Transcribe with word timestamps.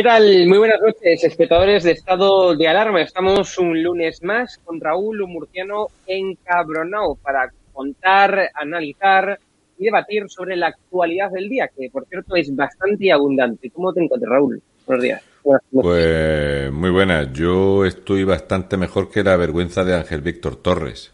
¿Qué 0.00 0.04
tal? 0.04 0.46
Muy 0.46 0.56
buenas 0.56 0.80
noches, 0.80 1.22
espectadores 1.24 1.84
de 1.84 1.90
Estado 1.90 2.56
de 2.56 2.66
Alarma. 2.66 3.02
Estamos 3.02 3.58
un 3.58 3.82
lunes 3.82 4.22
más 4.22 4.56
con 4.64 4.80
Raúl, 4.80 5.20
un 5.20 5.30
murciano 5.30 5.88
encabronado 6.06 7.16
para 7.16 7.52
contar, 7.74 8.48
analizar 8.54 9.38
y 9.76 9.84
debatir 9.84 10.24
sobre 10.30 10.56
la 10.56 10.68
actualidad 10.68 11.30
del 11.30 11.50
día, 11.50 11.68
que 11.76 11.90
por 11.90 12.06
cierto 12.06 12.34
es 12.34 12.56
bastante 12.56 13.12
abundante. 13.12 13.68
¿Cómo 13.68 13.92
te 13.92 14.02
encuentras, 14.02 14.32
Raúl? 14.32 14.62
Buenos 14.86 15.04
días. 15.04 15.22
pues 15.70 16.72
muy 16.72 16.88
buenas. 16.88 17.30
Yo 17.34 17.84
estoy 17.84 18.24
bastante 18.24 18.78
mejor 18.78 19.10
que 19.10 19.22
la 19.22 19.36
vergüenza 19.36 19.84
de 19.84 19.96
Ángel 19.96 20.22
Víctor 20.22 20.56
Torres. 20.56 21.12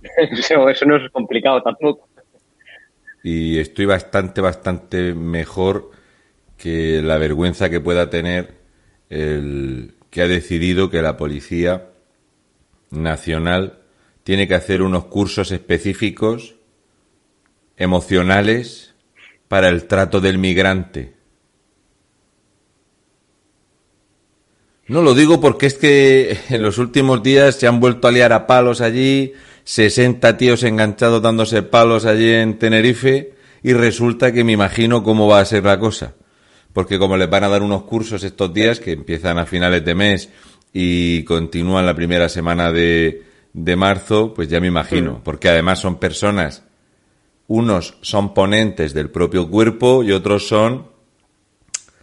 eso, 0.16 0.66
eso 0.70 0.86
no 0.86 0.96
es 0.96 1.10
complicado 1.12 1.62
tampoco. 1.62 2.08
Y 3.22 3.58
estoy 3.58 3.84
bastante, 3.84 4.40
bastante 4.40 5.12
mejor 5.12 5.90
que 6.64 7.02
la 7.02 7.18
vergüenza 7.18 7.68
que 7.68 7.78
pueda 7.78 8.08
tener 8.08 8.54
el 9.10 9.96
que 10.08 10.22
ha 10.22 10.26
decidido 10.26 10.88
que 10.88 11.02
la 11.02 11.18
Policía 11.18 11.90
Nacional 12.90 13.80
tiene 14.22 14.48
que 14.48 14.54
hacer 14.54 14.80
unos 14.80 15.04
cursos 15.04 15.52
específicos 15.52 16.54
emocionales 17.76 18.94
para 19.46 19.68
el 19.68 19.84
trato 19.84 20.22
del 20.22 20.38
migrante. 20.38 21.12
No 24.86 25.02
lo 25.02 25.12
digo 25.12 25.42
porque 25.42 25.66
es 25.66 25.74
que 25.74 26.38
en 26.48 26.62
los 26.62 26.78
últimos 26.78 27.22
días 27.22 27.56
se 27.56 27.66
han 27.66 27.78
vuelto 27.78 28.08
a 28.08 28.10
liar 28.10 28.32
a 28.32 28.46
palos 28.46 28.80
allí, 28.80 29.34
60 29.64 30.38
tíos 30.38 30.62
enganchados 30.62 31.20
dándose 31.20 31.62
palos 31.62 32.06
allí 32.06 32.32
en 32.32 32.58
Tenerife 32.58 33.34
y 33.62 33.74
resulta 33.74 34.32
que 34.32 34.44
me 34.44 34.52
imagino 34.52 35.02
cómo 35.02 35.28
va 35.28 35.40
a 35.40 35.44
ser 35.44 35.64
la 35.64 35.78
cosa 35.78 36.14
porque 36.74 36.98
como 36.98 37.16
les 37.16 37.30
van 37.30 37.44
a 37.44 37.48
dar 37.48 37.62
unos 37.62 37.84
cursos 37.84 38.22
estos 38.24 38.52
días 38.52 38.80
que 38.80 38.92
empiezan 38.92 39.38
a 39.38 39.46
finales 39.46 39.82
de 39.84 39.94
mes 39.94 40.28
y 40.72 41.22
continúan 41.22 41.86
la 41.86 41.94
primera 41.94 42.28
semana 42.28 42.72
de, 42.72 43.22
de 43.52 43.76
marzo, 43.76 44.34
pues 44.34 44.48
ya 44.48 44.60
me 44.60 44.66
imagino, 44.66 45.22
porque 45.24 45.48
además 45.48 45.78
son 45.78 45.98
personas, 45.98 46.64
unos 47.46 47.96
son 48.02 48.34
ponentes 48.34 48.92
del 48.92 49.08
propio 49.08 49.48
cuerpo 49.48 50.02
y 50.02 50.10
otros 50.10 50.48
son 50.48 50.88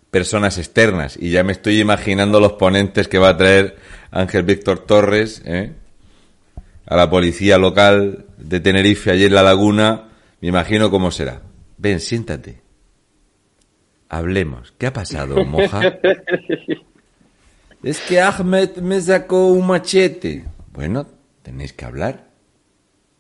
personas 0.10 0.58
externas. 0.58 1.18
Y 1.20 1.32
ya 1.32 1.44
me 1.44 1.52
estoy 1.52 1.80
imaginando 1.80 2.40
los 2.40 2.54
ponentes 2.54 3.08
que 3.08 3.20
va 3.20 3.30
a 3.30 3.38
traer 3.38 3.78
Ángel 4.10 4.44
Víctor 4.44 4.80
Torres 4.80 5.42
¿eh? 5.46 5.74
a 6.86 6.96
la 6.96 7.10
policía 7.10 7.58
local 7.58 8.26
de 8.38 8.60
Tenerife, 8.62 9.12
allí 9.12 9.26
en 9.26 9.36
la 9.36 9.44
laguna. 9.44 10.10
Me 10.40 10.48
imagino 10.48 10.90
cómo 10.90 11.12
será. 11.12 11.42
Ven, 11.78 12.00
siéntate. 12.00 12.61
Hablemos. 14.12 14.74
¿Qué 14.78 14.88
ha 14.88 14.94
pasado, 14.94 15.46
moja? 15.46 15.98
es 17.82 18.02
que 18.02 18.20
Ahmed 18.20 18.76
me 18.80 19.00
sacó 19.00 19.48
un 19.48 19.66
machete. 19.66 20.44
Bueno, 20.74 21.08
tenéis 21.42 21.72
que 21.72 21.86
hablar. 21.86 22.28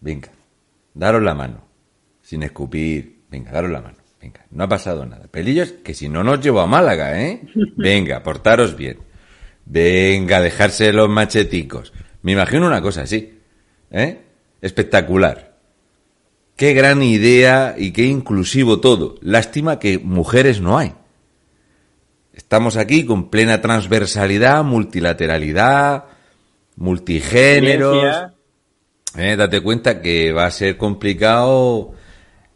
Venga, 0.01 0.27
daros 0.93 1.23
la 1.23 1.33
mano. 1.33 1.63
Sin 2.21 2.43
escupir. 2.43 3.21
Venga, 3.31 3.53
daros 3.53 3.71
la 3.71 3.79
mano. 3.79 3.99
Venga, 4.21 4.45
no 4.51 4.65
ha 4.65 4.67
pasado 4.67 5.05
nada. 5.05 5.27
Pelillos, 5.27 5.71
que 5.71 5.93
si 5.93 6.09
no 6.09 6.25
nos 6.25 6.41
llevo 6.41 6.59
a 6.59 6.67
Málaga, 6.67 7.21
¿eh? 7.21 7.41
Venga, 7.77 8.21
portaros 8.21 8.75
bien. 8.75 8.97
Venga, 9.65 10.41
dejarse 10.41 10.91
los 10.91 11.07
macheticos. 11.07 11.93
Me 12.21 12.33
imagino 12.33 12.67
una 12.67 12.81
cosa 12.81 13.03
así. 13.03 13.39
¿Eh? 13.91 14.19
Espectacular. 14.61 15.50
Qué 16.55 16.73
gran 16.73 17.01
idea 17.01 17.75
y 17.77 17.91
qué 17.91 18.05
inclusivo 18.05 18.79
todo. 18.79 19.15
Lástima 19.21 19.79
que 19.79 19.97
mujeres 19.97 20.61
no 20.61 20.77
hay. 20.77 20.93
Estamos 22.33 22.77
aquí 22.77 23.05
con 23.05 23.29
plena 23.29 23.61
transversalidad, 23.61 24.63
multilateralidad, 24.63 26.05
multigéneros. 26.75 28.31
Eh, 29.17 29.35
date 29.35 29.61
cuenta 29.61 30.01
que 30.01 30.31
va 30.31 30.45
a 30.45 30.51
ser 30.51 30.77
complicado. 30.77 31.93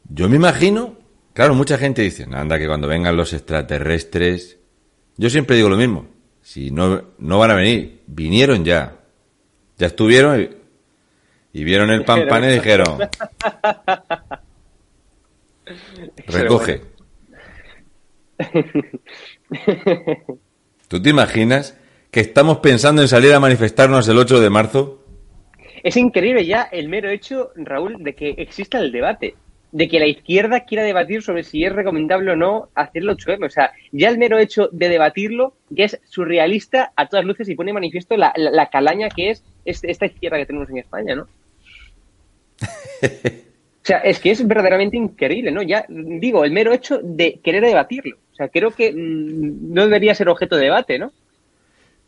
Yo 0.08 0.30
me 0.30 0.38
imagino, 0.38 0.98
claro, 1.34 1.56
mucha 1.56 1.78
gente 1.78 2.02
dice, 2.02 2.26
anda 2.32 2.58
que 2.58 2.68
cuando 2.68 2.88
vengan 2.88 3.18
los 3.18 3.34
extraterrestres, 3.34 4.60
yo 5.18 5.30
siempre 5.30 5.56
digo 5.56 5.70
lo 5.70 5.78
mismo, 5.78 6.08
si 6.42 6.72
no, 6.72 7.04
no 7.18 7.40
van 7.40 7.52
a 7.52 7.56
venir, 7.56 8.04
vinieron 8.08 8.64
ya, 8.64 9.00
ya 9.78 9.88
estuvieron, 9.88 10.56
y 11.56 11.64
vieron 11.64 11.90
el 11.90 12.04
pan 12.04 12.28
pan 12.28 12.44
y 12.44 12.48
dijeron, 12.48 12.98
recoge. 16.28 16.82
¿Tú 20.90 21.02
te 21.02 21.12
imaginas 21.12 21.80
que 22.12 22.20
estamos 22.20 22.58
pensando 22.58 23.02
en 23.02 23.08
salir 23.08 23.34
a 23.34 23.40
manifestarnos 23.40 24.06
el 24.10 24.18
8 24.18 24.42
de 24.42 24.50
marzo? 24.50 25.02
Es 25.82 25.96
increíble 25.96 26.46
ya 26.46 26.64
el 26.64 26.90
mero 26.90 27.10
hecho, 27.10 27.52
Raúl, 27.56 28.04
de 28.04 28.16
que 28.16 28.32
exista 28.32 28.80
el 28.80 28.92
debate, 28.92 29.36
de 29.72 29.88
que 29.88 30.00
la 30.00 30.08
izquierda 30.08 30.66
quiera 30.66 30.84
debatir 30.84 31.22
sobre 31.22 31.44
si 31.44 31.64
es 31.64 31.72
recomendable 31.72 32.32
o 32.32 32.36
no 32.36 32.68
hacer 32.76 33.04
el 33.04 33.10
8M. 33.12 33.46
O 33.46 33.50
sea, 33.50 33.72
ya 33.94 34.10
el 34.10 34.18
mero 34.18 34.40
hecho 34.40 34.68
de 34.74 34.90
debatirlo 34.90 35.54
ya 35.70 35.86
es 35.86 36.02
surrealista 36.04 36.92
a 36.98 37.08
todas 37.08 37.24
luces 37.24 37.48
y 37.48 37.56
pone 37.56 37.72
manifiesto 37.72 38.18
la, 38.18 38.34
la 38.36 38.70
calaña 38.70 39.08
que 39.08 39.30
es 39.30 39.42
esta 39.64 40.06
izquierda 40.06 40.38
que 40.38 40.48
tenemos 40.48 40.70
en 40.70 40.80
España, 40.80 41.16
¿no? 41.16 41.30
O 43.86 43.88
sea, 43.88 44.00
es 44.00 44.20
que 44.20 44.32
es 44.32 44.48
verdaderamente 44.48 44.98
increíble, 44.98 45.52
¿no? 45.52 45.62
Ya 45.62 45.86
digo, 45.88 46.44
el 46.44 46.50
mero 46.50 46.74
hecho 46.74 47.00
de 47.04 47.40
querer 47.44 47.64
debatirlo. 47.64 48.18
O 48.34 48.36
sea, 48.36 48.50
creo 48.50 48.72
que 48.72 48.92
mm, 48.92 49.72
no 49.72 49.84
debería 49.84 50.16
ser 50.16 50.28
objeto 50.28 50.56
de 50.56 50.64
debate, 50.64 50.98
¿no? 50.98 51.12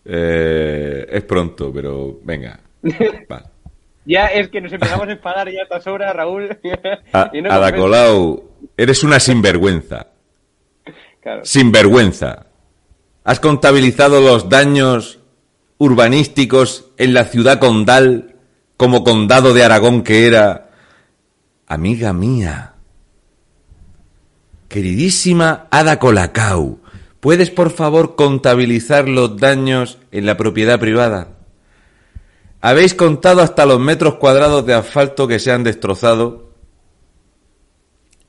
Eh, 0.04 1.06
es 1.08 1.24
pronto, 1.26 1.72
pero 1.72 2.20
venga. 2.24 2.60
ya 4.06 4.26
es 4.26 4.50
que 4.50 4.60
nos 4.60 4.74
empezamos 4.74 5.08
a 5.08 5.12
enfadar 5.12 5.52
ya 5.52 5.60
a 5.60 5.64
estas 5.66 5.86
horas, 5.86 6.16
Raúl. 6.16 6.58
A, 7.14 7.72
Colau, 7.76 8.44
eres 8.76 9.04
una 9.04 9.20
sinvergüenza. 9.20 10.08
Sinvergüenza. 11.44 12.48
¿Has 13.24 13.40
contabilizado 13.40 14.20
los 14.20 14.50
daños 14.50 15.20
urbanísticos 15.78 16.90
en 16.98 17.14
la 17.14 17.26
ciudad 17.26 17.60
condal 17.60 18.34
como 18.78 19.04
condado 19.04 19.54
de 19.54 19.64
Aragón 19.64 20.04
que 20.04 20.28
era? 20.28 20.70
Amiga 21.68 22.14
mía, 22.14 22.76
queridísima 24.70 25.68
Ada 25.70 26.00
Colacau, 26.00 26.80
¿puedes 27.20 27.50
por 27.50 27.72
favor 27.72 28.16
contabilizar 28.16 29.10
los 29.10 29.36
daños 29.38 29.98
en 30.12 30.26
la 30.26 30.38
propiedad 30.38 30.80
privada? 30.80 31.30
¿Habéis 32.62 32.94
contado 32.94 33.42
hasta 33.42 33.66
los 33.66 33.80
metros 33.80 34.16
cuadrados 34.16 34.66
de 34.66 34.74
asfalto 34.74 35.28
que 35.28 35.40
se 35.40 35.52
han 35.52 35.64
destrozado? 35.64 36.54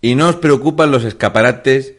¿Y 0.01 0.17
no 0.17 0.29
os 0.29 0.37
preocupan 0.37 0.91
los 0.91 1.05
escaparates 1.05 1.95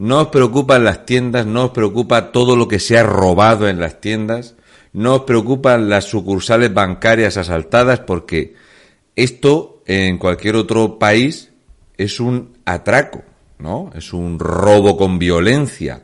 no 0.00 0.22
os 0.22 0.28
preocupan 0.28 0.82
las 0.82 1.04
tiendas, 1.04 1.44
no 1.44 1.66
os 1.66 1.70
preocupa 1.72 2.32
todo 2.32 2.56
lo 2.56 2.68
que 2.68 2.78
se 2.78 2.96
ha 2.96 3.02
robado 3.02 3.68
en 3.68 3.78
las 3.80 4.00
tiendas, 4.00 4.54
no 4.92 5.14
os 5.14 5.20
preocupan 5.22 5.88
las 5.88 6.04
sucursales 6.04 6.72
bancarias 6.72 7.36
asaltadas 7.36 8.00
porque 8.00 8.54
esto 9.16 9.82
en 9.86 10.18
cualquier 10.18 10.56
otro 10.56 10.98
país 10.98 11.50
es 11.96 12.20
un 12.20 12.58
atraco, 12.64 13.22
¿no? 13.58 13.90
Es 13.94 14.12
un 14.12 14.38
robo 14.38 14.96
con 14.96 15.18
violencia. 15.18 16.02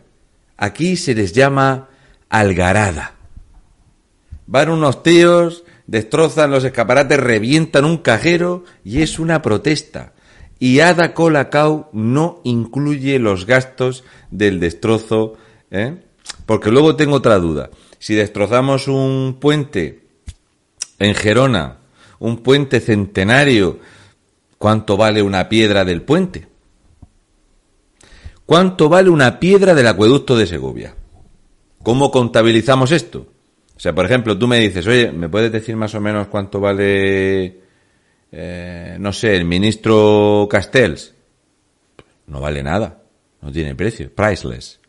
Aquí 0.57 0.97
se 0.97 1.15
les 1.15 1.33
llama 1.33 1.89
algarada. 2.29 3.15
Van 4.47 4.71
unos 4.71 5.03
tíos, 5.03 5.65
destrozan 5.87 6.51
los 6.51 6.65
escaparates, 6.65 7.19
revientan 7.19 7.85
un 7.85 7.99
cajero 7.99 8.65
y 8.85 9.03
es 9.03 9.19
una 9.19 9.43
protesta 9.43 10.13
y 10.59 10.81
Ada 10.81 11.15
Colacao 11.15 11.91
no 11.93 12.41
incluye 12.45 13.19
los 13.19 13.47
gastos 13.47 14.05
del 14.31 14.61
destrozo, 14.61 15.35
¿eh? 15.71 16.03
porque 16.47 16.71
luego 16.71 16.97
tengo 16.97 17.17
otra 17.17 17.39
duda. 17.39 17.71
Si 17.99 18.15
destrozamos 18.15 18.89
un 18.89 19.39
puente 19.41 20.05
en 20.99 21.15
Gerona, 21.15 21.79
un 22.19 22.39
puente 22.39 22.81
centenario, 22.81 23.79
¿cuánto 24.59 24.97
vale 24.97 25.23
una 25.23 25.49
piedra 25.49 25.85
del 25.85 26.03
puente? 26.03 26.47
¿Cuánto 28.45 28.89
vale 28.89 29.11
una 29.11 29.41
piedra 29.41 29.75
del 29.75 29.89
acueducto 29.89 30.37
de 30.37 30.47
Segovia? 30.47 30.95
¿Cómo 31.83 32.11
contabilizamos 32.11 32.93
esto? 32.93 33.27
O 33.77 33.81
sea, 33.81 33.95
por 33.95 34.07
ejemplo, 34.07 34.39
tú 34.39 34.47
me 34.47 34.59
dices, 34.59 34.87
oye, 34.87 35.13
¿me 35.13 35.29
puedes 35.29 35.53
decir 35.53 35.77
más 35.77 35.95
o 35.95 36.01
menos 36.01 36.29
cuánto 36.29 36.61
vale 36.61 37.67
eh, 38.33 38.97
no 39.01 39.13
sé, 39.13 39.37
el 39.37 39.45
ministro 39.45 40.47
Castells, 40.51 41.15
no 42.27 42.41
vale 42.41 42.63
nada, 42.63 43.03
no 43.41 43.53
tiene 43.53 43.75
precio, 43.75 44.13
priceless. 44.15 44.81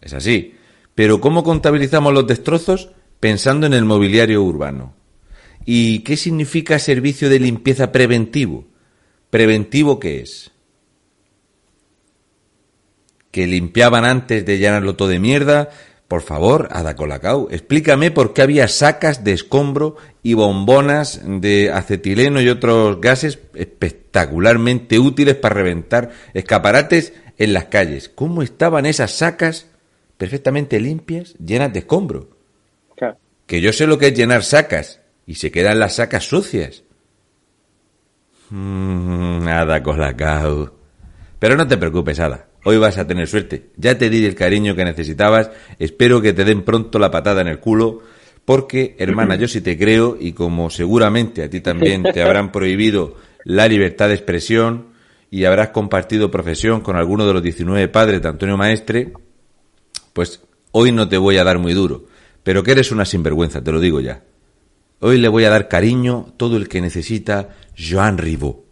Es 0.00 0.14
así. 0.14 0.54
Pero 1.00 1.18
¿cómo 1.18 1.42
contabilizamos 1.42 2.12
los 2.12 2.26
destrozos? 2.26 2.90
Pensando 3.20 3.66
en 3.66 3.72
el 3.72 3.86
mobiliario 3.86 4.42
urbano. 4.42 4.92
¿Y 5.64 6.00
qué 6.00 6.18
significa 6.18 6.78
servicio 6.78 7.30
de 7.30 7.40
limpieza 7.40 7.90
preventivo? 7.90 8.66
¿Preventivo 9.30 9.98
qué 9.98 10.20
es? 10.20 10.50
Que 13.30 13.46
limpiaban 13.46 14.04
antes 14.04 14.44
de 14.44 14.58
llenarlo 14.58 14.94
todo 14.94 15.08
de 15.08 15.20
mierda, 15.20 15.70
por 16.06 16.20
favor, 16.20 16.68
Ada 16.70 16.96
Colacao, 16.96 17.48
explícame 17.50 18.10
por 18.10 18.34
qué 18.34 18.42
había 18.42 18.68
sacas 18.68 19.24
de 19.24 19.32
escombro 19.32 19.96
y 20.22 20.34
bombonas 20.34 21.22
de 21.24 21.70
acetileno 21.72 22.42
y 22.42 22.50
otros 22.50 23.00
gases 23.00 23.38
espectacularmente 23.54 24.98
útiles 24.98 25.36
para 25.36 25.54
reventar 25.54 26.10
escaparates 26.34 27.14
en 27.38 27.54
las 27.54 27.64
calles. 27.64 28.10
¿Cómo 28.10 28.42
estaban 28.42 28.84
esas 28.84 29.12
sacas 29.12 29.70
perfectamente 30.20 30.78
limpias, 30.78 31.34
llenas 31.42 31.72
de 31.72 31.78
escombro? 31.78 32.28
Que 33.46 33.62
yo 33.62 33.72
sé 33.72 33.86
lo 33.86 33.98
que 33.98 34.08
es 34.08 34.14
llenar 34.14 34.44
sacas 34.44 35.00
y 35.26 35.36
se 35.36 35.50
quedan 35.50 35.80
las 35.80 35.96
sacas 35.96 36.24
sucias. 36.24 36.84
Mm, 38.50 39.48
Ada 39.48 39.82
Colacao. 39.82 40.72
Pero 41.38 41.56
no 41.56 41.66
te 41.66 41.78
preocupes, 41.78 42.20
Ada. 42.20 42.48
Hoy 42.64 42.76
vas 42.76 42.98
a 42.98 43.06
tener 43.06 43.26
suerte. 43.26 43.70
Ya 43.76 43.96
te 43.96 44.10
di 44.10 44.24
el 44.26 44.34
cariño 44.34 44.76
que 44.76 44.84
necesitabas. 44.84 45.50
Espero 45.78 46.20
que 46.20 46.34
te 46.34 46.44
den 46.44 46.62
pronto 46.62 46.98
la 46.98 47.10
patada 47.10 47.40
en 47.40 47.48
el 47.48 47.58
culo. 47.58 48.02
Porque, 48.44 48.96
hermana, 48.98 49.36
yo 49.36 49.48
sí 49.48 49.62
te 49.62 49.78
creo 49.78 50.18
y 50.20 50.32
como 50.32 50.68
seguramente 50.68 51.42
a 51.42 51.50
ti 51.50 51.60
también 51.60 52.02
te 52.02 52.22
habrán 52.22 52.52
prohibido 52.52 53.16
la 53.44 53.66
libertad 53.66 54.08
de 54.08 54.14
expresión 54.14 54.90
y 55.30 55.46
habrás 55.46 55.70
compartido 55.70 56.30
profesión 56.30 56.82
con 56.82 56.96
alguno 56.96 57.26
de 57.26 57.32
los 57.32 57.42
19 57.42 57.88
padres 57.88 58.22
de 58.22 58.28
Antonio 58.28 58.56
Maestre, 58.56 59.12
pues 60.12 60.42
hoy 60.72 60.92
no 60.92 61.08
te 61.08 61.18
voy 61.18 61.38
a 61.38 61.44
dar 61.44 61.58
muy 61.58 61.72
duro. 61.72 62.06
Pero 62.42 62.62
que 62.62 62.72
eres 62.72 62.90
una 62.90 63.04
sinvergüenza, 63.04 63.62
te 63.62 63.72
lo 63.72 63.80
digo 63.80 64.00
ya. 64.00 64.22
Hoy 65.00 65.18
le 65.18 65.28
voy 65.28 65.44
a 65.44 65.50
dar 65.50 65.68
cariño 65.68 66.32
todo 66.36 66.56
el 66.56 66.68
que 66.68 66.80
necesita 66.80 67.56
Joan 67.78 68.18
Ribot. 68.18 68.64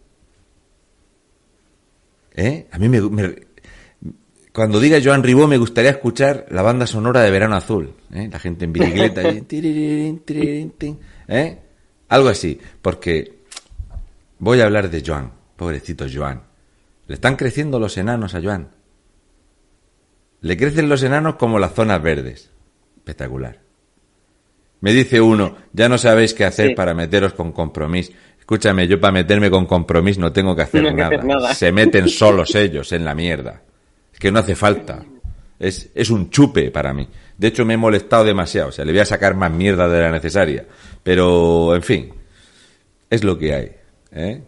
¿Eh? 2.35 2.67
A 2.71 2.77
mí 2.77 2.87
me, 2.87 3.01
cuando 4.53 4.79
diga 4.79 4.99
Joan 5.03 5.23
Ribó 5.23 5.47
me 5.47 5.57
gustaría 5.57 5.91
escuchar 5.91 6.45
la 6.49 6.61
banda 6.61 6.87
sonora 6.87 7.21
de 7.21 7.31
Verano 7.31 7.55
Azul. 7.55 7.93
¿eh? 8.13 8.29
La 8.31 8.39
gente 8.39 8.65
en 8.65 8.73
bicicleta. 8.73 9.21
¿eh? 11.27 11.59
Algo 12.09 12.29
así. 12.29 12.59
Porque 12.81 13.39
voy 14.39 14.61
a 14.61 14.65
hablar 14.65 14.89
de 14.89 15.03
Joan. 15.05 15.31
Pobrecito 15.55 16.05
Joan. 16.11 16.41
Le 17.07 17.15
están 17.15 17.35
creciendo 17.35 17.79
los 17.79 17.97
enanos 17.97 18.35
a 18.35 18.41
Joan. 18.41 18.69
Le 20.41 20.57
crecen 20.57 20.89
los 20.89 21.03
enanos 21.03 21.35
como 21.35 21.59
las 21.59 21.73
zonas 21.73 22.01
verdes. 22.01 22.51
Espectacular. 22.97 23.59
Me 24.81 24.93
dice 24.93 25.19
uno, 25.19 25.57
ya 25.73 25.89
no 25.89 25.97
sabéis 25.97 26.33
qué 26.33 26.45
hacer 26.45 26.73
para 26.75 26.93
meteros 26.93 27.33
con 27.33 27.51
compromiso. 27.51 28.13
Escúchame, 28.39 28.87
yo 28.87 28.99
para 28.99 29.13
meterme 29.13 29.49
con 29.49 29.65
compromiso 29.65 30.21
no 30.21 30.31
tengo 30.31 30.55
que 30.55 30.61
hacer, 30.61 30.93
nada. 31.25 31.53
Se 31.53 31.71
meten 31.71 32.07
solos 32.07 32.55
ellos 32.55 32.91
en 32.93 33.03
la 33.03 33.13
mierda 33.13 33.61
que 34.19 34.31
no 34.31 34.39
hace 34.39 34.55
falta. 34.55 35.03
Es, 35.57 35.89
es 35.95 36.09
un 36.09 36.29
chupe 36.29 36.69
para 36.69 36.93
mí. 36.93 37.07
De 37.37 37.47
hecho, 37.47 37.65
me 37.65 37.73
he 37.73 37.77
molestado 37.77 38.23
demasiado. 38.25 38.69
O 38.69 38.71
sea, 38.71 38.85
le 38.85 38.91
voy 38.91 38.99
a 38.99 39.05
sacar 39.05 39.35
más 39.35 39.51
mierda 39.51 39.87
de 39.87 40.01
la 40.01 40.11
necesaria. 40.11 40.65
Pero, 41.01 41.73
en 41.73 41.81
fin, 41.81 42.13
es 43.09 43.23
lo 43.23 43.37
que 43.37 43.53
hay. 43.53 43.71
¿eh? 44.11 44.41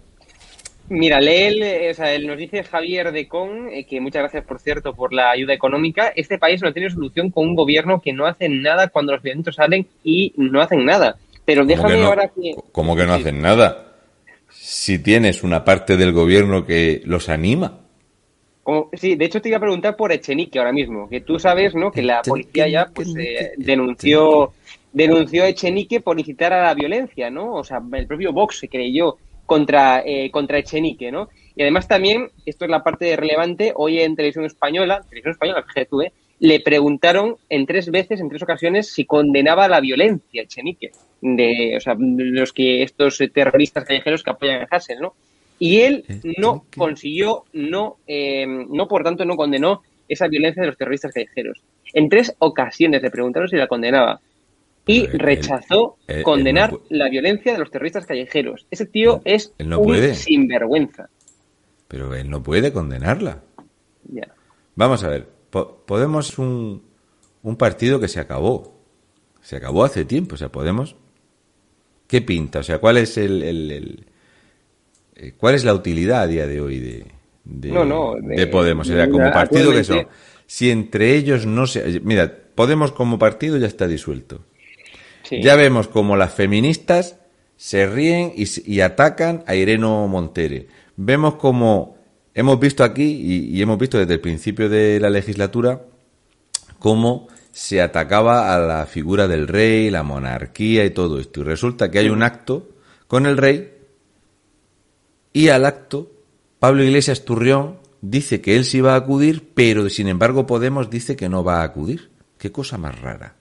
Mira, 0.92 1.20
lee 1.22 1.90
o 1.90 1.94
sea, 1.94 2.14
él 2.14 2.28
nos 2.28 2.38
dice 2.38 2.64
Javier 2.64 3.12
de 3.12 3.28
Con, 3.28 3.70
eh, 3.70 3.86
que 3.86 4.02
muchas 4.02 4.24
gracias, 4.24 4.46
por 4.46 4.60
cierto, 4.60 4.94
por 4.94 5.14
la 5.14 5.32
ayuda 5.32 5.54
económica. 5.54 6.12
Este 6.16 6.38
país 6.38 6.62
no 6.62 6.74
tiene 6.74 6.90
solución 6.90 7.32
con 7.32 7.48
un 7.48 7.56
gobierno 7.56 8.02
que 8.02 8.14
no 8.14 8.26
hace 8.26 8.50
nada 8.50 8.90
cuando 8.90 9.14
los 9.14 9.22
violentos 9.22 9.56
salen 9.56 9.88
y 10.04 10.34
no 10.36 10.62
hacen 10.62 10.86
nada. 10.86 11.18
Pero 11.46 11.66
déjame 11.66 12.04
ahora 12.04 12.28
que... 12.28 12.56
¿Cómo 12.72 12.96
que 12.96 13.06
no 13.06 13.14
hacen 13.14 13.42
nada? 13.42 13.96
Si 14.50 15.00
tienes 15.00 15.44
una 15.44 15.64
parte 15.64 15.98
del 15.98 16.12
gobierno 16.12 16.66
que 16.66 17.02
los 17.06 17.30
anima 17.30 17.82
sí, 18.94 19.16
de 19.16 19.26
hecho 19.26 19.42
te 19.42 19.50
iba 19.50 19.58
a 19.58 19.62
preguntar 19.62 19.96
por 19.96 20.12
Echenique 20.12 20.60
ahora 20.60 20.72
mismo, 20.72 21.10
que 21.10 21.22
tú 21.22 21.40
sabes, 21.40 21.76
¿no? 21.76 21.92
Que 21.92 22.02
la 22.02 22.22
policía 22.22 22.68
ya 22.68 22.90
pues, 22.94 23.14
eh, 23.18 23.54
denunció 23.58 24.54
denunció 24.94 25.44
a 25.44 25.48
Echenique 25.48 26.02
por 26.02 26.20
incitar 26.20 26.54
a 26.54 26.64
la 26.64 26.74
violencia, 26.74 27.30
¿no? 27.30 27.54
O 27.54 27.64
sea, 27.64 27.82
el 27.94 28.08
propio 28.08 28.34
Vox 28.34 28.60
se 28.60 28.68
creyó 28.68 29.18
contra, 29.52 30.02
eh, 30.06 30.32
contra 30.32 30.60
Echenique, 30.60 31.12
¿no? 31.12 31.28
Y 31.58 31.62
además 31.64 31.86
también, 31.86 32.30
esto 32.46 32.64
es 32.64 32.72
la 32.72 32.84
parte 32.84 33.18
relevante, 33.18 33.74
hoy 33.76 34.00
en 34.00 34.16
Televisión 34.16 34.46
Española, 34.46 35.02
Televisión 35.10 35.34
Española, 35.34 35.66
fíjate 35.68 36.08
¿eh? 36.08 36.14
le 36.40 36.62
preguntaron 36.62 37.36
en 37.50 37.66
tres 37.66 37.92
veces, 37.92 38.22
en 38.22 38.30
tres 38.30 38.42
ocasiones, 38.44 38.94
si 38.94 39.04
condenaba 39.04 39.68
la 39.68 39.82
violencia 39.82 40.44
Echenique, 40.44 40.92
de, 41.20 41.74
o 41.76 41.82
sea, 41.82 41.98
los 42.00 42.54
que 42.54 42.82
estos 42.82 43.22
terroristas 43.34 43.84
callejeros 43.84 44.24
que 44.24 44.30
apoyan 44.30 44.62
a 44.62 44.68
Hassel, 44.72 45.02
¿no? 45.02 45.16
Y 45.60 45.82
él 45.82 46.06
no 46.38 46.64
consiguió, 46.78 47.44
no, 47.52 47.98
eh, 48.08 48.46
no 48.48 48.88
por 48.88 49.04
tanto 49.04 49.26
no 49.26 49.36
condenó 49.36 49.82
esa 50.08 50.30
violencia 50.30 50.62
de 50.62 50.68
los 50.68 50.78
terroristas 50.78 51.12
callejeros. 51.12 51.62
En 51.94 52.08
tres 52.08 52.34
ocasiones 52.40 53.02
le 53.02 53.12
preguntaron 53.12 53.50
si 53.50 53.58
la 53.58 53.68
condenaba 53.68 54.22
y 54.86 55.06
rechazó 55.08 55.98
condenar 56.24 56.74
la 56.90 57.10
violencia 57.10 57.54
de 57.54 57.60
los 57.60 57.72
terroristas 57.72 58.06
callejeros. 58.06 58.66
Ese 58.72 58.86
tío 58.86 59.22
es 59.26 59.54
un 59.60 60.16
sinvergüenza. 60.16 61.10
Pero 61.88 62.14
él 62.16 62.30
no 62.30 62.42
puede 62.42 62.72
condenarla. 62.72 63.42
Vamos 64.76 65.04
a 65.04 65.10
ver, 65.10 65.28
Podemos 65.52 66.38
un, 66.40 66.82
un 67.44 67.56
partido 67.58 68.00
que 68.00 68.08
se 68.08 68.20
acabó. 68.20 68.74
Se 69.42 69.58
acabó 69.58 69.84
hace 69.84 70.06
tiempo. 70.06 70.36
O 70.36 70.38
sea, 70.38 70.50
Podemos. 70.50 70.96
¿Qué 72.08 72.22
pinta? 72.22 72.60
O 72.60 72.64
sea, 72.64 72.80
¿cuál 72.80 72.98
es 72.98 73.18
el 73.18 74.06
eh, 75.22 75.34
¿Cuál 75.38 75.54
es 75.54 75.64
la 75.64 75.74
utilidad 75.74 76.22
a 76.22 76.28
día 76.28 76.48
de 76.48 76.62
hoy 76.62 76.80
de, 76.80 77.06
de, 77.44 78.48
Podemos? 78.48 78.90
O 78.90 78.94
sea, 78.94 79.08
como 79.10 79.32
partido 79.32 79.72
que 79.72 79.84
son. 79.84 80.08
Si 80.48 80.72
entre 80.72 81.16
ellos 81.16 81.46
no 81.46 81.68
se. 81.68 82.00
Mira, 82.02 82.38
Podemos 82.56 82.92
como 82.92 83.18
partido 83.18 83.58
ya 83.58 83.68
está 83.68 83.88
disuelto. 83.88 84.42
Ya 85.32 85.56
vemos 85.56 85.88
como 85.88 86.18
las 86.18 86.34
feministas 86.34 87.18
se 87.56 87.86
ríen 87.86 88.34
y, 88.36 88.80
atacan 88.82 89.44
a 89.46 89.56
Ireno 89.56 90.08
Montere. 90.08 90.68
Vemos 90.98 91.36
como 91.36 91.96
hemos 92.34 92.60
visto 92.60 92.84
aquí 92.84 93.52
y, 93.54 93.62
hemos 93.62 93.78
visto 93.78 93.98
desde 93.98 94.16
el 94.16 94.20
principio 94.20 94.68
de 94.68 95.00
la 95.00 95.10
legislatura 95.10 95.84
cómo 96.80 97.28
se 97.52 97.82
atacaba 97.82 98.56
a 98.56 98.60
la 98.60 98.86
figura 98.88 99.28
del 99.28 99.48
rey, 99.48 99.90
la 99.90 100.04
monarquía 100.04 100.86
y 100.86 100.90
todo 100.90 101.20
esto. 101.20 101.42
Y 101.42 101.44
resulta 101.44 101.92
que 101.92 102.00
hay 102.00 102.10
un 102.10 102.24
acto 102.24 102.70
con 103.08 103.26
el 103.26 103.38
rey 103.38 103.74
y 105.32 105.50
al 105.50 105.66
acto 105.66 106.12
Pablo 106.60 106.84
Iglesias 106.84 107.26
Turrión 107.26 107.78
dice 108.02 108.42
que 108.42 108.56
él 108.56 108.66
sí 108.66 108.82
va 108.82 108.94
a 108.94 108.98
acudir, 108.98 109.52
pero 109.54 109.88
sin 109.90 110.08
embargo 110.08 110.48
Podemos 110.48 110.90
dice 110.90 111.16
que 111.16 111.30
no 111.30 111.44
va 111.44 111.62
a 111.62 111.64
acudir. 111.64 112.10
Qué 112.38 112.52
cosa 112.52 112.78
más 112.80 113.00
rara. 113.00 113.36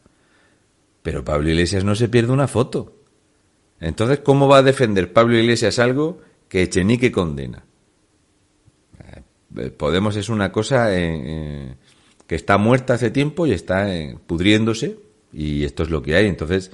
Pero 1.03 1.25
Pablo 1.25 1.49
Iglesias 1.49 1.85
no 1.85 1.95
se 1.95 2.09
pierde 2.09 2.33
una 2.33 2.49
foto. 2.49 3.01
Entonces, 3.81 4.21
¿cómo 4.21 4.47
va 4.47 4.59
a 4.59 4.63
defender 4.63 5.13
Pablo 5.13 5.39
Iglesias 5.39 5.79
algo 5.79 6.21
que 6.49 6.63
Echenique 6.63 7.11
condena? 7.11 7.65
Eh, 9.57 9.71
Podemos 9.71 10.17
es 10.17 10.29
una 10.29 10.53
cosa 10.53 10.95
eh, 10.95 10.99
eh, 11.01 11.75
que 12.27 12.35
está 12.35 12.59
muerta 12.59 12.95
hace 12.95 13.11
tiempo 13.11 13.47
y 13.47 13.53
está 13.53 13.87
pudriéndose 14.27 14.99
y 15.33 15.65
esto 15.65 15.83
es 15.83 15.91
lo 15.91 16.03
que 16.03 16.15
hay. 16.15 16.27
Entonces, 16.27 16.71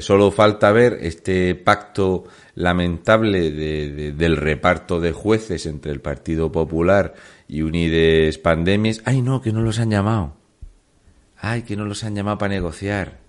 solo 0.00 0.30
falta 0.30 0.70
ver 0.70 0.98
este 1.00 1.54
pacto 1.54 2.24
lamentable 2.54 3.50
del 3.50 4.36
reparto 4.36 5.00
de 5.00 5.12
jueces 5.12 5.64
entre 5.64 5.92
el 5.92 6.00
Partido 6.00 6.52
Popular 6.52 7.14
y 7.48 7.62
Unides 7.62 8.36
Pandemies. 8.38 9.02
Ay, 9.06 9.22
no, 9.22 9.40
que 9.40 9.52
no 9.52 9.62
los 9.62 9.78
han 9.78 9.90
llamado. 9.90 10.36
Ay, 11.38 11.62
que 11.62 11.76
no 11.76 11.86
los 11.86 12.04
han 12.04 12.14
llamado 12.14 12.38
para 12.38 12.54
negociar. 12.54 13.21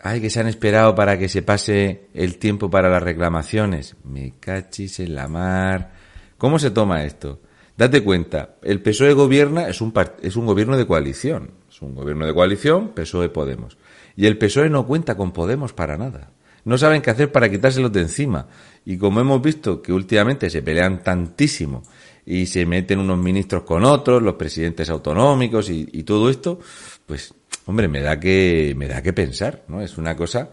Ay, 0.00 0.20
que 0.20 0.30
se 0.30 0.40
han 0.40 0.46
esperado 0.46 0.94
para 0.94 1.18
que 1.18 1.28
se 1.28 1.42
pase 1.42 2.08
el 2.14 2.38
tiempo 2.38 2.70
para 2.70 2.90
las 2.90 3.02
reclamaciones. 3.02 3.96
Me 4.04 4.34
cachis 4.38 5.00
en 5.00 5.14
la 5.14 5.26
mar. 5.26 5.92
¿Cómo 6.38 6.58
se 6.58 6.70
toma 6.70 7.04
esto? 7.04 7.40
Date 7.76 8.02
cuenta, 8.02 8.56
el 8.62 8.80
PSOE 8.80 9.12
gobierna, 9.12 9.68
es 9.68 9.80
un, 9.80 9.92
es 10.22 10.36
un 10.36 10.46
gobierno 10.46 10.76
de 10.76 10.86
coalición. 10.86 11.50
Es 11.68 11.82
un 11.82 11.94
gobierno 11.94 12.26
de 12.26 12.34
coalición, 12.34 12.94
PSOE 12.94 13.28
Podemos. 13.28 13.76
Y 14.16 14.26
el 14.26 14.38
PSOE 14.38 14.70
no 14.70 14.86
cuenta 14.86 15.16
con 15.16 15.32
Podemos 15.32 15.72
para 15.72 15.96
nada. 15.98 16.30
No 16.64 16.78
saben 16.78 17.00
qué 17.00 17.10
hacer 17.10 17.30
para 17.30 17.50
quitárselos 17.50 17.92
de 17.92 18.00
encima. 18.00 18.48
Y 18.84 18.98
como 18.98 19.20
hemos 19.20 19.40
visto 19.40 19.82
que 19.82 19.92
últimamente 19.92 20.50
se 20.50 20.62
pelean 20.62 21.02
tantísimo 21.02 21.82
y 22.24 22.46
se 22.46 22.66
meten 22.66 22.98
unos 22.98 23.18
ministros 23.18 23.62
con 23.62 23.84
otros, 23.84 24.22
los 24.22 24.34
presidentes 24.34 24.90
autonómicos 24.90 25.70
y 25.70 26.02
todo 26.02 26.28
esto, 26.28 26.58
pues 27.06 27.32
hombre, 27.66 27.88
me 27.88 28.00
da 28.00 28.18
que, 28.18 28.74
me 28.76 28.88
da 28.88 29.02
que 29.02 29.12
pensar, 29.12 29.64
¿no? 29.68 29.82
Es 29.82 29.98
una 29.98 30.16
cosa, 30.16 30.50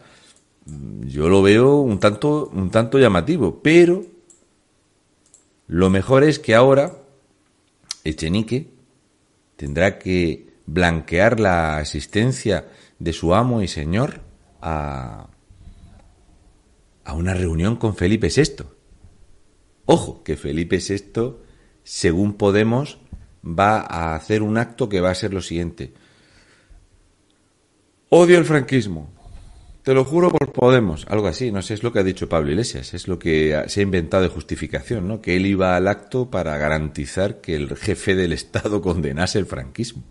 yo 0.66 1.30
lo 1.30 1.42
veo 1.42 1.78
un 1.78 2.00
tanto, 2.00 2.50
un 2.54 2.70
tanto 2.72 3.00
llamativo, 3.00 3.62
pero 3.62 4.04
lo 5.68 5.90
mejor 5.90 6.24
es 6.24 6.40
que 6.40 6.56
ahora 6.56 6.98
Echenique 8.04 8.72
tendrá 9.56 9.98
que 10.00 10.54
blanquear 10.66 11.40
la 11.40 11.78
asistencia 11.78 12.68
de 13.00 13.14
su 13.14 13.34
amo 13.34 13.62
y 13.62 13.68
señor 13.68 14.22
a, 14.62 15.28
a 17.04 17.14
una 17.14 17.34
reunión 17.34 17.76
con 17.76 17.96
Felipe 17.96 18.30
VI. 18.30 18.66
Ojo, 19.86 20.24
que 20.24 20.38
Felipe 20.38 20.78
VI, 20.78 21.36
según 21.84 22.34
Podemos, 22.34 23.00
va 23.46 23.80
a 23.80 24.16
hacer 24.16 24.42
un 24.42 24.58
acto 24.58 24.88
que 24.90 25.02
va 25.02 25.12
a 25.12 25.16
ser 25.16 25.34
lo 25.34 25.42
siguiente. 25.42 25.94
Odio 28.16 28.38
el 28.38 28.46
franquismo. 28.46 29.10
Te 29.82 29.92
lo 29.96 30.06
juro 30.06 30.30
por 30.30 30.54
Podemos. 30.54 31.08
Algo 31.10 31.26
así, 31.26 31.52
no 31.52 31.64
sé, 31.64 31.74
es 31.74 31.82
lo 31.82 31.92
que 31.92 31.98
ha 31.98 32.04
dicho 32.04 32.30
Pablo 32.30 32.52
Iglesias, 32.52 32.94
es 32.94 33.08
lo 33.08 33.18
que 33.18 33.64
se 33.66 33.80
ha 33.80 33.84
inventado 33.84 34.22
de 34.22 34.30
justificación, 34.30 35.08
¿no? 35.08 35.20
Que 35.20 35.36
él 35.36 35.48
iba 35.48 35.76
al 35.76 35.88
acto 35.88 36.30
para 36.30 36.56
garantizar 36.60 37.42
que 37.42 37.56
el 37.56 37.76
jefe 37.76 38.14
del 38.14 38.32
Estado 38.32 38.82
condenase 38.84 39.40
el 39.40 39.48
franquismo. 39.48 40.04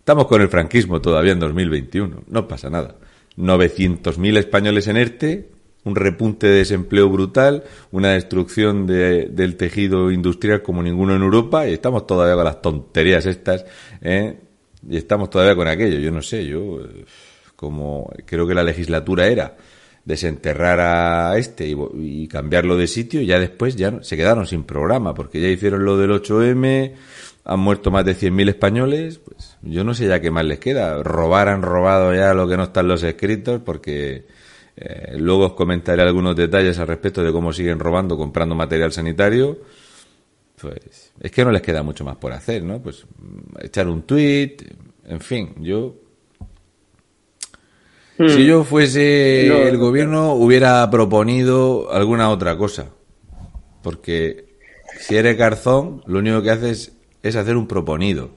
Estamos 0.00 0.26
con 0.26 0.42
el 0.42 0.48
franquismo 0.48 1.00
todavía 1.00 1.30
en 1.30 1.38
2021, 1.38 2.24
no 2.26 2.48
pasa 2.48 2.68
nada. 2.68 2.96
900.000 3.36 4.38
españoles 4.38 4.88
en 4.88 4.96
ERTE, 4.96 5.50
un 5.84 5.94
repunte 5.94 6.48
de 6.48 6.56
desempleo 6.56 7.08
brutal, 7.08 7.62
una 7.92 8.14
destrucción 8.14 8.84
del 8.84 9.56
tejido 9.56 10.10
industrial 10.10 10.62
como 10.62 10.82
ninguno 10.82 11.14
en 11.14 11.22
Europa 11.22 11.68
y 11.68 11.74
estamos 11.74 12.04
todavía 12.04 12.34
con 12.34 12.44
las 12.44 12.60
tonterías 12.60 13.26
estas, 13.26 13.64
¿eh? 14.02 14.47
Y 14.88 14.96
estamos 14.96 15.30
todavía 15.30 15.56
con 15.56 15.68
aquello. 15.68 15.98
Yo 15.98 16.10
no 16.10 16.22
sé, 16.22 16.46
yo 16.46 16.80
como 17.56 18.08
creo 18.24 18.46
que 18.46 18.54
la 18.54 18.62
legislatura 18.62 19.26
era 19.26 19.56
desenterrar 20.04 20.78
a 20.80 21.36
este 21.36 21.66
y, 21.68 22.28
cambiarlo 22.28 22.76
de 22.76 22.86
sitio, 22.86 23.20
ya 23.20 23.38
después 23.38 23.76
ya 23.76 24.02
se 24.02 24.16
quedaron 24.16 24.46
sin 24.46 24.62
programa, 24.62 25.12
porque 25.12 25.40
ya 25.40 25.48
hicieron 25.48 25.84
lo 25.84 25.98
del 25.98 26.10
8M, 26.12 26.92
han 27.44 27.60
muerto 27.60 27.90
más 27.90 28.04
de 28.04 28.14
100.000 28.14 28.48
españoles, 28.48 29.18
pues 29.18 29.56
yo 29.62 29.82
no 29.84 29.92
sé 29.92 30.06
ya 30.06 30.20
qué 30.20 30.30
más 30.30 30.44
les 30.44 30.60
queda. 30.60 31.02
Robar 31.02 31.48
han 31.48 31.62
robado 31.62 32.14
ya 32.14 32.32
lo 32.32 32.48
que 32.48 32.56
no 32.56 32.64
está 32.64 32.80
en 32.80 32.88
los 32.88 33.02
escritos, 33.02 33.60
porque 33.64 34.24
eh, 34.76 35.16
luego 35.18 35.46
os 35.46 35.52
comentaré 35.54 36.02
algunos 36.02 36.36
detalles 36.36 36.78
al 36.78 36.86
respecto 36.86 37.22
de 37.22 37.32
cómo 37.32 37.52
siguen 37.52 37.80
robando, 37.80 38.16
comprando 38.16 38.54
material 38.54 38.92
sanitario 38.92 39.58
pues 40.60 41.12
es 41.20 41.30
que 41.30 41.44
no 41.44 41.50
les 41.50 41.62
queda 41.62 41.82
mucho 41.82 42.04
más 42.04 42.16
por 42.16 42.32
hacer, 42.32 42.62
¿no? 42.62 42.80
Pues 42.82 43.04
echar 43.60 43.88
un 43.88 44.02
tweet, 44.02 44.56
en 45.04 45.20
fin, 45.20 45.54
yo 45.60 45.96
hmm. 48.18 48.28
si 48.28 48.46
yo 48.46 48.64
fuese 48.64 49.68
el 49.68 49.78
gobierno 49.78 50.34
hubiera 50.34 50.88
proponido 50.90 51.92
alguna 51.92 52.30
otra 52.30 52.56
cosa. 52.56 52.90
Porque 53.82 54.56
si 54.98 55.16
eres 55.16 55.36
garzón, 55.36 56.02
lo 56.06 56.18
único 56.18 56.42
que 56.42 56.50
haces 56.50 56.92
es 57.22 57.36
hacer 57.36 57.56
un 57.56 57.66
proponido. 57.68 58.30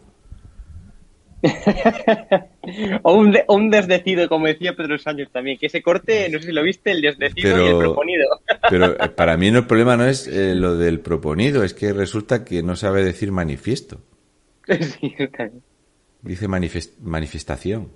o, 3.04 3.14
un 3.14 3.36
un, 3.48 3.70
desdecido, 3.70 4.28
como 4.30 4.48
decía 4.48 4.76
Pedro 4.76 4.98
Sánchez 4.98 5.30
también, 5.32 5.58
que 5.58 5.68
ese 5.68 5.82
corte, 5.82 6.30
no 6.30 6.40
sé 6.40 6.48
si 6.48 6.52
lo 6.52 6.64
viste, 6.64 6.92
el 6.92 7.02
desdecido 7.02 7.66
y 7.66 7.70
el 7.70 7.78
proponido. 7.78 8.28
pero 8.70 9.04
eh, 9.04 9.10
para 9.10 9.38
mí 9.38 9.52
no, 9.52 9.60
el 9.60 9.68
problema 9.68 9.98
no 9.98 10.06
es 10.06 10.28
eh, 10.28 10.56
lo 10.56 10.78
del 10.78 11.00
proponido, 11.00 11.64
es 11.64 11.74
que 11.74 11.94
resulta 11.94 12.44
que 12.44 12.64
no 12.64 12.76
sabe 12.76 13.04
decir 13.04 13.32
manifiesto. 13.32 14.02
Dice 16.22 16.48
manifestación. 16.48 17.92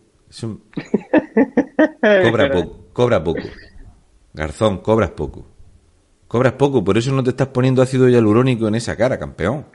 cobra, 2.01 2.51
poco, 2.51 2.89
cobra 2.91 3.23
poco. 3.23 3.43
Garzón, 4.33 4.79
cobras 4.79 5.11
poco. 5.11 5.47
Cobras 6.27 6.53
poco, 6.53 6.83
por 6.83 6.97
eso 6.97 7.11
no 7.11 7.23
te 7.23 7.29
estás 7.29 7.49
poniendo 7.49 7.83
ácido 7.83 8.09
hialurónico 8.09 8.67
en 8.67 8.75
esa 8.75 8.95
cara, 8.95 9.19
campeón. 9.19 9.67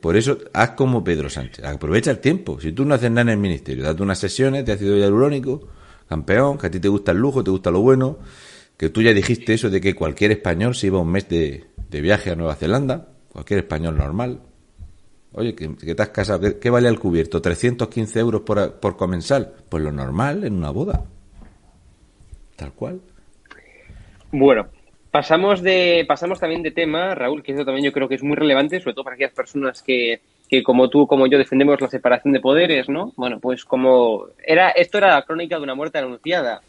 Por 0.00 0.16
eso, 0.16 0.38
haz 0.52 0.70
como 0.70 1.02
Pedro 1.02 1.28
Sánchez. 1.28 1.64
Aprovecha 1.64 2.10
el 2.10 2.18
tiempo. 2.18 2.60
Si 2.60 2.72
tú 2.72 2.84
no 2.84 2.94
haces 2.94 3.10
nada 3.10 3.22
en 3.22 3.28
el 3.30 3.38
ministerio, 3.38 3.84
date 3.84 4.02
unas 4.02 4.18
sesiones 4.18 4.64
de 4.64 4.72
ácido 4.72 4.96
hialurónico, 4.96 5.68
campeón, 6.08 6.58
que 6.58 6.66
a 6.66 6.70
ti 6.70 6.80
te 6.80 6.88
gusta 6.88 7.12
el 7.12 7.18
lujo, 7.18 7.44
te 7.44 7.50
gusta 7.50 7.70
lo 7.70 7.80
bueno, 7.80 8.18
que 8.76 8.90
tú 8.90 9.02
ya 9.02 9.12
dijiste 9.12 9.54
eso 9.54 9.70
de 9.70 9.80
que 9.80 9.94
cualquier 9.94 10.32
español 10.32 10.74
se 10.74 10.86
iba 10.86 10.98
un 10.98 11.10
mes 11.10 11.28
de, 11.28 11.66
viaje 11.90 12.30
a 12.30 12.36
Nueva 12.36 12.54
Zelanda, 12.54 13.08
cualquier 13.32 13.60
español 13.60 13.96
normal. 13.96 14.40
Oye, 15.32 15.54
que, 15.54 15.68
te 15.68 16.02
has 16.02 16.08
casado, 16.08 16.58
¿qué, 16.58 16.70
vale 16.70 16.88
el 16.88 16.98
cubierto? 16.98 17.42
¿315 17.42 18.16
euros 18.16 18.40
por, 18.42 18.80
por 18.80 18.96
comensal? 18.96 19.54
Pues 19.68 19.82
lo 19.82 19.92
normal 19.92 20.44
en 20.44 20.54
una 20.54 20.70
boda. 20.70 21.04
Tal 22.56 22.72
cual. 22.72 23.00
Bueno, 24.32 24.68
Pasamos, 25.10 25.62
de, 25.62 26.04
pasamos 26.06 26.38
también 26.38 26.62
de 26.62 26.70
tema, 26.70 27.14
Raúl, 27.14 27.42
que 27.42 27.52
eso 27.52 27.64
también 27.64 27.86
yo 27.86 27.92
creo 27.92 28.08
que 28.08 28.16
es 28.16 28.22
muy 28.22 28.36
relevante, 28.36 28.78
sobre 28.78 28.92
todo 28.92 29.04
para 29.04 29.14
aquellas 29.14 29.32
personas 29.32 29.82
que, 29.82 30.20
que 30.48 30.62
como 30.62 30.90
tú, 30.90 31.06
como 31.06 31.26
yo, 31.26 31.38
defendemos 31.38 31.80
la 31.80 31.88
separación 31.88 32.34
de 32.34 32.40
poderes, 32.40 32.90
¿no? 32.90 33.12
Bueno, 33.16 33.40
pues 33.40 33.64
como 33.64 34.26
era, 34.44 34.68
esto 34.70 34.98
era 34.98 35.14
la 35.14 35.22
crónica 35.22 35.56
de 35.56 35.62
una 35.62 35.74
muerte 35.74 35.98
anunciada. 35.98 36.60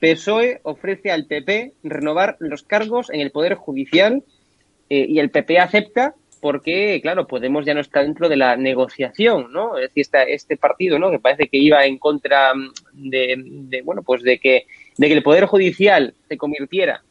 PSOE 0.00 0.60
ofrece 0.64 1.12
al 1.12 1.26
PP 1.26 1.74
renovar 1.84 2.36
los 2.40 2.64
cargos 2.64 3.10
en 3.10 3.20
el 3.20 3.30
Poder 3.30 3.54
Judicial 3.54 4.24
eh, 4.90 5.06
y 5.08 5.20
el 5.20 5.30
PP 5.30 5.60
acepta 5.60 6.14
porque, 6.40 7.00
claro, 7.00 7.26
Podemos 7.26 7.64
ya 7.64 7.74
no 7.74 7.80
está 7.80 8.02
dentro 8.02 8.28
de 8.28 8.36
la 8.36 8.56
negociación, 8.56 9.52
¿no? 9.52 9.78
Es 9.78 9.94
decir, 9.94 10.06
este 10.26 10.56
partido, 10.56 10.98
¿no? 10.98 11.10
Que 11.10 11.20
parece 11.20 11.48
que 11.48 11.58
iba 11.58 11.86
en 11.86 11.96
contra 11.96 12.52
de, 12.92 13.36
de, 13.38 13.82
bueno, 13.82 14.02
pues 14.02 14.22
de 14.22 14.38
que, 14.38 14.66
de 14.98 15.08
que 15.08 15.14
el 15.14 15.22
Poder 15.22 15.46
Judicial 15.46 16.12
se 16.28 16.36
convirtiera 16.36 17.02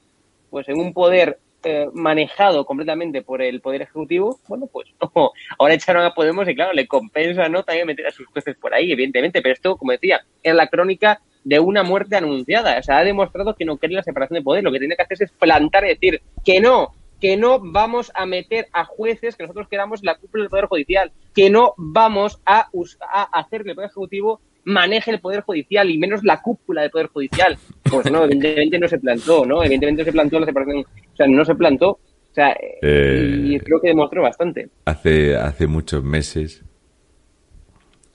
pues 0.53 0.69
en 0.69 0.79
un 0.79 0.93
poder 0.93 1.39
eh, 1.63 1.87
manejado 1.93 2.63
completamente 2.63 3.23
por 3.23 3.41
el 3.41 3.59
Poder 3.59 3.81
Ejecutivo, 3.81 4.39
bueno, 4.47 4.67
pues 4.71 4.87
ahora 5.57 5.73
echaron 5.73 6.05
a 6.05 6.13
Podemos 6.13 6.47
y 6.47 6.53
claro, 6.53 6.73
le 6.73 6.85
compensa, 6.85 7.49
¿no? 7.49 7.63
También 7.63 7.87
meter 7.87 8.05
a 8.05 8.11
sus 8.11 8.27
jueces 8.27 8.55
por 8.57 8.71
ahí, 8.71 8.91
evidentemente, 8.91 9.41
pero 9.41 9.53
esto, 9.53 9.77
como 9.77 9.93
decía, 9.93 10.23
es 10.43 10.53
la 10.53 10.67
crónica 10.67 11.21
de 11.43 11.59
una 11.59 11.81
muerte 11.81 12.17
anunciada. 12.17 12.77
O 12.77 12.83
sea, 12.83 12.99
ha 12.99 13.03
demostrado 13.03 13.55
que 13.55 13.65
no 13.65 13.77
quería 13.77 13.97
la 13.97 14.03
separación 14.03 14.35
de 14.35 14.43
poder. 14.43 14.63
Lo 14.63 14.71
que 14.71 14.77
tiene 14.77 14.95
que 14.95 15.01
hacer 15.01 15.23
es 15.23 15.31
plantar 15.31 15.85
y 15.85 15.87
decir 15.87 16.21
que 16.45 16.61
no, 16.61 16.93
que 17.19 17.35
no 17.35 17.59
vamos 17.59 18.11
a 18.13 18.27
meter 18.27 18.67
a 18.73 18.85
jueces 18.85 19.35
que 19.35 19.41
nosotros 19.45 19.67
queramos 19.67 20.03
la 20.03 20.19
cúpula 20.19 20.43
del 20.43 20.51
Poder 20.51 20.65
Judicial, 20.67 21.11
que 21.33 21.49
no 21.49 21.73
vamos 21.77 22.39
a, 22.45 22.69
a 23.01 23.23
hacer 23.39 23.63
que 23.63 23.69
el 23.71 23.75
Poder 23.75 23.89
Ejecutivo 23.89 24.39
maneje 24.65 25.11
el 25.11 25.19
Poder 25.19 25.41
Judicial 25.41 25.89
y 25.89 25.97
menos 25.97 26.23
la 26.23 26.41
cúpula 26.41 26.81
del 26.81 26.91
Poder 26.91 27.07
Judicial. 27.07 27.57
Pues 27.89 28.11
no, 28.11 28.23
evidentemente 28.23 28.79
no 28.79 28.87
se 28.87 28.99
plantó, 28.99 29.45
¿no? 29.45 29.63
Evidentemente 29.63 30.05
se 30.05 30.11
plantó 30.11 30.39
la 30.39 30.45
separación, 30.45 30.79
o 30.79 31.15
sea, 31.15 31.27
no 31.27 31.45
se 31.45 31.55
plantó. 31.55 31.89
O 31.89 32.35
sea, 32.35 32.57
y 32.81 33.55
eh, 33.55 33.61
creo 33.63 33.79
que 33.79 33.89
demostró 33.89 34.23
bastante. 34.23 34.69
Hace, 34.85 35.35
hace 35.35 35.67
muchos 35.67 36.03
meses, 36.03 36.63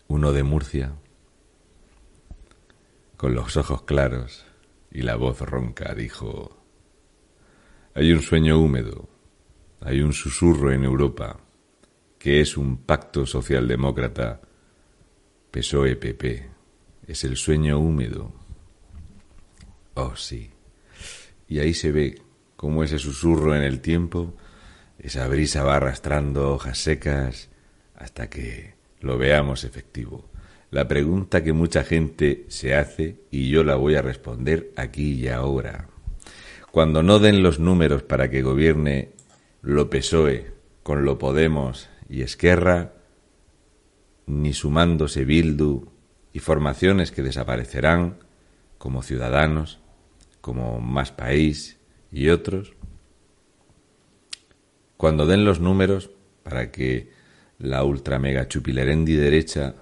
uno 0.09 0.33
de 0.33 0.43
Murcia, 0.43 0.93
con 3.17 3.35
los 3.35 3.57
ojos 3.57 3.83
claros 3.83 4.45
y 4.90 5.02
la 5.02 5.14
voz 5.14 5.40
ronca, 5.40 5.95
dijo, 5.95 6.57
hay 7.95 8.12
un 8.12 8.23
sueño 8.23 8.61
húmedo, 8.61 9.09
hay 9.81 10.00
un 10.00 10.12
susurro 10.12 10.73
en 10.73 10.85
Europa, 10.85 11.38
que 12.19 12.40
es 12.40 12.57
un 12.57 12.78
pacto 12.78 13.25
socialdemócrata 13.25 14.40
PSOE-PP. 15.50 16.49
Es 17.07 17.25
el 17.25 17.37
sueño 17.37 17.78
húmedo. 17.78 18.33
Oh, 19.95 20.14
sí. 20.17 20.50
Y 21.49 21.59
ahí 21.61 21.75
se 21.75 21.90
ve 21.90 22.21
cómo 22.57 22.85
ese 22.85 22.99
susurro 22.99 23.55
en 23.55 23.62
el 23.62 23.81
tiempo, 23.81 24.35
esa 24.99 25.26
brisa 25.28 25.62
va 25.62 25.76
arrastrando 25.76 26.52
hojas 26.52 26.78
secas 26.78 27.49
hasta 27.95 28.28
que 28.28 28.75
lo 29.00 29.17
veamos 29.17 29.64
efectivo. 29.64 30.28
La 30.71 30.87
pregunta 30.87 31.43
que 31.43 31.52
mucha 31.52 31.83
gente 31.83 32.45
se 32.49 32.75
hace 32.75 33.23
y 33.31 33.49
yo 33.49 33.64
la 33.64 33.76
voy 33.76 33.95
a 33.95 34.02
responder 34.02 34.73
aquí 34.76 35.14
y 35.14 35.28
ahora. 35.28 35.88
Cuando 36.71 37.02
no 37.02 37.19
den 37.19 37.43
los 37.43 37.59
números 37.59 38.02
para 38.02 38.28
que 38.28 38.43
gobierne 38.43 39.12
lo 39.62 39.88
PSOE 39.88 40.52
con 40.83 41.05
lo 41.05 41.19
Podemos 41.19 41.88
y 42.09 42.23
Esquerra, 42.23 42.93
ni 44.28 44.52
sumándose 44.52 45.25
Bildu 45.25 45.88
y 46.32 46.38
formaciones 46.38 47.11
que 47.11 47.23
desaparecerán, 47.23 48.18
como 48.76 49.02
Ciudadanos, 49.02 49.80
como 50.40 50.80
Más 50.80 51.11
País 51.11 51.78
y 52.12 52.28
otros, 52.28 52.75
cuando 54.97 55.26
den 55.26 55.44
los 55.44 55.61
números 55.61 56.11
para 56.42 56.70
que 56.70 57.11
la 57.58 57.85
ultra 57.85 58.18
mega 58.18 58.49
chupilerendi 58.49 59.14
derecha 59.14 59.75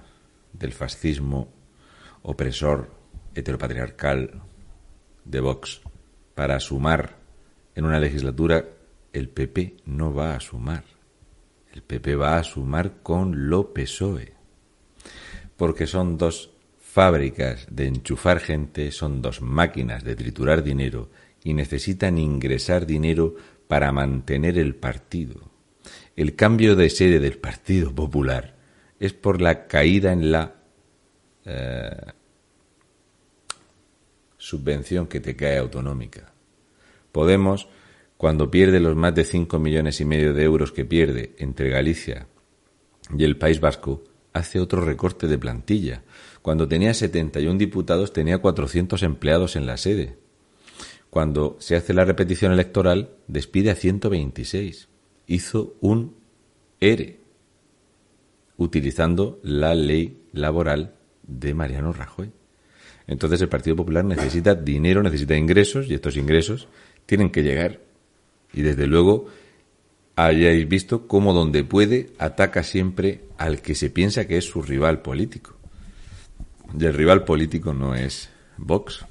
del 0.53 0.73
fascismo 0.73 1.53
opresor 2.23 2.91
heteropatriarcal 3.35 4.43
de 5.25 5.41
Vox 5.41 5.81
para 6.35 6.61
sumar 6.61 7.17
en 7.75 7.85
una 7.85 7.99
legislatura, 8.00 8.65
el 9.12 9.29
PP 9.29 9.79
no 9.87 10.15
va 10.15 10.35
a 10.35 10.41
sumar. 10.41 10.85
El 11.73 11.83
PP 11.83 12.17
va 12.17 12.38
a 12.38 12.43
sumar 12.43 13.03
con 13.03 13.50
lo 13.50 13.75
PSOE. 13.75 14.36
Porque 15.57 15.87
son 15.87 16.19
dos 16.19 16.51
fábricas 16.79 17.67
de 17.71 17.87
enchufar 17.87 18.41
gente, 18.41 18.91
son 18.91 19.21
dos 19.21 19.43
máquinas 19.43 20.05
de 20.05 20.17
triturar 20.17 20.63
dinero 20.63 21.11
y 21.45 21.55
necesitan 21.55 22.19
ingresar 22.19 22.87
dinero 22.87 23.37
para 23.69 23.93
mantener 23.93 24.59
el 24.59 24.75
partido. 24.75 25.51
El 26.17 26.35
cambio 26.35 26.77
de 26.77 26.89
sede 26.89 27.21
del 27.21 27.39
Partido 27.39 27.95
Popular 27.95 28.57
es 28.99 29.13
por 29.13 29.43
la 29.43 29.67
caída 29.67 30.13
en 30.13 30.33
la 30.33 30.55
eh, 31.45 32.13
subvención 34.39 35.07
que 35.07 35.21
te 35.21 35.37
cae 35.37 35.59
autonómica. 35.59 36.33
Podemos, 37.13 37.69
cuando 38.17 38.50
pierde 38.50 38.80
los 38.80 38.97
más 38.97 39.15
de 39.15 39.25
5 39.25 39.59
millones 39.59 40.00
y 40.00 40.04
medio 40.04 40.33
de 40.33 40.45
euros 40.45 40.73
que 40.73 40.85
pierde 40.85 41.35
entre 41.39 41.69
Galicia 41.69 42.26
y 43.17 43.25
el 43.25 43.37
País 43.37 43.61
Vasco, 43.61 44.02
hace 44.37 44.61
otro 44.61 44.85
recorte 44.85 45.27
de 45.27 45.39
plantilla. 45.39 46.03
Cuando 46.43 46.69
tenía 46.69 46.93
71 46.93 47.59
diputados 47.59 48.13
tenía 48.13 48.39
400 48.39 49.03
empleados 49.03 49.57
en 49.57 49.67
la 49.67 49.77
sede. 49.79 50.17
Cuando 51.11 51.57
se 51.59 51.77
hace 51.77 51.95
la 51.95 52.05
repetición 52.05 52.53
electoral 52.53 53.11
despide 53.27 53.71
a 53.71 53.75
126. 53.75 54.89
Hizo 55.27 55.75
un 55.81 56.17
ERE 56.81 57.21
utilizando 58.59 59.41
la 59.43 59.75
ley 59.75 60.23
laboral 60.33 60.95
de 61.23 61.55
Mariano 61.55 61.93
Rajoy. 61.93 62.31
Entonces 63.07 63.41
el 63.41 63.49
Partido 63.49 63.77
Popular 63.77 64.05
necesita 64.05 64.55
dinero, 64.55 65.03
necesita 65.03 65.37
ingresos 65.37 65.89
y 65.89 65.95
estos 65.95 66.17
ingresos 66.17 66.69
tienen 67.07 67.31
que 67.31 67.43
llegar. 67.43 67.81
Y 68.53 68.63
desde 68.63 68.87
luego 68.87 69.27
hayáis 70.17 70.67
visto 70.67 71.07
cómo 71.07 71.33
donde 71.35 71.63
puede 71.63 72.11
ataca 72.19 72.63
siempre 72.63 73.21
al 73.37 73.61
que 73.61 73.75
se 73.75 73.91
piensa 73.91 74.26
que 74.26 74.39
es 74.39 74.45
su 74.47 74.63
rival 74.63 75.02
político. 75.02 75.55
Y 76.79 76.85
el 76.85 76.95
rival 76.95 77.25
político 77.25 77.73
no 77.73 77.95
es 77.95 78.31
Vox, 78.57 79.05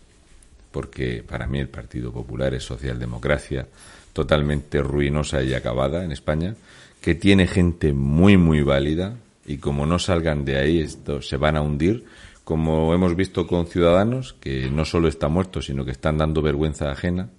porque 0.72 1.24
para 1.26 1.48
mí 1.48 1.60
el 1.60 1.70
Partido 1.70 2.12
Popular 2.12 2.54
es 2.54 2.64
socialdemocracia 2.64 3.68
totalmente 4.12 4.82
ruinosa 4.82 5.44
y 5.44 5.54
acabada 5.54 6.04
en 6.04 6.12
España, 6.12 6.56
que 7.02 7.16
tiene 7.16 7.48
gente 7.48 7.94
muy, 7.94 8.38
muy 8.38 8.62
válida, 8.62 9.16
y 9.46 9.58
como 9.58 9.86
no 9.86 10.00
salgan 10.00 10.44
de 10.44 10.58
ahí, 10.58 10.80
esto 10.80 11.22
se 11.22 11.38
van 11.38 11.56
a 11.56 11.62
hundir, 11.62 12.06
como 12.44 12.94
hemos 12.94 13.16
visto 13.16 13.46
con 13.46 13.68
Ciudadanos, 13.68 14.34
que 14.34 14.70
no 14.70 14.86
solo 14.86 15.08
está 15.08 15.28
muerto, 15.28 15.62
sino 15.62 15.86
que 15.86 15.92
están 15.92 16.18
dando 16.18 16.42
vergüenza 16.42 16.92
ajena, 16.92 17.30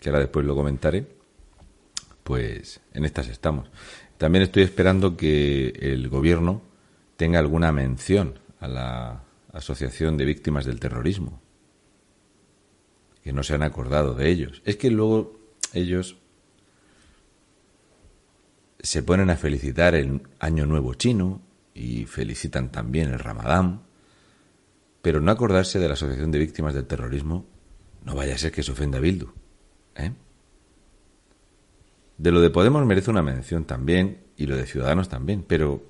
que 0.00 0.10
ahora 0.10 0.20
después 0.20 0.44
lo 0.44 0.54
comentaré, 0.54 1.06
pues 2.24 2.80
en 2.92 3.04
estas 3.04 3.28
estamos. 3.28 3.70
También 4.18 4.42
estoy 4.42 4.64
esperando 4.64 5.16
que 5.16 5.68
el 5.80 6.08
gobierno 6.08 6.62
tenga 7.16 7.38
alguna 7.38 7.70
mención 7.70 8.40
a 8.58 8.66
la 8.66 9.24
Asociación 9.52 10.16
de 10.16 10.24
Víctimas 10.24 10.64
del 10.64 10.80
Terrorismo, 10.80 11.40
que 13.22 13.32
no 13.32 13.44
se 13.44 13.54
han 13.54 13.62
acordado 13.62 14.14
de 14.14 14.28
ellos. 14.28 14.62
Es 14.64 14.76
que 14.76 14.90
luego 14.90 15.38
ellos 15.72 16.16
se 18.80 19.02
ponen 19.02 19.30
a 19.30 19.36
felicitar 19.36 19.94
el 19.94 20.22
Año 20.40 20.66
Nuevo 20.66 20.94
Chino, 20.94 21.40
y 21.74 22.06
felicitan 22.06 22.70
también 22.70 23.12
el 23.12 23.18
Ramadán, 23.18 23.82
pero 25.02 25.20
no 25.20 25.30
acordarse 25.30 25.78
de 25.78 25.88
la 25.88 25.94
Asociación 25.94 26.30
de 26.30 26.38
Víctimas 26.38 26.72
del 26.72 26.86
Terrorismo, 26.86 27.46
no 28.04 28.14
vaya 28.14 28.34
a 28.34 28.38
ser 28.38 28.52
que 28.52 28.62
se 28.62 28.72
ofenda 28.72 28.98
a 28.98 29.00
Bildu. 29.00 29.26
¿eh? 29.96 30.12
De 32.18 32.30
lo 32.30 32.40
de 32.40 32.50
Podemos 32.50 32.84
merece 32.86 33.10
una 33.10 33.22
mención 33.22 33.64
también, 33.64 34.24
y 34.36 34.46
lo 34.46 34.56
de 34.56 34.66
Ciudadanos 34.66 35.08
también, 35.08 35.44
pero 35.46 35.82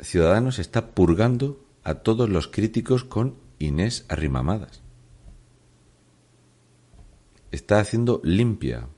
Ciudadanos 0.00 0.58
está 0.58 0.90
purgando 0.90 1.64
a 1.82 1.94
todos 1.94 2.28
los 2.28 2.48
críticos 2.48 3.04
con 3.04 3.36
Inés 3.58 4.04
Arrimamadas. 4.08 4.82
Está 7.50 7.78
haciendo 7.78 8.20
limpia. 8.24 8.88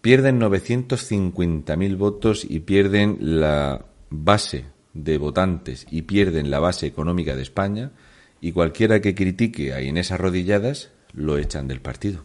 Pierden 0.00 0.40
950.000 0.40 1.96
votos 1.96 2.46
y 2.48 2.60
pierden 2.60 3.18
la 3.20 3.86
base 4.10 4.66
de 4.94 5.18
votantes 5.18 5.86
y 5.90 6.02
pierden 6.02 6.50
la 6.50 6.58
base 6.58 6.86
económica 6.86 7.36
de 7.36 7.42
España 7.42 7.92
y 8.40 8.52
cualquiera 8.52 9.00
que 9.00 9.14
critique 9.14 9.72
a 9.72 9.82
Inés 9.82 10.10
Arrodilladas 10.10 10.90
lo 11.12 11.38
echan 11.38 11.68
del 11.68 11.80
partido. 11.80 12.24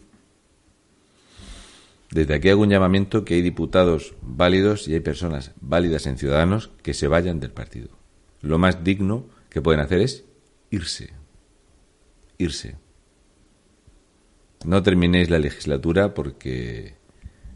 Desde 2.12 2.34
aquí 2.34 2.50
hago 2.50 2.60
un 2.60 2.68
llamamiento 2.68 3.24
que 3.24 3.34
hay 3.34 3.42
diputados 3.42 4.14
válidos 4.20 4.86
y 4.86 4.92
hay 4.92 5.00
personas 5.00 5.52
válidas 5.62 6.06
en 6.06 6.18
Ciudadanos 6.18 6.70
que 6.82 6.92
se 6.92 7.08
vayan 7.08 7.40
del 7.40 7.52
partido. 7.52 7.88
Lo 8.42 8.58
más 8.58 8.84
digno 8.84 9.28
que 9.48 9.62
pueden 9.62 9.80
hacer 9.80 10.00
es 10.00 10.24
irse. 10.70 11.14
Irse. 12.36 12.76
No 14.66 14.82
terminéis 14.82 15.30
la 15.30 15.38
legislatura 15.38 16.12
porque 16.12 16.96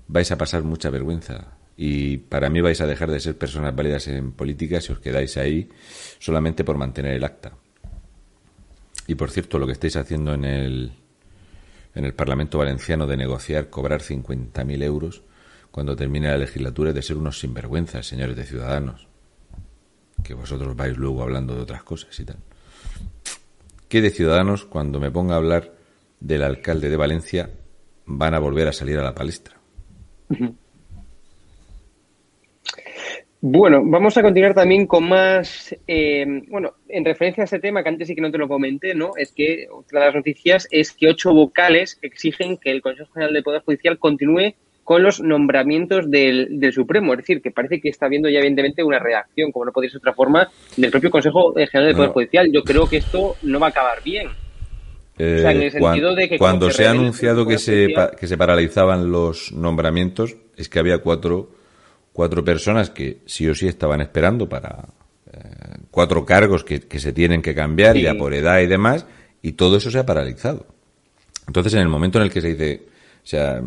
vais 0.09 0.33
a 0.33 0.39
pasar 0.39 0.63
mucha 0.63 0.89
vergüenza 0.89 1.59
y 1.77 2.17
para 2.17 2.49
mí 2.49 2.63
vais 2.63 2.81
a 2.81 2.87
dejar 2.87 3.11
de 3.11 3.21
ser 3.21 3.37
personas 3.37 3.77
válidas 3.77 4.09
en 4.09 4.33
política 4.33 4.81
si 4.81 4.91
os 4.91 5.01
quedáis 5.01 5.37
ahí 5.37 5.69
solamente 6.19 6.65
por 6.65 6.79
mantener 6.79 7.13
el 7.13 7.25
acta. 7.25 7.53
Y 9.07 9.17
por 9.17 9.31
cierto, 9.31 9.59
lo 9.59 9.67
que 9.67 9.73
estáis 9.73 9.97
haciendo 9.97 10.33
en 10.33 10.45
el, 10.47 10.93
en 11.97 12.05
el 12.05 12.15
Parlamento 12.15 12.59
Valenciano 12.59 13.07
de 13.07 13.17
negociar 13.17 13.71
cobrar 13.71 14.03
50.000 14.03 14.83
euros 14.85 15.23
cuando 15.71 15.97
termine 15.97 16.29
la 16.29 16.37
legislatura 16.37 16.93
de 16.93 17.03
ser 17.03 17.17
unos 17.17 17.41
sinvergüenzas, 17.41 18.07
señores 18.07 18.37
de 18.37 18.45
Ciudadanos. 18.45 19.09
Que 20.23 20.35
vosotros 20.35 20.77
vais 20.77 20.97
luego 20.97 21.23
hablando 21.23 21.55
de 21.55 21.63
otras 21.63 21.83
cosas 21.83 22.19
y 22.21 22.25
tal. 22.27 22.37
¿Qué 23.89 24.03
de 24.03 24.11
Ciudadanos 24.11 24.67
cuando 24.67 25.01
me 25.01 25.11
ponga 25.11 25.35
a 25.35 25.39
hablar 25.39 25.73
del 26.21 26.43
alcalde 26.43 26.91
de 26.91 26.97
Valencia 26.97 27.51
van 28.05 28.35
a 28.35 28.39
volver 28.41 28.69
a 28.69 28.73
salir 28.75 28.99
a 28.99 29.03
la 29.03 29.15
palestra? 29.15 29.57
Bueno, 33.41 33.83
vamos 33.85 34.17
a 34.17 34.23
continuar 34.23 34.55
también 34.55 34.87
con 34.87 35.09
más, 35.09 35.75
eh, 35.87 36.25
bueno, 36.49 36.75
en 36.89 37.05
referencia 37.05 37.43
a 37.43 37.45
este 37.45 37.59
tema 37.59 37.83
que 37.83 37.91
antes 37.91 38.09
sí 38.09 38.15
que 38.15 38.23
no 38.23 38.31
te 38.31 38.39
lo 38.39 38.49
comenté, 38.49 38.95
¿no? 38.95 39.11
Es 39.17 39.31
que 39.33 39.67
otra 39.71 40.01
de 40.01 40.07
las 40.07 40.15
noticias 40.15 40.67
es 40.71 40.93
que 40.93 41.09
ocho 41.09 41.35
vocales 41.35 41.99
exigen 42.03 42.57
que 42.57 42.71
el 42.71 42.81
Consejo 42.81 43.13
General 43.13 43.35
de 43.35 43.43
Poder 43.43 43.63
Judicial 43.63 43.99
continúe 43.99 44.55
con 44.85 45.03
los 45.03 45.21
nombramientos 45.21 46.11
del, 46.11 46.61
del, 46.61 46.73
Supremo. 46.73 47.13
Es 47.13 47.19
decir, 47.19 47.43
que 47.43 47.51
parece 47.51 47.81
que 47.81 47.89
está 47.89 48.07
habiendo 48.07 48.29
ya 48.29 48.39
evidentemente 48.39 48.85
una 48.85 49.01
reacción, 49.01 49.53
como 49.53 49.65
no 49.65 49.73
podría 49.73 49.91
ser 49.91 50.01
de 50.01 50.09
otra 50.09 50.15
forma, 50.15 50.49
del 50.77 50.91
propio 50.91 51.11
Consejo 51.11 51.53
General 51.55 51.89
del 51.89 51.97
Poder 51.97 52.11
Judicial. 52.11 52.53
Yo 52.53 52.63
creo 52.63 52.89
que 52.89 52.99
esto 52.99 53.35
no 53.43 53.61
va 53.61 53.67
a 53.67 53.71
acabar 53.71 54.03
bien. 54.03 54.29
Eh, 55.19 55.37
o 55.39 55.41
sea, 55.41 55.51
en 55.51 55.63
el 55.63 55.71
sentido 55.73 56.15
de 56.15 56.29
que 56.29 56.39
cuando 56.39 56.71
se 56.71 56.87
ha 56.87 56.91
anunciado 56.91 57.47
que 57.47 57.59
se, 57.59 57.89
que 58.19 58.27
se 58.27 58.39
paralizaban 58.39 59.11
los 59.11 59.53
nombramientos, 59.53 60.37
es 60.57 60.69
que 60.69 60.79
había 60.79 60.99
cuatro, 60.99 61.51
cuatro 62.17 62.43
personas 62.43 62.89
que 62.89 63.19
sí 63.27 63.47
o 63.47 63.55
sí 63.55 63.69
estaban 63.69 64.01
esperando 64.01 64.49
para 64.49 64.89
eh, 65.31 65.39
cuatro 65.91 66.25
cargos 66.25 66.65
que, 66.65 66.81
que, 66.81 66.99
se 66.99 67.13
tienen 67.13 67.43
que 67.43 67.55
cambiar 67.55 67.95
ya 67.99 68.15
por 68.15 68.33
edad 68.33 68.61
y 68.61 68.67
demás, 68.67 69.05
y 69.43 69.53
todo 69.53 69.77
eso 69.77 69.91
se 69.91 69.99
ha 69.99 70.07
paralizado. 70.07 70.67
Entonces, 71.47 71.75
en 71.75 71.81
el 71.81 71.89
momento 71.89 72.17
en 72.17 72.25
el 72.25 72.31
que 72.31 72.41
se 72.41 72.55
dice, 72.55 72.87
o 73.23 73.27
sea, 73.27 73.63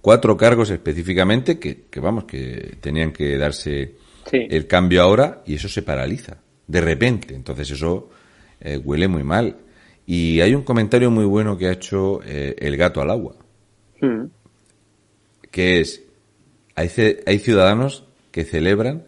cuatro 0.00 0.36
cargos 0.36 0.70
específicamente 0.70 1.58
que, 1.58 1.88
vamos, 2.00 2.22
que 2.22 2.76
tenían 2.80 3.12
que 3.12 3.36
darse 3.36 3.96
el 4.30 4.68
cambio 4.68 5.02
ahora 5.02 5.42
y 5.44 5.54
eso 5.56 5.68
se 5.68 5.82
paraliza 5.82 6.36
de 6.68 6.80
repente. 6.80 7.34
Entonces 7.34 7.68
eso 7.72 8.10
eh, 8.60 8.78
huele 8.78 9.08
muy 9.08 9.24
mal. 9.24 9.56
Y 10.06 10.40
hay 10.40 10.54
un 10.54 10.62
comentario 10.62 11.10
muy 11.10 11.24
bueno 11.24 11.58
que 11.58 11.66
ha 11.66 11.72
hecho 11.72 12.20
eh, 12.24 12.54
el 12.58 12.76
gato 12.76 13.00
al 13.00 13.10
agua, 13.10 13.34
mm. 14.00 14.24
que 15.50 15.80
es, 15.80 16.02
hay, 16.74 16.90
hay 17.26 17.38
ciudadanos 17.38 18.04
que 18.30 18.44
celebran 18.44 19.04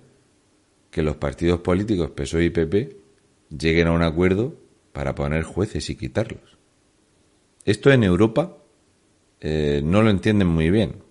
que 0.90 1.02
los 1.02 1.16
partidos 1.16 1.60
políticos 1.60 2.10
PSOE 2.10 2.44
y 2.44 2.50
PP 2.50 2.96
lleguen 3.58 3.88
a 3.88 3.92
un 3.92 4.02
acuerdo 4.02 4.54
para 4.92 5.14
poner 5.14 5.42
jueces 5.42 5.90
y 5.90 5.96
quitarlos. 5.96 6.56
Esto 7.64 7.90
en 7.90 8.04
Europa 8.04 8.58
eh, 9.40 9.80
no 9.82 10.02
lo 10.02 10.10
entienden 10.10 10.48
muy 10.48 10.70
bien. 10.70 11.02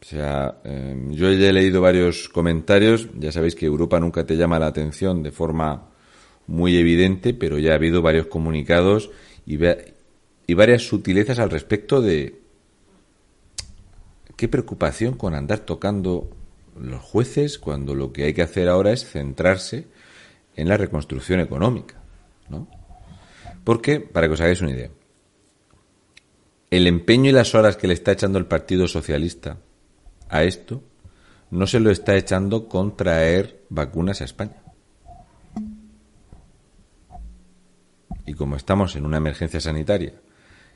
O 0.00 0.04
sea, 0.04 0.60
eh, 0.64 0.96
yo 1.10 1.32
ya 1.32 1.48
he 1.48 1.52
leído 1.52 1.80
varios 1.80 2.28
comentarios, 2.28 3.08
ya 3.18 3.32
sabéis 3.32 3.54
que 3.54 3.66
Europa 3.66 3.98
nunca 4.00 4.26
te 4.26 4.36
llama 4.36 4.58
la 4.58 4.66
atención 4.66 5.22
de 5.22 5.30
forma 5.30 5.90
muy 6.46 6.76
evidente, 6.76 7.34
pero 7.34 7.58
ya 7.58 7.72
ha 7.72 7.76
habido 7.76 8.02
varios 8.02 8.26
comunicados 8.26 9.10
y, 9.46 9.58
y 10.46 10.54
varias 10.54 10.82
sutilezas 10.82 11.38
al 11.38 11.50
respecto 11.50 12.00
de 12.00 12.41
qué 14.42 14.48
preocupación 14.48 15.14
con 15.14 15.36
andar 15.36 15.60
tocando 15.60 16.28
los 16.76 17.00
jueces 17.00 17.60
cuando 17.60 17.94
lo 17.94 18.12
que 18.12 18.24
hay 18.24 18.34
que 18.34 18.42
hacer 18.42 18.68
ahora 18.68 18.90
es 18.90 19.08
centrarse 19.08 19.86
en 20.56 20.68
la 20.68 20.76
reconstrucción 20.76 21.38
económica, 21.38 22.02
¿no? 22.48 22.66
Porque, 23.62 24.00
para 24.00 24.26
que 24.26 24.32
os 24.32 24.40
hagáis 24.40 24.60
una 24.60 24.72
idea, 24.72 24.90
el 26.72 26.88
empeño 26.88 27.30
y 27.30 27.32
las 27.32 27.54
horas 27.54 27.76
que 27.76 27.86
le 27.86 27.94
está 27.94 28.10
echando 28.10 28.36
el 28.40 28.46
Partido 28.46 28.88
Socialista 28.88 29.58
a 30.28 30.42
esto 30.42 30.82
no 31.52 31.68
se 31.68 31.78
lo 31.78 31.92
está 31.92 32.16
echando 32.16 32.66
con 32.66 32.96
traer 32.96 33.62
vacunas 33.68 34.22
a 34.22 34.24
España. 34.24 34.60
Y 38.26 38.34
como 38.34 38.56
estamos 38.56 38.96
en 38.96 39.06
una 39.06 39.18
emergencia 39.18 39.60
sanitaria, 39.60 40.14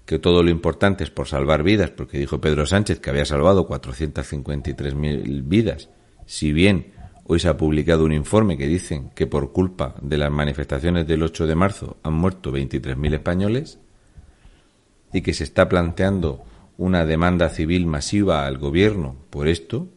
que 0.06 0.18
todo 0.20 0.42
lo 0.42 0.50
importante 0.50 1.04
es 1.04 1.10
por 1.10 1.26
salvar 1.26 1.64
vidas, 1.64 1.90
porque 1.90 2.18
dijo 2.18 2.40
Pedro 2.40 2.64
Sánchez 2.64 3.00
que 3.00 3.10
había 3.10 3.24
salvado 3.24 3.68
453.000 3.68 5.42
vidas, 5.46 5.90
si 6.24 6.52
bien 6.52 6.92
hoy 7.24 7.40
se 7.40 7.48
ha 7.48 7.56
publicado 7.56 8.04
un 8.04 8.12
informe 8.12 8.56
que 8.56 8.68
dicen 8.68 9.10
que 9.10 9.26
por 9.26 9.52
culpa 9.52 9.96
de 10.00 10.16
las 10.16 10.30
manifestaciones 10.30 11.08
del 11.08 11.24
8 11.24 11.48
de 11.48 11.54
marzo 11.56 11.96
han 12.04 12.14
muerto 12.14 12.52
23.000 12.52 13.14
españoles, 13.14 13.80
y 15.12 15.22
que 15.22 15.34
se 15.34 15.44
está 15.44 15.68
planteando 15.68 16.44
una 16.78 17.04
demanda 17.04 17.48
civil 17.48 17.86
masiva 17.86 18.46
al 18.46 18.58
gobierno 18.58 19.16
por 19.30 19.48
esto, 19.48 19.88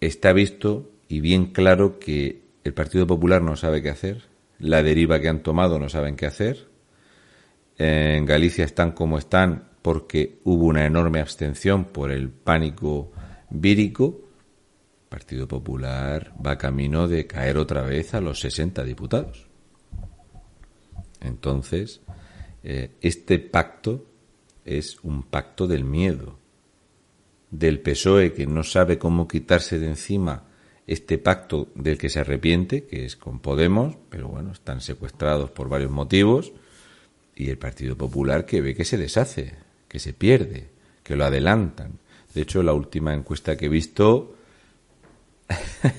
está 0.00 0.32
visto 0.32 0.90
y 1.08 1.20
bien 1.20 1.46
claro 1.46 1.98
que 1.98 2.42
el 2.62 2.74
Partido 2.74 3.06
Popular 3.06 3.42
no 3.42 3.56
sabe 3.56 3.82
qué 3.82 3.90
hacer, 3.90 4.24
la 4.58 4.82
deriva 4.82 5.20
que 5.20 5.28
han 5.28 5.42
tomado 5.42 5.78
no 5.78 5.88
saben 5.88 6.16
qué 6.16 6.26
hacer, 6.26 6.68
en 7.78 8.24
Galicia 8.24 8.64
están 8.64 8.92
como 8.92 9.18
están 9.18 9.68
porque 9.82 10.40
hubo 10.44 10.66
una 10.66 10.84
enorme 10.84 11.20
abstención 11.20 11.84
por 11.84 12.10
el 12.10 12.30
pánico 12.30 13.12
vírico, 13.50 14.20
el 15.04 15.08
Partido 15.08 15.46
Popular 15.46 16.32
va 16.44 16.58
camino 16.58 17.06
de 17.06 17.26
caer 17.26 17.56
otra 17.56 17.82
vez 17.82 18.14
a 18.14 18.20
los 18.20 18.40
60 18.40 18.82
diputados. 18.82 19.46
Entonces, 21.20 22.00
eh, 22.62 22.96
este 23.00 23.38
pacto 23.38 24.06
es 24.64 24.98
un 25.04 25.22
pacto 25.22 25.68
del 25.68 25.84
miedo, 25.84 26.38
del 27.50 27.80
PSOE 27.80 28.32
que 28.32 28.46
no 28.46 28.64
sabe 28.64 28.98
cómo 28.98 29.28
quitarse 29.28 29.78
de 29.78 29.86
encima 29.86 30.44
este 30.86 31.18
pacto 31.18 31.68
del 31.74 31.98
que 31.98 32.08
se 32.08 32.20
arrepiente, 32.20 32.86
que 32.86 33.04
es 33.04 33.16
con 33.16 33.40
Podemos, 33.40 33.96
pero 34.08 34.28
bueno, 34.28 34.52
están 34.52 34.80
secuestrados 34.80 35.50
por 35.50 35.68
varios 35.68 35.90
motivos, 35.90 36.52
y 37.36 37.50
el 37.50 37.58
Partido 37.58 37.96
Popular 37.96 38.46
que 38.46 38.62
ve 38.62 38.74
que 38.74 38.84
se 38.84 38.96
deshace, 38.96 39.54
que 39.86 39.98
se 39.98 40.14
pierde, 40.14 40.70
que 41.02 41.14
lo 41.14 41.26
adelantan. 41.26 41.98
De 42.34 42.42
hecho, 42.42 42.62
la 42.62 42.72
última 42.72 43.14
encuesta 43.14 43.56
que 43.56 43.66
he 43.66 43.68
visto 43.68 44.34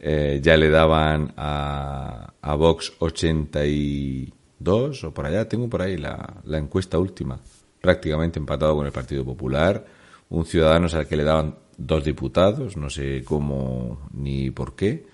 eh, 0.00 0.40
ya 0.42 0.56
le 0.56 0.70
daban 0.70 1.34
a, 1.36 2.32
a 2.40 2.54
Vox 2.54 2.94
80 2.98 3.66
y 3.66 4.32
dos 4.58 5.04
o 5.04 5.12
por 5.12 5.26
allá. 5.26 5.46
Tengo 5.46 5.68
por 5.68 5.82
ahí 5.82 5.98
la, 5.98 6.40
la 6.44 6.58
encuesta 6.58 6.98
última, 6.98 7.38
prácticamente 7.80 8.38
empatado 8.38 8.74
con 8.74 8.86
el 8.86 8.92
Partido 8.92 9.24
Popular. 9.24 9.84
Un 10.30 10.46
ciudadano 10.46 10.88
al 10.90 11.06
que 11.06 11.16
le 11.16 11.24
daban 11.24 11.56
dos 11.76 12.04
diputados, 12.04 12.76
no 12.76 12.88
sé 12.88 13.22
cómo 13.24 14.08
ni 14.12 14.50
por 14.50 14.74
qué. 14.74 15.06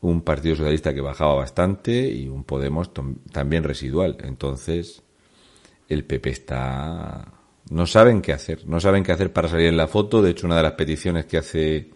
Un 0.00 0.22
Partido 0.22 0.56
Socialista 0.56 0.94
que 0.94 1.00
bajaba 1.00 1.34
bastante 1.34 2.08
y 2.08 2.28
un 2.28 2.44
Podemos 2.44 2.92
también 3.32 3.64
residual. 3.64 4.16
Entonces, 4.20 5.02
el 5.88 6.04
PP 6.04 6.30
está. 6.30 7.32
No 7.70 7.86
saben 7.86 8.22
qué 8.22 8.32
hacer. 8.32 8.66
No 8.66 8.80
saben 8.80 9.02
qué 9.02 9.12
hacer 9.12 9.32
para 9.32 9.48
salir 9.48 9.66
en 9.66 9.76
la 9.76 9.88
foto. 9.88 10.22
De 10.22 10.30
hecho, 10.30 10.46
una 10.46 10.56
de 10.56 10.62
las 10.62 10.72
peticiones 10.72 11.26
que 11.26 11.38
hace 11.38 11.90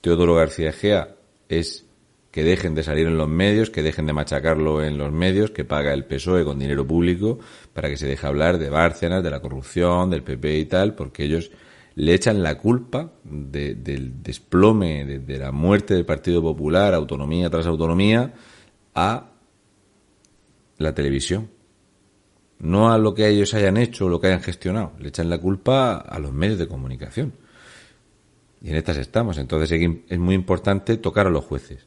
Teodoro 0.00 0.34
García 0.34 0.70
Egea 0.70 1.16
es 1.48 1.86
que 2.32 2.42
dejen 2.42 2.74
de 2.74 2.82
salir 2.82 3.06
en 3.06 3.18
los 3.18 3.28
medios, 3.28 3.68
que 3.68 3.82
dejen 3.82 4.06
de 4.06 4.14
machacarlo 4.14 4.82
en 4.82 4.96
los 4.96 5.12
medios, 5.12 5.50
que 5.50 5.66
paga 5.66 5.92
el 5.92 6.06
PSOE 6.06 6.44
con 6.44 6.58
dinero 6.58 6.86
público, 6.86 7.38
para 7.74 7.90
que 7.90 7.98
se 7.98 8.06
deje 8.06 8.26
hablar 8.26 8.58
de 8.58 8.70
Bárcenas, 8.70 9.22
de 9.22 9.30
la 9.30 9.40
corrupción, 9.40 10.08
del 10.08 10.22
PP 10.22 10.58
y 10.58 10.64
tal, 10.64 10.94
porque 10.94 11.24
ellos 11.24 11.50
le 11.94 12.14
echan 12.14 12.42
la 12.42 12.58
culpa 12.58 13.12
del 13.24 14.22
desplome, 14.22 15.04
de, 15.04 15.38
la 15.38 15.52
muerte 15.52 15.94
del 15.94 16.06
Partido 16.06 16.40
Popular, 16.42 16.94
autonomía 16.94 17.50
tras 17.50 17.66
autonomía, 17.66 18.32
a 18.94 19.30
la 20.78 20.94
televisión. 20.94 21.50
No 22.58 22.92
a 22.92 22.98
lo 22.98 23.14
que 23.14 23.28
ellos 23.28 23.54
hayan 23.54 23.76
hecho 23.76 24.08
lo 24.08 24.20
que 24.20 24.28
hayan 24.28 24.42
gestionado. 24.42 24.92
Le 24.98 25.08
echan 25.08 25.28
la 25.28 25.38
culpa 25.38 25.96
a 25.96 26.18
los 26.18 26.32
medios 26.32 26.58
de 26.58 26.68
comunicación. 26.68 27.32
Y 28.62 28.70
en 28.70 28.76
estas 28.76 28.96
estamos. 28.96 29.38
Entonces 29.38 29.72
es 30.08 30.18
muy 30.18 30.34
importante 30.34 30.96
tocar 30.96 31.26
a 31.26 31.30
los 31.30 31.44
jueces. 31.44 31.86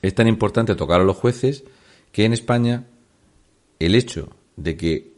Es 0.00 0.14
tan 0.14 0.28
importante 0.28 0.74
tocar 0.74 1.00
a 1.00 1.04
los 1.04 1.16
jueces 1.16 1.64
que 2.10 2.24
en 2.24 2.32
España 2.32 2.86
el 3.78 3.94
hecho 3.94 4.30
de 4.56 4.76
que 4.76 5.12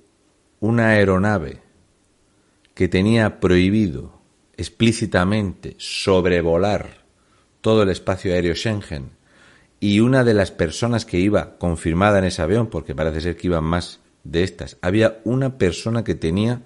una 0.60 0.88
aeronave 0.88 1.60
que 2.78 2.86
tenía 2.86 3.40
prohibido 3.40 4.20
explícitamente 4.56 5.74
sobrevolar 5.78 7.04
todo 7.60 7.82
el 7.82 7.88
espacio 7.88 8.32
aéreo 8.32 8.54
Schengen 8.54 9.10
y 9.80 9.98
una 9.98 10.22
de 10.22 10.32
las 10.32 10.52
personas 10.52 11.04
que 11.04 11.18
iba 11.18 11.58
confirmada 11.58 12.20
en 12.20 12.26
ese 12.26 12.40
avión, 12.40 12.68
porque 12.68 12.94
parece 12.94 13.20
ser 13.20 13.36
que 13.36 13.48
iban 13.48 13.64
más 13.64 13.98
de 14.22 14.44
estas, 14.44 14.76
había 14.80 15.18
una 15.24 15.58
persona 15.58 16.04
que 16.04 16.14
tenía 16.14 16.62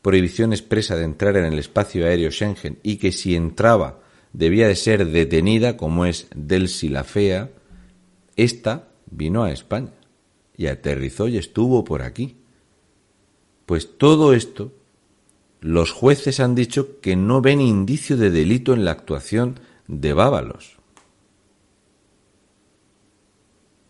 prohibición 0.00 0.54
expresa 0.54 0.96
de 0.96 1.04
entrar 1.04 1.36
en 1.36 1.44
el 1.44 1.58
espacio 1.58 2.06
aéreo 2.06 2.30
Schengen 2.30 2.78
y 2.82 2.96
que 2.96 3.12
si 3.12 3.36
entraba 3.36 4.00
debía 4.32 4.66
de 4.66 4.76
ser 4.76 5.08
detenida, 5.08 5.76
como 5.76 6.06
es 6.06 6.26
Delsi 6.34 6.88
la 6.88 7.04
Fea, 7.04 7.50
esta 8.34 8.88
vino 9.10 9.44
a 9.44 9.52
España 9.52 9.92
y 10.56 10.68
aterrizó 10.68 11.28
y 11.28 11.36
estuvo 11.36 11.84
por 11.84 12.00
aquí. 12.00 12.38
Pues 13.66 13.98
todo 13.98 14.32
esto, 14.32 14.72
los 15.60 15.92
jueces 15.92 16.40
han 16.40 16.54
dicho 16.54 17.00
que 17.00 17.16
no 17.16 17.40
ven 17.40 17.60
indicio 17.60 18.16
de 18.16 18.30
delito 18.30 18.72
en 18.72 18.84
la 18.84 18.92
actuación 18.92 19.60
de 19.86 20.12
Bábalos. 20.12 20.78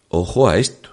Ojo 0.09 0.49
a 0.49 0.59
esto. 0.59 0.91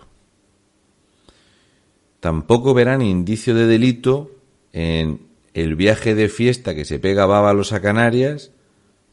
Tampoco 2.20 2.74
verán 2.74 3.02
indicio 3.02 3.56
de 3.56 3.66
delito 3.66 4.32
en 4.74 5.22
el 5.54 5.76
viaje 5.76 6.14
de 6.14 6.30
fiesta 6.30 6.76
que 6.76 6.86
se 6.86 7.00
pega 7.00 7.26
Bábalos 7.26 7.74
a 7.74 7.82
Canarias 7.82 8.52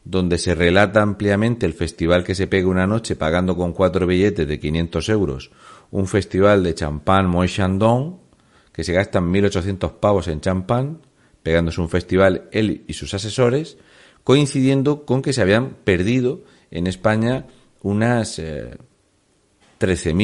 donde 0.03 0.37
se 0.37 0.53
relata 0.53 1.01
ampliamente 1.01 1.65
el 1.65 1.73
festival 1.73 2.23
que 2.23 2.35
se 2.35 2.45
pega 2.45 2.67
una 2.67 2.85
noche 2.85 3.15
pagando 3.15 3.57
con 3.57 3.73
cuatro 3.73 4.05
billetes 4.05 4.47
de 4.47 4.59
500 4.59 5.09
euros 5.09 5.51
un 5.89 6.05
festival 6.05 6.61
de 6.61 6.75
champán 6.75 7.27
Moët 7.27 7.49
Chandon 7.49 8.19
que 8.75 8.83
se 8.83 8.91
gastan 8.91 9.31
1.800 9.31 9.93
pavos 10.01 10.27
en 10.27 10.41
champán, 10.41 10.99
pegándose 11.45 11.79
un 11.79 11.89
festival 11.89 12.49
él 12.51 12.85
y 12.87 12.93
sus 12.93 13.13
asesores, 13.13 13.77
coincidiendo 14.23 15.05
con 15.05 15.21
que 15.21 15.31
se 15.31 15.43
habían 15.43 15.75
perdido 15.83 16.43
en 16.71 16.87
España 16.87 17.45
unas 17.83 18.39
13.000 18.39 18.81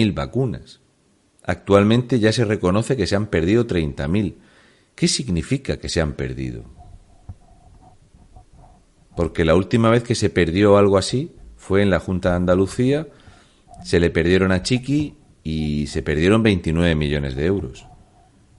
eh, 0.07 0.11
vacunas. 0.13 0.81
Actualmente 1.43 2.19
ya 2.19 2.31
se 2.31 2.43
reconoce 2.43 2.97
que 2.97 3.05
se 3.05 3.15
han 3.15 3.27
perdido 3.27 3.67
30.000. 3.67 4.33
¿Qué 4.95 5.07
significa 5.07 5.77
que 5.77 5.89
se 5.89 6.01
han 6.01 6.13
perdido? 6.13 6.63
Porque 9.15 9.45
la 9.45 9.53
última 9.53 9.91
vez 9.91 10.01
que 10.01 10.15
se 10.15 10.31
perdió 10.31 10.75
algo 10.75 10.97
así 10.97 11.35
fue 11.55 11.83
en 11.83 11.91
la 11.91 11.99
Junta 11.99 12.31
de 12.31 12.37
Andalucía, 12.37 13.07
se 13.83 13.99
le 13.99 14.09
perdieron 14.09 14.51
a 14.51 14.63
Chiqui 14.63 15.17
y 15.43 15.85
se 15.85 16.01
perdieron 16.01 16.41
29 16.41 16.95
millones 16.95 17.35
de 17.35 17.45
euros. 17.45 17.85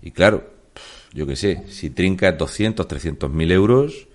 Y 0.01 0.13
claro, 0.13 0.52
yo 1.13 1.27
qué 1.27 1.37
sé, 1.37 1.65
si 1.69 1.91
trincas 1.91 2.37
200, 2.39 2.87
300 2.87 3.31
mil 3.31 3.53
euros, 3.53 4.09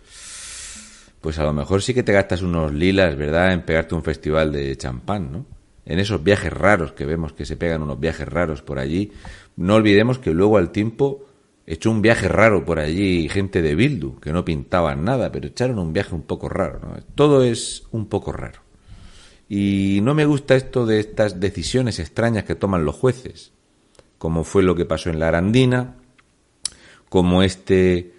pues 1.22 1.40
a 1.40 1.44
lo 1.44 1.54
mejor 1.54 1.82
sí 1.82 1.94
que 1.94 2.04
te 2.04 2.14
gastas 2.14 2.42
unos 2.42 2.74
lilas, 2.74 3.16
¿verdad?, 3.16 3.54
en 3.54 3.64
pegarte 3.64 3.96
un 3.96 4.04
festival 4.04 4.52
de 4.52 4.76
champán, 4.78 5.32
¿no? 5.32 5.46
En 5.86 6.00
esos 6.00 6.24
viajes 6.24 6.52
raros 6.52 6.92
que 6.92 7.06
vemos 7.06 7.34
que 7.34 7.46
se 7.46 7.56
pegan 7.56 7.82
unos 7.82 8.00
viajes 8.00 8.28
raros 8.28 8.62
por 8.62 8.78
allí. 8.78 9.12
No 9.56 9.76
olvidemos 9.76 10.20
que 10.20 10.32
luego 10.32 10.58
al 10.58 10.72
tiempo 10.72 11.26
echó 11.66 11.92
un 11.92 12.02
viaje 12.02 12.28
raro 12.28 12.66
por 12.66 12.80
allí 12.80 13.30
gente 13.30 13.62
de 13.62 13.74
Bildu, 13.74 14.20
que 14.20 14.34
no 14.34 14.44
pintaban 14.44 15.06
nada, 15.06 15.32
pero 15.32 15.48
echaron 15.48 15.80
un 15.80 15.94
viaje 15.94 16.14
un 16.14 16.24
poco 16.24 16.50
raro, 16.50 16.80
¿no? 16.80 16.96
Todo 17.16 17.44
es 17.44 17.84
un 17.92 18.08
poco 18.08 18.34
raro. 18.34 18.62
Y 19.48 20.00
no 20.04 20.14
me 20.14 20.26
gusta 20.26 20.56
esto 20.56 20.86
de 20.86 21.00
estas 21.00 21.40
decisiones 21.40 22.00
extrañas 22.00 22.44
que 22.44 22.56
toman 22.56 22.84
los 22.84 22.96
jueces 22.96 23.54
como 24.18 24.44
fue 24.44 24.64
lo 24.64 24.76
que 24.76 24.86
pasó 24.86 25.10
en 25.10 25.20
la 25.20 25.28
Arandina, 25.28 25.96
como 27.10 27.44
este 27.44 28.14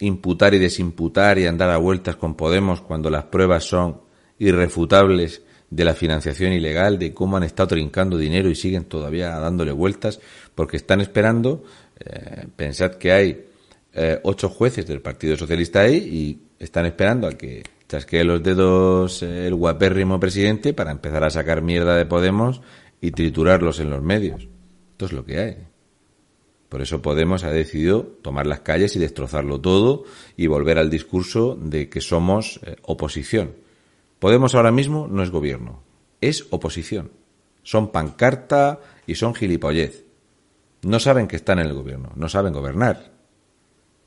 imputar 0.00 0.54
y 0.54 0.58
desimputar 0.58 1.38
y 1.38 1.46
andar 1.46 1.70
a 1.70 1.78
vueltas 1.78 2.16
con 2.16 2.34
Podemos 2.34 2.80
cuando 2.80 3.10
las 3.10 3.24
pruebas 3.24 3.64
son 3.64 4.00
irrefutables 4.38 5.42
de 5.70 5.84
la 5.84 5.94
financiación 5.94 6.52
ilegal, 6.52 6.98
de 6.98 7.12
cómo 7.12 7.36
han 7.36 7.42
estado 7.42 7.68
trincando 7.68 8.16
dinero 8.16 8.48
y 8.48 8.54
siguen 8.54 8.84
todavía 8.84 9.30
dándole 9.38 9.72
vueltas, 9.72 10.20
porque 10.54 10.76
están 10.76 11.00
esperando, 11.00 11.64
eh, 11.98 12.46
pensad 12.54 12.92
que 12.92 13.12
hay 13.12 13.46
eh, 13.92 14.20
ocho 14.22 14.48
jueces 14.48 14.86
del 14.86 15.00
Partido 15.00 15.36
Socialista 15.36 15.80
ahí 15.80 15.96
y 15.96 16.62
están 16.62 16.86
esperando 16.86 17.26
a 17.26 17.32
que 17.32 17.62
chasquee 17.88 18.24
los 18.24 18.42
dedos 18.42 19.22
el 19.22 19.54
guapérrimo 19.54 20.18
presidente 20.20 20.72
para 20.72 20.90
empezar 20.90 21.24
a 21.24 21.30
sacar 21.30 21.62
mierda 21.62 21.96
de 21.96 22.06
Podemos 22.06 22.60
y 23.00 23.10
triturarlos 23.10 23.80
en 23.80 23.90
los 23.90 24.02
medios. 24.02 24.48
Esto 24.92 25.06
es 25.06 25.12
lo 25.12 25.24
que 25.24 25.38
hay. 25.38 25.73
Por 26.74 26.82
eso 26.82 27.00
Podemos 27.00 27.44
ha 27.44 27.52
decidido 27.52 28.02
tomar 28.20 28.48
las 28.48 28.58
calles 28.58 28.96
y 28.96 28.98
destrozarlo 28.98 29.60
todo 29.60 30.02
y 30.36 30.48
volver 30.48 30.78
al 30.78 30.90
discurso 30.90 31.54
de 31.54 31.88
que 31.88 32.00
somos 32.00 32.58
eh, 32.64 32.74
oposición. 32.82 33.54
Podemos 34.18 34.56
ahora 34.56 34.72
mismo 34.72 35.06
no 35.06 35.22
es 35.22 35.30
gobierno, 35.30 35.84
es 36.20 36.48
oposición. 36.50 37.12
Son 37.62 37.92
pancarta 37.92 38.80
y 39.06 39.14
son 39.14 39.36
gilipollez. 39.36 40.04
No 40.82 40.98
saben 40.98 41.28
que 41.28 41.36
están 41.36 41.60
en 41.60 41.66
el 41.66 41.74
gobierno, 41.74 42.10
no 42.16 42.28
saben 42.28 42.52
gobernar, 42.52 43.12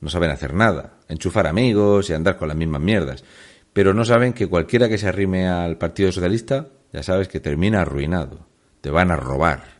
no 0.01 0.09
saben 0.09 0.31
hacer 0.31 0.53
nada, 0.53 0.97
enchufar 1.07 1.47
amigos 1.47 2.09
y 2.09 2.15
andar 2.15 2.35
con 2.35 2.49
las 2.49 2.57
mismas 2.57 2.81
mierdas. 2.81 3.23
Pero 3.71 3.93
no 3.93 4.03
saben 4.03 4.33
que 4.33 4.47
cualquiera 4.47 4.89
que 4.89 4.97
se 4.97 5.07
arrime 5.07 5.47
al 5.47 5.77
Partido 5.77 6.11
Socialista, 6.11 6.67
ya 6.91 7.01
sabes 7.01 7.29
que 7.29 7.39
termina 7.39 7.83
arruinado. 7.83 8.45
Te 8.81 8.89
van 8.89 9.09
a 9.09 9.15
robar. 9.15 9.76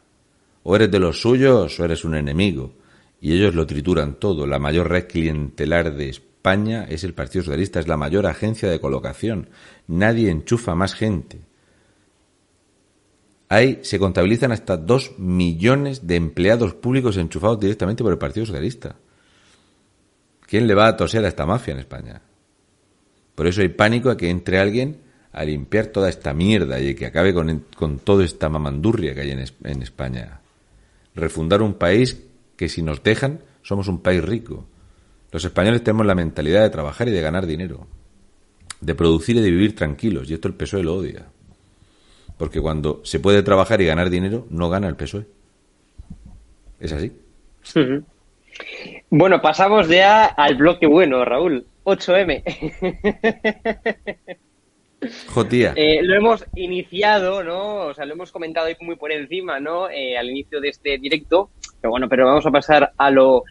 O 0.70 0.76
eres 0.76 0.92
de 0.92 1.00
los 1.00 1.22
suyos 1.22 1.80
o 1.80 1.86
eres 1.86 2.04
un 2.04 2.14
enemigo. 2.14 2.74
Y 3.22 3.32
ellos 3.32 3.56
lo 3.56 3.66
trituran 3.66 4.16
todo. 4.16 4.46
La 4.46 4.60
mayor 4.60 4.90
red 4.90 5.08
clientelar 5.08 5.96
de 5.96 6.10
España 6.10 6.84
es 6.90 7.06
el 7.06 7.14
Partido 7.14 7.46
Socialista, 7.46 7.80
es 7.80 7.88
la 7.88 7.96
mayor 7.96 8.26
agencia 8.26 8.70
de 8.70 8.82
colocación. 8.82 9.48
Nadie 9.88 10.30
enchufa 10.30 10.76
más 10.76 10.94
gente. 10.94 11.40
Ahí 13.48 13.80
se 13.84 13.98
contabilizan 13.98 14.52
hasta 14.52 14.76
dos 14.76 15.18
millones 15.18 16.06
de 16.06 16.18
empleados 16.18 16.74
públicos 16.74 17.16
enchufados 17.16 17.62
directamente 17.62 18.04
por 18.04 18.12
el 18.12 18.20
Partido 18.20 18.46
Socialista. 18.46 18.98
¿Quién 20.42 20.68
le 20.68 20.76
va 20.76 20.90
a 20.90 20.98
toser 20.98 21.24
a 21.24 21.30
esta 21.30 21.46
mafia 21.46 21.76
en 21.76 21.80
España? 21.80 22.22
Por 23.36 23.48
eso 23.48 23.62
hay 23.62 23.70
pánico 23.70 24.10
a 24.10 24.18
que 24.18 24.30
entre 24.30 24.60
alguien 24.60 24.98
a 25.32 25.46
limpiar 25.46 25.88
toda 25.88 26.10
esta 26.10 26.34
mierda 26.34 26.78
y 26.78 26.94
que 26.94 27.06
acabe 27.06 27.34
con, 27.34 27.68
con 27.74 28.00
toda 28.00 28.26
esta 28.26 28.50
mamandurria 28.50 29.16
que 29.16 29.22
hay 29.22 29.32
en 29.32 29.82
España 29.82 30.42
refundar 31.18 31.62
un 31.62 31.74
país 31.74 32.24
que 32.56 32.70
si 32.70 32.82
nos 32.82 33.04
dejan 33.04 33.42
somos 33.62 33.88
un 33.88 34.02
país 34.02 34.24
rico. 34.24 34.66
Los 35.32 35.44
españoles 35.44 35.84
tenemos 35.84 36.06
la 36.06 36.16
mentalidad 36.16 36.62
de 36.62 36.70
trabajar 36.70 37.10
y 37.10 37.12
de 37.12 37.20
ganar 37.22 37.46
dinero, 37.46 37.86
de 38.80 38.96
producir 38.96 39.36
y 39.36 39.42
de 39.42 39.52
vivir 39.52 39.76
tranquilos, 39.76 40.30
y 40.30 40.36
esto 40.36 40.48
el 40.48 40.54
PSOE 40.54 40.84
lo 40.84 40.96
odia. 40.96 41.26
Porque 42.38 42.62
cuando 42.62 43.02
se 43.04 43.20
puede 43.20 43.44
trabajar 43.44 43.82
y 43.82 43.86
ganar 43.86 44.10
dinero, 44.10 44.48
no 44.50 44.70
gana 44.70 44.88
el 44.88 44.96
PSOE. 44.96 45.26
¿Es 46.80 46.94
así? 46.94 47.12
Bueno, 49.10 49.42
pasamos 49.42 49.88
ya 49.88 50.26
al 50.26 50.56
bloque 50.56 50.88
bueno, 50.88 51.26
Raúl. 51.26 51.66
8M. 51.84 52.44
Jotía. 55.28 55.74
Eh, 55.76 56.00
lo 56.02 56.16
hemos 56.16 56.46
iniciado, 56.56 57.44
¿no? 57.44 57.86
O 57.88 57.94
sea, 57.94 58.06
lo 58.06 58.14
hemos 58.14 58.32
comentado 58.32 58.68
muy 58.82 58.96
por 58.96 59.12
encima, 59.12 59.60
¿no? 59.60 59.90
Eh, 59.90 60.18
al 60.18 60.30
inicio 60.30 60.60
de 60.60 60.70
este 60.70 60.98
directo. 60.98 61.50
Pero 61.82 61.92
bueno, 61.92 62.10
pero 62.10 62.26
vamos 62.26 62.46
a 62.46 62.52
pasar 62.52 62.92
a 62.98 63.12
lo, 63.12 63.44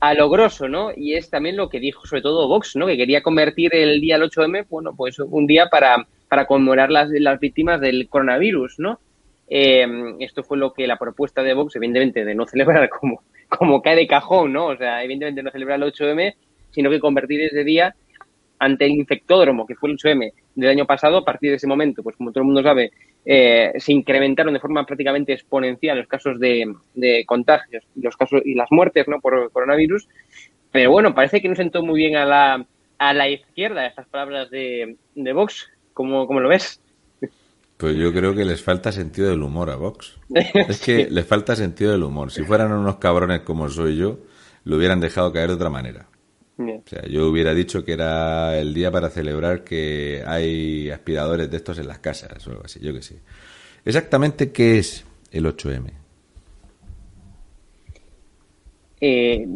a 0.00 0.14
lo 0.14 0.30
grosso, 0.30 0.68
¿no? 0.68 0.90
Y 0.96 1.14
es 1.14 1.28
también 1.28 1.56
lo 1.56 1.68
que 1.68 1.80
dijo 1.80 2.06
sobre 2.06 2.22
todo 2.22 2.48
Vox, 2.48 2.76
¿no? 2.76 2.86
Que 2.86 2.96
quería 2.96 3.22
convertir 3.22 3.74
el 3.74 4.00
día 4.00 4.18
del 4.18 4.30
8M, 4.30 4.66
bueno, 4.68 4.94
pues 4.96 5.18
un 5.18 5.46
día 5.46 5.68
para, 5.70 6.06
para 6.28 6.46
conmemorar 6.46 6.90
las, 6.90 7.10
las 7.10 7.38
víctimas 7.38 7.80
del 7.80 8.08
coronavirus, 8.08 8.78
¿no? 8.78 8.98
Eh, 9.48 9.86
esto 10.20 10.42
fue 10.42 10.56
lo 10.56 10.72
que 10.72 10.86
la 10.86 10.98
propuesta 10.98 11.42
de 11.42 11.52
Vox, 11.52 11.76
evidentemente, 11.76 12.24
de 12.24 12.34
no 12.34 12.46
celebrar 12.46 12.88
como, 12.88 13.22
como 13.48 13.82
cae 13.82 13.96
de 13.96 14.06
cajón, 14.06 14.54
¿no? 14.54 14.66
O 14.66 14.76
sea, 14.76 15.04
evidentemente 15.04 15.42
no 15.42 15.50
celebrar 15.50 15.82
el 15.82 15.92
8M, 15.92 16.34
sino 16.70 16.90
que 16.90 16.98
convertir 16.98 17.42
ese 17.42 17.62
día 17.62 17.94
ante 18.58 18.86
el 18.86 18.92
infectódromo, 18.92 19.66
que 19.66 19.74
fue 19.74 19.90
el 19.90 19.96
8M 19.96 20.32
del 20.54 20.70
año 20.70 20.86
pasado, 20.86 21.18
a 21.18 21.24
partir 21.24 21.50
de 21.50 21.56
ese 21.56 21.66
momento, 21.66 22.02
pues 22.02 22.16
como 22.16 22.30
todo 22.30 22.42
el 22.42 22.46
mundo 22.46 22.62
sabe, 22.62 22.92
eh, 23.24 23.72
se 23.78 23.92
incrementaron 23.92 24.54
de 24.54 24.60
forma 24.60 24.84
prácticamente 24.86 25.32
exponencial 25.32 25.98
los 25.98 26.06
casos 26.06 26.38
de, 26.38 26.74
contagios 27.26 27.84
y 27.96 28.02
los 28.02 28.16
casos 28.16 28.42
y 28.44 28.54
las 28.54 28.70
muertes 28.70 29.08
¿no? 29.08 29.20
por 29.20 29.50
coronavirus. 29.50 30.08
Pero 30.70 30.90
bueno, 30.90 31.14
parece 31.14 31.40
que 31.40 31.48
no 31.48 31.54
sentó 31.54 31.82
muy 31.82 31.98
bien 31.98 32.16
a 32.16 32.24
la, 32.24 32.66
a 32.98 33.14
la 33.14 33.28
izquierda 33.28 33.86
estas 33.86 34.06
palabras 34.08 34.50
de, 34.50 34.96
de 35.14 35.32
Vox. 35.32 35.70
¿Cómo, 35.92 36.26
¿Cómo 36.26 36.40
lo 36.40 36.48
ves? 36.48 36.80
Pues 37.76 37.96
yo 37.96 38.12
creo 38.12 38.34
que 38.34 38.44
les 38.44 38.62
falta 38.62 38.92
sentido 38.92 39.30
del 39.30 39.42
humor 39.42 39.70
a 39.70 39.76
Vox. 39.76 40.18
Es 40.68 40.80
que 40.80 41.08
les 41.10 41.26
falta 41.26 41.56
sentido 41.56 41.92
del 41.92 42.02
humor. 42.02 42.30
Si 42.30 42.42
fueran 42.42 42.72
unos 42.72 42.96
cabrones 42.96 43.40
como 43.40 43.68
soy 43.68 43.96
yo, 43.96 44.18
lo 44.64 44.76
hubieran 44.76 45.00
dejado 45.00 45.32
caer 45.32 45.48
de 45.48 45.54
otra 45.54 45.70
manera. 45.70 46.06
O 46.56 46.82
sea, 46.86 47.02
yo 47.08 47.28
hubiera 47.28 47.52
dicho 47.52 47.84
que 47.84 47.92
era 47.92 48.56
el 48.58 48.72
día 48.74 48.90
para 48.90 49.10
celebrar 49.10 49.64
que 49.64 50.22
hay 50.24 50.88
aspiradores 50.90 51.50
de 51.50 51.56
estos 51.56 51.78
en 51.78 51.88
las 51.88 51.98
casas 51.98 52.46
o 52.46 52.50
algo 52.50 52.62
así, 52.64 52.78
yo 52.80 52.92
que 52.92 53.02
sé. 53.02 53.16
Exactamente, 53.84 54.52
¿qué 54.52 54.78
es 54.78 55.04
el 55.32 55.46
8M? 55.46 55.90
Eh, 59.00 59.46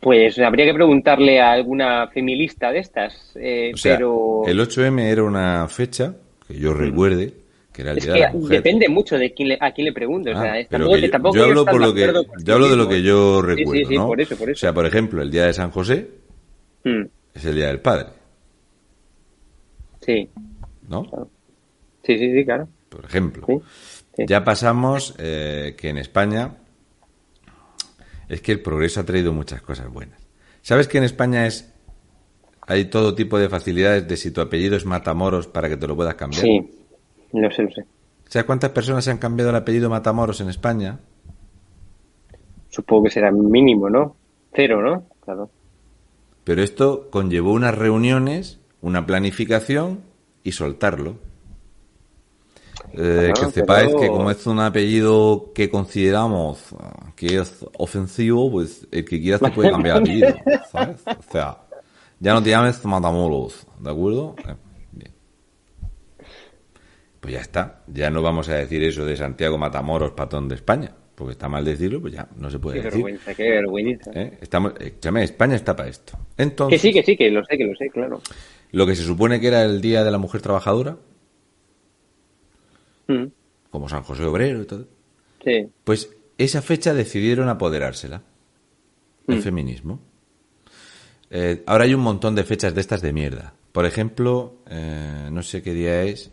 pues 0.00 0.38
habría 0.38 0.64
que 0.64 0.74
preguntarle 0.74 1.40
a 1.40 1.52
alguna 1.52 2.08
feminista 2.08 2.72
de 2.72 2.78
estas. 2.78 3.32
Eh, 3.36 3.72
pero... 3.82 4.42
El 4.46 4.58
8M 4.58 5.00
era 5.00 5.22
una 5.22 5.68
fecha, 5.68 6.14
que 6.48 6.54
yo 6.58 6.72
recuerde, 6.72 7.34
que 7.74 7.82
era 7.82 7.90
el 7.90 7.98
Día 7.98 8.12
de 8.12 8.20
la 8.20 8.32
Mujer. 8.32 8.62
Depende 8.62 8.88
mucho 8.88 9.18
de 9.18 9.34
quién 9.34 9.58
a 9.60 9.72
quién 9.72 9.86
le 9.86 9.92
pregunte. 9.92 10.32
O 10.32 10.40
sea, 10.40 10.68
tampoco, 10.68 11.36
yo, 11.36 11.44
hablo, 11.44 11.64
por 11.64 11.80
lo 11.80 11.92
que, 11.92 12.12
yo 12.44 12.54
hablo 12.54 12.68
de 12.68 12.76
lo 12.76 12.88
que 12.88 13.02
yo 13.02 13.42
recuerdo. 13.42 13.72
Sí, 13.72 13.84
sí, 13.84 13.96
¿no? 13.96 14.06
por 14.06 14.20
eso, 14.20 14.36
por 14.36 14.48
eso. 14.48 14.56
O 14.56 14.60
sea, 14.60 14.72
por 14.72 14.86
ejemplo, 14.86 15.20
el 15.20 15.30
Día 15.30 15.46
de 15.46 15.52
San 15.52 15.72
José 15.72 16.08
hmm. 16.84 17.02
es 17.34 17.44
el 17.44 17.56
Día 17.56 17.66
del 17.66 17.80
Padre. 17.80 18.06
Sí. 20.00 20.30
¿No? 20.88 21.02
Sí, 22.04 22.16
sí, 22.16 22.32
sí, 22.32 22.44
claro. 22.44 22.68
Por 22.88 23.04
ejemplo. 23.04 23.62
Ya 24.18 24.44
pasamos 24.44 25.16
eh, 25.18 25.74
que 25.76 25.88
en 25.88 25.98
España 25.98 26.54
es 28.28 28.40
que 28.40 28.52
el 28.52 28.60
progreso 28.60 29.00
ha 29.00 29.04
traído 29.04 29.32
muchas 29.32 29.62
cosas 29.62 29.92
buenas. 29.92 30.20
¿Sabes 30.62 30.86
que 30.86 30.98
en 30.98 31.04
España 31.04 31.44
es 31.48 31.74
hay 32.66 32.84
todo 32.84 33.16
tipo 33.16 33.36
de 33.36 33.48
facilidades 33.48 34.06
de 34.06 34.16
si 34.16 34.30
tu 34.30 34.40
apellido 34.40 34.76
es 34.76 34.86
Matamoros 34.86 35.48
para 35.48 35.68
que 35.68 35.76
te 35.76 35.88
lo 35.88 35.96
puedas 35.96 36.14
cambiar? 36.14 36.42
Sí. 36.42 36.83
No 37.34 37.50
sé, 37.50 37.64
no 37.64 37.70
sé. 37.72 37.84
¿Sabes 38.28 38.46
cuántas 38.46 38.70
personas 38.70 39.04
se 39.04 39.10
han 39.10 39.18
cambiado 39.18 39.50
el 39.50 39.56
apellido 39.56 39.90
Matamoros 39.90 40.40
en 40.40 40.48
España? 40.48 41.00
Supongo 42.70 43.04
que 43.04 43.10
será 43.10 43.30
mínimo, 43.30 43.90
¿no? 43.90 44.16
Cero, 44.52 44.80
¿no? 44.82 45.04
Claro. 45.20 45.50
Pero 46.44 46.62
esto 46.62 47.08
conllevó 47.10 47.52
unas 47.52 47.76
reuniones, 47.76 48.60
una 48.82 49.04
planificación 49.04 50.00
y 50.42 50.52
soltarlo. 50.52 51.16
Eh, 52.92 53.32
que 53.34 53.50
sepáis 53.50 53.88
pero- 53.88 54.00
que 54.00 54.08
como 54.08 54.30
es 54.30 54.46
un 54.46 54.60
apellido 54.60 55.50
que 55.52 55.68
consideramos 55.68 56.62
ah, 56.78 57.10
que 57.16 57.38
es 57.40 57.66
ofensivo, 57.78 58.50
pues 58.52 58.86
el 58.92 59.04
que 59.04 59.20
quiera 59.20 59.38
se 59.38 59.50
puede 59.50 59.70
cambiar 59.72 59.96
de 59.96 60.00
apellido, 60.02 60.34
¿sabes? 60.70 61.02
O 61.06 61.32
sea, 61.32 61.58
ya 62.20 62.34
no 62.34 62.42
te 62.42 62.50
llames 62.50 62.84
Matamoros, 62.84 63.66
¿de 63.80 63.90
acuerdo? 63.90 64.36
Pues 67.24 67.32
ya 67.36 67.40
está, 67.40 67.80
ya 67.86 68.10
no 68.10 68.20
vamos 68.20 68.50
a 68.50 68.54
decir 68.56 68.84
eso 68.84 69.06
de 69.06 69.16
Santiago 69.16 69.56
Matamoros, 69.56 70.10
patrón 70.10 70.46
de 70.46 70.56
España, 70.56 70.94
porque 71.14 71.32
está 71.32 71.48
mal 71.48 71.64
decirlo, 71.64 71.98
pues 72.02 72.12
ya 72.12 72.28
no 72.36 72.50
se 72.50 72.58
puede 72.58 72.76
Qué 72.80 72.82
decir. 72.84 73.02
vergüenza, 73.02 73.34
qué 73.34 73.50
vergüenza. 73.50 74.10
¿eh? 74.14 74.38
Estamos, 74.42 74.74
eh, 74.78 74.94
España 75.22 75.54
está 75.54 75.74
para 75.74 75.88
esto. 75.88 76.18
Que 76.36 76.42
Entonces, 76.42 76.82
sí, 76.82 76.92
que 76.92 77.02
sí, 77.02 77.16
que 77.16 77.30
lo 77.30 77.42
sé, 77.46 77.56
que 77.56 77.64
lo 77.64 77.74
sé, 77.76 77.88
claro. 77.88 78.20
lo 78.72 78.86
que 78.86 78.94
se 78.94 79.04
supone 79.04 79.40
que 79.40 79.46
era 79.46 79.62
el 79.64 79.80
Día 79.80 80.04
de 80.04 80.10
la 80.10 80.18
Mujer 80.18 80.42
Trabajadora, 80.42 80.98
Mm, 83.06 83.24
como 83.70 83.88
San 83.88 84.02
José 84.02 84.24
Obrero 84.24 84.60
y 84.62 84.66
todo, 84.66 84.86
Sí. 85.42 85.66
Pues 85.84 86.10
esa 86.38 86.60
fecha 86.60 86.92
decidieron 86.92 87.48
apoderársela. 87.48 88.22
El 89.26 89.38
Mm. 89.38 89.42
feminismo. 89.42 90.00
Eh, 91.30 91.62
ahora 91.66 91.84
hay 91.84 91.94
un 91.94 92.00
montón 92.02 92.34
de 92.34 92.44
fechas 92.44 92.74
de 92.74 92.82
estas 92.82 93.00
de 93.00 93.14
mierda. 93.14 93.54
Por 93.72 93.86
ejemplo, 93.86 94.56
eh, 94.68 95.28
no 95.32 95.42
sé 95.42 95.62
qué 95.62 95.72
día 95.72 96.02
es. 96.02 96.30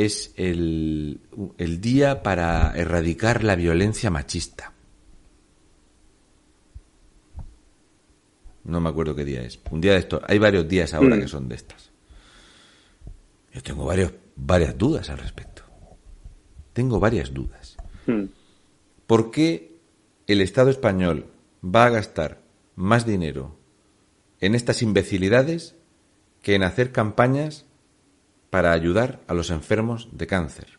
Es 0.00 0.32
el, 0.36 1.20
el 1.58 1.80
día 1.80 2.22
para 2.22 2.72
erradicar 2.76 3.42
la 3.42 3.56
violencia 3.56 4.10
machista. 4.10 4.72
No 8.64 8.80
me 8.80 8.90
acuerdo 8.90 9.16
qué 9.16 9.24
día 9.24 9.42
es. 9.42 9.58
Un 9.72 9.80
día 9.80 9.92
de 9.94 9.98
esto. 9.98 10.20
Hay 10.26 10.38
varios 10.38 10.68
días 10.68 10.94
ahora 10.94 11.16
Mm. 11.16 11.20
que 11.20 11.26
son 11.28 11.48
de 11.48 11.56
estas. 11.56 11.90
Yo 13.52 13.60
tengo 13.62 13.86
varios, 13.86 14.12
varias 14.36 14.76
dudas 14.78 15.10
al 15.10 15.18
respecto. 15.18 15.62
Tengo 16.74 17.00
varias 17.00 17.32
dudas. 17.34 17.76
Mm, 18.06 18.24
¿Por 19.08 19.30
qué 19.32 19.72
el 20.28 20.40
Estado 20.42 20.70
español 20.70 21.26
va 21.64 21.86
a 21.86 21.90
gastar 21.90 22.40
más 22.76 23.04
dinero 23.04 23.56
en 24.40 24.54
estas 24.54 24.82
imbecilidades 24.82 25.74
que 26.42 26.54
en 26.54 26.62
hacer 26.62 26.92
campañas 26.92 27.64
para 28.50 28.72
ayudar 28.72 29.20
a 29.26 29.34
los 29.34 29.50
enfermos 29.50 30.08
de 30.12 30.26
cáncer? 30.26 30.78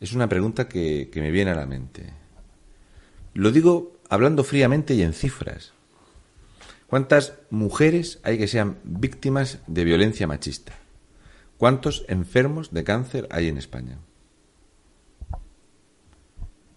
Es 0.00 0.12
una 0.12 0.28
pregunta 0.28 0.68
que, 0.68 1.10
que 1.12 1.20
me 1.20 1.30
viene 1.30 1.50
a 1.50 1.56
la 1.56 1.66
mente. 1.66 2.12
Lo 3.34 3.50
digo 3.52 4.00
hablando 4.08 4.44
fríamente 4.44 4.94
y 4.94 5.02
en 5.02 5.12
cifras. 5.12 5.72
¿Cuántas 6.86 7.34
mujeres 7.50 8.18
hay 8.24 8.36
que 8.38 8.48
sean 8.48 8.78
víctimas 8.82 9.60
de 9.68 9.84
violencia 9.84 10.26
machista? 10.26 10.72
¿Cuántos 11.56 12.04
enfermos 12.08 12.72
de 12.72 12.82
cáncer 12.82 13.28
hay 13.30 13.48
en 13.48 13.58
España? 13.58 13.98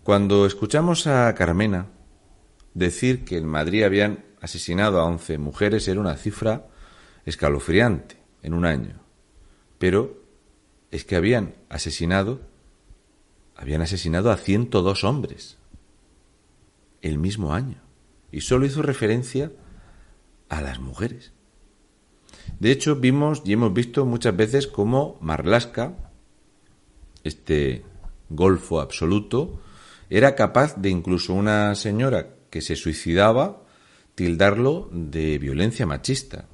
Cuando 0.04 0.46
escuchamos 0.46 1.08
a 1.08 1.34
Carmena 1.34 1.88
decir 2.74 3.24
que 3.24 3.38
en 3.38 3.46
Madrid 3.46 3.84
habían 3.84 4.26
asesinado 4.42 5.00
a 5.00 5.06
11 5.06 5.38
mujeres 5.38 5.88
era 5.88 6.02
una 6.02 6.16
cifra 6.18 6.68
escalofriante 7.26 8.18
en 8.42 8.54
un 8.54 8.66
año. 8.66 9.02
Pero 9.78 10.22
es 10.92 11.06
que 11.06 11.16
habían 11.16 11.56
asesinado 11.70 12.42
habían 13.56 13.82
asesinado 13.82 14.32
a 14.32 14.38
102 14.38 15.04
hombres 15.04 15.58
el 17.02 17.18
mismo 17.18 17.54
año 17.54 17.82
y 18.32 18.42
solo 18.42 18.66
hizo 18.66 18.82
referencia 18.82 19.52
a 20.50 20.62
las 20.62 20.80
mujeres. 20.80 21.32
De 22.60 22.72
hecho, 22.72 22.96
vimos 22.96 23.42
y 23.46 23.54
hemos 23.54 23.74
visto 23.74 24.06
muchas 24.06 24.36
veces 24.36 24.68
cómo 24.68 25.18
Marlaska, 25.22 25.94
este 27.24 27.86
golfo 28.30 28.82
absoluto, 28.82 29.62
era 30.10 30.36
capaz 30.36 30.76
de 30.76 30.90
incluso 30.90 31.34
una 31.34 31.74
señora 31.76 32.36
que 32.50 32.62
se 32.62 32.76
suicidaba 32.76 33.64
tildarlo 34.16 34.90
de 34.92 35.38
violencia 35.38 35.86
machista. 35.86 36.48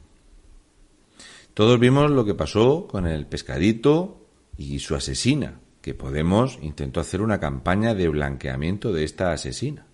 Todos 1.60 1.78
vimos 1.78 2.10
lo 2.10 2.24
que 2.24 2.36
pasó 2.36 2.88
con 2.88 3.06
el 3.06 3.26
pescadito 3.26 4.26
y 4.56 4.80
su 4.80 4.96
asesina, 4.96 5.60
que 5.82 5.94
Podemos 5.94 6.58
intentó 6.62 7.02
hacer 7.02 7.22
una 7.22 7.42
campaña 7.42 7.94
de 7.94 8.08
blanqueamiento 8.08 8.94
de 8.94 9.04
esta 9.04 9.34
asesina. 9.34 9.86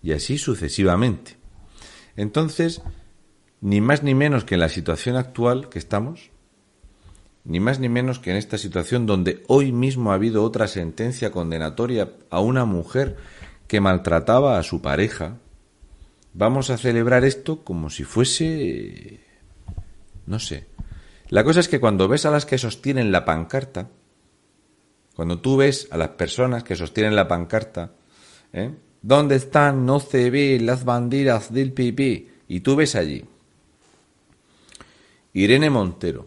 Y 0.00 0.12
así 0.12 0.38
sucesivamente. 0.38 1.38
Entonces, 2.14 2.82
ni 3.60 3.80
más 3.80 4.04
ni 4.04 4.14
menos 4.14 4.44
que 4.44 4.54
en 4.54 4.60
la 4.60 4.68
situación 4.68 5.16
actual 5.16 5.68
que 5.70 5.80
estamos, 5.80 6.30
ni 7.42 7.58
más 7.58 7.80
ni 7.80 7.88
menos 7.88 8.20
que 8.20 8.30
en 8.30 8.36
esta 8.36 8.56
situación 8.56 9.06
donde 9.06 9.42
hoy 9.48 9.72
mismo 9.72 10.12
ha 10.12 10.14
habido 10.14 10.44
otra 10.44 10.68
sentencia 10.68 11.32
condenatoria 11.32 12.12
a 12.30 12.38
una 12.38 12.64
mujer 12.64 13.16
que 13.66 13.80
maltrataba 13.80 14.56
a 14.56 14.62
su 14.62 14.80
pareja, 14.80 15.38
vamos 16.32 16.70
a 16.70 16.78
celebrar 16.78 17.24
esto 17.24 17.64
como 17.64 17.90
si 17.90 18.04
fuese... 18.04 19.33
no 20.26 20.38
sé. 20.38 20.66
La 21.28 21.44
cosa 21.44 21.60
es 21.60 21.68
que 21.68 21.80
cuando 21.80 22.08
ves 22.08 22.26
a 22.26 22.30
las 22.30 22.46
que 22.46 22.58
sostienen 22.58 23.10
la 23.10 23.24
pancarta, 23.24 23.88
cuando 25.14 25.38
tú 25.40 25.56
ves 25.56 25.88
a 25.90 25.96
las 25.96 26.10
personas 26.10 26.64
que 26.64 26.76
sostienen 26.76 27.16
la 27.16 27.28
pancarta, 27.28 27.92
¿eh? 28.52 28.70
¿Dónde 29.02 29.36
están? 29.36 29.84
No 29.84 30.00
se 30.00 30.30
ve 30.30 30.58
las 30.60 30.84
banderas 30.84 31.52
del 31.52 31.72
PP. 31.72 32.28
Y 32.48 32.60
tú 32.60 32.74
ves 32.76 32.94
allí 32.94 33.24
Irene 35.34 35.68
Montero, 35.68 36.26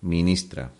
ministra. 0.00 0.72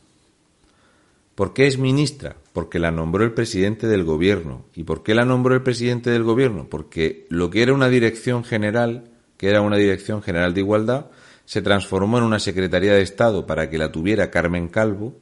¿Por 1.35 1.53
qué 1.53 1.67
es 1.67 1.77
ministra? 1.77 2.37
Porque 2.55 2.79
la 2.79 2.91
nombró 2.91 3.25
el 3.25 3.35
presidente 3.35 3.87
del 3.87 4.05
gobierno. 4.05 4.65
¿Y 4.75 4.85
por 4.85 5.03
qué 5.03 5.15
la 5.15 5.27
nombró 5.27 5.55
el 5.55 5.63
presidente 5.63 6.09
del 6.11 6.23
gobierno? 6.23 6.69
Porque 6.71 7.27
lo 7.29 7.51
que 7.51 7.63
era 7.63 7.75
una 7.75 7.89
dirección 7.89 8.43
general, 8.43 9.05
que 9.37 9.51
era 9.51 9.61
una 9.61 9.77
dirección 9.77 10.23
general 10.23 10.55
de 10.55 10.61
igualdad, 10.61 11.07
se 11.45 11.63
transformó 11.63 12.19
en 12.19 12.25
una 12.25 12.39
secretaría 12.39 12.95
de 12.95 13.03
Estado 13.03 13.47
para 13.47 13.69
que 13.69 13.79
la 13.79 13.93
tuviera 13.93 14.31
Carmen 14.31 14.69
Calvo 14.69 15.17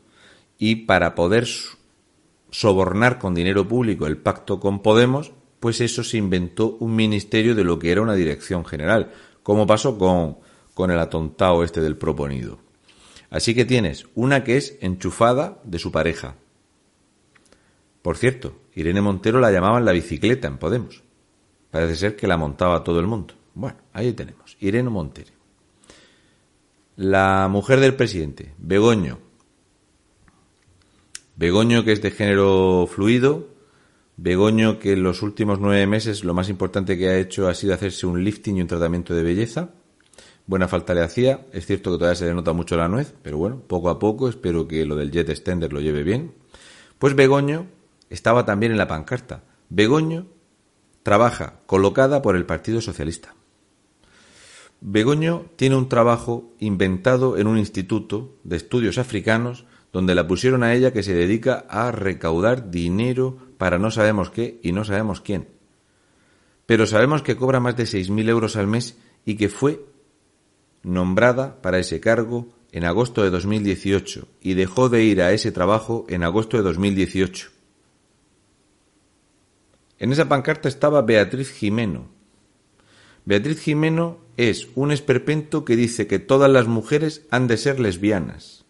y 0.58 0.76
para 0.86 1.14
poder 1.14 1.48
sobornar 2.50 3.18
con 3.18 3.34
dinero 3.34 3.66
público 3.66 4.06
el 4.06 4.18
pacto 4.18 4.60
con 4.60 4.80
Podemos, 4.80 5.32
pues 5.60 5.80
eso 5.80 6.02
se 6.04 6.16
inventó 6.16 6.76
un 6.80 6.96
ministerio 6.96 7.54
de 7.54 7.64
lo 7.64 7.78
que 7.78 7.92
era 7.92 8.02
una 8.02 8.14
dirección 8.14 8.64
general, 8.64 9.12
como 9.42 9.66
pasó 9.66 9.98
con, 9.98 10.38
con 10.74 10.90
el 10.90 10.98
atontado 10.98 11.62
este 11.64 11.80
del 11.80 11.96
proponido. 11.96 12.58
Así 13.30 13.54
que 13.54 13.64
tienes 13.64 14.06
una 14.14 14.42
que 14.42 14.56
es 14.56 14.76
enchufada 14.80 15.60
de 15.64 15.78
su 15.78 15.92
pareja. 15.92 16.34
Por 18.02 18.16
cierto, 18.16 18.54
Irene 18.74 19.00
Montero 19.00 19.40
la 19.40 19.52
llamaban 19.52 19.84
la 19.84 19.92
bicicleta 19.92 20.48
en 20.48 20.58
Podemos. 20.58 21.02
Parece 21.70 21.96
ser 21.96 22.16
que 22.16 22.26
la 22.26 22.36
montaba 22.36 22.82
todo 22.82 22.98
el 22.98 23.06
mundo. 23.06 23.34
Bueno, 23.54 23.78
ahí 23.92 24.12
tenemos, 24.12 24.56
Irene 24.60 24.90
Montero. 24.90 25.39
La 27.02 27.48
mujer 27.48 27.80
del 27.80 27.94
presidente, 27.94 28.52
Begoño, 28.58 29.20
Begoño, 31.34 31.82
que 31.82 31.92
es 31.92 32.02
de 32.02 32.10
género 32.10 32.86
fluido. 32.92 33.48
Begoño, 34.18 34.78
que 34.78 34.92
en 34.92 35.02
los 35.02 35.22
últimos 35.22 35.60
nueve 35.60 35.86
meses 35.86 36.24
lo 36.24 36.34
más 36.34 36.50
importante 36.50 36.98
que 36.98 37.08
ha 37.08 37.16
hecho 37.16 37.48
ha 37.48 37.54
sido 37.54 37.72
hacerse 37.72 38.06
un 38.06 38.22
lifting 38.22 38.58
y 38.58 38.60
un 38.60 38.66
tratamiento 38.66 39.14
de 39.14 39.22
belleza. 39.22 39.70
Buena 40.44 40.68
falta 40.68 40.92
le 40.92 41.00
hacía. 41.00 41.46
Es 41.54 41.64
cierto 41.64 41.90
que 41.90 41.96
todavía 41.96 42.16
se 42.16 42.26
le 42.26 42.34
nota 42.34 42.52
mucho 42.52 42.76
la 42.76 42.86
nuez, 42.86 43.14
pero 43.22 43.38
bueno, 43.38 43.62
poco 43.66 43.88
a 43.88 43.98
poco 43.98 44.28
espero 44.28 44.68
que 44.68 44.84
lo 44.84 44.94
del 44.94 45.10
jet 45.10 45.30
extender 45.30 45.72
lo 45.72 45.80
lleve 45.80 46.02
bien. 46.02 46.34
Pues 46.98 47.14
Begoño 47.14 47.66
estaba 48.10 48.44
también 48.44 48.72
en 48.72 48.78
la 48.78 48.88
pancarta. 48.88 49.44
Begoño 49.70 50.26
trabaja 51.02 51.60
colocada 51.64 52.20
por 52.20 52.36
el 52.36 52.44
Partido 52.44 52.82
Socialista. 52.82 53.36
Begoño 54.80 55.46
tiene 55.56 55.76
un 55.76 55.88
trabajo 55.88 56.54
inventado 56.58 57.36
en 57.36 57.46
un 57.46 57.58
instituto 57.58 58.38
de 58.44 58.56
estudios 58.56 58.96
africanos 58.96 59.66
donde 59.92 60.14
la 60.14 60.26
pusieron 60.26 60.62
a 60.62 60.74
ella 60.74 60.92
que 60.92 61.02
se 61.02 61.14
dedica 61.14 61.66
a 61.68 61.92
recaudar 61.92 62.70
dinero 62.70 63.36
para 63.58 63.78
no 63.78 63.90
sabemos 63.90 64.30
qué 64.30 64.58
y 64.62 64.72
no 64.72 64.84
sabemos 64.84 65.20
quién. 65.20 65.48
Pero 66.64 66.86
sabemos 66.86 67.22
que 67.22 67.36
cobra 67.36 67.60
más 67.60 67.76
de 67.76 67.84
6.000 67.84 68.28
euros 68.28 68.56
al 68.56 68.68
mes 68.68 68.96
y 69.24 69.34
que 69.34 69.48
fue 69.48 69.84
nombrada 70.82 71.60
para 71.60 71.78
ese 71.78 72.00
cargo 72.00 72.48
en 72.72 72.84
agosto 72.84 73.22
de 73.22 73.30
2018 73.30 74.28
y 74.40 74.54
dejó 74.54 74.88
de 74.88 75.02
ir 75.02 75.20
a 75.20 75.32
ese 75.32 75.52
trabajo 75.52 76.06
en 76.08 76.22
agosto 76.22 76.56
de 76.56 76.62
2018. 76.62 77.50
En 79.98 80.12
esa 80.12 80.28
pancarta 80.28 80.68
estaba 80.68 81.02
Beatriz 81.02 81.50
Jimeno. 81.50 82.08
Beatriz 83.26 83.60
Jimeno 83.60 84.18
es 84.48 84.68
un 84.74 84.92
esperpento 84.92 85.64
que 85.64 85.76
dice 85.76 86.06
que 86.06 86.18
todas 86.18 86.50
las 86.50 86.66
mujeres 86.66 87.26
han 87.30 87.46
de 87.46 87.56
ser 87.56 87.80
lesbianas 87.80 88.60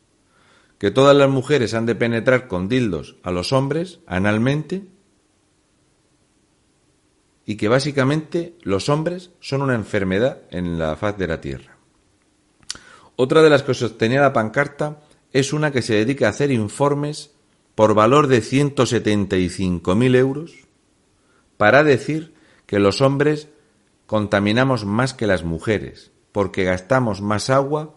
que 0.80 0.90
todas 0.90 1.14
las 1.14 1.28
mujeres 1.28 1.74
han 1.74 1.84
de 1.84 1.94
penetrar 1.94 2.48
con 2.48 2.66
dildos 2.66 3.16
a 3.22 3.30
los 3.30 3.52
hombres 3.52 4.00
analmente 4.06 4.86
y 7.44 7.56
que 7.56 7.68
básicamente 7.68 8.54
los 8.62 8.88
hombres 8.88 9.30
son 9.40 9.60
una 9.60 9.74
enfermedad 9.74 10.40
en 10.50 10.78
la 10.78 10.96
faz 10.96 11.18
de 11.18 11.26
la 11.26 11.42
tierra. 11.42 11.76
Otra 13.14 13.42
de 13.42 13.50
las 13.50 13.62
que 13.62 13.74
sostenía 13.74 14.22
la 14.22 14.32
pancarta 14.32 15.02
es 15.34 15.52
una 15.52 15.70
que 15.70 15.82
se 15.82 15.92
dedica 15.92 16.26
a 16.26 16.30
hacer 16.30 16.50
informes 16.50 17.32
por 17.74 17.92
valor 17.92 18.26
de 18.26 18.40
175.000 18.40 20.16
euros 20.16 20.54
para 21.58 21.84
decir 21.84 22.32
que 22.64 22.78
los 22.78 23.02
hombres 23.02 23.48
contaminamos 24.10 24.84
más 24.84 25.14
que 25.14 25.28
las 25.28 25.44
mujeres, 25.44 26.10
porque 26.32 26.64
gastamos 26.64 27.22
más 27.22 27.48
agua 27.48 27.94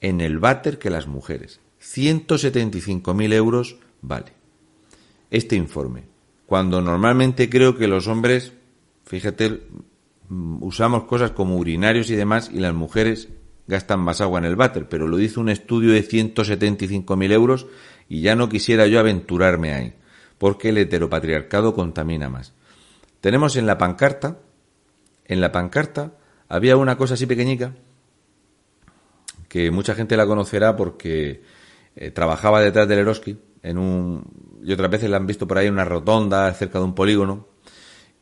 en 0.00 0.20
el 0.20 0.38
váter 0.38 0.78
que 0.78 0.90
las 0.90 1.08
mujeres. 1.08 1.58
175.000 1.82 3.32
euros 3.32 3.76
vale 4.00 4.32
este 5.32 5.56
informe. 5.56 6.04
Cuando 6.46 6.80
normalmente 6.80 7.50
creo 7.50 7.76
que 7.76 7.88
los 7.88 8.06
hombres, 8.06 8.52
fíjate, 9.06 9.66
mm, 10.28 10.62
usamos 10.62 11.02
cosas 11.02 11.32
como 11.32 11.56
urinarios 11.56 12.10
y 12.10 12.14
demás 12.14 12.48
y 12.54 12.60
las 12.60 12.72
mujeres 12.72 13.28
gastan 13.66 13.98
más 13.98 14.20
agua 14.20 14.38
en 14.38 14.44
el 14.44 14.54
váter, 14.54 14.88
pero 14.88 15.08
lo 15.08 15.16
dice 15.16 15.40
un 15.40 15.48
estudio 15.48 15.94
de 15.94 16.04
175.000 16.04 17.32
euros 17.32 17.66
y 18.08 18.20
ya 18.20 18.36
no 18.36 18.48
quisiera 18.48 18.86
yo 18.86 19.00
aventurarme 19.00 19.74
ahí, 19.74 19.94
porque 20.38 20.68
el 20.68 20.78
heteropatriarcado 20.78 21.74
contamina 21.74 22.30
más. 22.30 22.52
Tenemos 23.20 23.56
en 23.56 23.66
la 23.66 23.78
pancarta, 23.78 24.38
en 25.24 25.40
la 25.40 25.52
pancarta 25.52 26.12
había 26.48 26.76
una 26.76 26.96
cosa 26.96 27.14
así 27.14 27.26
pequeñica, 27.26 27.74
que 29.48 29.70
mucha 29.70 29.94
gente 29.94 30.16
la 30.16 30.26
conocerá 30.26 30.76
porque 30.76 31.42
eh, 31.96 32.10
trabajaba 32.10 32.60
detrás 32.60 32.88
del 32.88 33.00
Eroski, 33.00 33.38
en 33.62 33.78
un, 33.78 34.24
y 34.62 34.72
otras 34.72 34.90
veces 34.90 35.10
la 35.10 35.16
han 35.16 35.26
visto 35.26 35.46
por 35.46 35.58
ahí 35.58 35.66
en 35.66 35.74
una 35.74 35.84
rotonda 35.84 36.52
cerca 36.52 36.78
de 36.78 36.84
un 36.84 36.94
polígono, 36.94 37.48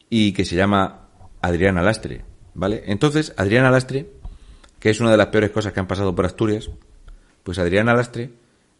y 0.08 0.32
que 0.32 0.44
se 0.44 0.56
llama 0.56 1.08
Adriana 1.40 1.82
Lastre, 1.82 2.24
¿vale? 2.54 2.82
Entonces, 2.86 3.32
Adriana 3.36 3.70
Lastre, 3.70 4.10
que 4.78 4.90
es 4.90 5.00
una 5.00 5.10
de 5.10 5.16
las 5.16 5.28
peores 5.28 5.50
cosas 5.50 5.72
que 5.72 5.80
han 5.80 5.86
pasado 5.86 6.14
por 6.14 6.26
Asturias, 6.26 6.70
pues 7.42 7.58
Adriana 7.58 7.94
Lastre 7.94 8.30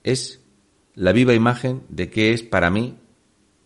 es 0.04 0.40
la 0.94 1.12
viva 1.12 1.32
imagen 1.32 1.82
de 1.88 2.10
que 2.10 2.32
es 2.32 2.42
para 2.42 2.70
mí 2.70 2.98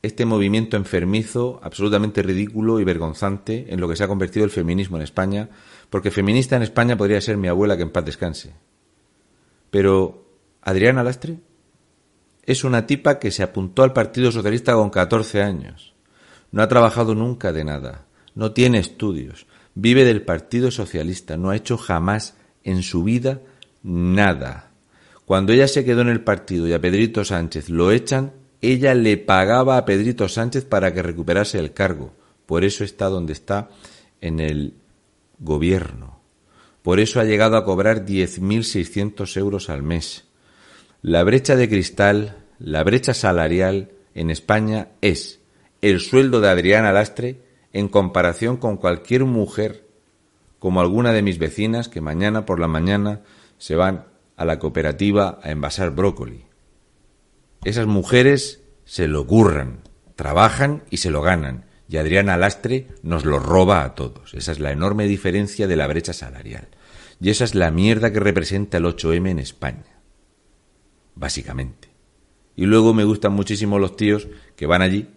este 0.03 0.25
movimiento 0.25 0.77
enfermizo, 0.77 1.61
absolutamente 1.63 2.23
ridículo 2.23 2.81
y 2.81 2.85
vergonzante 2.85 3.67
en 3.69 3.81
lo 3.81 3.89
que 3.89 3.97
se 3.97 4.05
ha 4.05 4.09
convertido 4.09 4.45
el 4.45 4.51
feminismo 4.51 4.97
en 4.97 5.03
España, 5.03 5.49
porque 5.91 6.11
feminista 6.11 6.57
en 6.57 6.63
España 6.63 6.97
podría 6.97 7.21
ser 7.21 7.37
mi 7.37 7.49
abuela 7.49 7.77
que 7.77 7.83
en 7.83 7.91
paz 7.91 8.05
descanse. 8.05 8.55
Pero 9.71 10.27
Adriana 10.63 11.03
Lastre 11.03 11.39
es 12.43 12.65
una 12.65 12.87
tipa 12.87 13.19
que 13.19 13.31
se 13.31 13.43
apuntó 13.43 13.83
al 13.83 13.93
Partido 13.93 14.31
Socialista 14.31 14.75
con 14.75 14.91
14 14.91 15.43
años. 15.43 15.95
No 16.53 16.63
ha 16.63 16.69
trabajado 16.69 17.15
nunca 17.15 17.53
de 17.53 17.65
nada, 17.65 18.07
no 18.35 18.53
tiene 18.53 18.79
estudios, 18.79 19.47
vive 19.75 20.05
del 20.05 20.23
Partido 20.23 20.71
Socialista, 20.71 21.37
no 21.37 21.51
ha 21.51 21.57
hecho 21.57 21.77
jamás 21.77 22.37
en 22.63 22.83
su 22.83 23.03
vida 23.03 23.41
nada. 23.83 24.71
Cuando 25.25 25.53
ella 25.53 25.67
se 25.67 25.85
quedó 25.85 26.03
en 26.03 26.09
el 26.09 26.23
partido 26.23 26.69
y 26.69 26.73
a 26.73 26.81
Pedrito 26.81 27.25
Sánchez 27.25 27.69
lo 27.69 27.91
echan, 27.91 28.33
ella 28.73 28.95
le 28.95 29.17
pagaba 29.17 29.77
a 29.77 29.85
Pedrito 29.85 30.29
Sánchez 30.29 30.65
para 30.65 30.93
que 30.93 31.03
recuperase 31.03 31.59
el 31.59 31.73
cargo. 31.73 32.13
Por 32.47 32.65
eso 32.65 32.85
está 32.85 33.07
donde 33.07 33.33
está 33.33 33.71
en 34.21 34.41
el 34.41 34.75
gobierno. 35.39 36.21
Por 36.83 37.01
eso 37.01 37.21
ha 37.21 37.25
llegado 37.25 37.57
a 37.57 37.65
cobrar 37.65 38.07
10.600 38.07 39.37
euros 39.37 39.71
al 39.71 39.83
mes. 39.83 40.25
La 41.03 41.25
brecha 41.25 41.57
de 41.57 41.69
cristal, 41.69 42.37
la 42.59 42.85
brecha 42.85 43.13
salarial 43.13 43.91
en 44.15 44.31
España 44.31 44.89
es 45.01 45.41
el 45.83 46.01
sueldo 46.01 46.41
de 46.41 46.49
Adriana 46.49 46.93
Lastre 46.93 47.43
en 47.73 47.89
comparación 47.89 48.57
con 48.57 48.77
cualquier 48.77 49.25
mujer 49.25 49.87
como 50.59 50.81
alguna 50.81 51.13
de 51.13 51.23
mis 51.23 51.39
vecinas 51.39 51.89
que 51.89 52.01
mañana 52.01 52.47
por 52.47 52.59
la 52.59 52.69
mañana 52.69 53.21
se 53.59 53.77
van 53.77 54.07
a 54.37 54.45
la 54.45 54.59
cooperativa 54.59 55.39
a 55.43 55.51
envasar 55.51 55.91
brócoli. 55.91 56.45
Esas 57.65 57.87
mujeres 57.87 58.63
se 58.85 59.09
lo 59.09 59.27
curran, 59.27 59.81
trabajan 60.15 60.85
y 60.91 60.99
se 60.99 61.11
lo 61.11 61.23
ganan, 61.23 61.67
y 61.89 61.99
Adriana 61.99 62.37
Lastre 62.37 62.89
nos 63.03 63.25
lo 63.25 63.39
roba 63.39 63.85
a 63.85 63.95
todos. 63.95 64.35
Esa 64.35 64.53
es 64.53 64.61
la 64.61 64.73
enorme 64.73 65.07
diferencia 65.07 65.67
de 65.67 65.77
la 65.77 65.87
brecha 65.87 66.13
salarial. 66.13 66.69
Y 67.21 67.31
esa 67.31 67.45
es 67.45 67.55
la 67.55 67.71
mierda 67.71 68.13
que 68.13 68.21
representa 68.21 68.79
el 68.79 68.85
8M 68.85 69.31
en 69.31 69.39
España. 69.39 70.01
Básicamente. 71.15 71.89
Y 72.57 72.67
luego 72.67 72.93
me 72.93 73.05
gustan 73.05 73.33
muchísimo 73.33 73.79
los 73.79 73.97
tíos 73.97 74.29
que 74.57 74.67
van 74.67 74.83
allí 74.83 75.09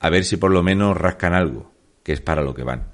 a 0.00 0.10
ver 0.10 0.24
si 0.24 0.36
por 0.36 0.50
lo 0.50 0.62
menos 0.62 0.96
rascan 0.96 1.34
algo, 1.34 1.72
que 2.02 2.12
es 2.12 2.20
para 2.20 2.42
lo 2.42 2.54
que 2.54 2.62
van. 2.62 2.92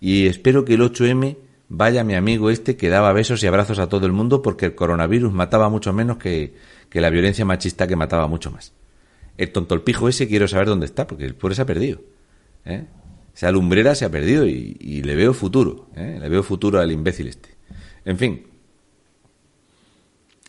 Y 0.00 0.26
espero 0.26 0.64
que 0.64 0.74
el 0.74 0.80
8M 0.80 1.36
vaya 1.68 2.04
mi 2.04 2.14
amigo 2.14 2.50
este 2.50 2.76
que 2.76 2.88
daba 2.88 3.12
besos 3.12 3.42
y 3.42 3.46
abrazos 3.46 3.78
a 3.78 3.88
todo 3.88 4.06
el 4.06 4.12
mundo 4.12 4.42
porque 4.42 4.66
el 4.66 4.74
coronavirus 4.74 5.32
mataba 5.32 5.68
mucho 5.68 5.92
menos 5.92 6.16
que, 6.16 6.54
que 6.90 7.00
la 7.00 7.10
violencia 7.10 7.44
machista 7.44 7.86
que 7.86 7.96
mataba 7.96 8.26
mucho 8.26 8.50
más. 8.50 8.72
El 9.36 9.52
tontolpijo 9.52 10.08
ese 10.08 10.28
quiero 10.28 10.48
saber 10.48 10.66
dónde 10.66 10.86
está 10.86 11.06
porque 11.06 11.24
el 11.24 11.34
pobre 11.34 11.54
se 11.54 11.62
ha 11.62 11.66
perdido. 11.66 12.00
¿eh? 12.64 12.84
Esa 13.34 13.52
lumbrera 13.52 13.94
se 13.94 14.04
ha 14.04 14.10
perdido 14.10 14.46
y, 14.46 15.02
le 15.02 15.14
veo 15.14 15.32
futuro. 15.32 15.88
¿eh? 15.94 16.18
Le 16.20 16.28
veo 16.28 16.42
futuro 16.42 16.80
al 16.80 16.90
imbécil 16.90 17.28
este. 17.28 17.50
En 18.04 18.18
fin, 18.18 18.46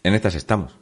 en 0.04 0.16
estas 0.16 0.36
estamos. 0.36 0.76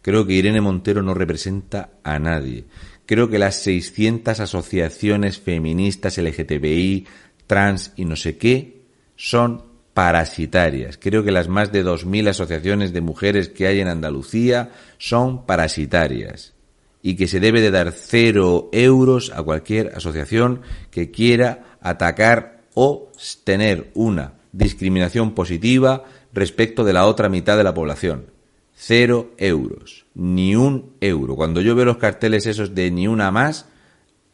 Creo 0.00 0.26
que 0.26 0.32
Irene 0.32 0.62
Montero 0.62 1.02
no 1.02 1.12
representa 1.12 1.90
a 2.02 2.18
nadie. 2.18 2.64
Creo 3.04 3.28
que 3.28 3.38
las 3.38 3.56
600 3.56 4.40
asociaciones 4.40 5.38
feministas 5.38 6.16
LGTBI, 6.16 7.06
trans 7.46 7.92
y 7.96 8.06
no 8.06 8.16
sé 8.16 8.38
qué 8.38 8.84
son 9.16 9.64
parasitarias. 9.92 10.96
Creo 10.98 11.22
que 11.24 11.32
las 11.32 11.48
más 11.48 11.70
de 11.72 11.84
2.000 11.84 12.28
asociaciones 12.28 12.94
de 12.94 13.02
mujeres 13.02 13.50
que 13.50 13.66
hay 13.66 13.80
en 13.80 13.88
Andalucía 13.88 14.70
son 14.96 15.44
parasitarias 15.44 16.54
y 17.02 17.16
que 17.16 17.28
se 17.28 17.40
debe 17.40 17.60
de 17.60 17.70
dar 17.70 17.92
cero 17.92 18.68
euros 18.72 19.32
a 19.34 19.42
cualquier 19.42 19.94
asociación 19.94 20.62
que 20.90 21.10
quiera 21.10 21.76
atacar 21.80 22.62
o 22.74 23.10
tener 23.44 23.90
una 23.94 24.34
discriminación 24.52 25.34
positiva 25.34 26.04
respecto 26.32 26.84
de 26.84 26.92
la 26.92 27.06
otra 27.06 27.28
mitad 27.28 27.56
de 27.56 27.64
la 27.64 27.74
población. 27.74 28.26
Cero 28.74 29.32
euros, 29.38 30.06
ni 30.14 30.54
un 30.54 30.92
euro. 31.00 31.34
Cuando 31.34 31.60
yo 31.60 31.74
veo 31.74 31.84
los 31.84 31.96
carteles 31.96 32.46
esos 32.46 32.74
de 32.74 32.90
ni 32.90 33.08
una 33.08 33.30
más, 33.30 33.66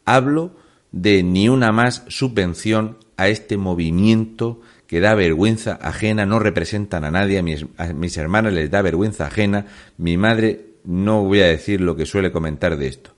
hablo 0.05 0.55
de 0.91 1.23
ni 1.23 1.49
una 1.49 1.71
más 1.71 2.03
subvención 2.07 2.97
a 3.17 3.27
este 3.27 3.57
movimiento 3.57 4.61
que 4.87 4.99
da 4.99 5.15
vergüenza 5.15 5.79
ajena, 5.81 6.25
no 6.25 6.37
representan 6.37 7.05
a 7.05 7.11
nadie, 7.11 7.39
a 7.39 7.43
mis, 7.43 7.65
a 7.77 7.87
mis 7.87 8.17
hermanas 8.17 8.53
les 8.53 8.69
da 8.69 8.81
vergüenza 8.81 9.25
ajena, 9.25 9.65
mi 9.97 10.17
madre 10.17 10.64
no 10.85 11.23
voy 11.23 11.41
a 11.41 11.47
decir 11.47 11.81
lo 11.81 11.95
que 11.95 12.05
suele 12.05 12.31
comentar 12.31 12.77
de 12.77 12.87
esto, 12.87 13.15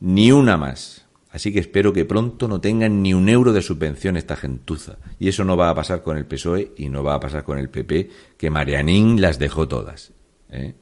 ni 0.00 0.32
una 0.32 0.56
más. 0.56 1.06
Así 1.30 1.52
que 1.52 1.60
espero 1.60 1.92
que 1.92 2.04
pronto 2.04 2.48
no 2.48 2.60
tengan 2.60 3.02
ni 3.02 3.14
un 3.14 3.28
euro 3.28 3.52
de 3.52 3.62
subvención 3.62 4.16
esta 4.16 4.34
gentuza. 4.34 4.98
Y 5.18 5.28
eso 5.28 5.44
no 5.44 5.56
va 5.56 5.70
a 5.70 5.74
pasar 5.74 6.02
con 6.02 6.16
el 6.16 6.26
PSOE 6.26 6.72
y 6.76 6.88
no 6.88 7.04
va 7.04 7.14
a 7.14 7.20
pasar 7.20 7.44
con 7.44 7.58
el 7.58 7.70
PP, 7.70 8.10
que 8.36 8.50
Marianín 8.50 9.20
las 9.20 9.38
dejó 9.38 9.68
todas. 9.68 10.12
¿eh? 10.50 10.74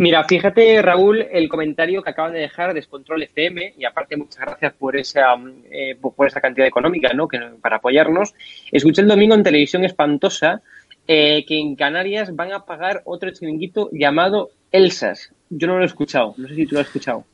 Mira, 0.00 0.24
fíjate, 0.24 0.80
Raúl, 0.80 1.26
el 1.30 1.46
comentario 1.46 2.02
que 2.02 2.08
acaban 2.08 2.32
de 2.32 2.38
dejar 2.38 2.72
Descontrol 2.72 3.22
FM, 3.22 3.74
y 3.76 3.84
aparte 3.84 4.16
muchas 4.16 4.46
gracias 4.46 4.72
por 4.72 4.96
esa, 4.96 5.34
eh, 5.70 5.94
por 6.00 6.26
esa 6.26 6.40
cantidad 6.40 6.66
económica, 6.66 7.12
¿no? 7.12 7.28
Que, 7.28 7.38
para 7.60 7.76
apoyarnos. 7.76 8.32
Escuché 8.72 9.02
el 9.02 9.08
domingo 9.08 9.34
en 9.34 9.42
televisión 9.42 9.84
espantosa 9.84 10.62
eh, 11.06 11.44
que 11.46 11.60
en 11.60 11.76
Canarias 11.76 12.34
van 12.34 12.50
a 12.54 12.64
pagar 12.64 13.02
otro 13.04 13.30
chiringuito 13.30 13.90
llamado 13.92 14.48
Elsas. 14.72 15.34
Yo 15.50 15.66
no 15.66 15.76
lo 15.76 15.82
he 15.82 15.86
escuchado, 15.86 16.32
no 16.38 16.48
sé 16.48 16.54
si 16.54 16.64
tú 16.64 16.76
lo 16.76 16.80
has 16.80 16.86
escuchado. 16.86 17.26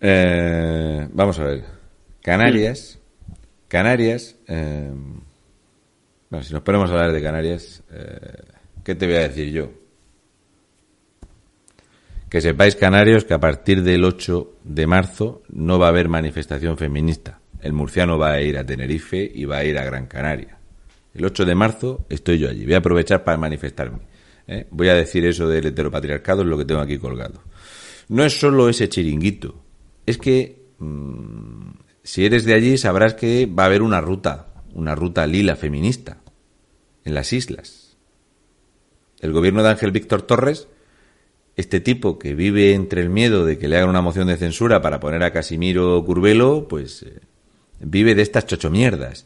Eh, 0.00 1.06
vamos 1.12 1.38
a 1.38 1.44
ver. 1.44 1.64
Canarias, 2.22 2.98
Canarias, 3.68 4.38
bueno, 4.48 5.22
si 6.42 6.54
nos 6.54 6.62
ponemos 6.62 6.88
a 6.88 6.94
hablar 6.94 7.12
de 7.12 7.22
Canarias, 7.22 7.84
¿qué 8.82 8.94
te 8.94 9.04
voy 9.04 9.16
a 9.16 9.28
decir 9.28 9.52
yo? 9.52 9.68
Que 12.28 12.40
sepáis, 12.40 12.74
canarios, 12.74 13.24
que 13.24 13.34
a 13.34 13.40
partir 13.40 13.82
del 13.82 14.04
8 14.04 14.58
de 14.64 14.86
marzo 14.86 15.42
no 15.48 15.78
va 15.78 15.86
a 15.86 15.90
haber 15.90 16.08
manifestación 16.08 16.76
feminista. 16.76 17.40
El 17.62 17.72
murciano 17.72 18.18
va 18.18 18.32
a 18.32 18.40
ir 18.42 18.58
a 18.58 18.66
Tenerife 18.66 19.30
y 19.32 19.44
va 19.44 19.58
a 19.58 19.64
ir 19.64 19.78
a 19.78 19.84
Gran 19.84 20.06
Canaria. 20.06 20.58
El 21.14 21.24
8 21.24 21.44
de 21.44 21.54
marzo 21.54 22.04
estoy 22.08 22.38
yo 22.38 22.50
allí. 22.50 22.64
Voy 22.64 22.74
a 22.74 22.78
aprovechar 22.78 23.24
para 23.24 23.38
manifestarme. 23.38 24.00
¿eh? 24.46 24.66
Voy 24.70 24.88
a 24.88 24.94
decir 24.94 25.24
eso 25.24 25.48
del 25.48 25.66
heteropatriarcado, 25.66 26.42
es 26.42 26.48
lo 26.48 26.58
que 26.58 26.64
tengo 26.64 26.80
aquí 26.80 26.98
colgado. 26.98 27.42
No 28.08 28.24
es 28.24 28.38
solo 28.38 28.68
ese 28.68 28.88
chiringuito. 28.88 29.62
Es 30.04 30.18
que 30.18 30.66
mm, 30.78 31.70
si 32.02 32.24
eres 32.24 32.44
de 32.44 32.54
allí 32.54 32.76
sabrás 32.76 33.14
que 33.14 33.46
va 33.46 33.64
a 33.64 33.66
haber 33.66 33.82
una 33.82 34.00
ruta, 34.00 34.48
una 34.74 34.94
ruta 34.94 35.26
lila 35.26 35.56
feminista 35.56 36.18
en 37.04 37.14
las 37.14 37.32
islas. 37.32 37.96
El 39.20 39.32
gobierno 39.32 39.62
de 39.62 39.70
Ángel 39.70 39.90
Víctor 39.90 40.22
Torres, 40.22 40.68
este 41.56 41.80
tipo 41.80 42.18
que 42.18 42.34
vive 42.34 42.74
entre 42.74 43.00
el 43.00 43.08
miedo 43.08 43.46
de 43.46 43.58
que 43.58 43.68
le 43.68 43.76
hagan 43.76 43.88
una 43.88 44.02
moción 44.02 44.28
de 44.28 44.36
censura 44.36 44.82
para 44.82 45.00
poner 45.00 45.22
a 45.22 45.32
Casimiro 45.32 46.04
Curvelo, 46.04 46.68
pues 46.68 47.02
eh, 47.02 47.20
vive 47.80 48.14
de 48.14 48.22
estas 48.22 48.46
chochomierdas. 48.46 49.24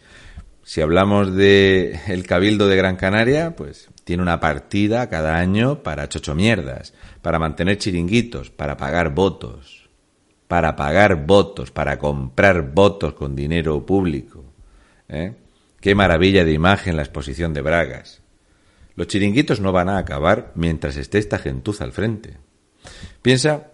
Si 0.62 0.80
hablamos 0.80 1.34
de 1.34 1.98
el 2.06 2.26
Cabildo 2.26 2.68
de 2.68 2.76
Gran 2.76 2.94
Canaria, 2.96 3.56
pues 3.56 3.88
tiene 4.04 4.22
una 4.22 4.38
partida 4.38 5.08
cada 5.08 5.38
año 5.38 5.82
para 5.82 6.08
chochomierdas, 6.08 6.94
para 7.22 7.40
mantener 7.40 7.78
chiringuitos, 7.78 8.50
para 8.50 8.76
pagar 8.76 9.12
votos, 9.12 9.88
para 10.46 10.76
pagar 10.76 11.26
votos, 11.26 11.72
para 11.72 11.98
comprar 11.98 12.72
votos 12.72 13.14
con 13.14 13.34
dinero 13.34 13.84
público. 13.84 14.44
¿eh? 15.08 15.34
Qué 15.80 15.94
maravilla 15.96 16.44
de 16.44 16.52
imagen 16.52 16.96
la 16.96 17.02
exposición 17.02 17.52
de 17.54 17.62
Bragas. 17.62 18.20
Los 19.00 19.06
chiringuitos 19.06 19.60
no 19.60 19.72
van 19.72 19.88
a 19.88 19.96
acabar 19.96 20.52
mientras 20.54 20.98
esté 20.98 21.16
esta 21.16 21.38
gentuza 21.38 21.84
al 21.84 21.92
frente. 21.92 22.36
Piensa 23.22 23.68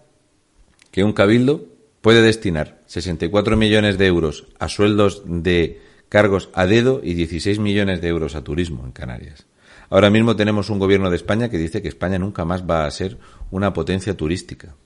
que 0.89 1.03
un 1.03 1.11
cabildo 1.11 1.65
puede 1.99 2.21
destinar 2.21 2.81
64 2.85 3.57
millones 3.57 3.97
de 3.97 4.07
euros 4.07 4.47
a 4.57 4.69
sueldos 4.69 5.23
de 5.25 5.81
cargos 6.07 6.49
a 6.53 6.65
dedo 6.65 7.01
y 7.03 7.13
16 7.13 7.59
millones 7.59 7.99
de 7.99 8.07
euros 8.07 8.35
a 8.35 8.45
turismo 8.45 8.85
en 8.85 8.93
Canarias. 8.93 9.47
Ahora 9.89 10.09
mismo 10.09 10.37
tenemos 10.37 10.69
un 10.69 10.79
gobierno 10.79 11.09
de 11.09 11.17
España 11.17 11.49
que 11.49 11.57
dice 11.57 11.81
que 11.81 11.89
España 11.89 12.17
nunca 12.17 12.45
más 12.45 12.63
va 12.63 12.85
a 12.85 12.91
ser 12.91 13.17
una 13.51 13.73
potencia 13.73 14.15
turística. 14.15 14.77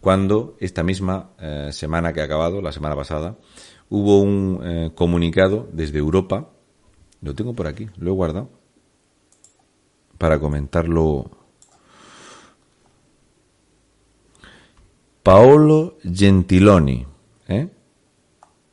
Cuando 0.00 0.56
esta 0.58 0.82
misma 0.82 1.30
eh, 1.38 1.68
semana 1.70 2.12
que 2.12 2.22
ha 2.22 2.24
acabado, 2.24 2.60
la 2.60 2.72
semana 2.72 2.96
pasada, 2.96 3.38
hubo 3.88 4.20
un 4.20 4.60
eh, 4.64 4.90
comunicado 4.96 5.68
desde 5.72 6.00
Europa, 6.00 6.50
lo 7.22 7.34
tengo 7.34 7.54
por 7.54 7.66
aquí, 7.66 7.88
lo 7.96 8.10
he 8.10 8.14
guardado, 8.14 8.50
para 10.18 10.38
comentarlo. 10.38 11.30
Paolo 15.22 15.98
Gentiloni, 16.02 17.06
¿eh? 17.48 17.68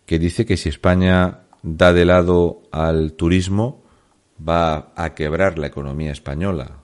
que 0.05 0.19
dice 0.19 0.45
que 0.45 0.57
si 0.57 0.69
España 0.69 1.41
da 1.61 1.91
de 1.91 2.05
lado 2.05 2.61
al 2.71 3.13
turismo, 3.13 3.83
va 4.37 4.93
a 4.95 5.13
quebrar 5.15 5.57
la 5.57 5.67
economía 5.67 6.11
española. 6.11 6.77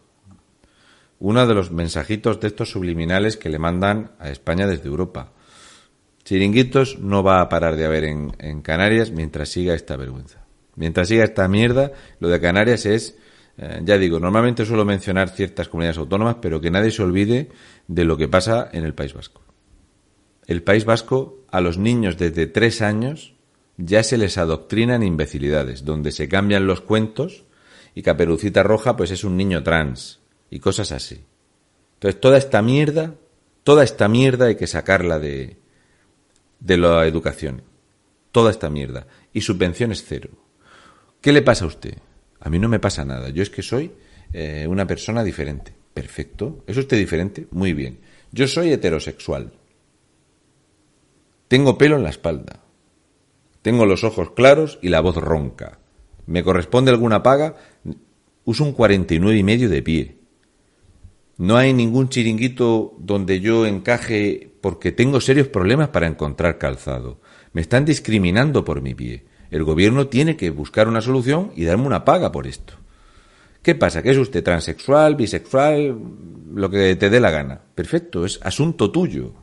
Uno 1.20 1.46
de 1.46 1.54
los 1.54 1.72
mensajitos 1.72 2.40
de 2.40 2.48
estos 2.48 2.72
subliminales 2.72 3.38
que 3.38 3.50
le 3.50 3.60
mandan 3.60 4.12
a 4.20 4.30
España 4.30 4.66
desde 4.66 4.88
Europa. 4.88 5.32
Chiringuitos 6.24 7.00
no 7.00 7.24
va 7.24 7.42
a 7.42 7.50
parar 7.50 7.76
de 7.76 7.86
haber 7.86 8.06
en, 8.06 8.62
Canarias 8.62 9.12
mientras 9.12 9.50
siga 9.50 9.76
esta 9.76 9.96
vergüenza. 9.96 10.40
Mientras 10.82 11.08
siga 11.08 11.24
esta 11.24 11.48
mierda, 11.48 11.94
lo 12.20 12.28
de 12.28 12.42
Canarias 12.42 12.86
es, 12.86 13.18
eh, 13.58 13.80
ya 13.86 13.98
digo, 13.98 14.20
normalmente 14.20 14.66
suelo 14.66 14.84
mencionar 14.84 15.30
ciertas 15.30 15.70
comunidades 15.70 15.98
autónomas, 15.98 16.38
pero 16.42 16.60
que 16.60 16.72
nadie 16.72 16.92
se 16.92 17.04
olvide 17.04 17.48
de 17.88 18.04
lo 18.04 18.18
que 18.18 18.28
pasa 18.28 18.68
en 18.74 18.84
el 18.84 18.94
País 18.94 19.14
Vasco 19.14 19.42
el 20.52 20.64
País 20.64 20.86
Vasco 20.86 21.46
a 21.50 21.62
los 21.62 21.78
niños 21.78 22.18
desde 22.18 22.48
tres 22.48 22.82
años 22.82 23.34
ya 23.78 24.04
se 24.04 24.18
les 24.18 24.38
adoctrina 24.38 24.96
en 24.96 25.04
imbecilidades, 25.04 25.86
donde 25.86 26.12
se 26.12 26.28
cambian 26.28 26.68
los 26.68 26.82
cuentos 26.82 27.46
y 27.96 28.02
Caperucita 28.02 28.62
Roja 28.62 28.96
pues 28.96 29.12
es 29.12 29.24
un 29.24 29.38
niño 29.38 29.64
trans 29.64 30.20
y 30.50 30.60
cosas 30.60 30.92
así. 30.92 31.24
Entonces 31.96 32.20
toda 32.20 32.38
esta 32.38 32.62
mierda, 32.62 33.16
toda 33.64 33.84
esta 33.84 34.08
mierda 34.08 34.48
hay 34.48 34.56
que 34.56 34.68
sacarla 34.68 35.20
de, 35.20 35.58
de 36.60 36.78
la 36.78 37.08
educación. 37.08 37.64
Toda 38.32 38.52
esta 38.52 38.70
mierda. 38.70 39.08
Y 39.34 39.42
su 39.42 39.58
pensión 39.58 39.92
es 39.92 40.04
cero. 40.06 40.30
¿Qué 41.22 41.32
le 41.32 41.44
pasa 41.44 41.66
a 41.66 41.68
usted? 41.68 41.98
A 42.40 42.50
mí 42.50 42.58
no 42.58 42.68
me 42.68 42.80
pasa 42.80 43.06
nada. 43.06 43.30
Yo 43.30 43.44
es 43.44 43.52
que 43.52 43.62
soy 43.62 43.92
eh, 44.34 44.66
una 44.68 44.88
persona 44.88 45.24
diferente. 45.24 45.74
Perfecto. 45.94 46.64
¿Es 46.66 46.76
usted 46.78 46.98
diferente? 46.98 47.48
Muy 47.52 47.74
bien. 47.74 48.00
Yo 48.32 48.48
soy 48.48 48.72
heterosexual. 48.72 49.54
Tengo 51.48 51.78
pelo 51.78 51.98
en 51.98 52.04
la 52.04 52.10
espalda. 52.10 52.64
Tengo 53.62 53.86
los 53.86 54.04
ojos 54.04 54.32
claros 54.32 54.80
y 54.82 54.90
la 54.90 55.02
voz 55.02 55.18
ronca. 55.18 55.80
¿Me 56.26 56.44
corresponde 56.44 56.90
alguna 56.90 57.22
paga? 57.22 57.56
Uso 58.44 58.64
un 58.64 58.74
cuarenta 58.74 59.14
y 59.14 59.20
nueve 59.20 59.38
y 59.38 59.44
medio 59.44 59.70
de 59.70 59.84
pie. 59.84 60.18
No 61.38 61.58
hay 61.58 61.74
ningún 61.74 62.10
chiringuito 62.10 62.96
donde 62.98 63.40
yo 63.42 63.68
encaje 63.68 64.52
porque 64.62 64.92
tengo 64.92 65.22
serios 65.22 65.48
problemas 65.48 65.90
para 65.90 66.08
encontrar 66.08 66.58
calzado. 66.58 67.20
Me 67.54 67.62
están 67.62 67.86
discriminando 67.86 68.64
por 68.66 68.82
mi 68.82 68.96
pie. 68.96 69.26
El 69.52 69.64
gobierno 69.64 70.08
tiene 70.08 70.38
que 70.38 70.50
buscar 70.50 70.88
una 70.88 71.02
solución 71.02 71.52
y 71.56 71.66
darme 71.66 71.86
una 71.86 72.06
paga 72.06 72.32
por 72.32 72.48
esto. 72.48 72.74
¿Qué 73.62 73.76
pasa? 73.76 74.02
¿Que 74.02 74.12
es 74.12 74.18
usted 74.18 74.44
transexual, 74.44 75.16
bisexual, 75.16 75.96
lo 76.56 76.70
que 76.70 76.96
te 76.96 77.10
dé 77.10 77.20
la 77.20 77.30
gana? 77.30 77.62
Perfecto, 77.76 78.26
es 78.26 78.40
asunto 78.42 78.90
tuyo. 78.90 79.34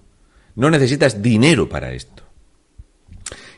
No 0.56 0.70
necesitas 0.70 1.22
dinero 1.22 1.68
para 1.68 1.92
esto. 1.92 2.24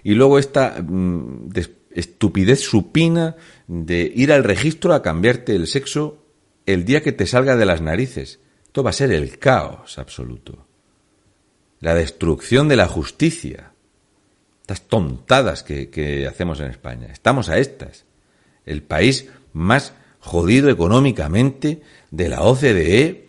Y 0.02 0.14
luego 0.14 0.38
esta 0.38 0.82
mm, 0.82 1.50
estupidez 1.92 2.60
supina 2.60 3.36
de 3.66 4.12
ir 4.14 4.32
al 4.32 4.44
registro 4.44 4.92
a 4.92 5.02
cambiarte 5.02 5.54
el 5.54 5.66
sexo 5.66 6.24
el 6.66 6.84
día 6.84 7.02
que 7.02 7.12
te 7.12 7.26
salga 7.26 7.56
de 7.56 7.64
las 7.64 7.80
narices. 7.80 8.40
Esto 8.64 8.82
va 8.82 8.90
a 8.90 8.94
ser 8.94 9.12
el 9.12 9.38
caos 9.38 9.98
absoluto. 9.98 10.66
La 11.80 11.94
destrucción 11.94 12.68
de 12.68 12.76
la 12.76 12.86
justicia. 12.86 13.69
Estas 14.70 14.86
tontadas 14.86 15.64
que, 15.64 16.28
hacemos 16.30 16.60
en 16.60 16.66
España. 16.70 17.08
Estamos 17.10 17.48
a 17.48 17.58
estas. 17.58 18.04
El 18.64 18.84
país 18.84 19.28
más 19.52 19.94
jodido 20.20 20.70
económicamente 20.70 21.82
de 22.12 22.28
la 22.28 22.42
OCDE 22.42 23.26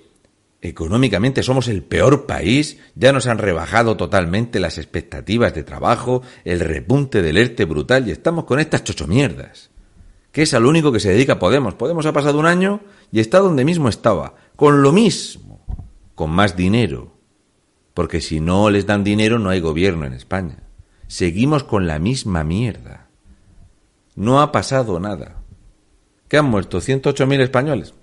Económicamente 0.63 1.41
somos 1.41 1.67
el 1.67 1.81
peor 1.81 2.27
país, 2.27 2.77
ya 2.93 3.11
nos 3.11 3.25
han 3.25 3.39
rebajado 3.39 3.97
totalmente 3.97 4.59
las 4.59 4.77
expectativas 4.77 5.55
de 5.55 5.63
trabajo, 5.63 6.21
el 6.45 6.59
repunte 6.59 7.23
del 7.23 7.37
ERTE 7.37 7.65
brutal 7.65 8.07
y 8.07 8.11
estamos 8.11 8.45
con 8.45 8.59
estas 8.59 8.83
chochomierdas. 8.83 9.71
Que 10.31 10.43
es 10.43 10.53
al 10.53 10.67
único 10.67 10.91
que 10.91 10.99
se 10.99 11.09
dedica 11.09 11.39
Podemos. 11.39 11.73
Podemos 11.73 12.05
ha 12.05 12.13
pasado 12.13 12.37
un 12.37 12.45
año 12.45 12.81
y 13.11 13.19
está 13.19 13.39
donde 13.39 13.65
mismo 13.65 13.89
estaba, 13.89 14.35
con 14.55 14.83
lo 14.83 14.91
mismo, 14.91 15.65
con 16.13 16.29
más 16.29 16.55
dinero. 16.55 17.17
Porque 17.95 18.21
si 18.21 18.39
no 18.39 18.69
les 18.69 18.85
dan 18.85 19.03
dinero 19.03 19.39
no 19.39 19.49
hay 19.49 19.61
gobierno 19.61 20.05
en 20.05 20.13
España. 20.13 20.59
Seguimos 21.11 21.65
con 21.65 21.87
la 21.87 21.99
misma 21.99 22.45
mierda. 22.45 23.09
No 24.15 24.41
ha 24.41 24.53
pasado 24.53 24.97
nada. 24.97 25.41
¿Qué 26.29 26.37
han 26.37 26.45
muerto? 26.45 26.79
¿108.000 26.79 27.41
españoles? 27.41 27.93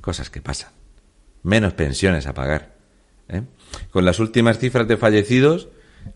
Cosas 0.00 0.30
que 0.30 0.40
pasan 0.40 0.70
menos 1.42 1.72
pensiones 1.72 2.28
a 2.28 2.34
pagar. 2.34 2.76
¿eh? 3.28 3.42
Con 3.90 4.04
las 4.04 4.20
últimas 4.20 4.60
cifras 4.60 4.86
de 4.86 4.96
fallecidos 4.96 5.66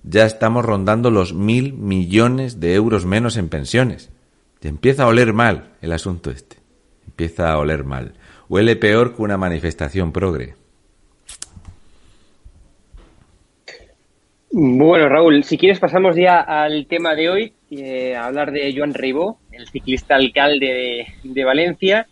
ya 0.04 0.24
estamos 0.24 0.64
rondando 0.64 1.10
los 1.10 1.34
mil 1.34 1.72
millones 1.72 2.60
de 2.60 2.76
euros 2.76 3.04
menos 3.04 3.36
en 3.36 3.48
pensiones. 3.48 4.10
Y 4.60 4.68
empieza 4.68 5.02
a 5.02 5.08
oler 5.08 5.32
mal 5.32 5.72
el 5.80 5.90
asunto 5.90 6.30
este. 6.30 6.58
Empieza 7.04 7.50
a 7.50 7.58
oler 7.58 7.82
mal. 7.82 8.14
Huele 8.48 8.76
peor 8.76 9.16
que 9.16 9.22
una 9.22 9.38
manifestación 9.38 10.12
progre. 10.12 10.54
Bueno, 14.54 15.08
Raúl, 15.08 15.44
si 15.44 15.56
quieres 15.56 15.78
pasamos 15.78 16.14
ya 16.14 16.40
al 16.40 16.86
tema 16.86 17.14
de 17.14 17.30
hoy, 17.30 17.52
eh, 17.70 18.14
a 18.14 18.26
hablar 18.26 18.52
de 18.52 18.74
Joan 18.76 18.92
Ribó, 18.92 19.38
el 19.50 19.66
ciclista 19.68 20.14
alcalde 20.14 20.66
de, 20.66 21.06
de 21.24 21.44
Valencia, 21.44 22.06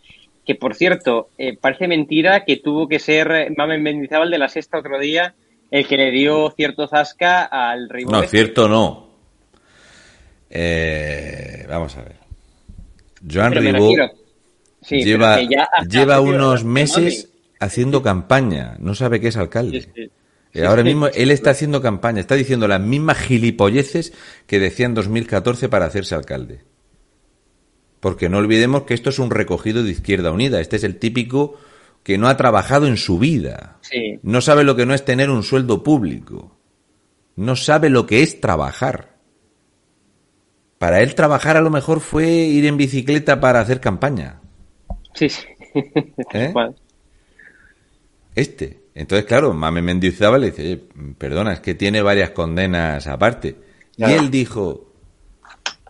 que 0.47 0.55
por 0.55 0.75
cierto, 0.75 1.29
eh, 1.37 1.59
parece 1.61 1.87
mentira 1.87 2.47
que 2.47 2.57
tuvo 2.57 2.89
que 2.89 2.99
ser 2.99 3.53
Mamen 3.57 3.83
Mendizábal 3.83 4.31
de 4.31 4.39
la 4.39 4.49
sexta 4.49 4.79
otro 4.79 4.99
día 4.99 5.35
el 5.71 5.87
que 5.87 5.99
le 5.99 6.11
dio 6.11 6.51
cierto 6.53 6.89
zasca 6.89 7.45
al 7.45 7.91
rival. 7.91 8.23
No, 8.23 8.23
cierto 8.27 8.69
no. 8.69 9.11
Eh, 10.49 11.67
vamos 11.69 11.97
a 11.99 12.03
ver. 12.03 12.17
Joan 13.31 13.53
Ribó, 13.53 13.93
Sí, 14.83 15.05
lleva 15.05 15.37
que 15.37 15.47
lleva 15.91 16.23
unos 16.23 16.65
meses 16.65 17.31
haciendo 17.61 18.03
campaña. 18.03 18.77
No 18.79 18.95
sabe 18.95 19.21
qué 19.21 19.29
es 19.29 19.37
alcalde. 19.37 19.83
Sí, 19.83 19.91
sí. 19.95 20.11
Ahora 20.67 20.83
mismo 20.83 21.07
él 21.07 21.31
está 21.31 21.51
haciendo 21.51 21.81
campaña, 21.81 22.21
está 22.21 22.35
diciendo 22.35 22.67
las 22.67 22.81
mismas 22.81 23.19
gilipolleces 23.19 24.13
que 24.47 24.59
decía 24.59 24.87
en 24.87 24.95
2014 24.95 25.69
para 25.69 25.87
hacerse 25.87 26.15
alcalde. 26.15 26.65
Porque 28.01 28.29
no 28.29 28.39
olvidemos 28.39 28.83
que 28.83 28.95
esto 28.95 29.11
es 29.11 29.19
un 29.19 29.31
recogido 29.31 29.85
de 29.85 29.91
Izquierda 29.91 30.33
Unida. 30.33 30.61
Este 30.61 30.77
es 30.77 30.85
el 30.85 30.97
típico 30.97 31.57
que 32.03 32.19
no 32.19 32.29
ha 32.29 32.37
trabajado 32.37 32.87
en 32.87 32.97
su 32.97 33.19
vida. 33.19 33.79
Sí. 33.83 34.19
No 34.23 34.41
sabe 34.41 34.65
lo 34.65 34.75
que 34.75 34.87
no 34.87 34.95
es 34.95 35.05
tener 35.05 35.31
un 35.31 35.43
sueldo 35.43 35.83
público. 35.83 36.57
No 37.37 37.57
sabe 37.57 37.91
lo 37.91 38.07
que 38.07 38.23
es 38.23 38.41
trabajar. 38.41 39.17
Para 40.79 41.03
él 41.03 41.15
trabajar 41.15 41.59
a 41.59 41.61
lo 41.61 41.71
mejor 41.71 42.01
fue 42.01 42.27
ir 42.27 42.65
en 42.65 42.79
bicicleta 42.79 43.39
para 43.39 43.61
hacer 43.61 43.81
campaña. 43.81 44.41
Sí, 45.15 45.29
sí. 45.29 45.47
¿Eh? 46.33 46.53
Este. 48.35 48.80
Entonces, 48.95 49.25
claro, 49.27 49.53
Mame 49.55 49.83
Mendizábal 49.83 50.41
le 50.41 50.51
dice, 50.51 50.63
"Oye, 50.63 50.81
perdona, 51.17 51.53
es 51.53 51.61
que 51.61 51.75
tiene 51.75 52.03
varias 52.03 52.31
condenas 52.31 53.07
aparte. 53.07 53.55
Y 53.97 54.05
él 54.05 54.31
dijo, 54.31 54.93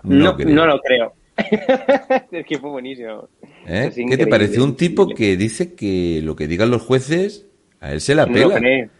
no, 0.02 0.24
no, 0.32 0.36
creo. 0.36 0.48
no 0.48 0.66
lo 0.66 0.80
creo. 0.80 1.12
es 2.32 2.46
que 2.46 2.58
fue 2.58 2.70
buenísimo. 2.70 3.28
¿Eh? 3.66 3.90
¿Qué 4.08 4.16
te 4.16 4.26
parece? 4.26 4.60
Un 4.60 4.76
tipo 4.76 5.08
que 5.08 5.36
dice 5.36 5.74
que 5.74 6.20
lo 6.22 6.36
que 6.36 6.46
digan 6.46 6.70
los 6.70 6.82
jueces, 6.82 7.46
a 7.80 7.92
él 7.92 8.00
se 8.00 8.14
la 8.14 8.26
No 8.26 8.32
lo 8.38 8.48
pela. 8.48 8.58
creo. 8.60 8.90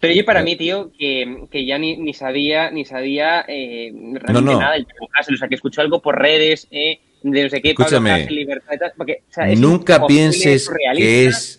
Pero 0.00 0.14
yo 0.14 0.24
para 0.24 0.40
Eh. 0.40 0.44
mí, 0.44 0.56
tío, 0.56 0.90
que, 0.96 1.44
que 1.50 1.66
ya 1.66 1.76
ni, 1.78 1.96
ni 1.96 2.14
sabía, 2.14 2.70
ni 2.70 2.84
sabía 2.84 3.44
eh, 3.48 3.90
realmente 3.92 4.32
No, 4.32 4.40
no. 4.40 4.60
nada 4.60 4.74
del 4.74 4.86
Pablo 4.86 5.08
Hasél. 5.18 5.34
O 5.34 5.38
sea, 5.38 5.48
que 5.48 5.56
escuchó 5.56 5.80
algo 5.80 6.00
por 6.00 6.16
redes, 6.18 6.68
eh, 6.70 7.00
de 7.22 7.42
no 7.44 7.50
sé 7.50 7.60
qué, 7.60 7.74
Pablo 7.74 7.86
Escúchame. 7.86 8.10
Hasél, 8.12 8.34
libertad 8.34 8.72
y 8.74 8.78
tal, 8.78 8.92
porque, 8.96 9.22
o 9.28 9.32
sea, 9.32 9.50
es 9.50 9.58
Nunca 9.60 10.00
un 10.00 10.06
pienses 10.06 10.70
que 10.96 11.26
es... 11.26 11.57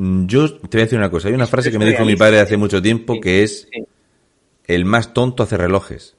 Mm, 0.00 0.26
Yo 0.26 0.48
te 0.54 0.76
voy 0.76 0.82
a 0.82 0.84
decir 0.84 0.98
una 0.98 1.10
cosa. 1.10 1.26
Hay 1.28 1.34
una 1.34 1.46
frase 1.48 1.72
que 1.72 1.78
me 1.78 1.86
dijo 1.86 2.04
mi 2.04 2.14
padre 2.14 2.38
hace 2.38 2.56
mucho 2.56 2.80
tiempo 2.80 3.20
que 3.20 3.42
es 3.42 3.68
el 4.66 4.84
más 4.84 5.12
tonto 5.12 5.42
hace 5.42 5.56
relojes. 5.56 6.14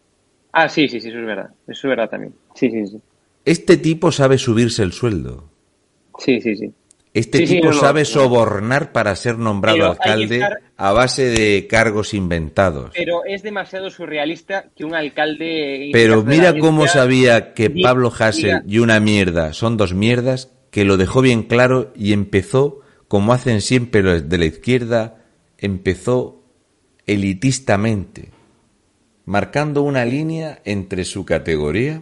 Ah, 0.51 0.67
sí, 0.67 0.88
sí, 0.89 0.99
sí, 0.99 1.07
eso 1.09 1.19
es 1.19 1.25
verdad. 1.25 1.49
Eso 1.67 1.88
es 1.88 1.89
verdad 1.89 2.09
también. 2.09 2.34
Sí, 2.55 2.69
sí, 2.69 2.86
sí. 2.88 2.97
Este 3.45 3.77
tipo 3.77 4.11
sabe 4.11 4.38
subirse 4.38 4.84
el 4.84 4.91
sueldo. 4.91 5.49
Sí, 6.17 6.41
sí, 6.41 6.55
sí. 6.57 6.73
Este 7.13 7.39
Sí, 7.47 7.55
tipo 7.55 7.67
no, 7.67 7.73
sabe 7.73 8.01
no. 8.01 8.05
sobornar 8.05 8.91
para 8.91 9.15
ser 9.15 9.38
nombrado 9.38 9.77
Pero 9.77 9.91
alcalde 9.91 10.36
estar- 10.39 10.57
a 10.77 10.91
base 10.91 11.23
de 11.30 11.65
cargos 11.67 12.13
inventados. 12.13 12.91
Pero 12.93 13.23
es 13.25 13.41
demasiado 13.43 13.89
surrealista 13.89 14.65
que 14.75 14.84
un 14.84 14.93
alcalde. 14.93 15.89
Pero 15.93 16.23
mira 16.23 16.57
cómo 16.59 16.86
sabía 16.88 17.53
que 17.53 17.69
Pablo 17.69 18.11
diga- 18.11 18.63
y 18.67 18.80
una 18.80 18.99
mierda 18.99 19.53
son 19.53 19.77
dos 19.77 19.93
mierdas, 19.93 20.51
que 20.69 20.84
lo 20.86 20.97
dejó 20.97 21.21
bien 21.21 21.43
claro 21.43 21.91
y 21.95 22.13
empezó, 22.13 22.82
como 23.10 23.34
hacen 23.34 23.60
siempre 23.60 24.01
los 24.01 24.30
de 24.30 24.38
la 24.38 24.45
izquierda, 24.45 25.26
empezó 25.57 26.43
elitistamente, 27.05 28.30
marcando 29.26 29.82
una 29.82 30.05
línea 30.05 30.62
entre 30.64 31.03
su 31.03 31.26
categoría 31.26 32.01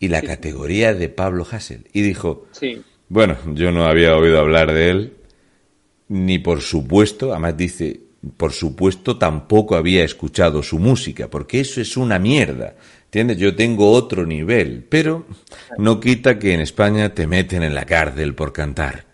y 0.00 0.08
la 0.08 0.22
categoría 0.22 0.94
de 0.94 1.10
Pablo 1.10 1.46
Hasél. 1.48 1.86
Y 1.92 2.00
dijo, 2.00 2.46
Sí. 2.52 2.82
bueno, 3.08 3.36
yo 3.54 3.70
no 3.70 3.84
había 3.84 4.16
oído 4.16 4.40
hablar 4.40 4.72
de 4.72 4.90
él, 4.90 5.16
ni 6.08 6.38
por 6.38 6.62
supuesto, 6.62 7.32
además 7.32 7.56
dice, 7.58 8.00
por 8.38 8.52
supuesto 8.52 9.18
tampoco 9.18 9.76
había 9.76 10.02
escuchado 10.02 10.62
su 10.62 10.78
música, 10.78 11.28
porque 11.28 11.60
eso 11.60 11.82
es 11.82 11.96
una 11.98 12.18
mierda. 12.18 12.74
¿Entiendes? 13.04 13.36
Yo 13.36 13.54
tengo 13.54 13.92
otro 13.92 14.24
nivel, 14.26 14.84
pero 14.88 15.26
no 15.76 16.00
quita 16.00 16.38
que 16.38 16.54
en 16.54 16.60
España 16.60 17.14
te 17.14 17.26
meten 17.26 17.62
en 17.62 17.74
la 17.74 17.84
cárcel 17.84 18.34
por 18.34 18.52
cantar. 18.52 19.07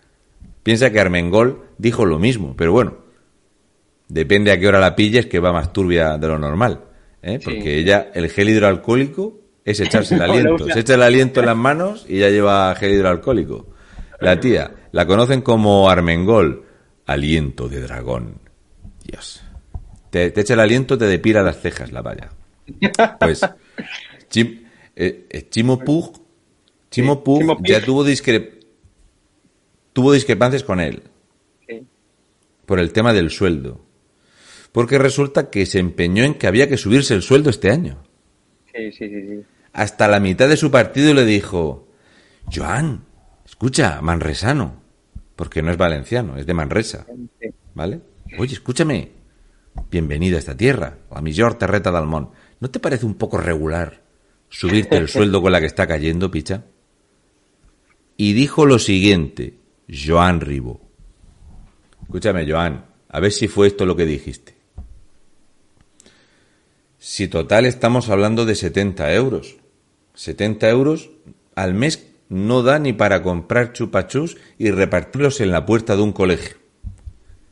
Piensa 0.65 0.89
que 0.89 0.99
Armengol 0.99 1.61
dijo 1.77 2.05
lo 2.07 2.17
mismo, 2.17 2.55
pero 2.57 2.71
bueno, 2.71 2.97
depende 4.07 4.51
a 4.51 4.59
qué 4.59 4.67
hora 4.67 4.79
la 4.79 4.95
pilles 4.95 5.27
que 5.27 5.39
va 5.39 5.53
más 5.53 5.71
turbia 5.71 6.17
de 6.17 6.27
lo 6.27 6.39
normal. 6.39 6.81
¿eh? 7.21 7.37
Sí. 7.39 7.45
Porque 7.45 7.77
ella, 7.77 8.09
el 8.15 8.29
gel 8.29 8.49
hidroalcohólico 8.49 9.39
es 9.63 9.79
echarse 9.79 10.15
el 10.15 10.21
aliento. 10.29 10.67
Se 10.67 10.79
echa 10.79 10.95
el 10.95 11.03
aliento 11.03 11.39
en 11.41 11.45
las 11.45 11.55
manos 11.55 12.05
y 12.09 12.17
ya 12.17 12.29
lleva 12.31 12.73
gel 12.75 12.93
hidroalcohólico. 12.93 13.67
La 14.21 14.39
tía, 14.39 14.71
la 14.91 15.05
conocen 15.05 15.41
como 15.41 15.87
Armengol, 15.87 16.63
aliento 17.05 17.69
de 17.69 17.81
dragón. 17.81 18.39
Dios. 19.03 19.43
Te, 20.09 20.31
te 20.31 20.41
echa 20.41 20.55
el 20.55 20.61
aliento, 20.61 20.97
te 20.97 21.05
depila 21.05 21.43
las 21.43 21.59
cejas 21.61 21.91
la 21.91 22.01
valla. 22.01 22.31
Pues, 23.19 23.41
Chim- 24.31 24.63
eh, 24.95 25.27
eh, 25.29 25.47
Chimo 25.49 25.77
Pug, 25.77 26.17
Chimo 26.89 27.13
Sí, 27.15 27.21
Pug 27.23 27.39
Chimo 27.41 27.57
ya 27.63 27.83
tuvo, 27.85 28.03
discre- 28.03 28.54
tuvo 29.95 30.11
discrepancias 30.11 30.63
con 30.65 30.81
él 30.81 31.03
Sí. 31.67 31.87
por 32.65 32.79
el 32.81 32.91
tema 32.91 33.13
del 33.13 33.29
sueldo. 33.31 33.79
Porque 34.73 34.97
resulta 34.97 35.49
que 35.49 35.65
se 35.65 35.79
empeñó 35.79 36.25
en 36.25 36.33
que 36.33 36.47
había 36.47 36.67
que 36.67 36.75
subirse 36.75 37.13
el 37.13 37.21
sueldo 37.21 37.49
este 37.49 37.71
año. 37.71 38.03
Sí, 38.75 38.91
sí, 38.91 39.07
sí, 39.07 39.21
sí. 39.29 39.43
Hasta 39.71 40.09
la 40.09 40.19
mitad 40.19 40.49
de 40.49 40.57
su 40.57 40.69
partido 40.69 41.13
le 41.13 41.23
dijo, 41.23 41.87
Joan, 42.53 43.05
escucha, 43.45 44.01
manresano, 44.01 44.81
porque 45.37 45.61
no 45.61 45.71
es 45.71 45.77
valenciano, 45.77 46.35
es 46.37 46.45
de 46.45 46.53
Manresa, 46.53 47.05
Sí. 47.41 47.47
¿vale? 47.73 48.01
Oye, 48.37 48.53
escúchame, 48.53 49.11
bienvenido 49.89 50.35
a 50.35 50.39
esta 50.39 50.57
tierra, 50.57 50.97
la 51.09 51.21
mejor 51.21 51.53
terreta 51.55 51.89
del 51.93 52.05
món. 52.05 52.31
¿No 52.59 52.69
te 52.69 52.81
parece 52.81 53.05
un 53.05 53.15
poco 53.15 53.37
regular 53.37 54.01
subirte 54.49 54.97
el 54.97 55.07
sueldo 55.07 55.41
con 55.41 55.53
la 55.53 55.61
que 55.61 55.67
está 55.67 55.87
cayendo, 55.87 56.29
picha? 56.31 56.65
Y 58.17 58.33
dijo 58.33 58.65
lo 58.65 58.77
siguiente, 58.79 59.53
Joan 59.87 60.41
Ribó. 60.41 60.81
Escúchame, 62.03 62.49
Joan, 62.49 62.85
a 63.09 63.19
ver 63.19 63.31
si 63.31 63.47
fue 63.47 63.67
esto 63.67 63.85
lo 63.85 63.95
que 63.95 64.05
dijiste. 64.05 64.55
Si 66.99 67.27
total 67.27 67.65
estamos 67.65 68.09
hablando 68.09 68.45
de 68.45 68.55
70 68.55 69.13
euros. 69.13 69.57
70 70.15 70.69
euros 70.69 71.11
al 71.55 71.73
mes 71.73 72.07
no 72.29 72.63
da 72.63 72.79
ni 72.79 72.93
para 72.93 73.21
comprar 73.21 73.73
chupachus 73.73 74.37
y 74.57 74.71
repartirlos 74.71 75.41
en 75.41 75.51
la 75.51 75.65
puerta 75.65 75.95
de 75.95 76.01
un 76.01 76.13
colegio. 76.13 76.57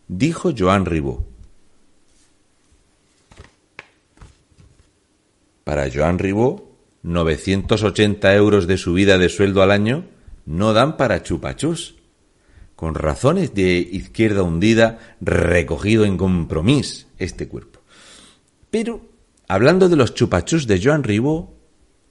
Dijo 0.08 0.52
Joan 0.58 0.86
Ribó. 0.86 1.26
Para 5.64 5.90
Joan 5.94 6.20
Ribó, 6.20 6.76
980 7.04 8.36
euros 8.36 8.68
de 8.68 8.78
subida 8.78 9.18
de 9.18 9.30
sueldo 9.30 9.62
al 9.62 9.72
año 9.72 10.06
no 10.46 10.74
dan 10.74 10.98
para 10.98 11.24
chupachus. 11.24 11.96
Con 12.84 12.96
razones 12.96 13.54
de 13.54 13.78
izquierda 13.78 14.44
hundida, 14.44 15.00
recogido 15.22 16.04
en 16.04 16.18
compromiso 16.18 17.08
este 17.18 17.48
cuerpo. 17.48 17.80
Pero, 18.72 19.00
hablando 19.48 19.88
de 19.88 19.96
los 19.96 20.14
chupachus 20.14 20.68
de 20.68 20.82
Joan 20.84 21.04
Ribó, 21.04 21.56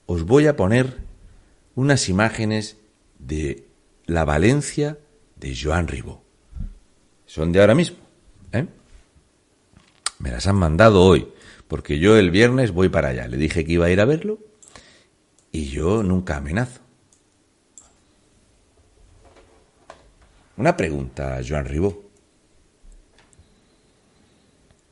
os 0.07 0.23
voy 0.23 0.47
a 0.47 0.55
poner 0.55 0.97
unas 1.75 2.09
imágenes 2.09 2.77
de 3.19 3.67
la 4.07 4.25
Valencia 4.25 4.97
de 5.35 5.55
Joan 5.55 5.87
Ribó. 5.87 6.23
Son 7.27 7.51
de 7.51 7.61
ahora 7.61 7.75
mismo. 7.75 7.97
¿eh? 8.51 8.65
Me 10.17 10.31
las 10.31 10.47
han 10.47 10.55
mandado 10.55 11.03
hoy, 11.03 11.27
porque 11.67 11.99
yo 11.99 12.17
el 12.17 12.31
viernes 12.31 12.71
voy 12.71 12.89
para 12.89 13.09
allá. 13.09 13.27
Le 13.27 13.37
dije 13.37 13.63
que 13.63 13.73
iba 13.73 13.85
a 13.85 13.91
ir 13.91 14.01
a 14.01 14.05
verlo 14.05 14.39
y 15.51 15.65
yo 15.65 16.01
nunca 16.01 16.37
amenazo. 16.37 16.82
Una 20.57 20.77
pregunta, 20.77 21.39
Joan 21.47 21.65
Ribó. 21.65 22.03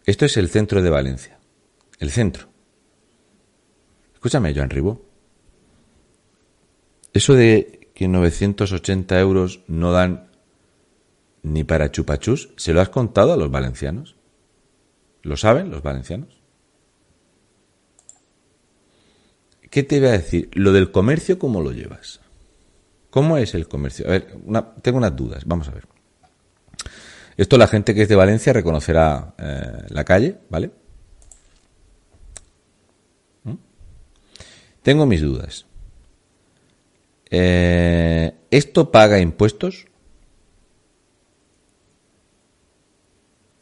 Esto 0.05 0.25
es 0.25 0.37
el 0.37 0.49
centro 0.49 0.81
de 0.81 0.89
Valencia. 0.89 1.39
El 1.99 2.09
centro. 2.09 2.47
Escúchame, 4.13 4.53
Joan 4.55 4.69
Ribó. 4.69 5.05
Eso 7.13 7.33
de 7.33 7.89
que 7.93 8.07
980 8.07 9.19
euros 9.19 9.61
no 9.67 9.91
dan 9.91 10.31
ni 11.43 11.63
para 11.63 11.91
chupachus, 11.91 12.49
¿se 12.55 12.73
lo 12.73 12.81
has 12.81 12.89
contado 12.89 13.33
a 13.33 13.37
los 13.37 13.51
valencianos? 13.51 14.15
¿Lo 15.23 15.37
saben 15.37 15.69
los 15.69 15.83
valencianos? 15.83 16.41
¿Qué 19.69 19.83
te 19.83 19.97
iba 19.97 20.09
a 20.09 20.13
decir? 20.13 20.49
Lo 20.53 20.71
del 20.71 20.91
comercio, 20.91 21.39
¿cómo 21.39 21.61
lo 21.61 21.71
llevas? 21.71 22.19
¿Cómo 23.11 23.37
es 23.37 23.53
el 23.53 23.67
comercio? 23.67 24.07
A 24.07 24.11
ver, 24.11 24.35
una- 24.45 24.73
tengo 24.81 24.97
unas 24.97 25.15
dudas, 25.15 25.43
vamos 25.45 25.67
a 25.67 25.71
ver. 25.71 25.85
Esto 27.37 27.57
la 27.57 27.67
gente 27.67 27.93
que 27.93 28.03
es 28.03 28.09
de 28.09 28.15
Valencia 28.15 28.53
reconocerá 28.53 29.35
eh, 29.37 29.85
la 29.89 30.03
calle, 30.03 30.37
¿vale? 30.49 30.71
¿Mm? 33.43 33.53
Tengo 34.81 35.05
mis 35.05 35.21
dudas. 35.21 35.65
Eh, 37.29 38.33
¿Esto 38.49 38.91
paga 38.91 39.19
impuestos? 39.19 39.85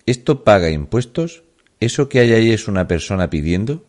¿Esto 0.06 0.44
paga 0.44 0.70
impuestos? 0.70 1.44
¿Eso 1.80 2.10
que 2.10 2.20
hay 2.20 2.34
ahí 2.34 2.52
es 2.52 2.68
una 2.68 2.88
persona 2.88 3.30
pidiendo? 3.30 3.86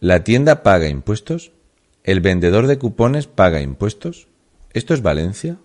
¿La 0.00 0.22
tienda 0.24 0.62
paga 0.62 0.88
impuestos? 0.88 1.50
¿El 2.08 2.22
vendedor 2.22 2.66
de 2.66 2.78
cupones 2.78 3.26
paga 3.26 3.60
impuestos? 3.60 4.28
¿Esto 4.72 4.94
es 4.94 5.02
Valencia? 5.02 5.58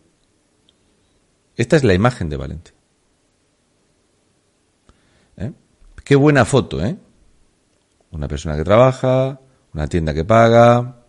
Esta 1.56 1.78
es 1.78 1.86
la 1.86 1.94
imagen 1.94 2.28
de 2.28 2.36
Valencia. 2.36 2.76
¿Eh? 5.38 5.54
Qué 6.04 6.18
buena 6.18 6.44
foto, 6.44 6.84
¿eh? 6.84 6.98
Una 8.12 8.28
persona 8.28 8.58
que 8.58 8.66
trabaja, 8.66 9.40
una 9.74 9.88
tienda 9.88 10.14
que 10.14 10.26
paga, 10.26 11.06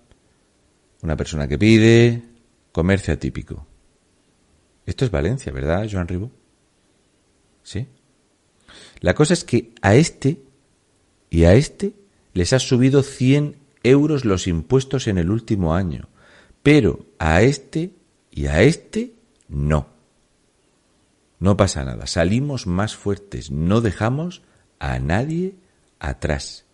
una 1.03 1.17
persona 1.17 1.49
que 1.49 1.59
pide, 1.59 2.23
comercio 2.71 3.13
atípico. 3.13 3.67
Esto 4.87 5.05
es 5.05 5.11
Valencia, 5.11 5.51
¿verdad, 5.51 5.89
Joan 5.91 6.07
Ribó? 6.07 6.31
¿Sí? 7.65 7.89
La 9.01 9.17
cosa 9.17 9.35
es 9.35 9.43
que 9.43 9.73
a 9.83 9.97
este 9.97 10.41
y 11.29 11.43
a 11.43 11.55
este 11.55 11.93
les 12.35 12.53
ha 12.53 12.61
subido 12.61 13.03
100 13.03 13.64
euros 13.85 14.25
los 14.25 14.47
impuestos 14.49 15.07
en 15.07 15.19
el 15.19 15.31
último 15.31 15.75
año, 15.75 16.09
pero 16.63 17.07
a 17.19 17.43
este 17.43 17.95
y 18.31 18.47
a 18.47 18.63
este 18.63 19.15
no. 19.49 19.89
No 21.39 21.57
pasa 21.57 21.85
nada, 21.85 22.07
salimos 22.07 22.67
más 22.67 22.97
fuertes, 22.97 23.51
no 23.51 23.81
dejamos 23.81 24.43
a 24.79 24.99
nadie 24.99 25.55
atrás. 25.99 26.65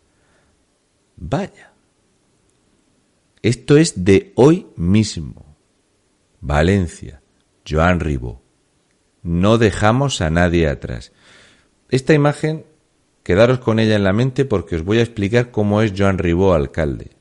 Vaya. 1.16 1.72
Esto 3.42 3.76
es 3.76 4.04
de 4.04 4.32
hoy 4.36 4.66
mismo. 4.76 5.56
Valencia, 6.40 7.22
Joan 7.68 8.00
Ribó. 8.00 8.42
No 9.22 9.58
dejamos 9.58 10.20
a 10.20 10.30
nadie 10.30 10.68
atrás. 10.68 11.12
Esta 11.88 12.14
imagen, 12.14 12.64
quedaros 13.30 13.60
con 13.60 13.78
ella 13.78 13.94
en 13.94 14.02
la 14.02 14.12
mente 14.12 14.44
porque 14.44 14.74
os 14.74 14.84
voy 14.84 14.98
a 14.98 15.02
explicar 15.02 15.52
cómo 15.52 15.82
es 15.82 15.92
Joan 15.96 16.18
Ribó 16.18 16.52
alcalde. 16.52 17.12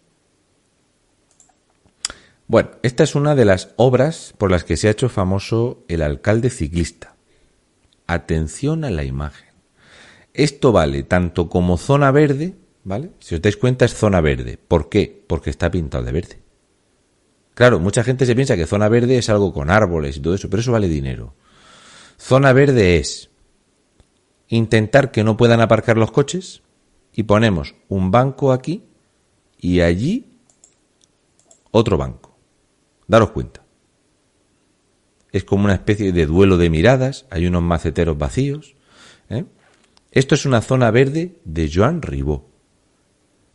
Bueno, 2.48 2.72
esta 2.82 3.04
es 3.04 3.14
una 3.14 3.36
de 3.36 3.46
las 3.46 3.76
obras 3.76 4.34
por 4.40 4.50
las 4.50 4.64
que 4.64 4.76
se 4.76 4.88
ha 4.88 4.92
hecho 4.92 5.08
famoso 5.08 5.84
el 5.88 6.02
alcalde 6.02 6.50
ciclista. 6.50 7.14
Atención 8.08 8.86
a 8.86 8.90
la 8.90 9.04
imagen. 9.04 9.50
Esto 10.34 10.72
vale 10.72 11.04
tanto 11.04 11.48
como 11.48 11.78
zona 11.78 12.10
verde, 12.10 12.56
¿vale? 12.84 13.12
Si 13.20 13.36
os 13.36 13.42
dais 13.44 13.56
cuenta 13.56 13.86
es 13.86 13.94
zona 13.94 14.20
verde. 14.20 14.58
¿Por 14.58 14.90
qué? 14.90 15.24
Porque 15.28 15.52
está 15.52 15.70
pintado 15.70 16.06
de 16.06 16.12
verde. 16.12 16.40
Claro, 17.54 17.80
mucha 17.80 18.04
gente 18.04 18.26
se 18.26 18.34
piensa 18.34 18.58
que 18.58 18.66
zona 18.66 18.90
verde 18.90 19.20
es 19.20 19.30
algo 19.30 19.54
con 19.54 19.70
árboles 19.70 20.18
y 20.18 20.22
todo 20.22 20.34
eso, 20.34 20.50
pero 20.50 20.62
eso 20.62 20.72
vale 20.72 20.88
dinero. 20.88 21.36
Zona 22.18 22.52
verde 22.52 22.98
es 22.98 23.29
intentar 24.50 25.12
que 25.12 25.24
no 25.24 25.38
puedan 25.38 25.62
aparcar 25.62 25.98
los 25.98 26.12
coches 26.12 26.62
y 27.14 27.24
ponemos 27.24 27.76
un 27.88 28.12
banco 28.12 28.52
aquí 28.52 28.84
y 29.58 29.82
allí 29.82 30.26
otro 31.72 31.98
banco. 31.98 32.38
Daros 33.08 33.32
cuenta. 33.32 33.64
Es 35.32 35.44
como 35.44 35.66
una 35.66 35.76
especie 35.76 36.12
de 36.12 36.26
duelo 36.26 36.58
de 36.58 36.70
miradas, 36.70 37.26
hay 37.30 37.46
unos 37.46 37.62
maceteros 37.62 38.18
vacíos. 38.18 38.76
¿eh? 39.30 39.46
Esto 40.12 40.36
es 40.36 40.46
una 40.46 40.62
zona 40.62 40.90
verde 40.90 41.40
de 41.46 41.72
Joan 41.72 42.02
Ribó. 42.02 42.50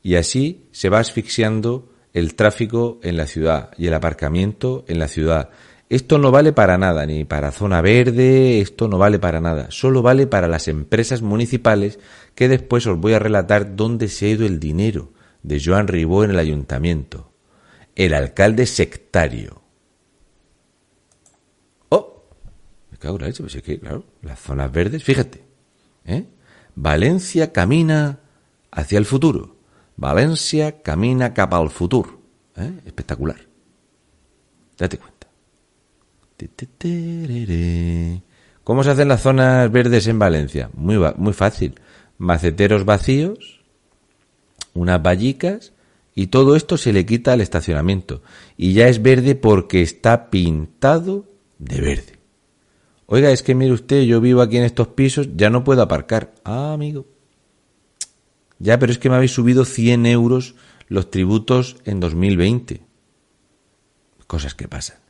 Y 0.02 0.14
así 0.14 0.68
se 0.70 0.88
va 0.88 1.00
asfixiando 1.00 1.90
el 2.12 2.36
tráfico 2.36 3.00
en 3.02 3.16
la 3.16 3.26
ciudad 3.26 3.70
y 3.76 3.88
el 3.88 3.94
aparcamiento 3.94 4.84
en 4.86 5.00
la 5.00 5.08
ciudad. 5.08 5.50
Esto 5.94 6.18
no 6.18 6.32
vale 6.32 6.52
para 6.52 6.76
nada, 6.76 7.06
ni 7.06 7.24
para 7.24 7.52
zona 7.52 7.80
verde, 7.80 8.60
esto 8.60 8.88
no 8.88 8.98
vale 8.98 9.20
para 9.20 9.40
nada. 9.40 9.68
Solo 9.70 10.02
vale 10.02 10.26
para 10.26 10.48
las 10.48 10.66
empresas 10.66 11.22
municipales 11.22 12.00
que 12.34 12.48
después 12.48 12.84
os 12.88 12.98
voy 12.98 13.12
a 13.12 13.20
relatar 13.20 13.76
dónde 13.76 14.08
se 14.08 14.26
ha 14.26 14.30
ido 14.30 14.44
el 14.44 14.58
dinero 14.58 15.12
de 15.44 15.62
Joan 15.64 15.86
Ribó 15.86 16.24
en 16.24 16.30
el 16.30 16.40
ayuntamiento. 16.40 17.30
El 17.94 18.12
alcalde 18.12 18.66
sectario. 18.66 19.62
pues 22.98 23.54
es 23.54 23.62
que, 23.62 23.78
claro, 23.78 24.04
las 24.20 24.40
zonas 24.40 24.72
verdes, 24.72 25.04
fíjate, 25.04 25.44
¿eh? 26.06 26.24
Valencia 26.74 27.52
camina 27.52 28.18
hacia 28.72 28.98
el 28.98 29.06
futuro. 29.06 29.58
Valencia 29.96 30.82
camina 30.82 31.34
capa 31.34 31.58
al 31.58 31.70
futuro. 31.70 32.18
¿eh? 32.56 32.80
Espectacular. 32.84 33.46
Date 34.76 34.98
cuenta. 34.98 35.13
¿Cómo 38.64 38.82
se 38.82 38.90
hacen 38.90 39.08
las 39.08 39.22
zonas 39.22 39.70
verdes 39.70 40.06
en 40.06 40.18
Valencia? 40.18 40.70
Muy, 40.74 41.32
fácil. 41.32 41.74
Maceteros 42.18 42.84
vacíos, 42.84 43.60
unas 44.72 45.02
vallicas 45.02 45.72
y 46.14 46.28
todo 46.28 46.56
esto 46.56 46.76
se 46.76 46.92
le 46.92 47.04
quita 47.04 47.32
al 47.32 47.40
estacionamiento. 47.40 48.22
Y 48.56 48.72
ya 48.72 48.88
es 48.88 49.02
verde 49.02 49.34
porque 49.34 49.82
está 49.82 50.30
pintado 50.30 51.26
de 51.58 51.80
verde. 51.80 52.18
Oiga, 53.06 53.30
es 53.30 53.42
que 53.42 53.54
mire 53.54 53.72
usted, 53.72 54.02
yo 54.02 54.20
vivo 54.20 54.40
aquí 54.40 54.56
en 54.56 54.64
estos 54.64 54.88
pisos, 54.88 55.28
ya 55.36 55.50
no 55.50 55.62
puedo 55.62 55.82
aparcar. 55.82 56.34
Ah, 56.44 56.72
amigo. 56.72 57.06
Ya, 58.58 58.78
pero 58.78 58.92
es 58.92 58.98
que 58.98 59.10
me 59.10 59.16
habéis 59.16 59.32
subido 59.32 59.64
100 59.64 60.06
euros 60.06 60.54
los 60.88 61.10
tributos 61.10 61.76
en 61.84 62.00
2020. 62.00 62.80
Cosas 64.26 64.54
que 64.54 64.68
pasan. 64.68 65.03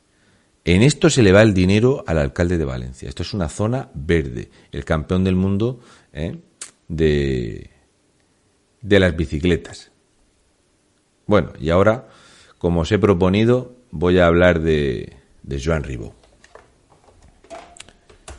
En 0.67 0.81
esto 0.81 1.11
se 1.11 1.21
le 1.21 1.31
va 1.31 1.43
el 1.43 1.53
dinero 1.53 2.03
al 2.07 2.17
alcalde 2.17 2.57
de 2.57 2.65
Valencia. 2.65 3.07
Esto 3.07 3.21
es 3.21 3.35
una 3.35 3.49
zona 3.49 3.91
verde, 3.93 4.49
el 4.71 4.83
campeón 4.83 5.23
del 5.23 5.35
mundo 5.35 5.79
¿eh? 6.11 6.39
de, 6.87 7.69
de 8.81 8.99
las 8.99 9.15
bicicletas. 9.15 9.91
Bueno, 11.27 11.53
y 11.59 11.69
ahora, 11.69 12.07
como 12.57 12.81
os 12.81 12.91
he 12.91 12.97
proponido, 12.97 13.75
voy 13.91 14.17
a 14.17 14.25
hablar 14.25 14.59
de, 14.59 15.13
de 15.43 15.61
Joan 15.63 15.83
Ribó. 15.83 16.15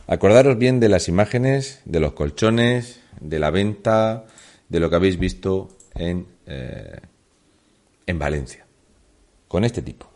Acordaros 0.09 0.59
bien 0.59 0.81
de 0.81 0.89
las 0.89 1.07
imágenes, 1.09 1.81
de 1.85 2.01
los 2.01 2.13
colchones, 2.13 3.01
de 3.21 3.39
la 3.39 3.53
venta, 3.53 4.27
de 4.69 4.81
lo 4.81 4.91
que 4.91 4.97
habéis 4.97 5.19
visto 5.19 5.69
en, 5.95 6.27
eh, 6.47 7.01
en 8.07 8.19
Valencia, 8.19 8.67
con 9.47 9.65
este 9.65 9.81
tipo. 9.83 10.16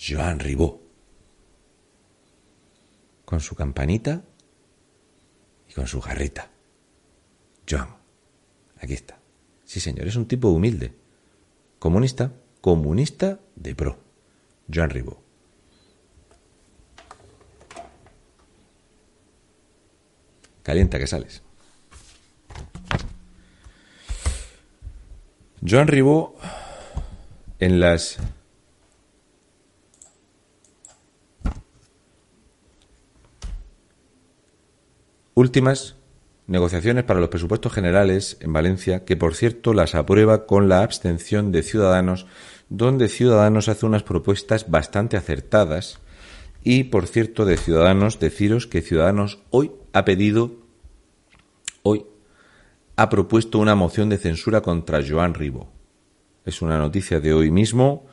Joan 0.00 0.40
Ribó, 0.40 0.80
con 3.26 3.40
su 3.40 3.54
campanita 3.54 4.22
y 5.68 5.74
con 5.74 5.86
su 5.86 6.00
jarrita. 6.00 6.50
Joan, 7.68 7.96
aquí 8.80 8.94
está. 8.94 9.18
Sí, 9.64 9.78
señor, 9.78 10.08
es 10.08 10.16
un 10.16 10.26
tipo 10.26 10.48
humilde. 10.48 10.94
Comunista, 11.78 12.32
comunista 12.60 13.40
de 13.56 13.74
pro. 13.74 13.98
Joan 14.72 14.90
Ribó. 14.90 15.22
Calienta 20.62 20.98
que 20.98 21.06
sales. 21.06 21.42
Joan 25.62 25.88
Ribó 25.88 26.36
en 27.58 27.80
las 27.80 28.18
últimas 35.34 35.96
negociaciones 36.46 37.04
para 37.04 37.20
los 37.20 37.28
presupuestos 37.28 37.72
generales 37.72 38.36
en 38.40 38.52
Valencia, 38.52 39.04
que 39.04 39.16
por 39.16 39.34
cierto 39.34 39.72
las 39.72 39.94
aprueba 39.94 40.46
con 40.46 40.68
la 40.68 40.82
abstención 40.82 41.52
de 41.52 41.62
Ciudadanos 41.62 42.26
donde 42.70 43.08
Ciudadanos 43.08 43.68
hace 43.68 43.84
unas 43.84 44.04
propuestas 44.04 44.70
bastante 44.70 45.16
acertadas 45.16 45.98
y, 46.62 46.84
por 46.84 47.06
cierto, 47.06 47.44
de 47.44 47.56
Ciudadanos, 47.56 48.20
deciros 48.20 48.66
que 48.66 48.80
Ciudadanos 48.80 49.40
hoy 49.50 49.72
ha 49.92 50.04
pedido, 50.04 50.52
hoy 51.82 52.06
ha 52.96 53.08
propuesto 53.08 53.58
una 53.58 53.74
moción 53.74 54.08
de 54.08 54.18
censura 54.18 54.60
contra 54.60 55.00
Joan 55.06 55.34
Ribó. 55.34 55.68
Es 56.46 56.62
una 56.62 56.78
noticia 56.78 57.20
de 57.20 57.34
hoy 57.34 57.50
mismo. 57.50 58.06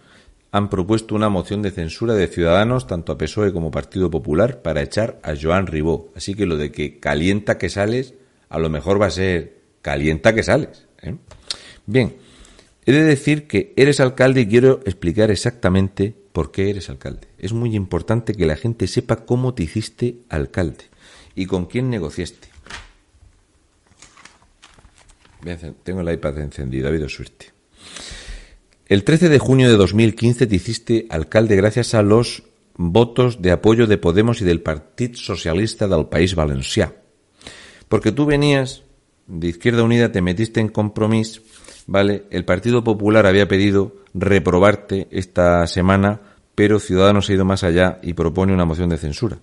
Han 0.52 0.70
propuesto 0.70 1.16
una 1.16 1.30
moción 1.30 1.62
de 1.62 1.72
censura 1.72 2.14
de 2.14 2.28
Ciudadanos, 2.28 2.88
tanto 2.88 3.12
a 3.12 3.18
PSOE 3.18 3.54
como 3.54 3.72
Partido 3.72 4.10
Popular, 4.10 4.62
para 4.62 4.82
echar 4.82 5.20
a 5.24 5.34
Joan 5.40 5.68
Ribó. 5.68 6.10
Así 6.16 6.36
que 6.36 6.46
lo 6.46 6.58
de 6.58 6.72
que 6.72 7.00
calienta 7.00 7.58
que 7.58 7.70
sales, 7.70 8.14
a 8.50 8.60
lo 8.60 8.70
mejor 8.70 9.02
va 9.02 9.08
a 9.08 9.12
ser 9.12 9.58
calienta 9.82 10.34
que 10.34 10.44
sales. 10.44 10.88
¿eh? 11.02 11.16
Bien, 11.86 12.16
He 12.88 12.94
de 12.94 13.04
decir 13.04 13.48
que 13.48 13.74
eres 13.76 14.00
alcalde 14.00 14.40
y 14.40 14.48
quiero 14.48 14.80
explicar 14.86 15.30
exactamente 15.30 16.16
por 16.32 16.54
qué 16.54 16.70
eres 16.70 16.90
alcalde. 16.90 17.28
Es 17.38 17.52
muy 17.52 17.76
importante 17.76 18.34
que 18.34 18.46
la 18.46 18.56
gente 18.56 18.88
sepa 18.88 19.26
cómo 19.26 19.54
te 19.54 19.64
hiciste 19.64 20.20
alcalde 20.30 20.86
y 21.36 21.48
con 21.48 21.66
quién 21.66 21.90
negociaste. 21.90 22.48
Tengo 25.84 26.00
el 26.00 26.14
iPad 26.14 26.40
encendido, 26.40 26.88
ha 26.88 26.90
habido 26.92 27.10
suerte. 27.10 27.57
El 28.88 29.04
13 29.04 29.28
de 29.28 29.38
junio 29.38 29.70
de 29.70 29.76
2015 29.76 30.48
te 30.48 30.56
hiciste 30.56 31.08
alcalde 31.10 31.58
gracias 31.58 31.94
a 31.94 32.02
los 32.02 32.44
votos 32.78 33.42
de 33.42 33.52
apoyo 33.52 33.86
de 33.86 33.98
Podemos 33.98 34.40
y 34.40 34.46
del 34.46 34.62
Partido 34.62 35.16
Socialista 35.18 35.90
del 35.90 36.06
País 36.06 36.38
Valencià. 36.38 36.94
Porque 37.90 38.14
tú 38.14 38.26
venías 38.26 38.84
de 39.28 39.50
Izquierda 39.50 39.84
Unida 39.84 40.14
te 40.14 40.22
metiste 40.22 40.62
en 40.62 40.70
compromiso, 40.70 41.42
¿vale? 41.86 42.28
El 42.30 42.46
Partido 42.46 42.82
Popular 42.82 43.26
había 43.26 43.50
pedido 43.50 43.98
reprobarte 44.14 45.10
esta 45.12 45.68
semana, 45.68 46.22
pero 46.56 46.80
Ciudadanos 46.80 47.30
ha 47.30 47.34
ido 47.34 47.44
más 47.44 47.66
allá 47.66 48.00
y 48.02 48.14
propone 48.14 48.54
una 48.54 48.64
moción 48.64 48.88
de 48.90 48.98
censura. 48.98 49.40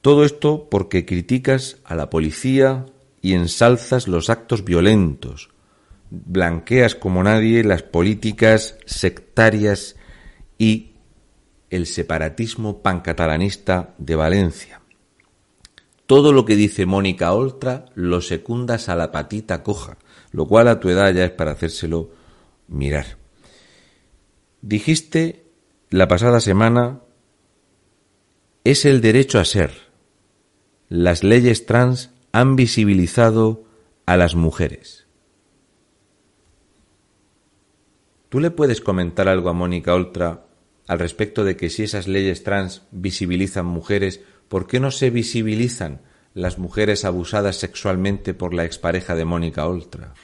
Todo 0.00 0.24
esto 0.24 0.66
porque 0.68 1.06
criticas 1.06 1.76
a 1.84 1.94
la 1.94 2.10
policía 2.10 2.86
y 3.22 3.34
ensalzas 3.34 4.08
los 4.08 4.28
actos 4.28 4.64
violentos, 4.64 5.50
blanqueas 6.10 6.94
como 6.94 7.22
nadie 7.22 7.64
las 7.64 7.82
políticas 7.82 8.78
sectarias 8.86 9.96
y 10.58 10.92
el 11.70 11.86
separatismo 11.86 12.82
pancatalanista 12.82 13.94
de 13.98 14.16
Valencia. 14.16 14.80
Todo 16.06 16.32
lo 16.32 16.44
que 16.44 16.54
dice 16.54 16.86
Mónica 16.86 17.32
Oltra 17.32 17.86
lo 17.94 18.20
secundas 18.20 18.88
a 18.88 18.94
la 18.94 19.10
patita 19.10 19.62
coja, 19.62 19.98
lo 20.30 20.46
cual 20.46 20.68
a 20.68 20.78
tu 20.78 20.88
edad 20.88 21.12
ya 21.12 21.24
es 21.24 21.32
para 21.32 21.52
hacérselo 21.52 22.10
mirar. 22.68 23.18
Dijiste 24.62 25.44
la 25.90 26.06
pasada 26.06 26.40
semana, 26.40 27.00
es 28.64 28.84
el 28.84 29.00
derecho 29.00 29.38
a 29.38 29.44
ser. 29.44 29.72
Las 30.88 31.24
leyes 31.24 31.66
trans 31.66 32.10
han 32.32 32.54
visibilizado 32.54 33.64
a 34.06 34.16
las 34.16 34.34
mujeres. 34.36 35.05
¿Tú 38.28 38.40
le 38.40 38.50
puedes 38.50 38.80
comentar 38.80 39.28
algo 39.28 39.50
a 39.50 39.52
Mónica 39.52 39.94
Oltra 39.94 40.46
al 40.86 40.98
respecto 40.98 41.44
de 41.44 41.56
que 41.56 41.70
si 41.70 41.84
esas 41.84 42.08
leyes 42.08 42.42
trans 42.42 42.82
visibilizan 42.90 43.66
mujeres, 43.66 44.20
¿por 44.48 44.66
qué 44.66 44.80
no 44.80 44.90
se 44.90 45.10
visibilizan 45.10 46.00
las 46.34 46.58
mujeres 46.58 47.04
abusadas 47.04 47.56
sexualmente 47.56 48.34
por 48.34 48.54
la 48.54 48.64
expareja 48.64 49.14
de 49.14 49.24
Mónica 49.24 49.66
Oltra? 49.66 50.14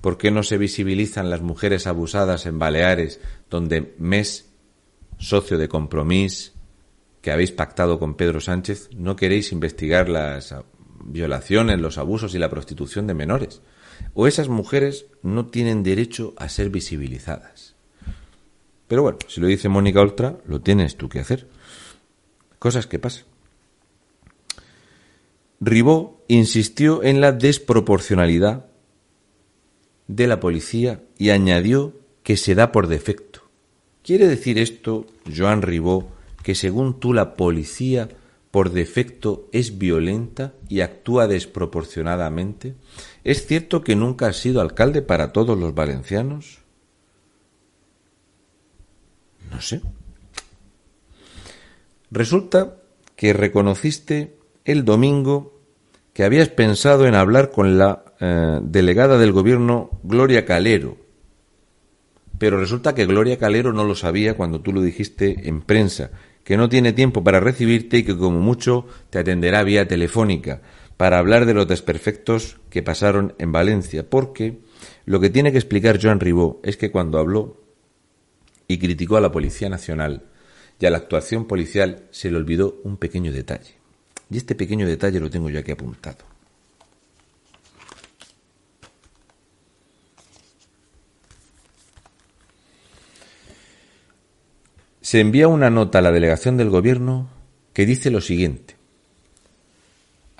¿Por 0.00 0.18
qué 0.18 0.30
no 0.30 0.42
se 0.42 0.58
visibilizan 0.58 1.30
las 1.30 1.40
mujeres 1.40 1.86
abusadas 1.86 2.46
en 2.46 2.58
Baleares, 2.58 3.20
donde 3.50 3.94
Mes, 3.98 4.50
socio 5.18 5.58
de 5.58 5.68
compromiso 5.68 6.52
que 7.20 7.32
habéis 7.32 7.50
pactado 7.50 7.98
con 7.98 8.14
Pedro 8.14 8.40
Sánchez, 8.40 8.90
no 8.94 9.16
queréis 9.16 9.50
investigar 9.50 10.08
las 10.08 10.54
violaciones, 11.04 11.80
los 11.80 11.98
abusos 11.98 12.34
y 12.34 12.38
la 12.38 12.48
prostitución 12.48 13.08
de 13.08 13.14
menores? 13.14 13.60
¿O 14.14 14.26
esas 14.26 14.48
mujeres 14.48 15.06
no 15.22 15.46
tienen 15.46 15.82
derecho 15.82 16.34
a 16.36 16.48
ser 16.48 16.70
visibilizadas? 16.70 17.74
Pero 18.88 19.02
bueno, 19.02 19.18
si 19.28 19.40
lo 19.40 19.46
dice 19.46 19.68
Mónica 19.68 20.00
Oltra, 20.00 20.38
lo 20.46 20.60
tienes 20.60 20.96
tú 20.96 21.08
que 21.08 21.20
hacer. 21.20 21.46
Cosas 22.58 22.86
que 22.86 22.98
pasan. 22.98 23.24
Ribó 25.60 26.24
insistió 26.28 27.02
en 27.02 27.20
la 27.20 27.32
desproporcionalidad 27.32 28.66
de 30.06 30.26
la 30.26 30.40
policía 30.40 31.02
y 31.18 31.30
añadió 31.30 31.94
que 32.22 32.36
se 32.36 32.54
da 32.54 32.72
por 32.72 32.86
defecto. 32.86 33.42
¿Quiere 34.02 34.26
decir 34.26 34.58
esto, 34.58 35.06
Joan 35.36 35.62
Ribó, 35.62 36.08
que 36.42 36.54
según 36.54 36.98
tú 36.98 37.12
la 37.12 37.34
policía 37.34 38.08
por 38.50 38.70
defecto 38.70 39.48
es 39.52 39.78
violenta 39.78 40.54
y 40.68 40.80
actúa 40.80 41.26
desproporcionadamente? 41.26 42.74
¿Es 43.28 43.46
cierto 43.46 43.82
que 43.82 43.94
nunca 43.94 44.28
has 44.28 44.38
sido 44.38 44.62
alcalde 44.62 45.02
para 45.02 45.34
todos 45.34 45.58
los 45.58 45.74
valencianos? 45.74 46.60
No 49.50 49.60
sé. 49.60 49.82
Resulta 52.10 52.76
que 53.16 53.34
reconociste 53.34 54.38
el 54.64 54.86
domingo 54.86 55.60
que 56.14 56.24
habías 56.24 56.48
pensado 56.48 57.06
en 57.06 57.14
hablar 57.14 57.50
con 57.50 57.76
la 57.76 58.02
eh, 58.18 58.60
delegada 58.62 59.18
del 59.18 59.32
gobierno 59.32 59.90
Gloria 60.04 60.46
Calero. 60.46 60.96
Pero 62.38 62.58
resulta 62.58 62.94
que 62.94 63.04
Gloria 63.04 63.38
Calero 63.38 63.74
no 63.74 63.84
lo 63.84 63.94
sabía 63.94 64.38
cuando 64.38 64.62
tú 64.62 64.72
lo 64.72 64.80
dijiste 64.80 65.46
en 65.50 65.60
prensa, 65.60 66.12
que 66.44 66.56
no 66.56 66.70
tiene 66.70 66.94
tiempo 66.94 67.22
para 67.22 67.40
recibirte 67.40 67.98
y 67.98 68.04
que 68.04 68.16
como 68.16 68.40
mucho 68.40 68.86
te 69.10 69.18
atenderá 69.18 69.64
vía 69.64 69.86
telefónica 69.86 70.62
para 70.98 71.18
hablar 71.18 71.46
de 71.46 71.54
los 71.54 71.68
desperfectos 71.68 72.58
que 72.70 72.82
pasaron 72.82 73.34
en 73.38 73.52
Valencia, 73.52 74.10
porque 74.10 74.58
lo 75.06 75.20
que 75.20 75.30
tiene 75.30 75.52
que 75.52 75.58
explicar 75.58 76.00
Joan 76.02 76.18
Ribó 76.18 76.60
es 76.64 76.76
que 76.76 76.90
cuando 76.90 77.18
habló 77.18 77.62
y 78.66 78.78
criticó 78.78 79.16
a 79.16 79.20
la 79.20 79.30
Policía 79.30 79.68
Nacional 79.68 80.24
y 80.80 80.86
a 80.86 80.90
la 80.90 80.98
actuación 80.98 81.46
policial 81.46 82.02
se 82.10 82.32
le 82.32 82.36
olvidó 82.36 82.80
un 82.82 82.96
pequeño 82.96 83.32
detalle. 83.32 83.76
Y 84.28 84.38
este 84.38 84.56
pequeño 84.56 84.88
detalle 84.88 85.20
lo 85.20 85.30
tengo 85.30 85.48
yo 85.48 85.60
aquí 85.60 85.70
apuntado. 85.70 86.18
Se 95.00 95.20
envía 95.20 95.46
una 95.46 95.70
nota 95.70 96.00
a 96.00 96.02
la 96.02 96.10
delegación 96.10 96.56
del 96.56 96.70
gobierno 96.70 97.30
que 97.72 97.86
dice 97.86 98.10
lo 98.10 98.20
siguiente. 98.20 98.77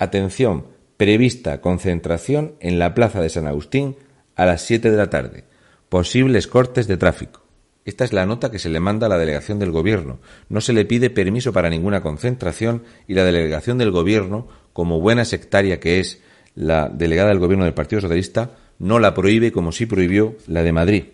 Atención, 0.01 0.69
prevista 0.97 1.61
concentración 1.61 2.55
en 2.61 2.79
la 2.79 2.95
plaza 2.95 3.21
de 3.21 3.29
San 3.29 3.49
Agustín 3.49 3.97
a 4.37 4.47
las 4.47 4.63
7 4.63 4.93
de 4.93 4.97
la 4.97 5.11
tarde. 5.11 5.43
Posibles 5.89 6.47
cortes 6.47 6.87
de 6.87 6.97
tráfico. 6.97 7.43
Esta 7.85 8.05
es 8.05 8.13
la 8.13 8.25
nota 8.25 8.53
que 8.53 8.61
se 8.61 8.69
le 8.69 8.79
manda 8.79 9.07
a 9.07 9.11
la 9.11 9.19
delegación 9.19 9.59
del 9.59 9.73
Gobierno. 9.73 10.21
No 10.49 10.61
se 10.61 10.73
le 10.73 10.85
pide 10.85 11.11
permiso 11.11 11.53
para 11.53 11.69
ninguna 11.69 12.01
concentración 12.01 12.85
y 13.09 13.15
la 13.15 13.25
delegación 13.25 13.77
del 13.77 13.91
Gobierno, 13.91 14.47
como 14.73 15.01
buena 15.01 15.25
sectaria 15.25 15.81
que 15.81 15.99
es 15.99 16.21
la 16.55 16.89
delegada 16.89 17.31
del 17.31 17.41
Gobierno 17.41 17.65
del 17.65 17.75
Partido 17.75 18.01
Socialista, 18.01 18.53
no 18.79 19.01
la 19.01 19.15
prohíbe 19.15 19.51
como 19.51 19.73
sí 19.73 19.87
prohibió 19.87 20.37
la 20.47 20.63
de 20.63 20.73
Madrid. 20.73 21.05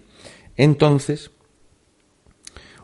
Entonces, 0.58 1.30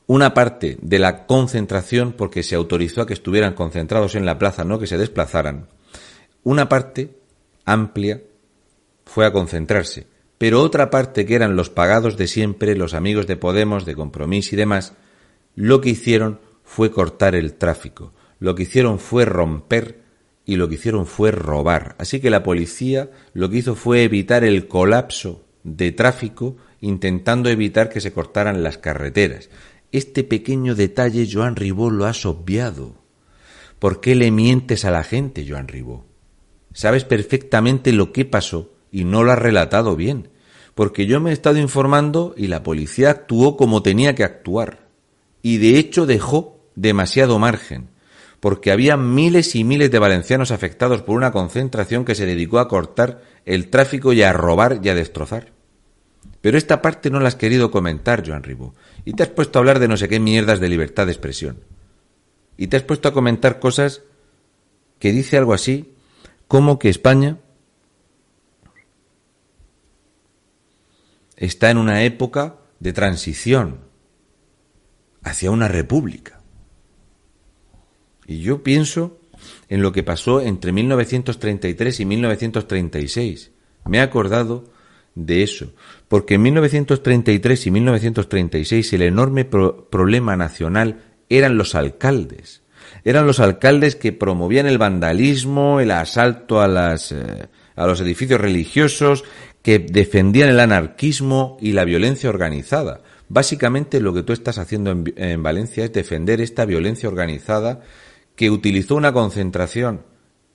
una 0.06 0.32
parte 0.32 0.78
de 0.80 0.98
la 0.98 1.26
concentración, 1.26 2.14
porque 2.14 2.42
se 2.42 2.54
autorizó 2.54 3.02
a 3.02 3.06
que 3.06 3.12
estuvieran 3.12 3.52
concentrados 3.52 4.14
en 4.14 4.24
la 4.24 4.38
plaza, 4.38 4.64
no 4.64 4.78
que 4.78 4.86
se 4.86 4.96
desplazaran, 4.96 5.66
una 6.42 6.68
parte 6.68 7.16
amplia 7.64 8.22
fue 9.04 9.26
a 9.26 9.32
concentrarse 9.32 10.06
pero 10.40 10.62
otra 10.62 10.88
parte 10.88 11.26
que 11.26 11.34
eran 11.34 11.54
los 11.54 11.68
pagados 11.68 12.16
de 12.16 12.26
siempre, 12.26 12.74
los 12.74 12.94
amigos 12.94 13.26
de 13.26 13.36
Podemos, 13.36 13.84
de 13.84 13.94
Compromís 13.94 14.54
y 14.54 14.56
demás, 14.56 14.94
lo 15.54 15.82
que 15.82 15.90
hicieron 15.90 16.40
fue 16.64 16.90
cortar 16.90 17.34
el 17.34 17.52
tráfico, 17.52 18.14
lo 18.38 18.54
que 18.54 18.62
hicieron 18.62 18.98
fue 18.98 19.26
romper 19.26 20.00
y 20.46 20.56
lo 20.56 20.66
que 20.66 20.76
hicieron 20.76 21.04
fue 21.04 21.30
robar. 21.30 21.94
Así 21.98 22.20
que 22.20 22.30
la 22.30 22.42
policía 22.42 23.10
lo 23.34 23.50
que 23.50 23.58
hizo 23.58 23.74
fue 23.74 24.02
evitar 24.02 24.42
el 24.42 24.66
colapso 24.66 25.44
de 25.62 25.92
tráfico 25.92 26.56
intentando 26.80 27.50
evitar 27.50 27.90
que 27.90 28.00
se 28.00 28.14
cortaran 28.14 28.62
las 28.62 28.78
carreteras. 28.78 29.50
Este 29.92 30.24
pequeño 30.24 30.74
detalle 30.74 31.28
Joan 31.30 31.54
Ribó 31.54 31.90
lo 31.90 32.06
has 32.06 32.24
obviado. 32.24 32.94
¿Por 33.78 34.00
qué 34.00 34.14
le 34.14 34.30
mientes 34.30 34.86
a 34.86 34.90
la 34.90 35.04
gente, 35.04 35.44
Joan 35.46 35.68
Ribó? 35.68 36.09
Sabes 36.72 37.04
perfectamente 37.04 37.92
lo 37.92 38.12
que 38.12 38.24
pasó 38.24 38.70
y 38.92 39.04
no 39.04 39.22
lo 39.22 39.32
has 39.32 39.38
relatado 39.38 39.96
bien, 39.96 40.28
porque 40.74 41.06
yo 41.06 41.20
me 41.20 41.30
he 41.30 41.32
estado 41.32 41.58
informando 41.58 42.34
y 42.36 42.46
la 42.46 42.62
policía 42.62 43.10
actuó 43.10 43.56
como 43.56 43.82
tenía 43.82 44.14
que 44.14 44.24
actuar, 44.24 44.88
y 45.42 45.58
de 45.58 45.78
hecho 45.78 46.06
dejó 46.06 46.60
demasiado 46.76 47.38
margen, 47.38 47.88
porque 48.38 48.70
había 48.72 48.96
miles 48.96 49.54
y 49.54 49.64
miles 49.64 49.90
de 49.90 49.98
valencianos 49.98 50.50
afectados 50.50 51.02
por 51.02 51.16
una 51.16 51.32
concentración 51.32 52.04
que 52.04 52.14
se 52.14 52.26
dedicó 52.26 52.58
a 52.58 52.68
cortar 52.68 53.22
el 53.44 53.68
tráfico 53.68 54.12
y 54.12 54.22
a 54.22 54.32
robar 54.32 54.80
y 54.82 54.88
a 54.88 54.94
destrozar. 54.94 55.52
Pero 56.40 56.56
esta 56.56 56.80
parte 56.80 57.10
no 57.10 57.20
la 57.20 57.28
has 57.28 57.34
querido 57.34 57.70
comentar, 57.70 58.26
Joan 58.26 58.42
Ribó, 58.42 58.74
y 59.04 59.12
te 59.12 59.22
has 59.22 59.28
puesto 59.28 59.58
a 59.58 59.60
hablar 59.60 59.78
de 59.78 59.88
no 59.88 59.96
sé 59.96 60.08
qué 60.08 60.20
mierdas 60.20 60.60
de 60.60 60.68
libertad 60.68 61.06
de 61.06 61.12
expresión. 61.12 61.58
Y 62.56 62.68
te 62.68 62.76
has 62.76 62.82
puesto 62.82 63.08
a 63.08 63.12
comentar 63.12 63.58
cosas 63.58 64.02
que 64.98 65.12
dice 65.12 65.36
algo 65.36 65.52
así 65.52 65.94
como 66.50 66.80
que 66.80 66.88
España 66.88 67.38
está 71.36 71.70
en 71.70 71.78
una 71.78 72.02
época 72.02 72.56
de 72.80 72.92
transición 72.92 73.82
hacia 75.22 75.52
una 75.52 75.68
república. 75.68 76.40
Y 78.26 78.40
yo 78.40 78.64
pienso 78.64 79.20
en 79.68 79.80
lo 79.80 79.92
que 79.92 80.02
pasó 80.02 80.40
entre 80.40 80.72
1933 80.72 82.00
y 82.00 82.04
1936. 82.04 83.52
Me 83.84 83.98
he 83.98 84.00
acordado 84.00 84.72
de 85.14 85.44
eso, 85.44 85.72
porque 86.08 86.34
en 86.34 86.42
1933 86.42 87.66
y 87.68 87.70
1936 87.70 88.92
el 88.92 89.02
enorme 89.02 89.44
problema 89.44 90.36
nacional 90.36 91.14
eran 91.28 91.56
los 91.56 91.76
alcaldes. 91.76 92.64
Eran 93.04 93.26
los 93.26 93.40
alcaldes 93.40 93.96
que 93.96 94.12
promovían 94.12 94.66
el 94.66 94.78
vandalismo, 94.78 95.80
el 95.80 95.90
asalto 95.90 96.60
a, 96.60 96.68
las, 96.68 97.12
eh, 97.12 97.48
a 97.76 97.86
los 97.86 98.00
edificios 98.00 98.40
religiosos, 98.40 99.24
que 99.62 99.78
defendían 99.78 100.48
el 100.48 100.60
anarquismo 100.60 101.56
y 101.60 101.72
la 101.72 101.84
violencia 101.84 102.30
organizada. 102.30 103.02
Básicamente 103.28 104.00
lo 104.00 104.12
que 104.12 104.22
tú 104.22 104.32
estás 104.32 104.58
haciendo 104.58 104.90
en, 104.90 105.42
Valencia 105.42 105.84
es 105.84 105.92
defender 105.92 106.40
esta 106.40 106.64
violencia 106.64 107.08
organizada 107.08 107.80
que 108.34 108.50
utilizó 108.50 108.96
una 108.96 109.12
concentración 109.12 110.02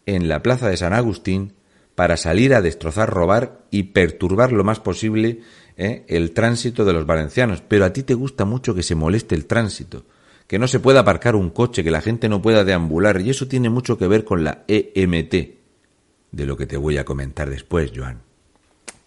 en 0.06 0.28
la 0.28 0.44
plaza 0.44 0.70
de 0.70 0.78
San 0.78 0.94
Agustín 0.94 1.54
para 1.96 2.18
salir 2.18 2.54
a 2.54 2.62
destrozar, 2.62 3.10
robar 3.10 3.62
y 3.72 3.84
perturbar 3.84 4.52
lo 4.52 4.66
más 4.66 4.82
posible 4.82 5.40
¿eh? 5.78 6.04
el 6.10 6.32
tránsito 6.32 6.84
de 6.84 6.92
los 6.92 7.06
valencianos. 7.06 7.64
Pero 7.66 7.86
a 7.86 7.94
ti 7.94 8.04
te 8.04 8.14
gusta 8.14 8.44
mucho 8.44 8.76
que 8.76 8.84
se 8.84 8.96
moleste 8.96 9.36
el 9.36 9.46
tránsito, 9.46 10.04
que 10.48 10.60
no 10.60 10.68
se 10.68 10.80
pueda 10.80 11.02
aparcar 11.02 11.36
un 11.36 11.50
coche, 11.50 11.84
que 11.84 11.91
la 11.91 12.02
gente 12.02 12.30
no 12.30 12.41
pueda 12.41 12.64
deambular, 12.64 13.22
y 13.22 13.30
eso 13.30 13.48
tiene 13.48 13.70
mucho 13.70 13.98
que 13.98 14.08
ver 14.08 14.24
con 14.24 14.43
la 14.43 14.64
EMT, 14.68 15.34
de 16.32 16.46
lo 16.46 16.58
que 16.58 16.68
te 16.68 16.78
voy 16.78 16.98
a 16.98 17.06
comentar 17.06 17.50
después, 17.50 17.91
Joan. 17.96 18.22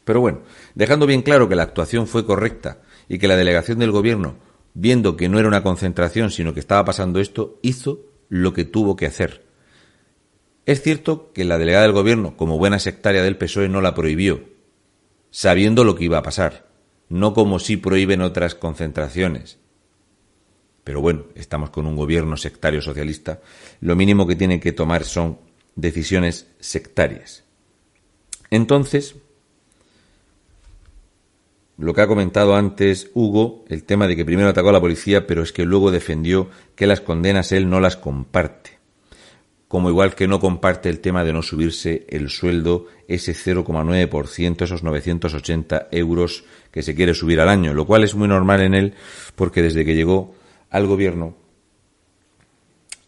Pero 0.04 0.20
bueno, 0.20 0.40
dejando 0.74 1.06
bien 1.06 1.22
claro 1.22 1.48
que 1.48 1.56
la 1.56 1.64
actuación 1.64 2.06
fue 2.06 2.24
correcta 2.24 2.78
y 3.08 3.18
que 3.18 3.28
la 3.28 3.36
delegación 3.36 3.78
del 3.78 3.92
gobierno, 3.92 4.36
viendo 4.74 5.16
que 5.16 5.28
no 5.28 5.38
era 5.38 5.48
una 5.48 5.62
concentración, 5.62 6.30
sino 6.30 6.54
que 6.54 6.60
estaba 6.60 6.84
pasando 6.84 7.20
esto, 7.20 7.58
hizo 7.62 8.00
lo 8.28 8.52
que 8.52 8.64
tuvo 8.64 8.96
que 8.96 9.06
hacer 9.06 9.48
es 10.68 10.82
cierto 10.82 11.32
que 11.32 11.46
la 11.46 11.56
delegada 11.56 11.84
del 11.84 11.94
gobierno, 11.94 12.36
como 12.36 12.58
buena 12.58 12.78
sectaria 12.78 13.22
del 13.22 13.38
PSOE, 13.38 13.70
no 13.70 13.80
la 13.80 13.94
prohibió, 13.94 14.50
sabiendo 15.30 15.82
lo 15.82 15.94
que 15.94 16.04
iba 16.04 16.18
a 16.18 16.22
pasar, 16.22 16.66
no 17.08 17.32
como 17.32 17.58
si 17.58 17.78
prohíben 17.78 18.20
otras 18.20 18.54
concentraciones. 18.54 19.58
Pero 20.88 21.02
bueno, 21.02 21.24
estamos 21.34 21.68
con 21.68 21.84
un 21.84 21.96
gobierno 21.96 22.38
sectario 22.38 22.80
socialista, 22.80 23.40
lo 23.82 23.94
mínimo 23.94 24.26
que 24.26 24.36
tienen 24.36 24.58
que 24.58 24.72
tomar 24.72 25.04
son 25.04 25.36
decisiones 25.76 26.46
sectarias. 26.60 27.44
Entonces, 28.48 29.16
lo 31.76 31.92
que 31.92 32.00
ha 32.00 32.06
comentado 32.06 32.56
antes 32.56 33.10
Hugo, 33.12 33.66
el 33.68 33.84
tema 33.84 34.08
de 34.08 34.16
que 34.16 34.24
primero 34.24 34.48
atacó 34.48 34.70
a 34.70 34.72
la 34.72 34.80
policía, 34.80 35.26
pero 35.26 35.42
es 35.42 35.52
que 35.52 35.66
luego 35.66 35.90
defendió 35.90 36.48
que 36.74 36.86
las 36.86 37.02
condenas 37.02 37.52
él 37.52 37.68
no 37.68 37.80
las 37.80 37.98
comparte 37.98 38.78
como 39.68 39.90
igual 39.90 40.14
que 40.14 40.26
no 40.26 40.40
comparte 40.40 40.88
el 40.88 41.00
tema 41.00 41.24
de 41.24 41.34
no 41.34 41.42
subirse 41.42 42.06
el 42.08 42.30
sueldo 42.30 42.86
ese 43.06 43.34
0,9%, 43.34 44.62
esos 44.62 44.82
980 44.82 45.88
euros 45.90 46.44
que 46.70 46.82
se 46.82 46.94
quiere 46.94 47.12
subir 47.12 47.38
al 47.38 47.50
año, 47.50 47.74
lo 47.74 47.86
cual 47.86 48.02
es 48.02 48.14
muy 48.14 48.28
normal 48.28 48.62
en 48.62 48.72
él 48.72 48.94
porque 49.36 49.60
desde 49.60 49.84
que 49.84 49.94
llegó 49.94 50.37
al 50.70 50.86
gobierno 50.86 51.36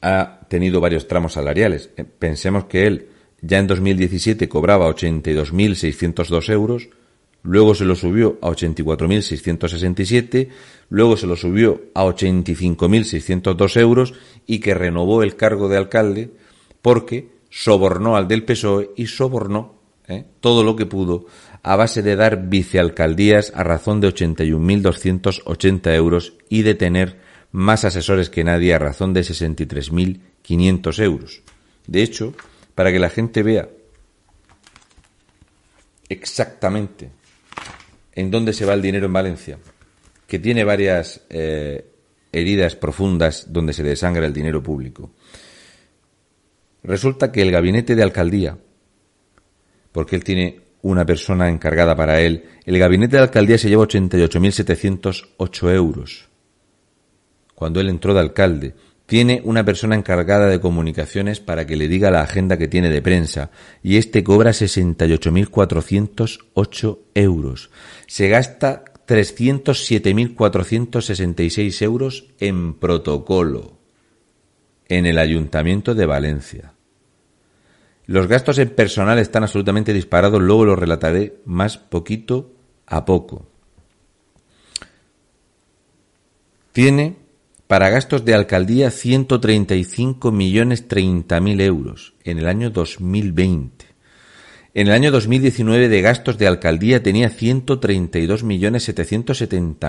ha 0.03 0.41
tenido 0.49 0.81
varios 0.81 1.07
tramos 1.07 1.35
salariales. 1.35 1.91
Eh, 1.97 2.05
pensemos 2.05 2.65
que 2.65 2.87
él 2.87 3.09
ya 3.43 3.59
en 3.59 3.67
2017 3.67 4.49
cobraba 4.49 4.89
82.602 4.89 6.51
euros, 6.51 6.89
luego 7.43 7.75
se 7.75 7.85
lo 7.85 7.95
subió 7.95 8.39
a 8.43 8.49
84.667, 8.49 10.49
luego 10.91 11.17
se 11.17 11.27
lo 11.27 11.37
subió 11.37 11.81
a 11.95 12.05
85.602 12.05 13.81
euros 13.81 14.13
y 14.47 14.59
que 14.61 14.75
renovó 14.75 15.23
el 15.23 15.37
cargo 15.37 15.69
de 15.69 15.79
alcalde 15.79 16.31
porque 16.83 17.31
sobornó 17.51 18.17
al 18.17 18.29
del 18.29 18.45
PSOE 18.45 18.91
y 18.97 19.07
sobornó 19.07 19.81
¿eh? 20.09 20.25
todo 20.41 20.65
lo 20.65 20.77
que 20.77 20.87
pudo 20.87 21.27
a 21.63 21.77
base 21.77 22.01
de 22.03 22.17
dar 22.17 22.49
vicealcaldías 22.49 23.53
a 23.55 23.63
razón 23.65 24.01
de 24.01 24.09
81.280 24.09 25.95
euros 25.95 26.33
y 26.49 26.63
de 26.63 26.75
tener 26.75 27.30
más 27.53 27.85
asesores 27.85 28.31
que 28.31 28.45
nadie 28.45 28.75
a 28.75 28.79
razón 28.79 29.13
de 29.13 29.23
63.500 29.23 31.03
euros. 31.03 31.43
De 31.87 32.03
hecho, 32.03 32.35
para 32.75 32.93
que 32.93 32.99
la 32.99 33.11
gente 33.11 33.43
vea 33.43 33.69
exactamente 36.09 37.11
en 38.15 38.31
dónde 38.31 38.53
se 38.53 38.65
va 38.65 38.75
el 38.75 38.83
dinero 38.83 39.07
en 39.07 39.13
Valencia, 39.13 39.59
que 40.27 40.39
tiene 40.39 40.65
varias 40.65 41.23
eh, 41.31 41.87
heridas 42.33 42.77
profundas 42.77 43.53
donde 43.53 43.73
se 43.73 43.83
desangra 43.83 44.27
el 44.27 44.33
dinero 44.33 44.63
público. 44.63 45.11
Resulta 46.83 47.31
que 47.31 47.43
el 47.43 47.51
gabinete 47.51 47.95
de 47.95 48.03
alcaldía, 48.03 48.57
porque 49.93 50.17
él 50.17 50.25
tiene 50.25 50.61
una 50.83 51.05
persona 51.05 51.49
encargada 51.49 51.95
para 51.95 52.21
él, 52.21 52.45
el 52.65 52.79
gabinete 52.79 53.17
de 53.17 53.23
alcaldía 53.23 53.59
se 53.59 53.69
lleva 53.69 53.85
88.708 53.85 55.75
euros. 55.75 56.30
Cuando 57.61 57.79
él 57.79 57.89
entró 57.91 58.15
de 58.15 58.21
alcalde, 58.21 58.75
tiene 59.05 59.43
una 59.45 59.67
persona 59.67 59.95
encargada 59.95 60.47
de 60.47 60.61
comunicaciones 60.61 61.41
para 61.41 61.67
que 61.67 61.77
le 61.77 61.89
diga 61.89 62.11
la 62.11 62.23
agenda 62.23 62.57
que 62.57 62.69
tiene 62.69 62.89
de 62.89 63.03
prensa, 63.03 63.51
y 63.83 63.99
este 63.99 64.25
cobra 64.25 64.53
68.408 64.53 66.99
euros. 67.13 67.71
Se 68.07 68.31
gasta 68.31 68.83
307.466 69.07 71.83
euros 71.83 72.29
en 72.39 72.73
protocolo 72.73 73.77
en 74.89 75.05
el 75.05 75.19
Ayuntamiento 75.19 75.95
de 75.95 76.07
Valencia. 76.07 76.73
Los 78.07 78.27
gastos 78.27 78.57
en 78.57 78.71
personal 78.71 79.19
están 79.19 79.43
absolutamente 79.43 79.93
disparados, 79.93 80.41
luego 80.41 80.65
los 80.65 80.79
relataré 80.79 81.43
más 81.45 81.77
poquito 81.77 82.55
a 82.87 83.05
poco. 83.05 83.47
Tiene 86.73 87.20
para 87.71 87.89
gastos 87.89 88.25
de 88.25 88.35
alcaldía 88.35 88.91
135 88.91 90.33
millones 90.33 90.85
mil 91.41 91.61
euros 91.61 92.15
en 92.25 92.39
el 92.39 92.49
año 92.49 92.71
2020. 92.71 93.87
En 94.75 94.89
el 94.89 94.93
año 94.93 95.13
2019 95.13 95.89
de 95.89 96.03
gastos 96.03 96.37
de 96.37 96.49
alcaldía 96.49 97.01
tenía 97.01 97.29
132 97.29 98.43
millones 98.43 98.93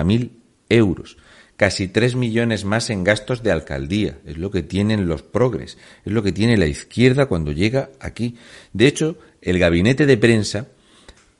mil 0.04 0.30
euros 0.68 1.16
casi 1.56 1.88
3 1.88 2.16
millones 2.16 2.64
más 2.64 2.90
en 2.90 3.04
gastos 3.04 3.42
de 3.42 3.52
alcaldía. 3.52 4.18
Es 4.26 4.36
lo 4.36 4.50
que 4.50 4.62
tienen 4.62 5.06
los 5.06 5.22
progres, 5.22 5.78
es 6.04 6.12
lo 6.12 6.22
que 6.22 6.32
tiene 6.32 6.56
la 6.56 6.66
izquierda 6.66 7.26
cuando 7.26 7.52
llega 7.52 7.90
aquí. 8.00 8.36
De 8.72 8.86
hecho, 8.86 9.16
el 9.40 9.58
gabinete 9.58 10.06
de 10.06 10.16
prensa, 10.16 10.68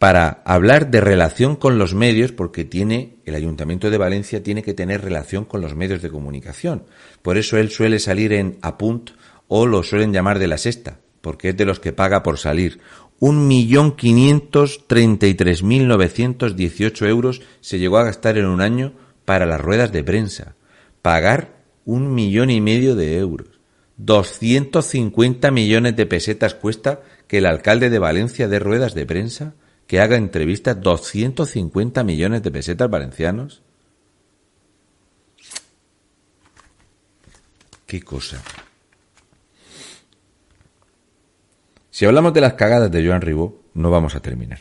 para 0.03 0.43
hablar 0.45 0.91
de 0.91 1.01
relación 1.01 1.55
con 1.55 1.79
los 1.79 1.95
medios, 1.95 2.33
porque 2.33 2.65
tiene, 2.65 3.19
el 3.25 3.37
Ayuntamiento 3.37 3.89
de 3.89 3.99
Valencia 3.99 4.43
tiene 4.43 4.65
que 4.65 4.75
tener 4.75 5.01
relación 5.01 5.45
con 5.45 5.61
los 5.61 5.77
medios 5.77 6.03
de 6.03 6.11
comunicación. 6.11 6.87
Por 7.23 7.39
eso 7.39 7.57
él 7.57 7.71
suele 7.71 8.01
salir 8.01 8.33
en 8.33 8.59
Apunt 8.63 9.11
o 9.47 9.65
lo 9.65 9.85
suelen 9.85 10.13
llamar 10.13 10.41
de 10.41 10.49
la 10.49 10.59
sexta, 10.59 10.99
porque 11.21 11.51
es 11.51 11.57
de 11.57 11.67
los 11.67 11.79
que 11.79 11.93
paga 11.93 12.25
por 12.25 12.39
salir. 12.39 12.81
Un 13.21 13.47
millón 13.47 13.95
quinientos 13.95 14.89
treinta 14.89 15.29
y 15.29 15.35
tres 15.35 15.63
mil 15.63 15.87
novecientos 15.87 16.57
dieciocho 16.57 17.07
euros 17.07 17.41
se 17.61 17.79
llegó 17.79 17.99
a 17.99 18.05
gastar 18.05 18.39
en 18.39 18.47
un 18.47 18.61
año 18.61 18.95
para 19.25 19.47
las 19.47 19.61
ruedas 19.61 19.93
de 19.93 20.03
prensa. 20.03 20.57
Pagar 21.01 21.63
un 21.85 22.13
millón 22.13 22.51
y 22.51 22.61
medio 22.61 22.97
de 22.97 23.19
euros. 23.19 23.47
250 23.99 25.53
millones 25.53 25.95
de 25.95 26.07
pesetas 26.07 26.55
cuesta 26.55 27.03
que 27.29 27.39
el 27.39 27.47
alcalde 27.47 27.89
de 27.89 28.01
Valencia 28.01 28.49
dé 28.49 28.59
ruedas 28.59 28.97
de 28.97 29.07
prensa, 29.07 29.55
que 29.87 30.01
haga 30.01 30.17
entrevistas. 30.17 30.81
250 30.81 32.05
millones 32.05 32.43
de 32.43 32.51
pesetas 32.51 32.91
valencianos. 32.91 33.63
Qué 37.87 38.01
cosa. 38.03 38.43
Si 41.91 42.07
hablamos 42.07 42.33
de 42.33 42.41
las 42.41 42.55
cagadas 42.55 42.91
de 42.91 43.07
Joan 43.07 43.21
Ribó, 43.21 43.63
no 43.75 43.91
vamos 43.91 44.15
a 44.15 44.21
terminar. 44.21 44.61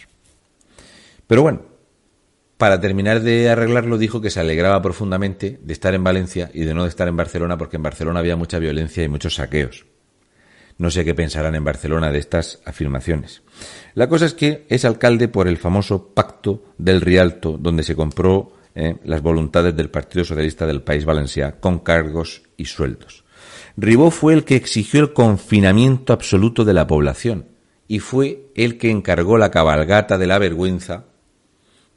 Pero 1.28 1.44
bueno, 1.44 1.62
para 2.58 2.82
terminar 2.82 3.22
de 3.22 3.50
arreglarlo, 3.50 3.98
dijo 3.98 4.20
que 4.22 4.30
se 4.30 4.42
alegraba 4.42 4.82
profundamente 4.82 5.58
de 5.64 5.74
estar 5.74 5.94
en 5.96 6.04
Valencia 6.04 6.52
y 6.54 6.66
de 6.66 6.74
no 6.74 6.86
estar 6.86 7.08
en 7.08 7.16
Barcelona, 7.16 7.58
porque 7.58 7.78
en 7.78 7.84
Barcelona 7.84 8.20
había 8.20 8.36
mucha 8.36 8.60
violencia 8.60 9.04
y 9.04 9.08
muchos 9.08 9.36
saqueos. 9.36 9.86
No 10.78 10.90
sé 10.90 11.06
qué 11.06 11.14
pensarán 11.14 11.56
en 11.56 11.64
Barcelona 11.64 12.12
de 12.12 12.20
estas 12.20 12.62
afirmaciones. 12.66 13.42
La 13.94 14.08
cosa 14.10 14.26
es 14.26 14.34
que 14.34 14.66
es 14.70 14.86
alcalde 14.86 15.28
por 15.28 15.48
el 15.48 15.58
famoso 15.58 16.14
pacto 16.14 16.64
del 16.78 17.02
Rialto, 17.02 17.58
donde 17.58 17.84
se 17.84 17.96
compró 17.96 18.54
eh, 18.74 18.98
las 19.04 19.22
voluntades 19.22 19.76
del 19.76 19.90
Partido 19.90 20.24
Socialista 20.24 20.66
del 20.66 20.82
País 20.82 21.06
Valencià 21.06 21.60
con 21.60 21.80
cargos 21.80 22.44
y 22.58 22.66
sueldos. 22.66 23.26
Ribó 23.78 24.12
fue 24.12 24.34
el 24.34 24.44
que 24.44 24.56
exigió 24.56 25.02
el 25.02 25.14
confinamiento 25.14 26.14
absoluto 26.14 26.64
de 26.66 26.74
la 26.74 26.88
población 26.88 27.48
y 27.88 28.00
fue 28.00 28.52
el 28.56 28.78
que 28.78 28.90
encargó 28.90 29.38
la 29.38 29.52
cabalgata 29.52 30.18
de 30.18 30.28
la 30.28 30.40
vergüenza 30.40 31.06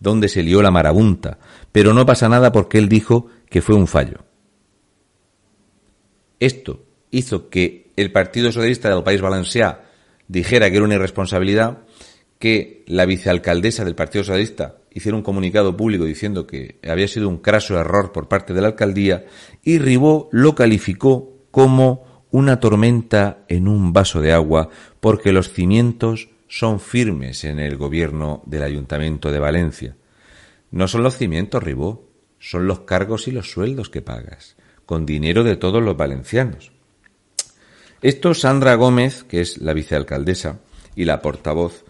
donde 0.00 0.28
se 0.28 0.42
lió 0.42 0.62
la 0.62 0.70
marabunta, 0.70 1.38
pero 1.72 1.94
no 1.94 2.04
pasa 2.06 2.28
nada 2.28 2.52
porque 2.52 2.78
él 2.78 2.88
dijo 2.88 3.28
que 3.48 3.62
fue 3.62 3.74
un 3.74 3.86
fallo. 3.86 4.18
Esto 6.40 6.84
hizo 7.10 7.48
que 7.48 7.83
el 7.96 8.12
Partido 8.12 8.50
Socialista 8.52 8.90
del 8.90 9.02
País 9.02 9.20
Valencià 9.20 9.80
dijera 10.28 10.70
que 10.70 10.76
era 10.76 10.84
una 10.84 10.94
irresponsabilidad, 10.94 11.78
que 12.38 12.84
la 12.86 13.06
vicealcaldesa 13.06 13.84
del 13.84 13.94
Partido 13.94 14.24
Socialista 14.24 14.76
hiciera 14.90 15.16
un 15.16 15.22
comunicado 15.22 15.76
público 15.76 16.04
diciendo 16.04 16.46
que 16.46 16.78
había 16.86 17.08
sido 17.08 17.28
un 17.28 17.38
craso 17.38 17.78
error 17.78 18.12
por 18.12 18.28
parte 18.28 18.54
de 18.54 18.60
la 18.60 18.68
alcaldía 18.68 19.24
y 19.62 19.78
Ribó 19.78 20.28
lo 20.32 20.54
calificó 20.54 21.32
como 21.50 22.26
una 22.30 22.60
tormenta 22.60 23.44
en 23.48 23.68
un 23.68 23.92
vaso 23.92 24.20
de 24.20 24.32
agua 24.32 24.68
porque 25.00 25.32
los 25.32 25.52
cimientos 25.52 26.28
son 26.48 26.80
firmes 26.80 27.44
en 27.44 27.58
el 27.58 27.76
gobierno 27.76 28.42
del 28.46 28.62
Ayuntamiento 28.62 29.32
de 29.32 29.38
Valencia. 29.38 29.96
No 30.70 30.86
son 30.86 31.02
los 31.02 31.16
cimientos, 31.16 31.62
Ribó, 31.62 32.08
son 32.38 32.66
los 32.66 32.80
cargos 32.80 33.26
y 33.26 33.30
los 33.30 33.50
sueldos 33.50 33.88
que 33.88 34.02
pagas, 34.02 34.56
con 34.84 35.06
dinero 35.06 35.44
de 35.44 35.56
todos 35.56 35.82
los 35.82 35.96
valencianos. 35.96 36.73
Esto 38.04 38.34
Sandra 38.34 38.74
Gómez, 38.74 39.24
que 39.24 39.40
es 39.40 39.56
la 39.62 39.72
vicealcaldesa, 39.72 40.60
y 40.94 41.06
la 41.06 41.22
portavoz, 41.22 41.86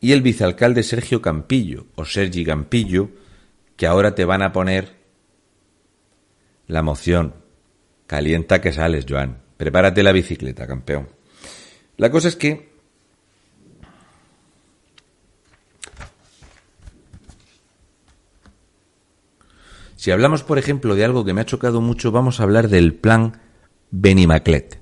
y 0.00 0.12
el 0.12 0.22
vicealcalde 0.22 0.82
Sergio 0.82 1.20
Campillo, 1.20 1.88
o 1.94 2.06
Sergi 2.06 2.42
Campillo, 2.42 3.10
que 3.76 3.86
ahora 3.86 4.14
te 4.14 4.24
van 4.24 4.40
a 4.40 4.50
poner 4.50 4.96
la 6.68 6.80
moción. 6.80 7.34
Calienta 8.06 8.62
que 8.62 8.72
sales, 8.72 9.04
Joan. 9.06 9.42
Prepárate 9.58 10.02
la 10.02 10.12
bicicleta, 10.12 10.66
campeón. 10.66 11.10
La 11.98 12.10
cosa 12.10 12.28
es 12.28 12.36
que 12.36 12.72
Si 19.96 20.10
hablamos, 20.10 20.44
por 20.44 20.56
ejemplo, 20.56 20.94
de 20.94 21.04
algo 21.04 21.26
que 21.26 21.34
me 21.34 21.42
ha 21.42 21.46
chocado 21.46 21.82
mucho, 21.82 22.10
vamos 22.10 22.40
a 22.40 22.44
hablar 22.44 22.70
del 22.70 22.94
plan 22.94 23.42
Benimaclet. 23.90 24.81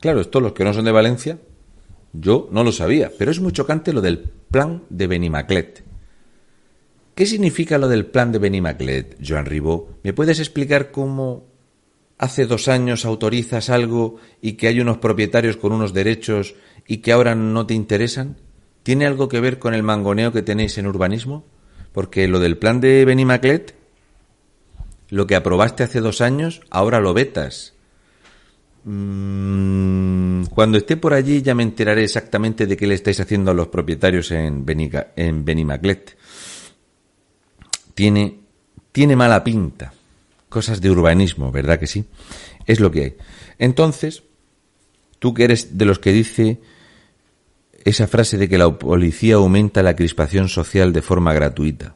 Claro, 0.00 0.20
esto 0.20 0.40
los 0.40 0.52
que 0.52 0.64
no 0.64 0.72
son 0.72 0.84
de 0.86 0.92
Valencia, 0.92 1.38
yo 2.12 2.48
no 2.50 2.64
lo 2.64 2.72
sabía, 2.72 3.12
pero 3.18 3.30
es 3.30 3.40
muy 3.40 3.52
chocante 3.52 3.92
lo 3.92 4.00
del 4.00 4.18
plan 4.18 4.82
de 4.88 5.06
Benimaclet. 5.06 5.84
¿Qué 7.14 7.26
significa 7.26 7.78
lo 7.78 7.88
del 7.88 8.06
plan 8.06 8.32
de 8.32 8.38
Benimaclet, 8.38 9.18
Joan 9.24 9.46
Ribó? 9.46 9.98
¿Me 10.02 10.12
puedes 10.12 10.38
explicar 10.38 10.90
cómo 10.90 11.44
hace 12.18 12.46
dos 12.46 12.68
años 12.68 13.04
autorizas 13.04 13.68
algo 13.70 14.16
y 14.40 14.54
que 14.54 14.68
hay 14.68 14.80
unos 14.80 14.98
propietarios 14.98 15.56
con 15.56 15.72
unos 15.72 15.92
derechos 15.92 16.54
y 16.86 16.98
que 16.98 17.12
ahora 17.12 17.34
no 17.34 17.66
te 17.66 17.74
interesan? 17.74 18.36
¿Tiene 18.82 19.06
algo 19.06 19.28
que 19.28 19.40
ver 19.40 19.58
con 19.58 19.74
el 19.74 19.82
mangoneo 19.82 20.32
que 20.32 20.42
tenéis 20.42 20.78
en 20.78 20.86
urbanismo? 20.86 21.44
Porque 21.92 22.26
lo 22.26 22.40
del 22.40 22.56
plan 22.56 22.80
de 22.80 23.04
Benimaclet 23.04 23.74
lo 25.10 25.26
que 25.26 25.34
aprobaste 25.34 25.82
hace 25.82 26.00
dos 26.00 26.20
años, 26.20 26.62
ahora 26.70 27.00
lo 27.00 27.12
vetas. 27.12 27.74
Mm, 28.84 30.44
cuando 30.46 30.78
esté 30.78 30.96
por 30.96 31.12
allí 31.12 31.42
ya 31.42 31.54
me 31.54 31.62
enteraré 31.62 32.04
exactamente 32.04 32.66
de 32.66 32.76
qué 32.76 32.86
le 32.86 32.94
estáis 32.94 33.20
haciendo 33.20 33.50
a 33.50 33.54
los 33.54 33.68
propietarios 33.68 34.30
en, 34.30 34.64
en 35.16 35.44
Benimaclet. 35.44 36.16
Tiene, 37.94 38.40
tiene 38.92 39.16
mala 39.16 39.44
pinta. 39.44 39.92
Cosas 40.48 40.80
de 40.80 40.90
urbanismo, 40.90 41.52
¿verdad 41.52 41.78
que 41.78 41.86
sí? 41.86 42.06
Es 42.66 42.80
lo 42.80 42.90
que 42.90 43.02
hay. 43.02 43.16
Entonces, 43.58 44.24
tú 45.18 45.32
que 45.34 45.44
eres 45.44 45.78
de 45.78 45.84
los 45.84 45.98
que 45.98 46.12
dice 46.12 46.60
esa 47.84 48.06
frase 48.06 48.36
de 48.36 48.48
que 48.48 48.58
la 48.58 48.78
policía 48.78 49.36
aumenta 49.36 49.82
la 49.82 49.94
crispación 49.94 50.48
social 50.48 50.92
de 50.92 51.02
forma 51.02 51.32
gratuita 51.32 51.94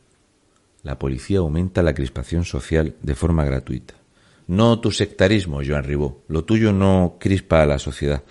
la 0.85 0.99
policía 0.99 1.39
aumenta 1.39 1.82
la 1.82 1.95
crispación 1.95 2.45
social 2.45 2.95
de 3.03 3.14
forma 3.14 3.45
gratuita. 3.45 3.95
No 4.47 4.80
tu 4.80 4.90
sectarismo, 4.90 5.61
Joan 5.66 5.84
Ribó. 5.84 6.22
Lo 6.28 6.45
tuyo 6.45 6.72
no 6.72 7.16
crispa 7.18 7.62
a 7.62 7.66
la 7.66 7.78
sociedad. 7.78 8.22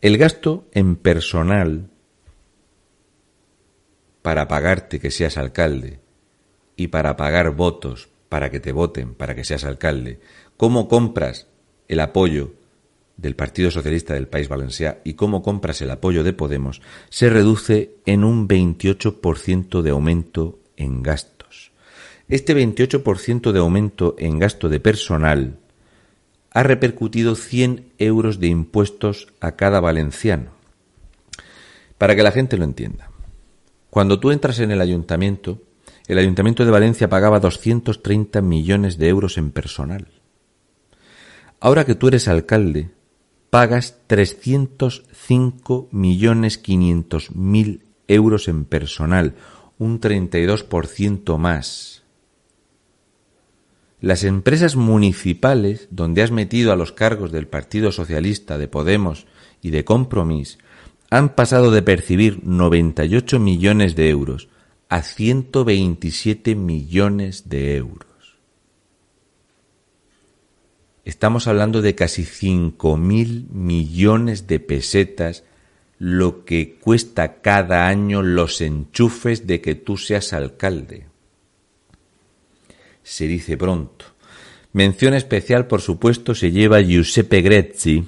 El 0.00 0.18
gasto 0.18 0.66
en 0.72 0.96
personal 0.96 1.88
para 4.22 4.48
pagarte 4.48 5.00
que 5.00 5.10
seas 5.10 5.36
alcalde 5.36 6.00
y 6.76 6.88
para 6.88 7.16
pagar 7.16 7.50
votos 7.50 8.08
para 8.28 8.50
que 8.50 8.60
te 8.60 8.72
voten, 8.72 9.14
para 9.14 9.34
que 9.34 9.44
seas 9.44 9.64
alcalde, 9.64 10.20
cómo 10.56 10.88
compras 10.88 11.46
el 11.88 12.00
apoyo 12.00 12.54
del 13.16 13.34
Partido 13.34 13.70
Socialista 13.70 14.14
del 14.14 14.28
País 14.28 14.48
Valenciano 14.48 14.98
y 15.04 15.14
cómo 15.14 15.42
compras 15.42 15.80
el 15.80 15.90
apoyo 15.90 16.22
de 16.22 16.32
Podemos, 16.32 16.82
se 17.08 17.30
reduce 17.30 17.96
en 18.04 18.24
un 18.24 18.46
28% 18.48 19.82
de 19.82 19.90
aumento 19.90 20.58
en 20.76 21.02
gastos. 21.02 21.35
Este 22.28 22.56
28% 22.56 23.52
de 23.52 23.58
aumento 23.60 24.16
en 24.18 24.38
gasto 24.40 24.68
de 24.68 24.80
personal 24.80 25.58
ha 26.50 26.62
repercutido 26.64 27.36
100 27.36 27.92
euros 27.98 28.40
de 28.40 28.48
impuestos 28.48 29.28
a 29.40 29.52
cada 29.52 29.78
valenciano. 29.78 30.50
Para 31.98 32.16
que 32.16 32.22
la 32.22 32.32
gente 32.32 32.56
lo 32.56 32.64
entienda. 32.64 33.10
Cuando 33.90 34.18
tú 34.18 34.32
entras 34.32 34.58
en 34.58 34.70
el 34.72 34.80
ayuntamiento, 34.80 35.62
el 36.08 36.18
ayuntamiento 36.18 36.64
de 36.64 36.70
Valencia 36.70 37.08
pagaba 37.08 37.40
230 37.40 38.42
millones 38.42 38.98
de 38.98 39.08
euros 39.08 39.38
en 39.38 39.52
personal. 39.52 40.08
Ahora 41.60 41.84
que 41.84 41.94
tú 41.94 42.08
eres 42.08 42.26
alcalde, 42.26 42.90
pagas 43.50 43.98
305 44.06 45.88
millones 45.92 46.58
500 46.58 47.34
mil 47.36 47.84
euros 48.08 48.48
en 48.48 48.64
personal, 48.64 49.34
un 49.78 50.00
32% 50.00 51.38
más. 51.38 51.95
Las 54.00 54.24
empresas 54.24 54.76
municipales, 54.76 55.88
donde 55.90 56.22
has 56.22 56.30
metido 56.30 56.72
a 56.72 56.76
los 56.76 56.92
cargos 56.92 57.32
del 57.32 57.46
Partido 57.46 57.92
Socialista, 57.92 58.58
de 58.58 58.68
Podemos 58.68 59.26
y 59.62 59.70
de 59.70 59.84
Compromís, 59.84 60.58
han 61.10 61.34
pasado 61.34 61.70
de 61.70 61.82
percibir 61.82 62.40
98 62.44 63.38
millones 63.38 63.96
de 63.96 64.10
euros 64.10 64.48
a 64.88 65.02
127 65.02 66.54
millones 66.54 67.48
de 67.48 67.76
euros. 67.76 68.06
Estamos 71.04 71.46
hablando 71.46 71.82
de 71.82 71.94
casi 71.94 72.24
5.000 72.24 73.48
millones 73.50 74.46
de 74.46 74.60
pesetas 74.60 75.44
lo 75.98 76.44
que 76.44 76.74
cuesta 76.78 77.40
cada 77.40 77.86
año 77.86 78.22
los 78.22 78.60
enchufes 78.60 79.46
de 79.46 79.60
que 79.60 79.74
tú 79.74 79.96
seas 79.96 80.32
alcalde. 80.32 81.05
Se 83.06 83.28
dice 83.28 83.56
pronto. 83.56 84.04
Mención 84.72 85.14
especial, 85.14 85.68
por 85.68 85.80
supuesto, 85.80 86.34
se 86.34 86.50
lleva 86.50 86.80
Giuseppe 86.80 87.40
Grezzi, 87.40 88.04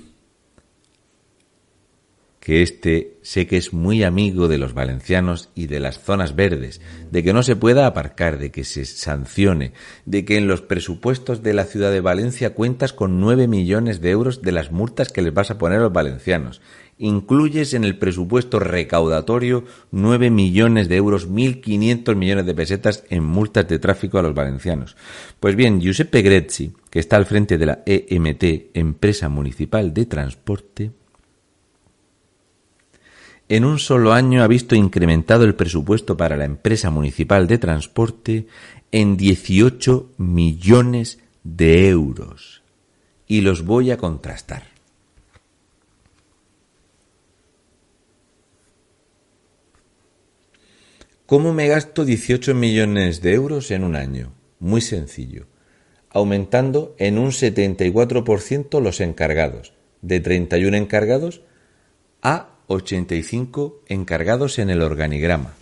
que 2.49 2.63
este 2.63 3.19
sé 3.21 3.47
que 3.47 3.59
es 3.59 3.75
muy 3.75 4.03
amigo 4.03 4.49
de 4.49 4.57
los 4.57 4.73
valencianos 4.73 5.51
y 5.55 5.67
de 5.67 5.81
las 5.81 6.01
zonas 6.01 6.35
verdes, 6.35 6.81
de 7.11 7.23
que 7.23 7.35
no 7.35 7.43
se 7.43 7.57
pueda 7.57 7.87
aparcar, 7.87 8.39
de 8.39 8.51
que 8.51 8.65
se 8.65 8.87
sancione, 8.87 9.75
de 10.07 10.25
que 10.25 10.39
en 10.39 10.49
los 10.49 10.63
presupuestos 10.63 11.43
de 11.43 11.53
la 11.53 11.65
ciudad 11.65 11.93
de 11.93 12.01
Valencia 12.01 12.55
cuentas 12.55 12.95
con 12.95 13.21
nueve 13.21 13.49
millones 13.49 14.01
de 14.01 14.13
euros 14.13 14.41
de 14.41 14.53
las 14.53 14.73
multas 14.73 15.13
que 15.13 15.21
les 15.21 15.35
vas 15.35 15.51
a 15.51 15.59
poner 15.59 15.81
a 15.81 15.83
los 15.83 15.93
valencianos 15.93 16.63
incluyes 16.97 17.75
en 17.75 17.85
el 17.85 17.99
presupuesto 17.99 18.59
recaudatorio 18.59 19.65
9 19.93 20.31
millones 20.31 20.89
de 20.89 20.97
euros, 20.97 21.31
1.500 21.31 22.17
millones 22.17 22.47
de 22.47 22.55
pesetas 22.55 23.05
en 23.09 23.23
multas 23.23 23.69
de 23.69 23.79
tráfico 23.79 24.19
a 24.19 24.23
los 24.23 24.35
valencianos. 24.35 24.97
Pues 25.39 25.55
bien, 25.55 25.81
Giuseppe 25.81 26.23
Grezzi, 26.23 26.73
que 26.91 26.99
está 26.99 27.15
al 27.15 27.27
frente 27.27 27.57
de 27.57 27.67
la 27.67 27.83
EMT, 27.87 28.75
Empresa 28.75 29.29
Municipal 29.29 29.95
de 29.95 30.07
Transporte, 30.07 30.91
en 33.49 33.65
un 33.65 33.79
solo 33.79 34.13
año 34.13 34.43
ha 34.43 34.47
visto 34.47 34.75
incrementado 34.75 35.45
el 35.45 35.55
presupuesto 35.55 36.17
para 36.17 36.37
la 36.37 36.45
empresa 36.45 36.91
municipal 36.91 37.47
de 37.47 37.59
transporte 37.59 38.47
en 38.93 39.17
18 39.17 40.13
millones 40.19 41.19
de 41.45 41.89
euros. 41.89 42.63
Y 43.27 43.41
los 43.41 43.65
voy 43.65 43.91
a 43.91 43.97
contrastar. 43.97 44.65
¿Cómo 51.27 51.53
me 51.53 51.69
gasto 51.69 52.07
18 52.07 52.55
millones 52.55 53.21
de 53.21 53.35
euros 53.35 53.71
en 53.71 53.85
un 53.85 53.97
año? 53.97 54.33
Muy 54.61 54.81
sencillo. 54.81 55.47
Aumentando 56.11 56.95
en 56.99 57.19
un 57.19 57.33
74% 57.33 58.81
los 58.81 59.01
encargados, 59.01 59.75
de 60.01 60.21
31 60.21 60.75
encargados 60.77 61.43
a 62.23 62.58
85 62.69 63.83
encargados 63.89 64.59
en 64.59 64.71
el 64.71 64.83
organigrama. 64.83 65.55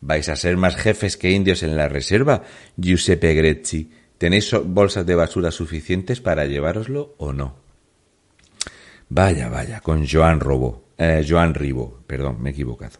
¿Vais 0.00 0.28
a 0.28 0.36
ser 0.36 0.56
más 0.56 0.76
jefes 0.76 1.16
que 1.16 1.32
indios 1.32 1.62
en 1.62 1.76
la 1.76 1.88
reserva, 1.88 2.44
Giuseppe 2.76 3.34
Grezzi? 3.34 3.90
¿Tenéis 4.16 4.52
bolsas 4.64 5.04
de 5.04 5.14
basura 5.14 5.50
suficientes 5.50 6.20
para 6.20 6.46
llevároslo 6.46 7.14
o 7.18 7.32
no? 7.32 7.56
Vaya, 9.08 9.48
vaya, 9.48 9.80
con 9.80 10.06
Joan 10.06 10.40
Robo, 10.40 10.84
eh, 10.96 11.24
Joan 11.28 11.54
Ribo, 11.54 12.02
perdón, 12.06 12.40
me 12.40 12.50
he 12.50 12.52
equivocado. 12.52 12.98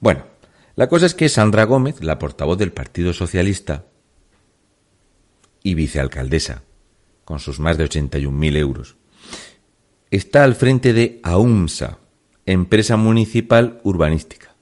Bueno, 0.00 0.26
la 0.74 0.88
cosa 0.88 1.06
es 1.06 1.14
que 1.14 1.28
Sandra 1.28 1.64
Gómez, 1.64 2.02
la 2.02 2.18
portavoz 2.18 2.58
del 2.58 2.72
Partido 2.72 3.12
Socialista 3.12 3.86
y 5.62 5.74
vicealcaldesa, 5.74 6.62
con 7.24 7.38
sus 7.38 7.60
más 7.60 7.78
de 7.78 7.88
81.000 7.88 8.56
euros, 8.56 8.96
está 10.10 10.44
al 10.44 10.54
frente 10.54 10.92
de 10.92 11.20
AUMSA, 11.22 11.98
empresa 12.44 12.96
municipal 12.96 13.80
urbanística. 13.82 14.54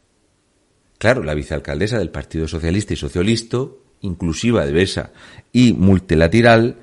Claro, 0.99 1.23
la 1.23 1.35
vicealcaldesa 1.35 1.99
del 1.99 2.11
Partido 2.11 2.49
Socialista 2.49 2.95
y 2.95 2.97
Socialisto, 2.97 3.83
inclusiva, 4.01 4.65
diversa 4.65 5.13
y 5.53 5.73
multilateral, 5.75 6.79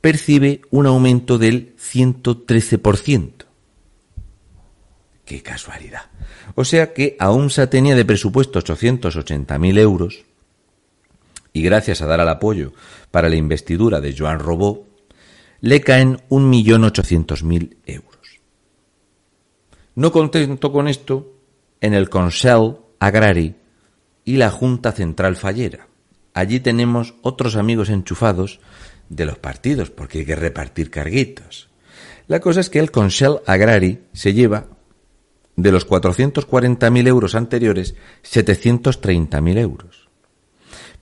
percibe 0.00 0.62
un 0.70 0.86
aumento 0.86 1.38
del 1.38 1.74
113%. 1.76 3.30
¡Qué 5.24 5.42
casualidad! 5.42 6.10
O 6.54 6.64
sea 6.64 6.92
que 6.92 7.16
AUMSA 7.18 7.70
tenía 7.70 7.94
de 7.94 8.04
presupuesto 8.04 8.60
880.000 8.60 9.78
euros 9.78 10.24
y 11.52 11.62
gracias 11.62 12.02
a 12.02 12.06
dar 12.06 12.20
al 12.20 12.28
apoyo 12.28 12.72
para 13.10 13.28
la 13.28 13.36
investidura 13.36 14.00
de 14.00 14.14
Joan 14.16 14.40
Robó, 14.40 14.86
le 15.64 15.80
caen 15.80 16.18
1.800.000 16.28 17.76
euros. 17.86 18.40
No 19.94 20.12
contento 20.12 20.70
con 20.70 20.88
esto, 20.88 21.38
en 21.80 21.94
el 21.94 22.10
Consell 22.10 22.76
Agrari 22.98 23.54
y 24.26 24.36
la 24.36 24.50
Junta 24.50 24.92
Central 24.92 25.36
Fallera. 25.36 25.88
Allí 26.34 26.60
tenemos 26.60 27.14
otros 27.22 27.56
amigos 27.56 27.88
enchufados 27.88 28.60
de 29.08 29.24
los 29.24 29.38
partidos, 29.38 29.88
porque 29.88 30.18
hay 30.18 30.26
que 30.26 30.36
repartir 30.36 30.90
carguitos. 30.90 31.70
La 32.26 32.40
cosa 32.40 32.60
es 32.60 32.68
que 32.68 32.78
el 32.78 32.90
Consell 32.90 33.40
Agrari 33.46 34.00
se 34.12 34.34
lleva 34.34 34.66
de 35.56 35.72
los 35.72 35.88
440.000 35.88 37.08
euros 37.08 37.34
anteriores 37.34 37.94
730.000 38.22 39.58
euros. 39.58 40.03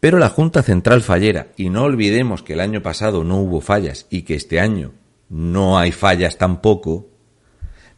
Pero 0.03 0.19
la 0.19 0.31
Junta 0.31 0.65
Central 0.65 1.01
Fallera, 1.03 1.53
y 1.57 1.71
no 1.71 1.85
olvidemos 1.85 2.43
que 2.43 2.55
el 2.55 2.61
año 2.61 2.83
pasado 2.83 3.23
no 3.23 3.37
hubo 3.37 3.61
fallas 3.61 4.09
y 4.11 4.23
que 4.23 4.35
este 4.35 4.59
año 4.59 4.91
no 5.29 5.79
hay 5.79 5.93
fallas 5.93 6.39
tampoco, 6.39 7.07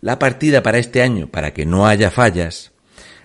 la 0.02 0.18
partida 0.18 0.62
para 0.62 0.76
este 0.76 1.00
año, 1.00 1.28
para 1.28 1.54
que 1.54 1.64
no 1.64 1.86
haya 1.86 2.10
fallas, 2.10 2.72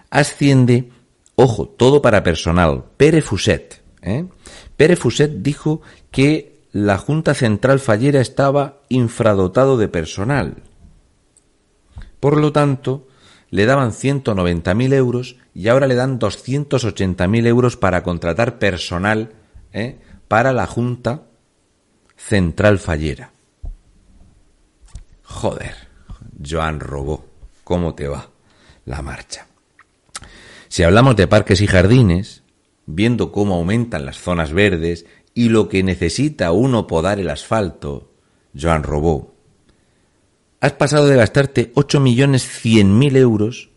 asciende, 0.10 0.92
ojo, 1.36 1.68
todo 1.68 2.02
para 2.02 2.24
personal, 2.24 2.86
Pere 2.96 3.22
Fuset. 3.22 3.82
¿eh? 4.02 4.28
Pere 4.78 4.96
Fuset 4.96 5.42
dijo 5.42 5.82
que 6.10 6.62
la 6.72 6.98
Junta 6.98 7.34
Central 7.34 7.82
Fallera 7.82 8.22
estaba 8.22 8.80
infradotado 8.88 9.78
de 9.78 9.90
personal. 9.90 10.64
Por 12.22 12.38
lo 12.38 12.54
tanto, 12.54 13.10
le 13.50 13.66
daban 13.66 13.92
190.000 13.92 14.94
euros 14.94 15.36
y 15.54 15.68
ahora 15.68 15.88
le 15.88 15.96
dan 15.96 16.20
280.000 16.20 17.48
euros 17.48 17.78
para 17.78 18.04
contratar 18.04 18.60
personal 18.60 19.34
¿eh? 19.74 19.98
para 20.28 20.54
la 20.54 20.68
Junta 20.68 21.24
Central 22.16 22.80
Fallera. 22.80 23.32
Joder, 25.24 25.76
Joan 26.48 26.80
Robó, 26.80 27.26
¿cómo 27.64 27.96
te 27.96 28.08
va 28.08 28.30
la 28.86 29.02
marcha? 29.02 29.48
Si 30.68 30.84
hablamos 30.84 31.16
de 31.16 31.28
parques 31.28 31.62
y 31.62 31.68
jardines, 31.68 32.44
viendo 32.86 33.32
cómo 33.32 33.56
aumentan 33.56 34.06
las 34.06 34.18
zonas 34.18 34.54
verdes 34.54 35.06
y 35.34 35.50
lo 35.50 35.70
que 35.70 35.84
necesita 35.84 36.52
uno 36.52 36.88
podar 36.88 37.20
el 37.20 37.30
asfalto, 37.30 38.12
Joan 38.60 38.84
Robó, 38.84 39.34
has 40.60 40.74
pasado 40.74 41.08
de 41.08 41.16
gastarte 41.16 41.72
8 41.76 42.00
millones 42.00 42.48
100 42.48 42.98
mil 42.98 43.16
euros 43.16 43.69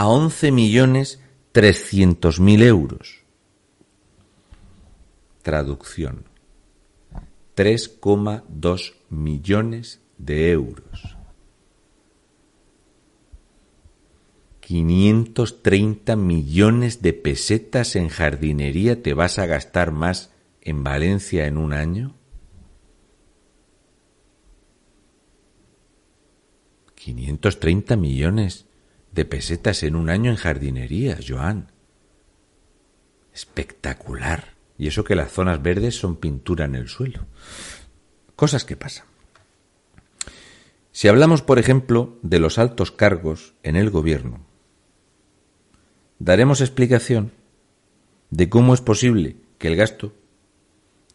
a 0.00 0.08
11 0.08 0.50
millones 0.50 1.20
300 1.52 2.40
mil 2.40 2.62
euros. 2.62 3.20
Traducción. 5.42 6.24
3,2 7.54 8.94
millones 9.10 10.00
de 10.16 10.52
euros. 10.52 11.18
530 14.62 16.16
millones 16.16 17.02
de 17.02 17.12
pesetas 17.12 17.94
en 17.94 18.08
jardinería 18.08 19.02
te 19.02 19.12
vas 19.12 19.38
a 19.38 19.44
gastar 19.44 19.90
más 19.90 20.32
en 20.62 20.82
Valencia 20.82 21.46
en 21.46 21.58
un 21.58 21.74
año? 21.74 22.14
530 26.94 27.96
millones 27.96 28.69
de 29.12 29.24
pesetas 29.24 29.82
en 29.82 29.96
un 29.96 30.10
año 30.10 30.30
en 30.30 30.36
jardinería, 30.36 31.18
Joan. 31.26 31.72
Espectacular. 33.32 34.54
Y 34.78 34.86
eso 34.86 35.04
que 35.04 35.14
las 35.14 35.32
zonas 35.32 35.62
verdes 35.62 35.96
son 35.96 36.16
pintura 36.16 36.64
en 36.64 36.74
el 36.74 36.88
suelo. 36.88 37.26
Cosas 38.36 38.64
que 38.64 38.76
pasan. 38.76 39.06
Si 40.92 41.08
hablamos, 41.08 41.42
por 41.42 41.58
ejemplo, 41.58 42.18
de 42.22 42.38
los 42.38 42.58
altos 42.58 42.90
cargos 42.90 43.54
en 43.62 43.76
el 43.76 43.90
gobierno, 43.90 44.40
daremos 46.18 46.60
explicación 46.60 47.32
de 48.30 48.48
cómo 48.48 48.74
es 48.74 48.80
posible 48.80 49.36
que 49.58 49.68
el 49.68 49.76
gasto 49.76 50.14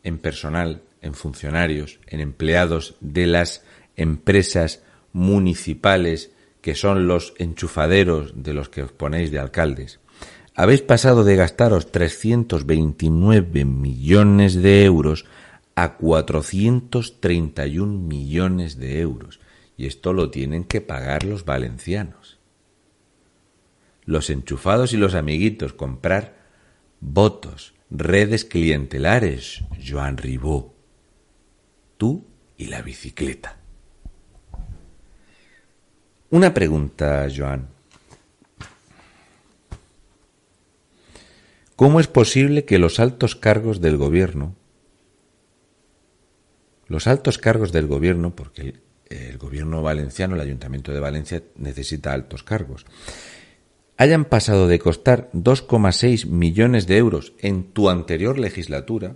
en 0.04 0.20
personal, 0.20 0.84
en 1.02 1.14
funcionarios, 1.14 2.00
en 2.08 2.20
empleados 2.20 2.96
de 3.00 3.28
las 3.28 3.64
empresas 3.96 4.84
municipales, 5.14 6.32
que 6.66 6.74
son 6.74 7.08
los 7.08 7.36
enchufaderos 7.38 8.42
de 8.42 8.56
los 8.56 8.70
que 8.70 8.82
os 8.82 8.92
ponéis 8.92 9.30
de 9.30 9.38
alcaldes, 9.38 10.00
habéis 10.56 10.82
pasado 10.82 11.24
de 11.24 11.36
gastaros 11.36 11.92
329 11.92 13.66
millones 13.66 14.56
de 14.56 14.84
euros 14.84 15.26
a 15.76 15.96
431 15.98 18.00
millones 18.00 18.80
de 18.80 19.00
euros. 19.00 19.40
Y 19.78 19.86
esto 19.86 20.12
lo 20.12 20.32
tienen 20.32 20.64
que 20.64 20.82
pagar 20.82 21.24
los 21.24 21.46
valencianos. 21.46 22.40
Los 24.04 24.32
enchufados 24.32 24.92
y 24.92 24.98
los 24.98 25.14
amiguitos 25.14 25.72
comprar 25.72 26.48
votos, 27.00 27.76
redes 27.92 28.44
clientelares, 28.44 29.64
Joan 29.88 30.18
Ribó. 30.18 30.74
Tú 31.98 32.26
y 32.58 32.70
la 32.70 32.82
bicicleta. 32.82 33.60
Una 36.36 36.53
pregunta, 36.53 37.30
Joan. 37.34 37.70
¿Cómo 41.78 42.02
es 42.02 42.07
posible 42.07 42.66
que 42.66 42.78
los 42.78 42.99
altos 42.99 43.38
cargos 43.38 43.80
del 43.80 43.95
gobierno, 43.95 44.53
los 46.88 47.07
altos 47.07 47.38
cargos 47.38 47.72
del 47.72 47.88
gobierno, 47.88 48.36
porque 48.36 48.82
el, 49.07 49.38
gobierno 49.38 49.82
valenciano, 49.82 50.36
el 50.36 50.41
ayuntamiento 50.41 50.91
de 50.91 50.99
Valencia, 50.99 51.41
necesita 51.56 52.12
altos 52.12 52.44
cargos, 52.44 52.86
hayan 53.95 54.26
pasado 54.26 54.68
de 54.68 54.78
costar 54.78 55.30
2,6 55.32 56.26
millones 56.26 56.86
de 56.86 56.98
euros 56.98 57.32
en 57.40 57.72
tu 57.72 57.90
anterior 57.90 58.38
legislatura, 58.40 59.16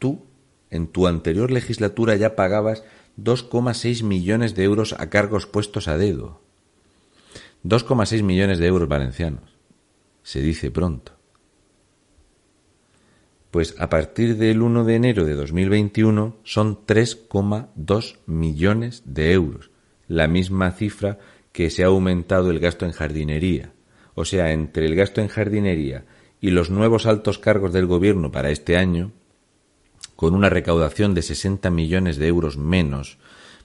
tú, 0.00 0.26
en 0.70 0.88
tu 0.88 1.06
anterior 1.06 1.52
legislatura 1.52 2.16
ya 2.16 2.34
pagabas 2.34 2.82
2,6 3.18 4.02
millones 4.02 4.54
de 4.54 4.64
euros 4.64 4.94
a 4.98 5.10
cargos 5.10 5.46
puestos 5.46 5.88
a 5.88 5.96
dedo. 5.96 6.40
2,6 7.64 8.22
millones 8.22 8.58
de 8.58 8.66
euros 8.66 8.88
valencianos. 8.88 9.56
Se 10.22 10.40
dice 10.40 10.70
pronto. 10.70 11.12
Pues 13.50 13.74
a 13.78 13.90
partir 13.90 14.36
del 14.38 14.62
1 14.62 14.84
de 14.84 14.94
enero 14.94 15.24
de 15.26 15.34
2021 15.34 16.36
son 16.42 16.86
3,2 16.86 18.16
millones 18.24 19.02
de 19.04 19.32
euros, 19.32 19.70
la 20.08 20.26
misma 20.26 20.72
cifra 20.72 21.18
que 21.52 21.68
se 21.68 21.84
ha 21.84 21.88
aumentado 21.88 22.50
el 22.50 22.60
gasto 22.60 22.86
en 22.86 22.92
jardinería. 22.92 23.72
O 24.14 24.24
sea, 24.24 24.52
entre 24.52 24.86
el 24.86 24.94
gasto 24.94 25.20
en 25.20 25.28
jardinería 25.28 26.06
y 26.40 26.50
los 26.50 26.70
nuevos 26.70 27.06
altos 27.06 27.38
cargos 27.38 27.72
del 27.72 27.86
gobierno 27.86 28.32
para 28.32 28.50
este 28.50 28.76
año, 28.76 29.12
con 30.22 30.36
una 30.36 30.50
recaudación 30.50 31.14
de 31.14 31.22
60 31.22 31.68
millones 31.70 32.16
de 32.16 32.28
euros 32.28 32.56
menos, 32.56 33.18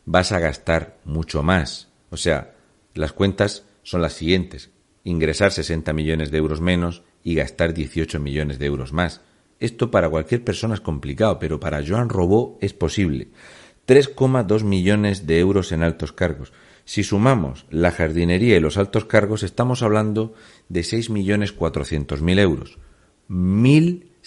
vas 0.05 0.31
a 0.31 0.39
gastar 0.39 0.97
mucho 1.05 1.43
más. 1.43 1.89
O 2.09 2.17
sea, 2.17 2.55
las 2.95 3.13
cuentas 3.13 3.65
son 3.83 4.01
las 4.01 4.13
siguientes. 4.13 4.71
Ingresar 5.03 5.51
60 5.51 5.93
millones 5.93 6.31
de 6.31 6.39
euros 6.39 6.59
menos 6.59 7.03
y 7.23 7.35
gastar 7.35 7.75
18 7.75 8.19
millones 8.19 8.57
de 8.57 8.65
euros 8.65 8.91
más. 8.91 9.21
Esto 9.59 9.91
para 9.91 10.09
cualquier 10.09 10.43
persona 10.43 10.73
es 10.73 10.81
complicado, 10.81 11.37
pero 11.37 11.59
para 11.59 11.85
Joan 11.85 12.09
Robó 12.09 12.57
es 12.59 12.73
posible. 12.73 13.27
3,2 13.87 14.63
millones 14.63 15.27
de 15.27 15.37
euros 15.37 15.71
en 15.71 15.83
altos 15.83 16.11
cargos. 16.11 16.53
Si 16.85 17.03
sumamos 17.03 17.67
la 17.69 17.91
jardinería 17.91 18.57
y 18.57 18.61
los 18.61 18.77
altos 18.77 19.05
cargos, 19.05 19.43
estamos 19.43 19.83
hablando 19.83 20.33
de 20.69 20.81
6.400.000 20.81 22.39
euros. 22.39 22.79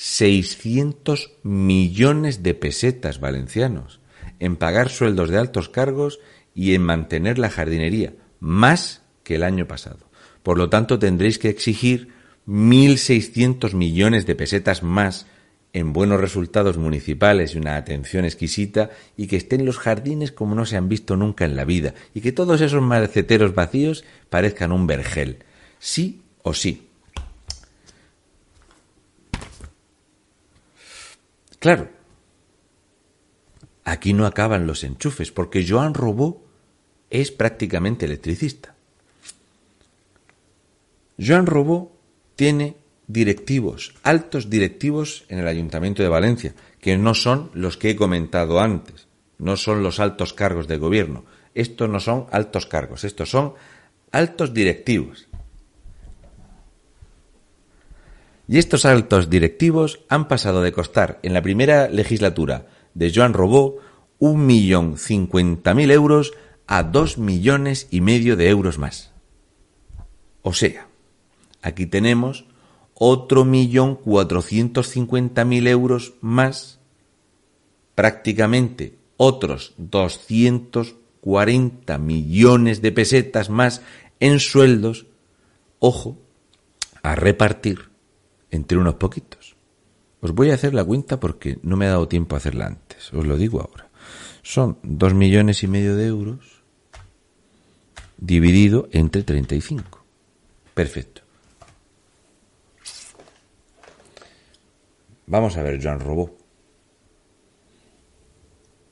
1.600 0.01 1.32
millones 1.43 2.43
de 2.43 2.55
pesetas 2.55 3.20
valencianos 3.20 4.01
en 4.39 4.56
pagar 4.56 4.89
sueldos 4.89 5.28
de 5.28 5.36
altos 5.36 5.68
cargos 5.68 6.20
y 6.55 6.74
en 6.74 6.82
mantener 6.82 7.39
la 7.39 7.51
jardinería, 7.51 8.14
más 8.40 9.02
que 9.24 9.35
el 9.35 9.43
año 9.43 9.68
pasado. 9.68 10.09
Por 10.43 10.56
lo 10.56 10.70
tanto, 10.70 10.98
tendréis 10.98 11.39
que 11.39 11.51
exigir 11.51 12.09
1.600 12.48 13.74
millones 13.74 14.24
de 14.24 14.35
pesetas 14.35 14.82
más 14.82 15.27
en 15.74 15.93
buenos 15.93 16.18
resultados 16.18 16.78
municipales 16.78 17.55
y 17.55 17.59
una 17.59 17.77
atención 17.77 18.24
exquisita 18.24 18.89
y 19.18 19.27
que 19.27 19.36
estén 19.36 19.66
los 19.66 19.78
jardines 19.78 20.32
como 20.32 20.55
no 20.55 20.64
se 20.64 20.78
han 20.78 20.89
visto 20.89 21.14
nunca 21.14 21.44
en 21.44 21.56
la 21.56 21.66
vida 21.66 21.93
y 22.14 22.22
que 22.22 22.32
todos 22.32 22.62
esos 22.62 22.81
maceteros 22.81 23.55
vacíos 23.55 24.05
parezcan 24.31 24.72
un 24.72 24.86
vergel. 24.86 25.44
Sí 25.78 26.22
o 26.43 26.55
sí. 26.55 26.90
Claro, 31.61 31.91
aquí 33.85 34.15
no 34.15 34.27
acaban 34.27 34.66
los 34.66 34.82
enchufes, 34.82 35.31
porque 35.31 35.65
Joan 35.69 35.93
Robó 35.93 36.43
es 37.11 37.31
prácticamente 37.31 38.07
electricista. 38.07 38.74
Joan 41.19 41.45
Robó 41.45 41.93
tiene 42.35 42.77
directivos, 43.07 43.95
altos 44.03 44.49
directivos 44.49 45.24
en 45.28 45.41
el 45.41 45.47
Ayuntamiento 45.47 46.03
de 46.03 46.09
Valencia, 46.09 46.55
que 46.81 46.97
no 46.97 47.15
son 47.15 47.51
los 47.53 47.77
que 47.77 47.91
he 47.91 47.97
comentado 47.97 48.59
antes, 48.59 49.07
no 49.39 49.57
son 49.59 49.82
los 49.82 50.01
altos 50.01 50.32
cargos 50.32 50.66
del 50.66 50.78
gobierno. 50.78 51.24
Estos 51.55 51.91
no 51.91 52.01
son 52.01 52.27
altos 52.31 52.65
cargos, 52.65 53.05
estos 53.05 53.28
son 53.28 53.53
altos 54.12 54.55
directivos. 54.55 55.28
Y 58.51 58.59
estos 58.59 58.85
altos 58.85 59.31
directivos 59.31 60.01
han 60.09 60.27
pasado 60.27 60.60
de 60.60 60.72
costar 60.72 61.20
en 61.22 61.35
la 61.35 61.40
primera 61.40 61.89
legislatura 61.89 62.66
de 62.94 63.12
Joan 63.14 63.32
Robó 63.32 63.77
un 64.18 64.44
millón 64.44 64.98
cincuenta 64.98 65.72
mil 65.72 65.89
euros 65.93 66.32
a 66.66 66.82
dos 66.82 67.16
millones 67.16 67.86
y 67.93 68.01
medio 68.01 68.35
de 68.35 68.48
euros 68.48 68.77
más. 68.77 69.12
O 70.43 70.52
sea, 70.52 70.89
aquí 71.62 71.86
tenemos 71.86 72.44
otro 72.94 73.44
millón 73.44 73.94
cuatrocientos 73.94 74.97
mil 75.47 75.68
euros 75.68 76.14
más, 76.20 76.81
prácticamente 77.94 78.97
otros 79.16 79.74
doscientos 79.77 80.97
cuarenta 81.20 81.98
millones 81.98 82.82
de 82.82 82.90
pesetas 82.90 83.48
más 83.48 83.81
en 84.18 84.40
sueldos, 84.40 85.06
ojo, 85.78 86.18
a 87.05 87.14
repartir 87.14 87.90
entre 88.51 88.78
unos 88.78 88.94
poquitos. 88.94 89.56
Os 90.20 90.32
voy 90.32 90.51
a 90.51 90.55
hacer 90.55 90.74
la 90.74 90.85
cuenta 90.85 91.18
porque 91.18 91.59
no 91.62 91.77
me 91.77 91.86
ha 91.86 91.90
dado 91.90 92.09
tiempo 92.09 92.35
a 92.35 92.39
hacerla 92.39 92.66
antes, 92.66 93.12
os 93.12 93.27
lo 93.27 93.36
digo 93.36 93.60
ahora. 93.60 93.89
Son 94.43 94.78
dos 94.82 95.14
millones 95.14 95.62
y 95.62 95.66
medio 95.66 95.97
de 95.97 96.06
euros 96.06 96.62
dividido 98.18 98.89
entre 98.93 99.22
35. 99.22 100.05
Perfecto. 100.74 101.22
Vamos 105.27 105.56
a 105.56 105.62
ver, 105.62 105.82
Joan 105.82 106.01
Robó. 106.01 106.36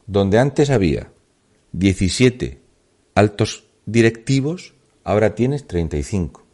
Donde 0.06 0.38
antes 0.38 0.70
había 0.70 1.12
17 1.72 2.62
altos 3.14 3.64
directivos, 3.84 4.74
ahora 5.04 5.34
tienes 5.34 5.66
35 5.66 6.47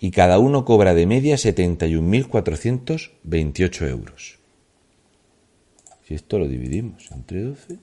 y 0.00 0.10
cada 0.12 0.38
uno 0.38 0.64
cobra 0.64 0.94
de 0.94 1.04
media 1.04 1.34
71.428 1.36 3.88
euros. 3.88 4.38
Si 6.06 6.14
esto 6.14 6.38
lo 6.38 6.48
dividimos 6.48 7.10
entre 7.12 7.42
12, 7.42 7.76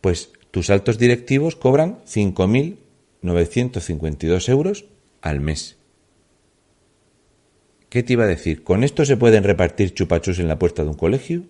pues 0.00 0.32
tus 0.50 0.70
altos 0.70 0.98
directivos 0.98 1.54
cobran 1.54 2.00
5.952 2.04 4.48
euros 4.48 4.86
al 5.22 5.38
mes. 5.40 5.76
¿Qué 7.88 8.02
te 8.02 8.14
iba 8.14 8.24
a 8.24 8.28
decir? 8.28 8.64
¿Con 8.64 8.82
esto 8.82 9.04
se 9.04 9.16
pueden 9.16 9.44
repartir 9.44 9.94
chupachus 9.94 10.40
en 10.40 10.48
la 10.48 10.58
puerta 10.58 10.82
de 10.82 10.88
un 10.88 10.96
colegio? 10.96 11.44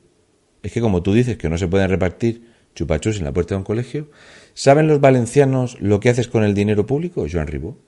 Es 0.63 0.73
que 0.73 0.83
como 0.83 1.03
tú 1.03 1.15
dices 1.15 1.39
que 1.39 1.49
no 1.49 1.57
se 1.57 1.69
pueden 1.69 1.89
repartir 1.89 2.51
chupachus 2.75 3.17
en 3.19 3.25
la 3.25 3.33
puerta 3.33 3.55
de 3.55 3.59
un 3.59 3.65
colegio, 3.65 4.11
¿saben 4.53 4.89
los 4.89 5.01
valencianos 5.01 5.81
lo 5.81 6.01
que 6.01 6.11
haces 6.11 6.29
con 6.29 6.45
el 6.45 6.53
dinero 6.55 6.85
público, 6.87 7.27
Joan 7.31 7.47
Ribó? 7.47 7.79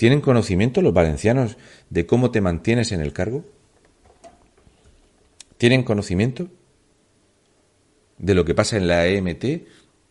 ¿Tienen 0.00 0.22
conocimiento 0.22 0.80
los 0.80 0.94
valencianos 0.94 1.58
de 1.90 2.06
cómo 2.06 2.30
te 2.30 2.40
mantienes 2.40 2.90
en 2.92 3.02
el 3.02 3.12
cargo? 3.12 3.44
¿Tienen 5.58 5.82
conocimiento 5.82 6.48
de 8.16 8.34
lo 8.34 8.46
que 8.46 8.54
pasa 8.54 8.78
en 8.78 8.88
la 8.88 9.06
EMT? 9.06 9.44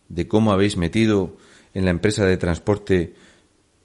¿De 0.08 0.28
cómo 0.28 0.52
habéis 0.52 0.76
metido 0.76 1.36
en 1.74 1.84
la 1.86 1.90
empresa 1.90 2.24
de 2.24 2.36
transporte 2.36 3.14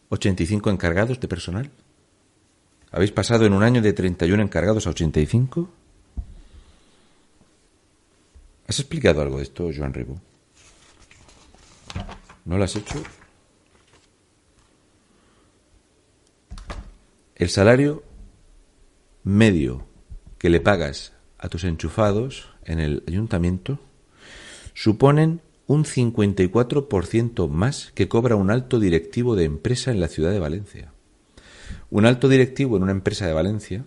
85 0.09 0.69
encargados 0.69 1.19
de 1.19 1.27
personal? 1.27 1.71
¿Habéis 2.91 3.11
pasado 3.11 3.47
en 3.47 3.53
un 3.53 3.63
año 3.63 3.81
de 3.81 3.93
31 3.93 4.43
encargados 4.43 4.85
a 4.85 4.91
85? 4.91 5.71
¿Has 8.67 8.79
explicado 8.79 9.23
algo 9.23 9.37
de 9.37 9.43
esto, 9.43 9.71
Joan 9.75 9.95
Ribó? 9.95 10.21
¿No 12.45 12.59
lo 12.59 12.63
has 12.63 12.75
hecho? 12.75 13.01
El 17.35 17.49
salario 17.49 18.03
medio 19.25 19.85
que 20.37 20.49
le 20.49 20.61
pagas 20.61 21.11
a 21.37 21.49
tus 21.49 21.65
enchufados 21.65 22.47
en 22.63 22.79
el 22.79 23.03
ayuntamiento 23.07 23.79
suponen 24.73 25.41
un 25.67 25.83
54% 25.83 27.49
más 27.49 27.91
que 27.93 28.07
cobra 28.07 28.37
un 28.37 28.51
alto 28.51 28.79
directivo 28.79 29.35
de 29.35 29.43
empresa 29.43 29.91
en 29.91 29.99
la 29.99 30.07
ciudad 30.07 30.31
de 30.31 30.39
Valencia. 30.39 30.93
Un 31.89 32.05
alto 32.05 32.29
directivo 32.29 32.77
en 32.77 32.83
una 32.83 32.93
empresa 32.93 33.27
de 33.27 33.33
Valencia 33.33 33.85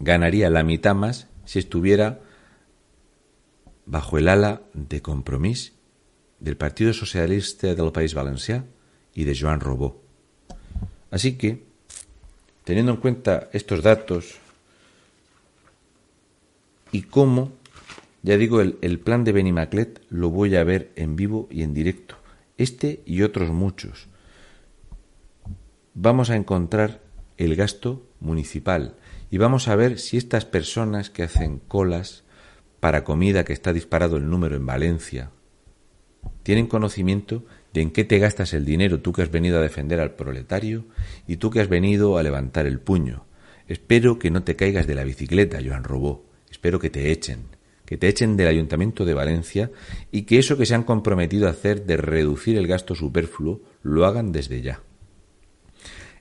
ganaría 0.00 0.50
la 0.50 0.64
mitad 0.64 0.96
más 0.96 1.28
si 1.44 1.60
estuviera 1.60 2.22
bajo 3.86 4.18
el 4.18 4.26
ala 4.26 4.62
de 4.74 5.00
compromiso 5.00 5.74
del 6.40 6.56
Partido 6.56 6.92
Socialista 6.92 7.72
del 7.74 7.92
País 7.92 8.16
Valencià 8.16 8.64
y 9.14 9.22
de 9.24 9.38
Joan 9.38 9.60
Robó. 9.60 10.02
Así 11.10 11.38
que 11.38 11.70
teniendo 12.64 12.92
en 12.92 12.98
cuenta 12.98 13.48
estos 13.52 13.82
datos 13.82 14.38
y 16.92 17.02
cómo, 17.02 17.52
ya 18.22 18.36
digo, 18.36 18.60
el, 18.60 19.00
plan 19.00 19.24
de 19.24 19.32
Benimaclet 19.32 20.00
lo 20.10 20.30
voy 20.30 20.54
a 20.56 20.64
ver 20.64 20.92
en 20.94 21.16
vivo 21.16 21.48
y 21.50 21.62
en 21.62 21.74
directo, 21.74 22.16
este 22.58 23.02
y 23.06 23.22
otros 23.22 23.50
muchos. 23.50 24.08
Vamos 25.94 26.30
a 26.30 26.36
encontrar 26.36 27.00
el 27.38 27.56
gasto 27.56 28.06
municipal 28.20 28.94
y 29.30 29.38
vamos 29.38 29.68
a 29.68 29.76
ver 29.76 29.98
si 29.98 30.16
estas 30.16 30.44
personas 30.44 31.10
que 31.10 31.22
hacen 31.22 31.58
colas 31.58 32.24
para 32.80 33.04
comida 33.04 33.44
que 33.44 33.52
está 33.52 33.72
disparado 33.72 34.16
el 34.16 34.28
número 34.28 34.56
en 34.56 34.66
Valencia 34.66 35.30
tienen 36.42 36.66
conocimiento 36.66 37.44
de 37.72 37.80
en 37.80 37.90
qué 37.90 38.04
te 38.04 38.18
gastas 38.18 38.52
el 38.54 38.64
dinero 38.64 39.00
tú 39.00 39.12
que 39.12 39.22
has 39.22 39.30
venido 39.30 39.58
a 39.58 39.62
defender 39.62 40.00
al 40.00 40.14
proletario 40.14 40.84
y 41.26 41.36
tú 41.36 41.50
que 41.50 41.60
has 41.60 41.68
venido 41.68 42.18
a 42.18 42.22
levantar 42.22 42.66
el 42.66 42.80
puño. 42.80 43.24
Espero 43.68 44.18
que 44.18 44.30
no 44.30 44.42
te 44.42 44.56
caigas 44.56 44.86
de 44.86 44.94
la 44.94 45.04
bicicleta, 45.04 45.60
Joan 45.64 45.84
Robó. 45.84 46.26
Espero 46.50 46.78
que 46.78 46.90
te 46.90 47.10
echen, 47.10 47.44
que 47.86 47.96
te 47.96 48.08
echen 48.08 48.36
del 48.36 48.48
Ayuntamiento 48.48 49.04
de 49.04 49.14
Valencia 49.14 49.70
y 50.10 50.22
que 50.22 50.38
eso 50.38 50.58
que 50.58 50.66
se 50.66 50.74
han 50.74 50.84
comprometido 50.84 51.46
a 51.46 51.50
hacer 51.50 51.86
de 51.86 51.96
reducir 51.96 52.58
el 52.58 52.66
gasto 52.66 52.94
superfluo 52.94 53.62
lo 53.82 54.04
hagan 54.04 54.32
desde 54.32 54.60
ya. 54.60 54.82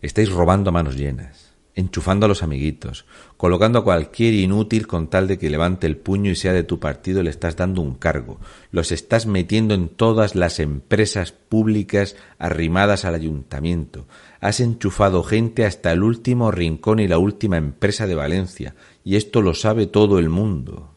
Estáis 0.02 0.32
robando 0.32 0.70
a 0.70 0.74
manos 0.74 0.96
llenas 0.96 1.51
enchufando 1.76 2.26
a 2.26 2.30
los 2.30 2.44
amiguitos, 2.44 3.06
colocando 3.38 3.80
a 3.80 3.84
cualquier 3.84 4.34
inútil 4.34 4.88
con 4.88 5.08
tal 5.08 5.28
de 5.28 5.38
que 5.38 5.50
levante 5.50 5.88
el 5.88 5.98
puño 5.98 6.32
y 6.32 6.36
sea 6.36 6.54
de 6.54 6.64
tu 6.64 6.80
partido, 6.80 7.24
le 7.24 7.30
estás 7.30 7.56
dando 7.56 7.82
un 7.82 7.96
cargo, 7.96 8.40
los 8.72 8.92
estás 8.92 9.26
metiendo 9.26 9.74
en 9.74 9.90
todas 9.90 10.36
las 10.36 10.60
empresas 10.60 11.32
públicas 11.32 12.16
arrimadas 12.38 13.06
al 13.06 13.16
ayuntamiento, 13.16 14.06
has 14.40 14.60
enchufado 14.60 15.24
gente 15.24 15.66
hasta 15.66 15.92
el 15.92 16.04
último 16.04 16.52
rincón 16.52 17.00
y 17.00 17.08
la 17.08 17.18
última 17.18 17.58
empresa 17.58 18.06
de 18.06 18.16
Valencia, 18.16 18.76
y 19.04 19.16
esto 19.16 19.42
lo 19.42 19.54
sabe 19.54 19.88
todo 19.88 20.20
el 20.20 20.30
mundo. 20.30 20.90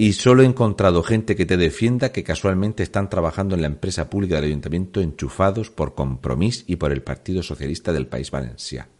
Y 0.00 0.12
solo 0.12 0.44
he 0.44 0.46
encontrado 0.46 1.02
gente 1.02 1.34
que 1.34 1.44
te 1.44 1.56
defienda 1.56 2.12
que 2.12 2.22
casualmente 2.22 2.84
están 2.84 3.10
trabajando 3.10 3.56
en 3.56 3.62
la 3.62 3.66
empresa 3.66 4.08
pública 4.08 4.36
del 4.36 4.44
ayuntamiento 4.44 5.00
enchufados 5.00 5.70
por 5.70 5.96
compromiso 5.96 6.62
y 6.68 6.76
por 6.76 6.92
el 6.92 7.02
Partido 7.02 7.42
Socialista 7.42 7.92
del 7.92 8.06
País 8.06 8.30
Valenciano 8.30 8.97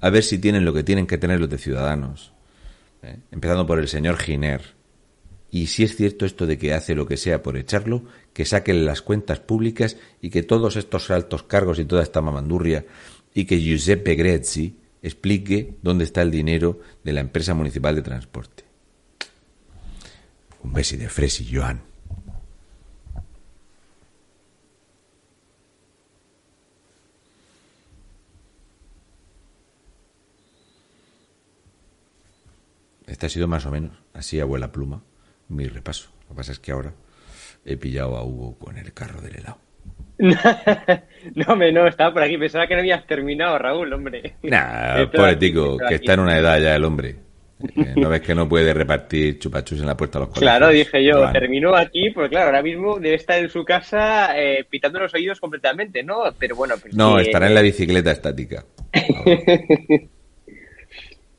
a 0.00 0.10
ver 0.10 0.22
si 0.22 0.38
tienen 0.38 0.64
lo 0.64 0.72
que 0.72 0.82
tienen 0.82 1.06
que 1.06 1.18
tener 1.18 1.40
los 1.40 1.50
de 1.50 1.58
Ciudadanos. 1.58 2.32
¿eh? 3.02 3.18
Empezando 3.30 3.66
por 3.66 3.78
el 3.78 3.88
señor 3.88 4.18
Giner. 4.18 4.62
Y 5.50 5.68
si 5.68 5.84
es 5.84 5.96
cierto 5.96 6.26
esto 6.26 6.46
de 6.46 6.58
que 6.58 6.74
hace 6.74 6.94
lo 6.94 7.06
que 7.06 7.16
sea 7.16 7.42
por 7.42 7.56
echarlo, 7.56 8.04
que 8.32 8.44
saquen 8.44 8.84
las 8.84 9.02
cuentas 9.02 9.38
públicas 9.38 9.96
y 10.20 10.30
que 10.30 10.42
todos 10.42 10.76
estos 10.76 11.10
altos 11.10 11.44
cargos 11.44 11.78
y 11.78 11.84
toda 11.84 12.02
esta 12.02 12.20
mamandurria 12.20 12.84
y 13.32 13.44
que 13.44 13.60
Giuseppe 13.60 14.16
Grezzi 14.16 14.76
explique 15.02 15.76
dónde 15.82 16.04
está 16.04 16.22
el 16.22 16.30
dinero 16.30 16.80
de 17.04 17.12
la 17.12 17.20
empresa 17.20 17.54
municipal 17.54 17.94
de 17.94 18.02
transporte. 18.02 18.64
Un 20.62 20.72
besi 20.72 20.96
de 20.96 21.08
Fresi, 21.08 21.48
Joan. 21.52 21.93
Este 33.14 33.26
ha 33.26 33.28
sido 33.28 33.46
más 33.46 33.64
o 33.64 33.70
menos, 33.70 33.92
así 34.12 34.40
abuela 34.40 34.72
pluma, 34.72 35.00
mi 35.48 35.68
repaso. 35.68 36.10
Lo 36.22 36.30
que 36.30 36.34
pasa 36.34 36.50
es 36.50 36.58
que 36.58 36.72
ahora 36.72 36.94
he 37.64 37.76
pillado 37.76 38.16
a 38.16 38.24
Hugo 38.24 38.58
con 38.58 38.76
el 38.76 38.92
carro 38.92 39.20
del 39.20 39.36
helado. 39.36 39.58
no, 40.18 41.44
hombre, 41.46 41.70
no, 41.70 41.86
estaba 41.86 42.12
por 42.12 42.24
aquí. 42.24 42.36
Pensaba 42.36 42.66
que 42.66 42.74
no 42.74 42.80
habías 42.80 43.06
terminado, 43.06 43.56
Raúl, 43.56 43.92
hombre. 43.92 44.34
Nah, 44.42 45.06
político, 45.14 45.78
que 45.88 45.94
está 45.94 46.14
en 46.14 46.20
una 46.20 46.36
edad 46.36 46.58
ya 46.58 46.74
el 46.74 46.84
hombre. 46.84 47.14
Eh, 47.76 47.94
¿No 47.94 48.08
ves 48.08 48.20
que 48.20 48.34
no 48.34 48.48
puede 48.48 48.74
repartir 48.74 49.38
chupachus 49.38 49.78
en 49.78 49.86
la 49.86 49.96
puerta 49.96 50.18
de 50.18 50.24
los 50.24 50.34
colegios? 50.34 50.58
Claro, 50.58 50.72
dije 50.72 51.04
yo, 51.04 51.30
terminó 51.30 51.76
aquí, 51.76 52.10
porque 52.10 52.30
claro, 52.30 52.46
ahora 52.46 52.62
mismo 52.62 52.98
debe 52.98 53.14
estar 53.14 53.38
en 53.38 53.48
su 53.48 53.64
casa 53.64 54.36
eh, 54.36 54.66
pitando 54.68 54.98
los 54.98 55.14
oídos 55.14 55.38
completamente, 55.38 56.02
¿no? 56.02 56.24
Pero 56.36 56.56
bueno, 56.56 56.74
pues 56.82 56.92
No, 56.96 57.20
estará 57.20 57.46
en 57.46 57.54
la 57.54 57.62
bicicleta 57.62 58.10
estática. 58.10 58.64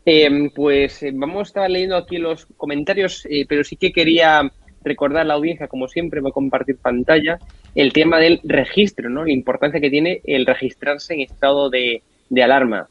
Eh, 0.05 0.51
pues 0.53 1.01
eh, 1.01 1.11
vamos 1.13 1.39
a 1.39 1.43
estar 1.43 1.69
leyendo 1.69 1.97
aquí 1.97 2.17
los 2.17 2.45
comentarios, 2.57 3.25
eh, 3.29 3.45
pero 3.47 3.63
sí 3.63 3.75
que 3.75 3.91
quería 3.91 4.51
recordar 4.85 5.23
a 5.23 5.25
la 5.25 5.33
audiencia, 5.33 5.67
como 5.67 5.87
siempre, 5.87 6.21
voy 6.21 6.29
a 6.29 6.33
compartir 6.33 6.77
pantalla, 6.77 7.39
el 7.73 7.91
tema 7.91 8.19
del 8.19 8.39
registro, 8.43 9.09
¿no? 9.09 9.25
La 9.25 9.33
importancia 9.33 9.81
que 9.81 9.89
tiene 9.89 10.21
el 10.23 10.45
registrarse 10.45 11.15
en 11.15 11.21
estado 11.21 11.69
de, 11.69 12.03
alarma. 12.41 12.87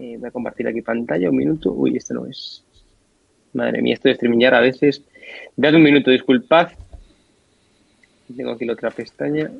Eh, 0.00 0.16
voy 0.18 0.28
a 0.28 0.32
compartir 0.32 0.66
aquí 0.66 0.80
pantalla, 0.80 1.30
un 1.30 1.36
minuto. 1.36 1.72
Uy, 1.72 1.96
esto 1.96 2.14
no 2.14 2.26
es. 2.26 2.64
Madre 3.52 3.82
mía, 3.82 3.94
esto 3.94 4.08
de 4.08 4.14
streamear 4.14 4.54
a 4.54 4.60
veces. 4.60 5.02
Dad 5.56 5.74
un 5.74 5.82
minuto, 5.82 6.10
disculpad. 6.10 6.70
Tengo 8.34 8.52
aquí 8.52 8.64
la 8.64 8.72
otra 8.72 8.90
pestaña. 8.90 9.50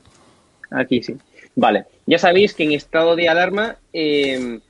Aquí 0.71 1.03
sí. 1.03 1.15
Vale, 1.55 1.85
ya 2.07 2.19
sabéis 2.19 2.55
que 2.55 2.65
en 2.65 2.73
estado 2.73 3.17
de 3.17 3.29
alarma 3.29 3.77
eh, 3.93 4.61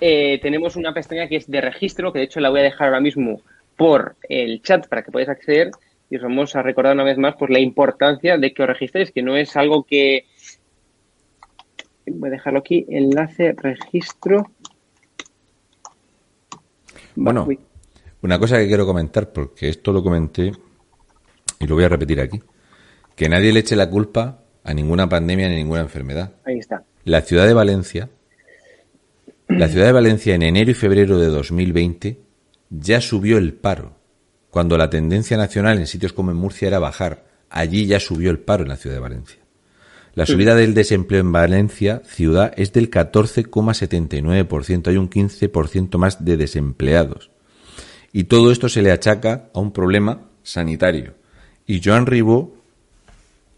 eh, 0.00 0.38
tenemos 0.42 0.76
una 0.76 0.92
pestaña 0.92 1.28
que 1.28 1.36
es 1.36 1.50
de 1.50 1.60
registro, 1.60 2.12
que 2.12 2.20
de 2.20 2.24
hecho 2.26 2.40
la 2.40 2.50
voy 2.50 2.60
a 2.60 2.64
dejar 2.64 2.88
ahora 2.88 3.00
mismo 3.00 3.42
por 3.76 4.16
el 4.28 4.62
chat 4.62 4.86
para 4.88 5.02
que 5.02 5.10
podáis 5.10 5.28
acceder 5.28 5.70
y 6.10 6.16
os 6.16 6.22
vamos 6.22 6.54
a 6.54 6.62
recordar 6.62 6.94
una 6.94 7.04
vez 7.04 7.18
más 7.18 7.34
pues 7.38 7.50
la 7.50 7.60
importancia 7.60 8.38
de 8.38 8.52
que 8.52 8.62
os 8.62 8.68
registréis, 8.68 9.10
que 9.10 9.22
no 9.22 9.36
es 9.36 9.56
algo 9.56 9.84
que 9.84 10.26
voy 12.06 12.28
a 12.28 12.32
dejarlo 12.32 12.60
aquí, 12.60 12.84
enlace 12.88 13.54
registro. 13.56 14.50
Bueno, 17.16 17.48
una 18.22 18.38
cosa 18.38 18.58
que 18.58 18.66
quiero 18.66 18.86
comentar, 18.86 19.32
porque 19.32 19.68
esto 19.68 19.92
lo 19.92 20.02
comenté 20.02 20.52
y 21.60 21.66
lo 21.66 21.74
voy 21.74 21.84
a 21.84 21.88
repetir 21.88 22.20
aquí, 22.20 22.40
que 23.14 23.28
nadie 23.28 23.52
le 23.52 23.60
eche 23.60 23.76
la 23.76 23.88
culpa 23.88 24.40
a 24.64 24.74
ninguna 24.74 25.08
pandemia 25.08 25.48
ni 25.48 25.56
ninguna 25.56 25.80
enfermedad. 25.80 26.32
Ahí 26.44 26.58
está. 26.58 26.82
La 27.04 27.20
ciudad 27.20 27.46
de 27.46 27.54
Valencia, 27.54 28.08
la 29.48 29.68
ciudad 29.68 29.86
de 29.86 29.92
Valencia 29.92 30.34
en 30.34 30.42
enero 30.42 30.70
y 30.70 30.74
febrero 30.74 31.18
de 31.18 31.28
2020 31.28 32.20
ya 32.70 33.00
subió 33.00 33.38
el 33.38 33.54
paro. 33.54 33.96
Cuando 34.50 34.78
la 34.78 34.90
tendencia 34.90 35.36
nacional 35.36 35.78
en 35.78 35.86
sitios 35.86 36.12
como 36.12 36.30
en 36.30 36.36
Murcia 36.36 36.68
era 36.68 36.78
bajar, 36.78 37.26
allí 37.50 37.86
ya 37.86 38.00
subió 38.00 38.30
el 38.30 38.38
paro 38.38 38.62
en 38.62 38.70
la 38.70 38.76
ciudad 38.76 38.96
de 38.96 39.00
Valencia. 39.00 39.38
La 40.14 40.26
subida 40.26 40.54
del 40.54 40.74
desempleo 40.74 41.20
en 41.20 41.32
Valencia, 41.32 42.00
ciudad, 42.04 42.52
es 42.56 42.72
del 42.72 42.88
14,79%. 42.88 44.88
Hay 44.88 44.96
un 44.96 45.10
15% 45.10 45.98
más 45.98 46.24
de 46.24 46.36
desempleados. 46.36 47.32
Y 48.12 48.24
todo 48.24 48.52
esto 48.52 48.68
se 48.68 48.80
le 48.80 48.92
achaca 48.92 49.50
a 49.52 49.58
un 49.58 49.72
problema 49.72 50.30
sanitario. 50.44 51.14
Y 51.66 51.82
Joan 51.82 52.06
Ribó 52.06 52.54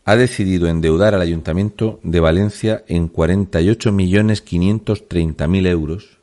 ha 0.06 0.16
decidido 0.16 0.68
endeudar 0.68 1.14
al 1.14 1.20
Ayuntamiento 1.20 2.00
de 2.04 2.20
Valencia 2.20 2.84
en 2.86 3.12
48.530.000 3.12 5.66
euros 5.66 6.20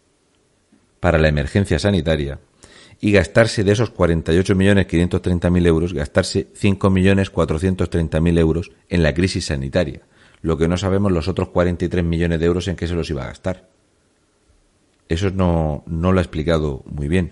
para 1.02 1.20
la 1.20 1.28
emergencia 1.28 1.78
sanitaria 1.78 2.40
y 3.02 3.12
gastarse 3.12 3.66
de 3.66 3.74
esos 3.74 3.94
48.530.000 3.94 5.68
euros, 5.68 5.94
gastarse 5.94 6.48
5.430.000 6.54 8.40
euros 8.40 8.72
en 8.88 9.04
la 9.04 9.14
crisis 9.14 9.48
sanitaria. 9.48 10.00
Lo 10.42 10.58
que 10.58 10.70
no 10.70 10.78
sabemos 10.78 11.12
los 11.12 11.28
otros 11.28 11.50
43 11.50 12.06
millones 12.06 12.40
de 12.40 12.46
euros 12.46 12.70
en 12.70 12.78
qué 12.78 12.88
se 12.88 12.96
los 12.96 13.10
iba 13.10 13.24
a 13.24 13.28
gastar. 13.28 13.68
Eso 15.10 15.30
no, 15.32 15.84
no 15.88 16.14
lo 16.14 16.20
ha 16.20 16.24
explicado 16.24 16.84
muy 16.86 17.10
bien. 17.10 17.32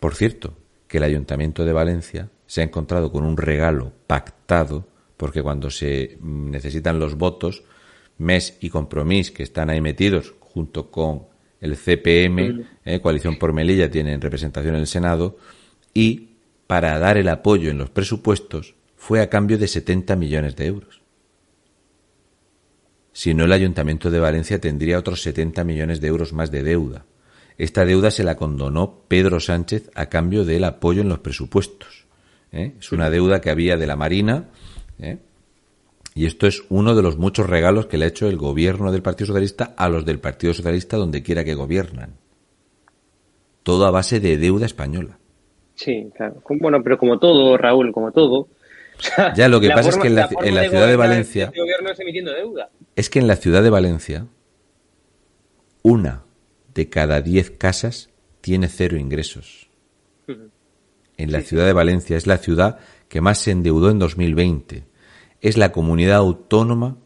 Por 0.00 0.14
cierto, 0.14 0.54
que 0.88 0.96
el 0.96 1.04
Ayuntamiento 1.04 1.66
de 1.66 1.74
Valencia 1.74 2.30
se 2.46 2.62
ha 2.62 2.64
encontrado 2.64 3.12
con 3.12 3.24
un 3.24 3.36
regalo 3.36 3.92
pactado 4.06 4.86
porque 5.16 5.42
cuando 5.42 5.70
se 5.70 6.18
necesitan 6.20 6.98
los 6.98 7.16
votos, 7.16 7.64
MES 8.18 8.58
y 8.60 8.70
Compromís, 8.70 9.30
que 9.30 9.42
están 9.42 9.70
ahí 9.70 9.80
metidos 9.80 10.34
junto 10.40 10.90
con 10.90 11.24
el 11.60 11.76
CPM, 11.76 12.64
eh, 12.84 13.00
Coalición 13.00 13.38
por 13.38 13.52
Melilla, 13.52 13.90
tienen 13.90 14.20
representación 14.20 14.74
en 14.74 14.82
el 14.82 14.86
Senado, 14.86 15.38
y 15.94 16.30
para 16.66 16.98
dar 16.98 17.16
el 17.16 17.28
apoyo 17.28 17.70
en 17.70 17.78
los 17.78 17.90
presupuestos 17.90 18.74
fue 18.96 19.20
a 19.20 19.30
cambio 19.30 19.58
de 19.58 19.68
70 19.68 20.16
millones 20.16 20.56
de 20.56 20.66
euros. 20.66 21.00
Si 23.12 23.32
no, 23.32 23.44
el 23.44 23.52
Ayuntamiento 23.52 24.10
de 24.10 24.20
Valencia 24.20 24.60
tendría 24.60 24.98
otros 24.98 25.22
70 25.22 25.64
millones 25.64 26.00
de 26.00 26.08
euros 26.08 26.34
más 26.34 26.50
de 26.50 26.62
deuda. 26.62 27.06
Esta 27.56 27.86
deuda 27.86 28.10
se 28.10 28.24
la 28.24 28.36
condonó 28.36 29.04
Pedro 29.08 29.40
Sánchez 29.40 29.90
a 29.94 30.06
cambio 30.06 30.44
del 30.44 30.64
apoyo 30.64 31.00
en 31.00 31.08
los 31.08 31.20
presupuestos. 31.20 32.06
¿eh? 32.52 32.74
Es 32.78 32.92
una 32.92 33.08
deuda 33.08 33.40
que 33.40 33.48
había 33.48 33.78
de 33.78 33.86
la 33.86 33.96
Marina, 33.96 34.48
¿eh? 34.98 35.18
Y 36.14 36.24
esto 36.24 36.46
es 36.46 36.64
uno 36.70 36.94
de 36.94 37.02
los 37.02 37.18
muchos 37.18 37.46
regalos 37.46 37.86
que 37.86 37.98
le 37.98 38.06
ha 38.06 38.08
hecho 38.08 38.26
el 38.26 38.38
gobierno 38.38 38.90
del 38.90 39.02
Partido 39.02 39.26
Socialista 39.26 39.74
a 39.76 39.88
los 39.90 40.06
del 40.06 40.18
Partido 40.18 40.54
Socialista 40.54 40.96
donde 40.96 41.22
quiera 41.22 41.44
que 41.44 41.54
gobiernan. 41.54 42.14
Todo 43.62 43.84
a 43.84 43.90
base 43.90 44.18
de 44.18 44.38
deuda 44.38 44.64
española. 44.64 45.18
Sí, 45.74 46.08
claro. 46.16 46.42
Bueno, 46.48 46.82
pero 46.82 46.96
como 46.96 47.18
todo, 47.18 47.58
Raúl, 47.58 47.92
como 47.92 48.12
todo. 48.12 48.48
ya, 49.36 49.48
lo 49.48 49.60
que 49.60 49.68
pasa 49.68 49.90
es 49.90 49.98
que 49.98 50.08
en 50.08 50.14
la, 50.14 50.28
ciudad 50.28 50.86
de 50.86 50.96
Valencia. 50.96 51.44
Este 51.44 51.60
gobierno 51.60 51.90
es, 51.90 52.00
emitiendo 52.00 52.32
deuda. 52.32 52.70
es 52.94 53.10
que 53.10 53.18
en 53.18 53.26
la 53.26 53.36
ciudad 53.36 53.62
de 53.62 53.68
Valencia, 53.68 54.26
una 55.82 56.24
de 56.74 56.88
cada 56.88 57.20
diez 57.20 57.50
casas 57.50 58.08
tiene 58.40 58.68
cero 58.68 58.96
ingresos. 58.96 59.68
En 61.18 61.32
la 61.32 61.40
ciudad 61.40 61.66
de 61.66 61.72
Valencia 61.72 62.16
es 62.16 62.26
la 62.26 62.38
ciudad 62.38 62.78
que 63.08 63.20
más 63.20 63.38
se 63.38 63.50
endeudó 63.50 63.90
en 63.90 63.98
2020. 63.98 64.84
Es 65.40 65.56
la 65.56 65.72
comunidad 65.72 66.16
autónoma 66.16 66.98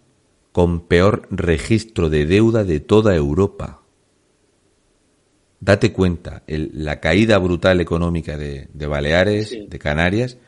con 0.53 0.87
peor 0.87 1.29
registro 1.31 2.11
de 2.11 2.27
deuda 2.27 2.65
de 2.65 2.81
toda 2.81 3.15
Europa. 3.15 3.83
Date 5.61 5.93
cuenta, 5.93 6.43
la 6.47 7.01
caída 7.01 7.39
brutal 7.39 7.81
económica 7.81 8.39
de, 8.39 8.69
Baleares, 8.75 9.57
de 9.69 9.79
Canarias, 9.79 10.39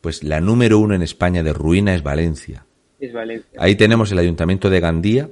pues 0.00 0.24
la 0.24 0.40
número 0.40 0.78
uno 0.78 0.94
en 0.94 1.02
España 1.02 1.42
de 1.42 1.52
ruina 1.52 1.94
es 1.94 2.02
Valencia. 2.02 2.66
Es 2.98 3.12
Valencia. 3.12 3.50
Ahí 3.58 3.76
tenemos 3.76 4.10
el 4.12 4.18
ayuntamiento 4.18 4.70
de 4.70 4.80
Gandía, 4.80 5.30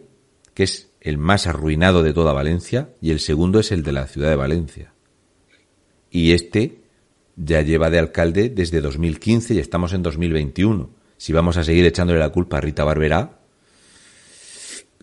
que 0.52 0.64
es 0.64 0.90
el 1.00 1.16
más 1.16 1.46
arruinado 1.46 2.02
de 2.02 2.12
toda 2.12 2.34
Valencia, 2.34 2.90
y 3.00 3.12
el 3.12 3.20
segundo 3.20 3.60
es 3.60 3.72
el 3.72 3.82
de 3.82 3.92
la 3.92 4.06
ciudad 4.06 4.28
de 4.28 4.36
Valencia. 4.36 4.92
Y 6.10 6.32
este 6.32 6.79
ya 7.44 7.62
lleva 7.62 7.90
de 7.90 7.98
alcalde 7.98 8.48
desde 8.48 8.80
2015 8.80 9.54
y 9.54 9.58
estamos 9.58 9.92
en 9.92 10.02
2021. 10.02 10.90
Si 11.16 11.32
vamos 11.32 11.56
a 11.56 11.64
seguir 11.64 11.84
echándole 11.84 12.18
la 12.18 12.30
culpa 12.30 12.58
a 12.58 12.60
Rita 12.60 12.84
Barberá, 12.84 13.32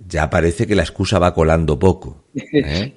ya 0.07 0.30
parece 0.30 0.68
que 0.68 0.76
la 0.76 0.84
excusa 0.84 1.19
va 1.19 1.34
colando 1.34 1.80
poco. 1.80 2.23
¿eh? 2.35 2.93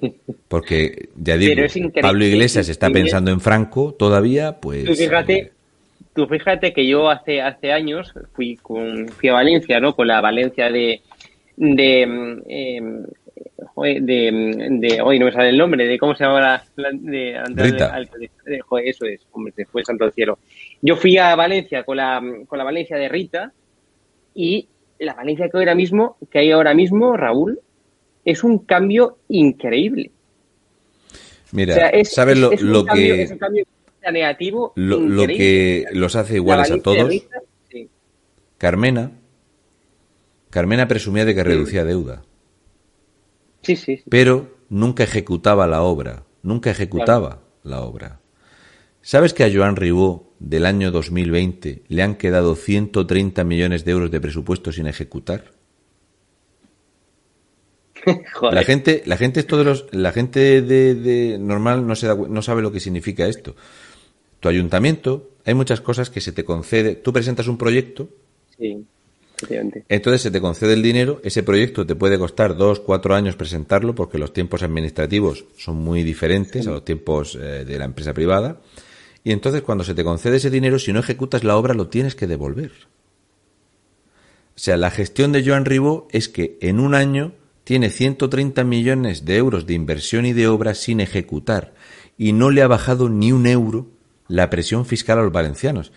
Porque, 0.47 1.09
ya 1.15 1.37
digo, 1.37 1.61
Pablo 2.01 2.25
Iglesias 2.25 2.69
está 2.69 2.89
pensando 2.89 3.31
en 3.31 3.41
Franco 3.41 3.93
todavía, 3.93 4.59
pues... 4.59 4.85
Tú 4.85 4.95
fíjate, 4.95 5.37
eh, 5.37 5.51
tú 6.13 6.27
fíjate 6.27 6.73
que 6.73 6.87
yo 6.87 7.09
hace, 7.09 7.41
hace 7.41 7.71
años 7.71 8.13
fui, 8.33 8.57
con, 8.57 9.07
fui 9.09 9.29
a 9.29 9.33
Valencia, 9.33 9.79
¿no? 9.79 9.95
Con 9.95 10.07
la 10.07 10.21
Valencia 10.21 10.69
de... 10.69 11.01
de 11.57 12.03
de, 13.75 14.67
de, 14.79 15.01
hoy 15.01 15.19
no 15.19 15.25
me 15.25 15.31
sale 15.31 15.49
el 15.49 15.57
nombre, 15.57 15.87
de 15.87 15.97
cómo 15.97 16.15
se 16.15 16.23
llama 16.23 16.39
la, 16.75 16.91
de, 16.93 17.39
de, 18.45 18.59
joder, 18.61 18.87
eso 18.87 19.05
es, 19.05 19.21
hombre, 19.31 19.53
después 19.55 19.85
santo 19.85 20.05
del 20.05 20.13
cielo. 20.13 20.39
Yo 20.81 20.95
fui 20.95 21.17
a 21.17 21.35
Valencia 21.35 21.83
con 21.83 21.97
la, 21.97 22.21
con 22.47 22.57
la 22.57 22.63
Valencia 22.63 22.97
de 22.97 23.09
Rita 23.09 23.51
y 24.33 24.67
la 24.99 25.13
Valencia 25.13 25.49
que 25.49 25.57
ahora 25.57 25.75
mismo, 25.75 26.17
que 26.29 26.39
hay 26.39 26.51
ahora 26.51 26.73
mismo, 26.73 27.17
Raúl, 27.17 27.59
es 28.23 28.43
un 28.43 28.59
cambio 28.59 29.17
increíble. 29.29 30.11
Mira, 31.51 31.91
¿sabes 32.03 32.37
lo, 32.37 32.51
lo 32.51 32.85
que 32.85 33.23
es 33.23 33.31
un 33.31 33.37
cambio 33.37 33.65
negativo 34.11 34.73
lo, 34.75 34.99
lo, 34.99 35.27
que 35.27 35.85
los 35.91 36.15
hace 36.15 36.35
iguales 36.35 36.71
a 36.71 36.81
todos? 36.81 37.11
Carmena 38.57 39.11
Carmena 40.51 40.87
presumía 40.87 41.25
de 41.25 41.33
que 41.33 41.43
reducía 41.43 41.85
deuda. 41.85 42.23
Sí, 43.61 43.75
sí, 43.75 44.03
Pero 44.09 44.57
nunca 44.69 45.03
ejecutaba 45.03 45.67
la 45.67 45.83
obra, 45.83 46.23
nunca 46.41 46.71
ejecutaba 46.71 47.41
la 47.63 47.81
obra. 47.81 48.19
¿Sabes 49.01 49.33
que 49.33 49.43
a 49.43 49.51
Joan 49.53 49.75
Ribó 49.75 50.31
del 50.39 50.65
año 50.65 50.91
2020 50.91 51.83
le 51.87 52.03
han 52.03 52.15
quedado 52.15 52.55
130 52.55 53.43
millones 53.43 53.85
de 53.85 53.91
euros 53.91 54.11
de 54.11 54.21
presupuesto 54.21 54.71
sin 54.71 54.87
ejecutar? 54.87 55.51
La 58.51 58.63
gente, 58.63 59.03
la 59.05 59.15
gente, 59.15 59.43
todos 59.43 59.63
los, 59.63 59.85
la 59.91 60.11
gente 60.11 60.63
de, 60.63 61.37
normal 61.39 61.85
no, 61.85 61.95
se 61.95 62.07
no 62.07 62.41
sabe 62.41 62.63
lo 62.63 62.71
que 62.71 62.79
significa 62.79 63.27
esto. 63.27 63.55
Tu 64.39 64.49
ayuntamiento, 64.49 65.29
hay 65.45 65.53
muchas 65.53 65.81
cosas 65.81 66.09
que 66.09 66.19
se 66.19 66.31
te 66.31 66.43
concede. 66.43 66.95
Tú 66.95 67.13
presentas 67.13 67.47
un 67.47 67.59
proyecto 67.59 68.09
sí. 68.57 68.87
Entonces 69.89 70.21
se 70.21 70.31
te 70.31 70.41
concede 70.41 70.73
el 70.73 70.81
dinero, 70.81 71.21
ese 71.23 71.43
proyecto 71.43 71.85
te 71.85 71.95
puede 71.95 72.17
costar 72.17 72.55
dos, 72.55 72.79
cuatro 72.79 73.15
años 73.15 73.35
presentarlo 73.35 73.95
porque 73.95 74.17
los 74.17 74.33
tiempos 74.33 74.63
administrativos 74.63 75.45
son 75.57 75.77
muy 75.77 76.03
diferentes 76.03 76.67
a 76.67 76.71
los 76.71 76.85
tiempos 76.85 77.35
eh, 77.35 77.65
de 77.65 77.79
la 77.79 77.85
empresa 77.85 78.13
privada. 78.13 78.61
Y 79.23 79.31
entonces 79.31 79.61
cuando 79.61 79.83
se 79.83 79.93
te 79.93 80.03
concede 80.03 80.37
ese 80.37 80.49
dinero, 80.49 80.79
si 80.79 80.93
no 80.93 80.99
ejecutas 80.99 81.43
la 81.43 81.57
obra, 81.57 81.73
lo 81.73 81.87
tienes 81.87 82.15
que 82.15 82.27
devolver. 82.27 82.71
O 84.55 84.59
sea, 84.59 84.77
la 84.77 84.91
gestión 84.91 85.31
de 85.31 85.43
Joan 85.45 85.65
Ribó 85.65 86.07
es 86.11 86.29
que 86.29 86.57
en 86.61 86.79
un 86.79 86.93
año 86.93 87.33
tiene 87.63 87.89
130 87.89 88.63
millones 88.63 89.25
de 89.25 89.37
euros 89.37 89.65
de 89.65 89.73
inversión 89.73 90.25
y 90.25 90.33
de 90.33 90.47
obra 90.47 90.73
sin 90.73 90.99
ejecutar 90.99 91.73
y 92.17 92.33
no 92.33 92.49
le 92.49 92.61
ha 92.61 92.67
bajado 92.67 93.09
ni 93.09 93.31
un 93.31 93.47
euro 93.47 93.87
la 94.27 94.49
presión 94.49 94.85
fiscal 94.85 95.19
a 95.19 95.23
los 95.23 95.31
valencianos. 95.31 95.91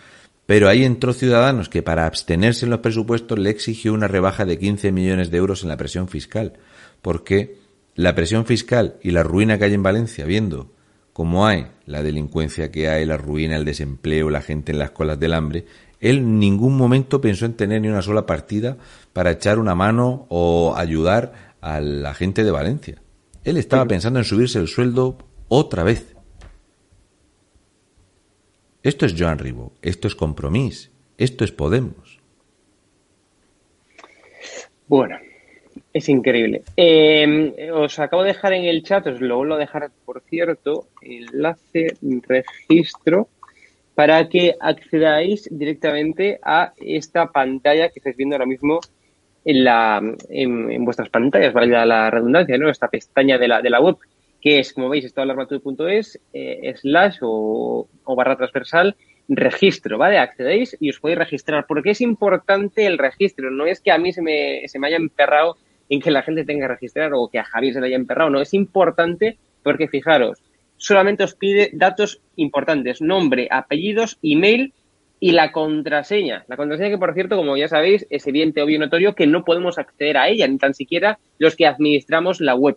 Pero 0.46 0.68
ahí 0.68 0.84
entró 0.84 1.12
Ciudadanos 1.12 1.68
que 1.68 1.82
para 1.82 2.06
abstenerse 2.06 2.66
en 2.66 2.70
los 2.70 2.80
presupuestos 2.80 3.38
le 3.38 3.50
exigió 3.50 3.94
una 3.94 4.08
rebaja 4.08 4.44
de 4.44 4.58
15 4.58 4.92
millones 4.92 5.30
de 5.30 5.38
euros 5.38 5.62
en 5.62 5.70
la 5.70 5.76
presión 5.76 6.08
fiscal, 6.08 6.54
porque 7.00 7.58
la 7.94 8.14
presión 8.14 8.44
fiscal 8.44 8.96
y 9.02 9.12
la 9.12 9.22
ruina 9.22 9.58
que 9.58 9.64
hay 9.64 9.74
en 9.74 9.82
Valencia, 9.82 10.26
viendo 10.26 10.72
cómo 11.12 11.46
hay 11.46 11.68
la 11.86 12.02
delincuencia 12.02 12.70
que 12.70 12.88
hay, 12.88 13.06
la 13.06 13.16
ruina, 13.16 13.56
el 13.56 13.64
desempleo, 13.64 14.30
la 14.30 14.42
gente 14.42 14.72
en 14.72 14.78
las 14.78 14.90
colas 14.90 15.18
del 15.18 15.32
hambre, 15.32 15.64
él 16.00 16.18
en 16.18 16.38
ningún 16.38 16.76
momento 16.76 17.20
pensó 17.20 17.46
en 17.46 17.54
tener 17.54 17.80
ni 17.80 17.88
una 17.88 18.02
sola 18.02 18.26
partida 18.26 18.76
para 19.12 19.30
echar 19.30 19.58
una 19.58 19.74
mano 19.74 20.26
o 20.28 20.74
ayudar 20.76 21.54
a 21.62 21.80
la 21.80 22.12
gente 22.12 22.44
de 22.44 22.50
Valencia. 22.50 23.00
Él 23.44 23.56
estaba 23.56 23.86
pensando 23.86 24.18
en 24.18 24.24
subirse 24.24 24.58
el 24.58 24.68
sueldo 24.68 25.16
otra 25.48 25.82
vez. 25.82 26.13
Esto 28.84 29.06
es 29.06 29.14
Joan 29.18 29.38
Ribó, 29.38 29.72
esto 29.80 30.08
es 30.08 30.14
Compromís, 30.14 30.92
esto 31.16 31.42
es 31.42 31.52
Podemos. 31.52 32.20
Bueno, 34.86 35.16
es 35.90 36.06
increíble. 36.10 36.64
Eh, 36.76 37.70
os 37.72 37.98
acabo 37.98 38.22
de 38.22 38.34
dejar 38.34 38.52
en 38.52 38.64
el 38.64 38.82
chat, 38.82 39.06
os 39.06 39.22
lo 39.22 39.38
vuelvo 39.38 39.54
a 39.54 39.58
dejar, 39.58 39.90
por 40.04 40.20
cierto, 40.28 40.88
enlace, 41.00 41.96
registro, 42.28 43.28
para 43.94 44.28
que 44.28 44.54
accedáis 44.60 45.48
directamente 45.50 46.38
a 46.42 46.74
esta 46.76 47.32
pantalla 47.32 47.88
que 47.88 48.00
estáis 48.00 48.18
viendo 48.18 48.34
ahora 48.36 48.44
mismo 48.44 48.80
en, 49.46 50.84
vuestras 50.84 51.08
pantallas, 51.08 51.54
vaya 51.54 51.86
la 51.86 52.10
redundancia, 52.10 52.58
¿no? 52.58 52.68
Esta 52.68 52.88
pestaña 52.88 53.38
de 53.38 53.48
la 53.48 53.80
web, 53.80 53.96
que 54.44 54.58
es, 54.58 54.74
como 54.74 54.90
veis, 54.90 55.06
estadoalarmatuve.es, 55.06 56.20
eh, 56.34 56.74
slash 56.76 57.16
o, 57.22 57.88
o 58.04 58.14
barra 58.14 58.36
transversal, 58.36 58.94
registro, 59.26 59.96
¿vale? 59.96 60.18
Accedéis 60.18 60.76
y 60.78 60.90
os 60.90 61.00
podéis 61.00 61.18
registrar. 61.18 61.64
porque 61.66 61.92
es 61.92 62.02
importante 62.02 62.84
el 62.84 62.98
registro? 62.98 63.50
No 63.50 63.64
es 63.64 63.80
que 63.80 63.90
a 63.90 63.96
mí 63.96 64.12
se 64.12 64.20
me, 64.20 64.68
se 64.68 64.78
me 64.78 64.88
haya 64.88 64.96
emperrado 64.96 65.56
en 65.88 65.98
que 65.98 66.10
la 66.10 66.20
gente 66.20 66.44
tenga 66.44 66.66
que 66.66 66.74
registrar 66.74 67.12
o 67.14 67.28
que 67.28 67.38
a 67.38 67.44
Javier 67.44 67.72
se 67.72 67.80
le 67.80 67.86
haya 67.86 67.96
emperrado. 67.96 68.28
No, 68.28 68.42
es 68.42 68.52
importante 68.52 69.38
porque 69.62 69.88
fijaros, 69.88 70.42
solamente 70.76 71.24
os 71.24 71.34
pide 71.34 71.70
datos 71.72 72.20
importantes, 72.36 73.00
nombre, 73.00 73.48
apellidos, 73.50 74.18
email 74.22 74.74
y 75.20 75.32
la 75.32 75.52
contraseña. 75.52 76.44
La 76.48 76.58
contraseña 76.58 76.90
que, 76.90 76.98
por 76.98 77.14
cierto, 77.14 77.36
como 77.36 77.56
ya 77.56 77.68
sabéis, 77.68 78.06
es 78.10 78.26
evidente, 78.26 78.60
obvio 78.60 78.78
notorio 78.78 79.14
que 79.14 79.26
no 79.26 79.42
podemos 79.42 79.78
acceder 79.78 80.18
a 80.18 80.28
ella, 80.28 80.46
ni 80.46 80.58
tan 80.58 80.74
siquiera 80.74 81.18
los 81.38 81.56
que 81.56 81.66
administramos 81.66 82.42
la 82.42 82.54
web. 82.54 82.76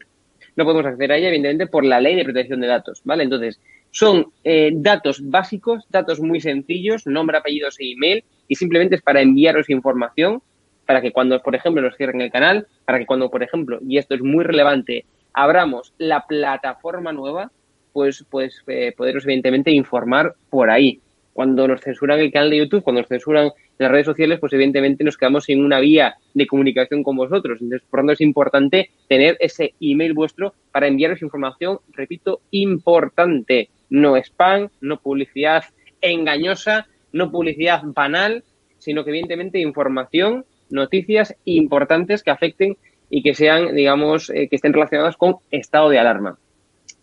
No 0.58 0.66
podemos 0.66 0.86
acceder 0.86 1.12
a 1.14 1.18
ella, 1.18 1.30
evidentemente, 1.30 1.68
por 1.68 1.86
la 1.86 2.02
ley 2.02 2.16
de 2.16 2.26
protección 2.26 2.60
de 2.60 2.68
datos, 2.68 3.02
¿vale? 3.06 3.24
Entonces, 3.24 3.62
son 3.92 4.34
eh, 4.44 4.72
datos 4.74 5.22
básicos, 5.24 5.86
datos 5.90 6.20
muy 6.20 6.42
sencillos, 6.42 7.08
nombre, 7.08 7.38
apellidos 7.38 7.80
e 7.80 7.94
email, 7.94 8.24
y 8.48 8.56
simplemente 8.56 8.96
es 8.96 9.02
para 9.02 9.22
enviaros 9.22 9.70
información 9.70 10.42
para 10.88 11.02
que 11.02 11.12
cuando, 11.12 11.40
por 11.42 11.54
ejemplo, 11.54 11.82
nos 11.82 11.96
cierren 11.96 12.22
el 12.22 12.32
canal, 12.32 12.66
para 12.86 12.98
que 12.98 13.06
cuando, 13.06 13.30
por 13.30 13.44
ejemplo, 13.44 13.80
y 13.88 13.98
esto 13.98 14.16
es 14.16 14.22
muy 14.22 14.44
relevante, 14.44 15.06
abramos 15.34 15.94
la 16.00 16.26
plataforma 16.26 17.12
nueva, 17.12 17.52
pues, 17.94 18.26
pues 18.30 18.64
eh, 18.68 18.94
poderos 18.98 19.26
evidentemente 19.26 19.70
informar 19.70 20.34
por 20.50 20.70
ahí. 20.72 21.02
Cuando 21.34 21.68
nos 21.68 21.82
censuran 21.82 22.20
el 22.20 22.32
canal 22.32 22.50
de 22.50 22.58
YouTube, 22.58 22.84
cuando 22.84 23.02
nos 23.02 23.10
censuran 23.10 23.52
las 23.78 23.91
redes 23.91 24.06
sociales, 24.06 24.40
pues 24.40 24.54
evidentemente 24.54 25.04
nos 25.04 25.18
quedamos 25.18 25.48
en 25.49 25.64
una 25.64 25.80
vía 25.80 26.16
de 26.34 26.48
comunicación 26.48 27.04
con 27.04 27.16
vosotros. 27.16 27.60
Entonces, 27.62 27.88
por 27.90 27.99
lo 27.99 28.02
tanto, 28.02 28.14
es 28.14 28.22
importante 28.22 28.90
tener 29.08 29.38
ese 29.40 29.74
email 29.80 30.14
vuestro 30.14 30.54
para 30.72 30.88
enviaros 30.88 31.22
información, 31.22 31.80
repito, 31.94 32.41
importante. 32.52 33.70
No 33.90 34.18
spam, 34.18 34.70
no 34.82 34.99
publicidad 34.99 35.64
engañosa, 36.02 36.88
no 37.12 37.32
publicidad 37.32 37.82
banal, 37.84 38.44
sino 38.80 39.04
que 39.04 39.12
evidentemente 39.12 39.60
información 39.60 40.45
noticias 40.70 41.36
importantes 41.45 42.24
que 42.24 42.32
afecten 42.32 42.78
y 43.10 43.24
que 43.24 43.34
sean, 43.34 43.74
digamos, 43.74 44.30
eh, 44.30 44.48
que 44.49 44.56
estén 44.56 44.74
relacionadas 44.74 45.16
con 45.16 45.38
estado 45.49 45.90
de 45.90 45.99
alarma. 45.99 46.38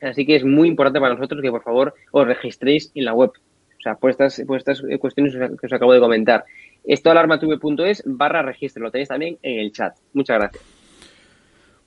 Así 0.03 0.27
que 0.27 0.37
es 0.37 0.45
muy 0.45 0.69
importante 0.69 1.01
para 1.01 1.15
nosotros 1.15 1.41
que 1.41 1.51
por 1.51 1.63
favor 1.63 1.95
os 2.11 2.27
registréis 2.27 2.93
en 2.95 3.07
la 3.07 3.15
web. 3.15 3.31
O 3.31 3.83
sea, 3.83 3.95
por 3.97 4.11
estas, 4.11 4.43
por 4.47 4.59
estas 4.59 4.83
cuestiones 4.99 5.35
que 5.35 5.67
os 5.67 5.73
acabo 5.73 5.93
de 5.93 6.01
comentar. 6.01 6.45
Esto 6.85 7.11
alarmatv.es 7.11 8.03
barra 8.07 8.43
registro. 8.43 8.83
Lo 8.83 8.91
tenéis 8.91 9.09
también 9.09 9.39
en 9.43 9.61
el 9.61 9.73
chat. 9.73 9.97
Muchas 10.13 10.39
gracias. 10.39 10.63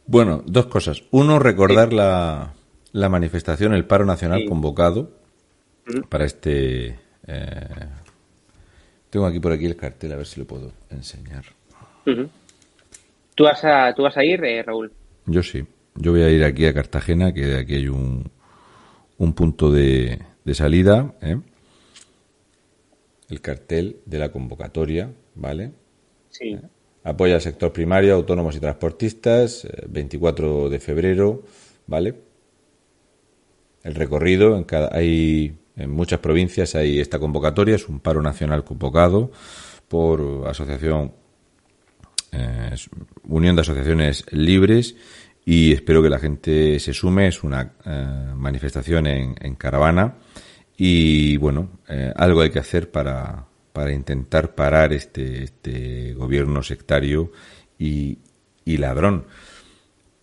Bueno, 0.08 0.42
dos 0.46 0.68
cosas. 0.68 1.04
Uno, 1.12 1.38
recordar 1.38 1.94
la, 1.94 2.54
la, 2.94 3.10
manifestación, 3.10 3.74
el 3.74 3.86
paro 3.86 4.06
nacional 4.06 4.46
convocado 4.48 5.12
para 6.10 6.26
este. 6.26 7.00
Eh, 7.28 7.88
tengo 9.10 9.26
aquí 9.26 9.40
por 9.40 9.52
aquí 9.52 9.66
el 9.66 9.76
cartel, 9.76 10.14
a 10.14 10.16
ver 10.16 10.26
si 10.26 10.40
lo 10.40 10.48
puedo 10.48 10.72
enseñar. 10.90 11.44
¿Tú, 13.36 13.44
vas 13.44 13.64
a, 13.66 13.94
¿Tú 13.94 14.04
vas 14.04 14.16
a 14.18 14.24
ir, 14.24 14.44
eh, 14.44 14.64
Raúl? 14.64 14.92
Yo 15.26 15.44
sí. 15.44 15.66
Yo 15.96 16.12
voy 16.12 16.22
a 16.22 16.30
ir 16.30 16.44
aquí 16.44 16.66
a 16.66 16.74
Cartagena, 16.74 17.34
que 17.34 17.46
de 17.46 17.60
aquí 17.60 17.76
hay 17.76 17.88
un, 17.88 18.32
un 19.18 19.34
punto 19.34 19.72
de, 19.72 20.20
de 20.46 20.54
salida. 20.54 21.14
¿eh? 21.22 21.38
El 23.30 23.42
cartel 23.42 23.98
de 24.06 24.20
la 24.20 24.32
convocatoria, 24.32 25.12
¿vale? 25.36 25.72
Sí. 26.30 26.50
¿Eh? 26.50 26.62
Apoya 27.04 27.36
al 27.36 27.42
sector 27.42 27.72
primario, 27.72 28.16
autónomos 28.16 28.56
y 28.56 28.60
transportistas, 28.60 29.68
24 29.88 30.70
de 30.70 30.80
febrero, 30.80 31.44
¿vale? 31.86 32.16
El 33.84 33.96
recorrido, 33.96 34.58
en 34.58 34.66
cada, 34.66 34.90
hay 34.92 35.58
en 35.78 35.92
muchas 35.92 36.20
provincias 36.20 36.76
hay 36.76 37.00
esta 37.00 37.20
convocatoria, 37.20 37.76
es 37.76 37.88
un 37.88 38.00
paro 38.00 38.22
nacional 38.22 38.64
convocado 38.64 39.32
por 39.88 40.48
Asociación 40.48 41.14
eh, 42.32 42.76
Unión 43.28 43.56
de 43.56 43.62
Asociaciones 43.62 44.26
Libres 44.32 44.96
y 45.46 45.72
espero 45.72 46.02
que 46.02 46.10
la 46.10 46.20
gente 46.20 46.80
se 46.80 46.94
sume. 46.94 47.28
Es 47.28 47.44
una 47.44 47.74
eh, 47.86 48.34
manifestación 48.36 49.08
en, 49.08 49.56
caravana 49.56 50.16
y 50.78 51.36
bueno, 51.38 51.80
eh, 51.90 52.14
algo 52.16 52.42
hay 52.42 52.52
que 52.52 52.60
hacer 52.60 52.92
para, 52.92 53.46
para 53.74 53.92
intentar 53.92 54.56
parar 54.56 54.94
este, 54.94 55.44
este 55.44 56.14
gobierno 56.14 56.64
sectario 56.64 57.32
y, 57.78 58.20
y 58.64 58.78
ladrón. 58.78 59.26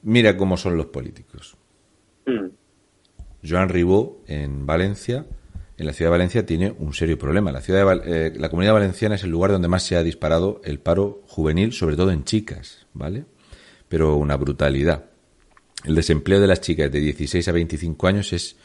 Mira 0.03 0.37
cómo 0.37 0.57
son 0.57 0.77
los 0.77 0.87
políticos. 0.87 1.57
Mm. 2.27 2.49
Joan 3.47 3.69
Ribó 3.69 4.23
en 4.27 4.65
Valencia 4.65 5.27
en 5.77 5.87
la 5.87 5.93
ciudad 5.93 6.11
de 6.11 6.19
Valencia 6.19 6.47
tiene 6.47 6.75
un 6.79 6.95
serio 6.95 7.19
problema. 7.19 7.51
La, 7.51 7.61
ciudad 7.61 7.85
de, 7.85 8.27
eh, 8.29 8.33
la 8.37 8.49
comunidad 8.49 8.75
valenciana 8.75 9.17
es 9.17 9.25
el 9.25 9.31
lugar 9.31 9.51
donde 9.51 9.69
más 9.69 9.83
se 9.83 9.97
ha 9.97 10.03
disparado 10.03 10.61
el 10.65 10.79
paro 10.79 11.23
juvenil, 11.27 11.73
sobre 11.73 11.97
todo 11.97 12.13
en 12.13 12.25
chicas, 12.25 12.87
¿vale? 12.93 13.25
Pero 13.89 14.15
una 14.17 14.37
brutalidad. 14.37 15.07
El 15.85 15.97
desempleo 15.97 16.41
de 16.41 16.47
las 16.47 16.61
chicas 16.61 16.91
de 16.91 17.01
16 17.01 17.49
a 17.49 17.53
25 17.53 18.07
años 18.07 18.33
es, 18.33 18.57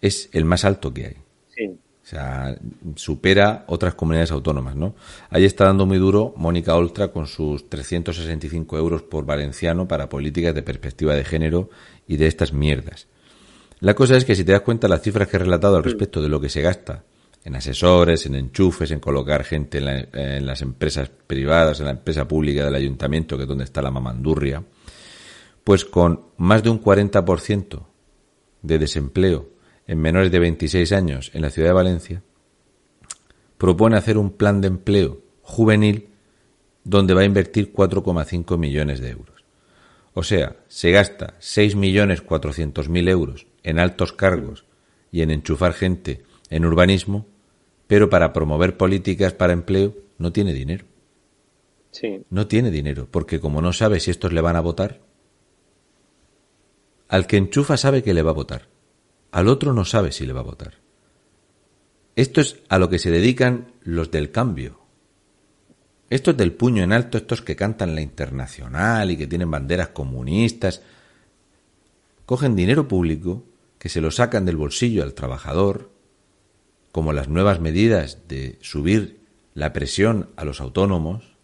es 0.00 0.28
el 0.32 0.44
más 0.44 0.64
alto 0.64 0.92
que 0.92 1.06
hay. 1.06 1.16
Sí. 1.54 1.66
O 1.66 2.10
sea, 2.10 2.56
supera 2.94 3.64
otras 3.66 3.94
comunidades 3.94 4.30
autónomas, 4.30 4.74
¿no? 4.74 4.94
Ahí 5.28 5.44
está 5.44 5.66
dando 5.66 5.84
muy 5.84 5.98
duro 5.98 6.32
Mónica 6.38 6.74
Oltra 6.74 7.08
con 7.08 7.26
sus 7.26 7.68
365 7.68 8.78
euros 8.78 9.02
por 9.02 9.26
valenciano 9.26 9.86
para 9.86 10.08
políticas 10.08 10.54
de 10.54 10.62
perspectiva 10.62 11.14
de 11.14 11.24
género 11.24 11.68
y 12.06 12.16
de 12.16 12.26
estas 12.26 12.54
mierdas. 12.54 13.08
La 13.80 13.92
cosa 13.94 14.16
es 14.16 14.24
que 14.24 14.34
si 14.34 14.42
te 14.42 14.52
das 14.52 14.62
cuenta 14.62 14.88
las 14.88 15.02
cifras 15.02 15.28
que 15.28 15.36
he 15.36 15.40
relatado 15.40 15.76
al 15.76 15.84
respecto 15.84 16.22
de 16.22 16.30
lo 16.30 16.40
que 16.40 16.48
se 16.48 16.62
gasta 16.62 17.04
en 17.44 17.56
asesores, 17.56 18.26
en 18.26 18.34
enchufes, 18.34 18.90
en 18.90 19.00
colocar 19.00 19.44
gente 19.44 19.78
en, 19.78 20.46
las 20.46 20.62
empresas 20.62 21.10
privadas, 21.26 21.78
en 21.80 21.86
la 21.86 21.92
empresa 21.92 22.26
pública 22.26 22.64
del 22.64 22.74
ayuntamiento, 22.74 23.36
que 23.36 23.42
es 23.42 23.48
donde 23.48 23.64
está 23.64 23.82
la 23.82 23.90
mamandurria, 23.90 24.62
pues 25.62 25.84
con 25.84 26.22
más 26.38 26.62
de 26.62 26.70
un 26.70 26.82
40% 26.82 27.82
de 28.62 28.78
desempleo 28.78 29.57
en 29.88 29.98
menores 29.98 30.30
de 30.30 30.38
26 30.38 30.92
años 30.92 31.30
en 31.34 31.42
la 31.42 31.50
ciudad 31.50 31.70
de 31.70 31.74
Valencia, 31.74 32.22
propone 33.56 33.96
hacer 33.96 34.18
un 34.18 34.30
plan 34.30 34.60
de 34.60 34.68
empleo 34.68 35.22
juvenil 35.42 36.10
donde 36.84 37.14
va 37.14 37.22
a 37.22 37.24
invertir 37.24 37.72
4,5 37.72 38.56
millones 38.56 39.00
de 39.00 39.10
euros. 39.10 39.44
O 40.14 40.22
sea, 40.22 40.56
se 40.68 40.90
gasta 40.90 41.34
6.400.000 41.40 43.08
euros 43.08 43.46
en 43.62 43.78
altos 43.78 44.12
cargos 44.12 44.64
y 45.10 45.22
en 45.22 45.30
enchufar 45.30 45.72
gente 45.72 46.22
en 46.50 46.64
urbanismo, 46.64 47.26
pero 47.86 48.10
para 48.10 48.32
promover 48.32 48.76
políticas 48.76 49.32
para 49.32 49.52
empleo 49.52 49.96
no 50.18 50.32
tiene 50.32 50.52
dinero. 50.52 50.84
Sí. 51.90 52.22
No 52.28 52.46
tiene 52.46 52.70
dinero, 52.70 53.08
porque 53.10 53.40
como 53.40 53.62
no 53.62 53.72
sabe 53.72 54.00
si 54.00 54.10
estos 54.10 54.32
le 54.32 54.42
van 54.42 54.56
a 54.56 54.60
votar, 54.60 55.00
al 57.08 57.26
que 57.26 57.38
enchufa 57.38 57.78
sabe 57.78 58.02
que 58.02 58.12
le 58.12 58.22
va 58.22 58.32
a 58.32 58.34
votar, 58.34 58.68
al 59.30 59.48
otro 59.48 59.72
no 59.72 59.84
sabe 59.84 60.12
si 60.12 60.26
le 60.26 60.32
va 60.32 60.40
a 60.40 60.44
votar. 60.44 60.74
Esto 62.16 62.40
es 62.40 62.60
a 62.68 62.78
lo 62.78 62.88
que 62.88 62.98
se 62.98 63.10
dedican 63.10 63.72
los 63.82 64.10
del 64.10 64.30
cambio. 64.30 64.80
Estos 66.10 66.36
del 66.36 66.52
puño 66.52 66.82
en 66.82 66.92
alto, 66.92 67.18
estos 67.18 67.42
que 67.42 67.54
cantan 67.54 67.94
la 67.94 68.00
internacional 68.00 69.10
y 69.10 69.16
que 69.16 69.26
tienen 69.26 69.50
banderas 69.50 69.88
comunistas, 69.88 70.82
cogen 72.26 72.56
dinero 72.56 72.88
público 72.88 73.44
que 73.78 73.88
se 73.88 74.00
lo 74.00 74.10
sacan 74.10 74.44
del 74.44 74.56
bolsillo 74.56 75.02
al 75.02 75.14
trabajador, 75.14 75.90
como 76.92 77.12
las 77.12 77.28
nuevas 77.28 77.60
medidas 77.60 78.26
de 78.26 78.58
subir 78.60 79.20
la 79.54 79.72
presión 79.72 80.30
a 80.36 80.44
los 80.44 80.60
autónomos, 80.60 81.36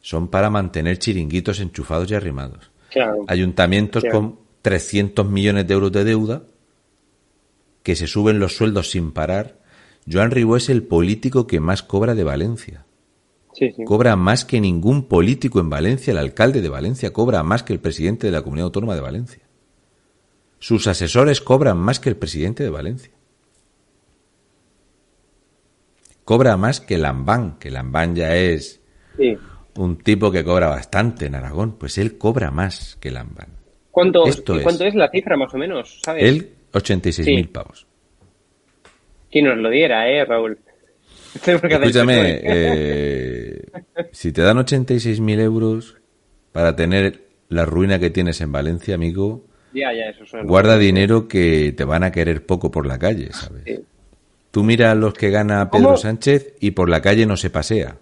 son 0.00 0.28
para 0.28 0.50
mantener 0.50 0.98
chiringuitos 0.98 1.60
enchufados 1.60 2.10
y 2.10 2.14
arrimados. 2.14 2.70
Ayuntamientos 3.28 4.04
con 4.10 4.38
300 4.60 5.26
millones 5.28 5.66
de 5.66 5.74
euros 5.74 5.92
de 5.92 6.04
deuda, 6.04 6.42
que 7.82 7.96
se 7.96 8.06
suben 8.06 8.38
los 8.38 8.56
sueldos 8.56 8.90
sin 8.90 9.12
parar. 9.12 9.58
Joan 10.10 10.30
Ribó 10.30 10.56
es 10.56 10.68
el 10.68 10.82
político 10.82 11.46
que 11.46 11.60
más 11.60 11.82
cobra 11.82 12.14
de 12.14 12.24
Valencia. 12.24 12.84
Cobra 13.84 14.16
más 14.16 14.44
que 14.44 14.60
ningún 14.60 15.04
político 15.04 15.60
en 15.60 15.70
Valencia, 15.70 16.12
el 16.12 16.18
alcalde 16.18 16.62
de 16.62 16.68
Valencia 16.68 17.12
cobra 17.12 17.42
más 17.42 17.62
que 17.62 17.72
el 17.72 17.80
presidente 17.80 18.26
de 18.26 18.32
la 18.32 18.42
Comunidad 18.42 18.66
Autónoma 18.66 18.94
de 18.94 19.02
Valencia. 19.02 19.42
Sus 20.58 20.86
asesores 20.86 21.40
cobran 21.40 21.76
más 21.76 22.00
que 22.00 22.08
el 22.08 22.16
presidente 22.16 22.62
de 22.62 22.70
Valencia. 22.70 23.12
Cobra 26.24 26.56
más 26.56 26.80
que 26.80 26.98
Lambán, 26.98 27.58
que 27.58 27.70
Lambán 27.70 28.14
ya 28.14 28.36
es 28.36 28.80
un 29.76 29.98
tipo 29.98 30.30
que 30.30 30.44
cobra 30.44 30.68
bastante 30.68 31.26
en 31.26 31.34
Aragón. 31.34 31.72
Pues 31.72 31.98
él 31.98 32.16
cobra 32.16 32.50
más 32.50 32.96
que 33.00 33.10
Lambán. 33.10 33.48
¿Cuánto, 33.90 34.24
¿cuánto 34.62 34.84
es 34.84 34.94
la 34.94 35.10
cifra 35.10 35.36
más 35.36 35.52
o 35.52 35.58
menos? 35.58 36.00
¿sabes? 36.02 36.24
Él, 36.24 36.54
86.000 36.72 37.48
pavos. 37.50 37.86
¿Quién 39.30 39.46
nos 39.46 39.58
lo 39.58 39.70
diera, 39.70 40.08
eh, 40.08 40.24
Raúl? 40.24 40.58
Escúchame, 41.46 42.40
eh, 42.42 43.62
si 44.12 44.32
te 44.32 44.42
dan 44.42 44.58
86.000 44.58 45.40
euros 45.40 45.96
para 46.52 46.76
tener 46.76 47.20
la 47.48 47.64
ruina 47.64 47.98
que 47.98 48.10
tienes 48.10 48.40
en 48.40 48.52
Valencia, 48.52 48.94
amigo, 48.94 49.44
guarda 50.44 50.76
dinero 50.76 51.28
que 51.28 51.72
te 51.72 51.84
van 51.84 52.04
a 52.04 52.12
querer 52.12 52.44
poco 52.44 52.70
por 52.70 52.86
la 52.86 52.98
calle, 52.98 53.32
¿sabes? 53.32 53.80
Tú 54.50 54.62
mira 54.62 54.90
a 54.90 54.94
los 54.94 55.14
que 55.14 55.30
gana 55.30 55.70
Pedro 55.70 55.96
Sánchez 55.96 56.54
y 56.60 56.72
por 56.72 56.90
la 56.90 57.00
calle 57.00 57.24
no 57.24 57.38
se 57.38 57.48
pasea. 57.48 57.96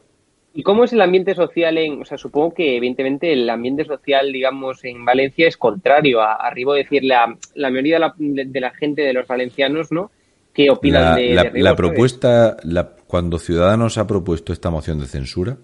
¿Y 0.53 0.63
cómo 0.63 0.85
es 0.85 0.93
el 0.93 1.01
ambiente 1.01 1.35
social 1.35 1.79
en, 1.79 2.03
o 2.03 2.05
sea, 2.05 2.19
supongo 2.19 2.55
que 2.55 2.77
evidentemente 2.77 3.33
el 3.33 3.49
ambiente 3.49 3.85
social, 3.85 4.33
digamos, 4.33 4.85
en 4.85 5.05
Valencia 5.05 5.47
es 5.47 5.57
contrario 5.57 6.21
a, 6.21 6.35
arriba 6.35 6.75
decir 6.75 7.05
la, 7.05 7.37
la 7.55 7.71
mayoría 7.71 7.97
de 7.97 8.01
la, 8.01 8.15
de 8.19 8.61
la, 8.61 8.71
gente 8.71 9.03
de 9.03 9.13
los 9.13 9.27
valencianos, 9.29 9.93
¿no? 9.93 10.11
¿Qué 10.53 10.69
opinan 10.69 11.15
de, 11.15 11.35
la, 11.35 11.51
la 11.55 11.77
propuesta, 11.77 12.57
la, 12.65 12.97
cuando 13.07 13.39
Ciudadanos 13.39 13.99
ha 13.99 14.07
propuesto 14.09 14.53
esta 14.53 14.71
moción 14.71 14.99
de 14.99 15.07
censura, 15.07 15.57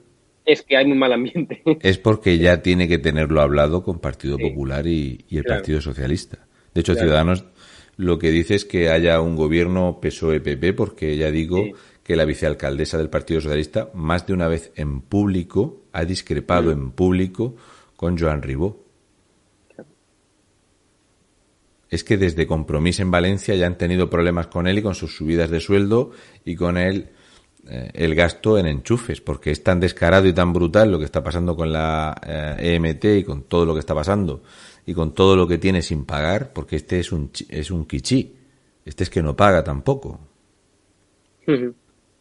es 0.47 0.63
que 0.63 0.77
hay 0.77 0.91
un 0.91 0.99
mal 0.99 1.13
ambiente. 1.13 1.61
Es 1.83 1.99
porque 1.99 2.39
ya 2.39 2.63
tiene 2.63 2.89
que 2.89 2.99
tenerlo 2.99 3.41
hablado 3.41 3.83
con 3.83 3.99
Partido 3.99 4.39
Popular 4.39 4.87
y, 4.87 5.25
el 5.31 5.43
Partido 5.43 5.81
Socialista. 5.81 6.39
De 6.73 6.81
hecho, 6.81 6.95
Ciudadanos 6.95 7.45
lo 7.97 8.19
que 8.19 8.31
dice 8.31 8.55
es 8.55 8.65
que 8.65 8.91
haya 8.91 9.21
un 9.21 9.37
gobierno 9.37 9.99
PSOE-PP, 10.01 10.75
porque 10.75 11.17
ya 11.17 11.31
digo 11.31 11.65
que 12.07 12.15
la 12.15 12.24
vicealcaldesa 12.24 12.99
del 12.99 13.11
Partido 13.11 13.41
Socialista 13.41 13.91
más 13.93 14.28
de 14.28 14.33
una 14.33 14.47
vez 14.47 14.70
en 14.77 15.01
público 15.01 15.83
ha 15.91 16.05
discrepado 16.05 16.70
en 16.70 16.93
público 16.93 17.57
con 17.97 18.16
Joan 18.16 18.43
Ribó. 18.43 18.81
Es 21.91 22.05
que 22.05 22.16
desde 22.16 22.47
Compromís 22.47 23.01
en 23.01 23.11
Valencia 23.11 23.57
ya 23.57 23.66
han 23.66 23.77
tenido 23.77 24.09
problemas 24.09 24.47
con 24.47 24.69
él 24.69 24.78
y 24.78 24.83
con 24.83 24.95
sus 24.95 25.16
subidas 25.16 25.51
de 25.51 25.59
sueldo 25.59 26.12
y 26.45 26.55
con 26.55 26.77
él 26.78 27.09
eh, 27.69 27.91
el 27.93 28.15
gasto 28.15 28.57
en 28.57 28.69
enchufes, 28.69 29.20
porque 29.20 29.51
es 29.51 29.65
tan 29.65 29.81
descarado 29.81 30.28
y 30.28 30.33
tan 30.33 30.53
brutal 30.53 30.93
lo 30.93 31.01
que 31.01 31.07
está 31.07 31.24
pasando 31.24 31.57
con 31.57 31.73
la 31.73 32.15
EMT 32.57 33.05
eh, 33.05 33.15
e 33.15 33.19
y 33.19 33.24
con 33.24 33.43
todo 33.49 33.66
lo 33.66 33.74
que 33.74 33.81
está 33.81 33.97
pasando 33.97 34.45
y 34.87 34.95
con 34.95 35.12
todo 35.12 35.35
lo 35.35 35.49
que 35.49 35.59
tiene 35.59 35.83
sin 35.83 36.05
pagar, 36.05 36.53
porque 36.53 36.77
este 36.77 37.01
es 37.01 37.11
un, 37.11 37.33
es 37.49 37.73
un 37.73 37.85
kichi. 37.85 38.37
Este 38.85 39.03
es 39.03 39.11
que 39.11 39.24
no 39.24 39.35
paga 39.35 39.65
tampoco. 39.65 40.20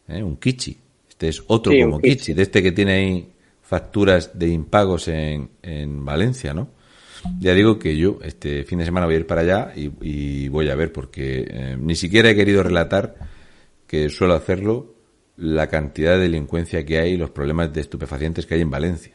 ¿Eh? 0.08 0.22
Un 0.22 0.36
kichi. 0.36 0.76
Este 1.08 1.28
es 1.28 1.42
otro 1.46 1.72
como 1.80 2.00
kichi. 2.00 2.32
de 2.32 2.42
este 2.42 2.62
que 2.62 2.72
tiene 2.72 2.92
ahí 2.92 3.32
facturas 3.62 4.38
de 4.38 4.48
impagos 4.48 5.08
en, 5.08 5.50
en 5.62 6.04
Valencia, 6.04 6.54
¿no? 6.54 6.76
Ya 7.40 7.54
digo 7.54 7.78
que 7.78 7.96
yo 7.96 8.18
este 8.22 8.64
fin 8.64 8.78
de 8.78 8.84
semana 8.84 9.06
voy 9.06 9.16
a 9.16 9.18
ir 9.18 9.26
para 9.26 9.40
allá 9.40 9.72
y, 9.74 10.48
voy 10.48 10.68
a 10.68 10.74
ver, 10.74 10.92
porque 10.92 11.76
ni 11.78 11.96
siquiera 11.96 12.30
he 12.30 12.36
querido 12.36 12.62
relatar 12.62 13.16
que 13.86 14.08
suelo 14.08 14.34
hacerlo 14.34 14.94
la 15.36 15.68
cantidad 15.68 16.12
de 16.12 16.22
delincuencia 16.22 16.84
que 16.84 16.98
hay 16.98 17.12
y 17.12 17.16
los 17.16 17.30
problemas 17.30 17.72
de 17.72 17.80
estupefacientes 17.80 18.46
que 18.46 18.54
hay 18.54 18.62
en 18.62 18.70
Valencia. 18.70 19.14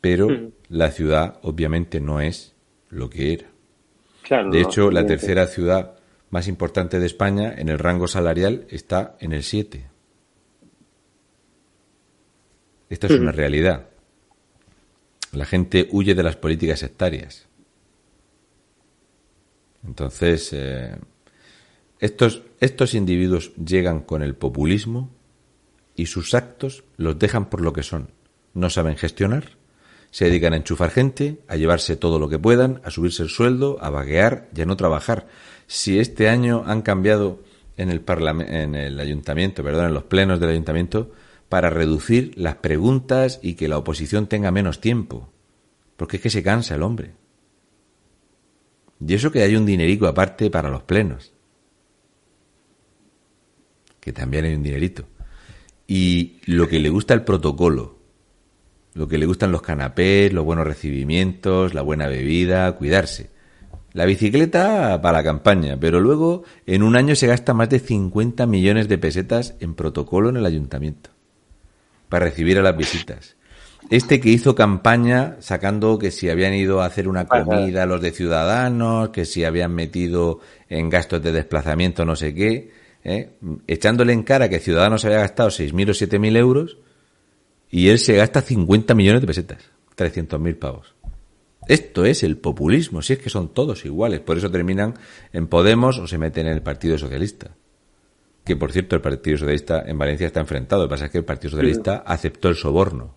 Pero 0.00 0.28
hmm. 0.28 0.52
la 0.68 0.90
ciudad 0.90 1.38
obviamente 1.42 2.00
no 2.00 2.20
es 2.20 2.54
lo 2.88 3.10
que 3.10 3.32
era. 3.32 4.50
de 4.50 4.60
hecho, 4.60 4.90
la 4.90 5.04
tercera 5.04 5.46
ciudad 5.46 5.96
más 6.30 6.48
importante 6.48 6.98
de 7.00 7.06
España 7.06 7.52
en 7.56 7.68
el 7.68 7.78
rango 7.78 8.08
salarial 8.08 8.66
está 8.70 9.16
en 9.20 9.32
el 9.32 9.42
7. 9.42 9.90
Esta 12.88 13.06
es 13.06 13.12
una 13.12 13.32
realidad. 13.32 13.88
La 15.32 15.44
gente 15.44 15.88
huye 15.92 16.14
de 16.14 16.22
las 16.22 16.36
políticas 16.36 16.80
sectarias. 16.80 17.46
Entonces, 19.84 20.52
eh, 20.52 20.96
estos, 21.98 22.42
estos 22.60 22.94
individuos 22.94 23.52
llegan 23.56 24.00
con 24.00 24.22
el 24.22 24.34
populismo 24.34 25.10
y 25.94 26.06
sus 26.06 26.34
actos 26.34 26.84
los 26.96 27.18
dejan 27.18 27.48
por 27.48 27.60
lo 27.60 27.72
que 27.72 27.82
son. 27.82 28.10
No 28.54 28.70
saben 28.70 28.96
gestionar, 28.96 29.56
se 30.10 30.24
dedican 30.24 30.52
a 30.52 30.56
enchufar 30.56 30.90
gente, 30.90 31.38
a 31.46 31.56
llevarse 31.56 31.96
todo 31.96 32.18
lo 32.18 32.28
que 32.28 32.38
puedan, 32.38 32.80
a 32.84 32.90
subirse 32.90 33.22
el 33.22 33.28
sueldo, 33.28 33.78
a 33.80 33.90
vaguear 33.90 34.48
y 34.54 34.60
a 34.60 34.66
no 34.66 34.76
trabajar. 34.76 35.28
Si 35.70 36.00
este 36.00 36.28
año 36.28 36.64
han 36.66 36.82
cambiado 36.82 37.44
en 37.76 37.90
el, 37.90 38.02
en 38.48 38.74
el 38.74 38.98
ayuntamiento, 38.98 39.62
perdón, 39.62 39.86
en 39.86 39.94
los 39.94 40.02
plenos 40.02 40.40
del 40.40 40.50
ayuntamiento, 40.50 41.12
para 41.48 41.70
reducir 41.70 42.32
las 42.34 42.56
preguntas 42.56 43.38
y 43.40 43.54
que 43.54 43.68
la 43.68 43.78
oposición 43.78 44.26
tenga 44.26 44.50
menos 44.50 44.80
tiempo. 44.80 45.30
Porque 45.96 46.16
es 46.16 46.22
que 46.24 46.30
se 46.30 46.42
cansa 46.42 46.74
el 46.74 46.82
hombre. 46.82 47.12
Y 49.06 49.14
eso 49.14 49.30
que 49.30 49.42
hay 49.42 49.54
un 49.54 49.64
dinerico 49.64 50.08
aparte 50.08 50.50
para 50.50 50.70
los 50.70 50.82
plenos 50.82 51.32
que 54.00 54.12
también 54.12 54.44
hay 54.46 54.54
un 54.54 54.62
dinerito. 54.62 55.04
Y 55.86 56.40
lo 56.46 56.66
que 56.66 56.80
le 56.80 56.88
gusta 56.88 57.14
el 57.14 57.22
protocolo, 57.22 57.98
lo 58.94 59.06
que 59.06 59.18
le 59.18 59.26
gustan 59.26 59.52
los 59.52 59.62
canapés, 59.62 60.32
los 60.32 60.44
buenos 60.44 60.66
recibimientos, 60.66 61.74
la 61.74 61.82
buena 61.82 62.08
bebida, 62.08 62.72
cuidarse. 62.72 63.30
La 63.92 64.04
bicicleta 64.04 65.00
para 65.02 65.18
la 65.18 65.24
campaña, 65.24 65.76
pero 65.80 66.00
luego 66.00 66.44
en 66.66 66.82
un 66.82 66.94
año 66.94 67.16
se 67.16 67.26
gasta 67.26 67.54
más 67.54 67.68
de 67.68 67.80
50 67.80 68.46
millones 68.46 68.88
de 68.88 68.98
pesetas 68.98 69.54
en 69.60 69.74
protocolo 69.74 70.28
en 70.28 70.36
el 70.36 70.46
ayuntamiento 70.46 71.10
para 72.08 72.26
recibir 72.26 72.58
a 72.58 72.62
las 72.62 72.76
visitas. 72.76 73.36
Este 73.88 74.20
que 74.20 74.28
hizo 74.28 74.54
campaña 74.54 75.36
sacando 75.40 75.98
que 75.98 76.10
si 76.10 76.28
habían 76.28 76.54
ido 76.54 76.80
a 76.80 76.86
hacer 76.86 77.08
una 77.08 77.26
comida 77.26 77.86
los 77.86 78.00
de 78.00 78.12
Ciudadanos, 78.12 79.08
que 79.08 79.24
si 79.24 79.44
habían 79.44 79.74
metido 79.74 80.40
en 80.68 80.90
gastos 80.90 81.22
de 81.22 81.32
desplazamiento 81.32 82.04
no 82.04 82.14
sé 82.14 82.34
qué, 82.34 82.70
¿eh? 83.02 83.30
echándole 83.66 84.12
en 84.12 84.22
cara 84.22 84.48
que 84.48 84.60
Ciudadanos 84.60 85.04
había 85.04 85.18
gastado 85.18 85.48
6.000 85.48 85.90
o 85.90 85.92
7.000 85.92 86.36
euros 86.36 86.78
y 87.70 87.88
él 87.88 87.98
se 87.98 88.14
gasta 88.14 88.42
50 88.42 88.94
millones 88.94 89.22
de 89.22 89.26
pesetas, 89.26 89.70
300.000 89.96 90.58
pavos. 90.58 90.94
Esto 91.70 92.04
es 92.04 92.24
el 92.24 92.36
populismo, 92.36 93.00
si 93.00 93.12
es 93.12 93.20
que 93.20 93.30
son 93.30 93.54
todos 93.54 93.84
iguales, 93.84 94.18
por 94.18 94.36
eso 94.36 94.50
terminan 94.50 94.94
en 95.32 95.46
Podemos 95.46 96.00
o 96.00 96.08
se 96.08 96.18
meten 96.18 96.48
en 96.48 96.54
el 96.54 96.62
Partido 96.62 96.98
Socialista. 96.98 97.54
Que 98.44 98.56
por 98.56 98.72
cierto, 98.72 98.96
el 98.96 99.02
Partido 99.02 99.38
Socialista 99.38 99.84
en 99.86 99.96
Valencia 99.96 100.26
está 100.26 100.40
enfrentado, 100.40 100.82
lo 100.82 100.88
que 100.88 100.94
pasa 100.94 101.04
es 101.04 101.12
que 101.12 101.18
el 101.18 101.24
Partido 101.24 101.52
Socialista 101.52 101.98
aceptó 102.04 102.48
el 102.48 102.56
soborno. 102.56 103.14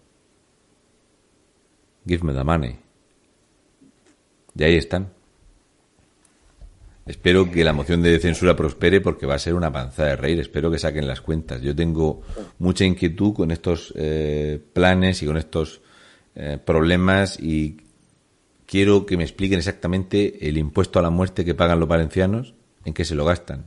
Give 2.05 2.23
me 2.23 2.31
the 2.31 2.43
money. 2.43 2.77
Y 4.55 4.63
ahí 4.63 4.75
están. 4.75 5.11
Espero 7.07 7.49
que 7.49 7.63
la 7.63 7.73
moción 7.73 8.03
de 8.03 8.19
censura 8.19 8.55
prospere 8.55 9.01
porque 9.01 9.25
va 9.25 9.33
a 9.33 9.39
ser 9.39 9.55
una 9.55 9.71
panzada 9.71 10.09
de 10.09 10.15
reír. 10.17 10.39
Espero 10.39 10.69
que 10.69 10.77
saquen 10.77 11.07
las 11.07 11.21
cuentas. 11.21 11.59
Yo 11.63 11.75
tengo 11.75 12.21
mucha 12.59 12.85
inquietud 12.85 13.33
con 13.33 13.49
estos 13.49 13.91
eh, 13.95 14.61
planes 14.73 15.23
y 15.23 15.25
con 15.25 15.37
estos 15.37 15.81
eh, 16.35 16.59
problemas 16.63 17.39
y 17.39 17.77
quiero 18.65 19.05
que 19.05 19.17
me 19.17 19.23
expliquen 19.23 19.59
exactamente 19.59 20.47
el 20.47 20.57
impuesto 20.57 20.99
a 20.99 21.01
la 21.01 21.09
muerte 21.09 21.45
que 21.45 21.55
pagan 21.55 21.79
los 21.79 21.89
valencianos, 21.89 22.53
en 22.85 22.93
qué 22.93 23.05
se 23.05 23.15
lo 23.15 23.25
gastan. 23.25 23.65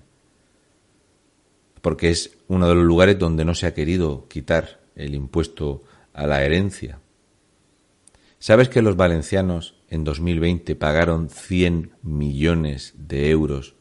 Porque 1.81 2.11
es 2.11 2.37
uno 2.49 2.69
de 2.69 2.75
los 2.75 2.85
lugares 2.85 3.19
donde 3.19 3.45
no 3.45 3.55
se 3.55 3.67
ha 3.67 3.75
querido 3.75 4.27
quitar 4.29 4.81
el 4.97 5.15
impuesto 5.15 5.83
a 6.13 6.27
la 6.27 6.45
herencia. 6.45 6.99
¿Sabes 8.39 8.69
que 8.69 8.83
los 8.83 8.97
valencianos 8.97 9.77
en 9.89 10.05
2020 10.05 10.77
pagaron 10.77 11.29
100 11.31 11.93
millones 12.03 12.95
de 12.97 13.31
euros 13.31 13.75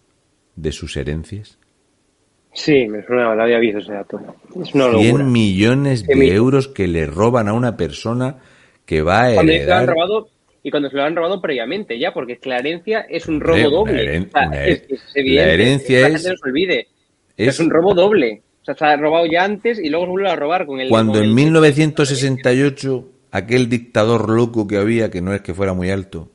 de 0.56 0.72
sus 0.72 0.98
herencias? 0.98 1.58
Sí, 2.54 2.88
me 2.88 3.06
suena, 3.06 3.36
lo 3.36 3.44
había 3.44 3.60
visto 3.60 3.80
ese 3.80 3.92
dato. 3.92 4.20
Es 4.64 4.72
100 4.72 5.30
millones 5.30 6.06
de 6.08 6.34
euros 6.34 6.70
que 6.70 6.88
le 6.88 7.06
roban 7.06 7.50
a 7.50 7.54
una 7.54 7.76
persona 7.76 8.38
que 8.86 9.02
va 9.02 9.24
a 9.24 9.34
heredar... 9.34 9.90
Robado, 9.90 10.30
y 10.66 10.72
cuando 10.72 10.90
se 10.90 10.96
lo 10.96 11.04
han 11.04 11.16
robado 11.16 11.40
previamente 11.40 12.00
ya, 12.00 12.12
porque 12.12 12.40
la 12.44 12.58
herencia 12.58 13.02
es 13.08 13.28
un 13.28 13.40
robo 13.40 13.70
doble. 13.70 14.18
es, 14.18 14.84
la 15.14 15.54
herencia 15.54 16.08
es... 16.08 16.28
olvide. 16.44 16.88
Es, 17.38 17.60
un 17.60 17.70
robo 17.70 17.94
doble. 17.94 18.42
O 18.64 18.66
sea, 18.66 18.74
se 18.74 18.84
ha 18.84 18.98
robado 18.98 19.28
ya 19.28 19.44
antes 19.44 19.78
y 19.78 19.90
luego 19.90 20.06
se 20.06 20.12
vuelve 20.14 20.30
a 20.32 20.36
robar 20.36 20.66
con 20.66 20.80
el... 20.80 20.90
Cuando 20.90 21.22
en 21.22 21.36
1968 21.36 23.10
aquel 23.30 23.70
dictador 23.70 24.28
loco 24.28 24.66
que 24.66 24.78
había, 24.78 25.12
que 25.12 25.22
no 25.22 25.36
es 25.36 25.42
que 25.42 25.54
fuera 25.54 25.74
muy 25.74 25.92
alto, 25.92 26.32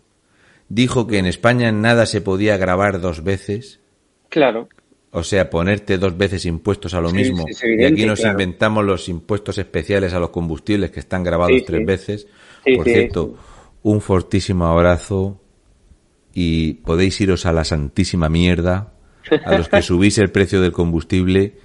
dijo 0.68 1.08
que 1.08 1.18
en 1.18 1.26
España 1.26 1.72
nada 1.72 2.06
se 2.06 2.20
podía 2.20 2.56
grabar 2.56 3.00
dos 3.00 3.24
veces. 3.24 3.80
Claro. 4.28 4.68
O 5.10 5.24
sea, 5.24 5.50
ponerte 5.50 5.98
dos 5.98 6.16
veces 6.16 6.46
impuestos 6.46 6.94
a 6.94 7.00
lo 7.00 7.10
mismo. 7.10 7.46
y 7.64 7.82
aquí 7.82 8.06
nos 8.06 8.24
inventamos 8.24 8.84
los 8.84 9.08
impuestos 9.08 9.58
especiales 9.58 10.14
a 10.14 10.20
los 10.20 10.30
combustibles 10.30 10.92
que 10.92 11.00
están 11.00 11.24
grabados 11.24 11.64
tres 11.66 11.84
veces. 11.84 12.28
Por 12.76 12.84
cierto, 12.84 13.36
un 13.82 14.00
fortísimo 14.00 14.66
abrazo 14.66 15.40
y 16.34 16.74
podéis 16.74 17.20
iros 17.20 17.46
a 17.46 17.52
la 17.52 17.64
santísima 17.64 18.28
mierda 18.28 18.92
a 19.44 19.56
los 19.56 19.68
que 19.68 19.82
subís 19.82 20.18
el 20.18 20.30
precio 20.30 20.60
del 20.60 20.72
combustible 20.72 21.58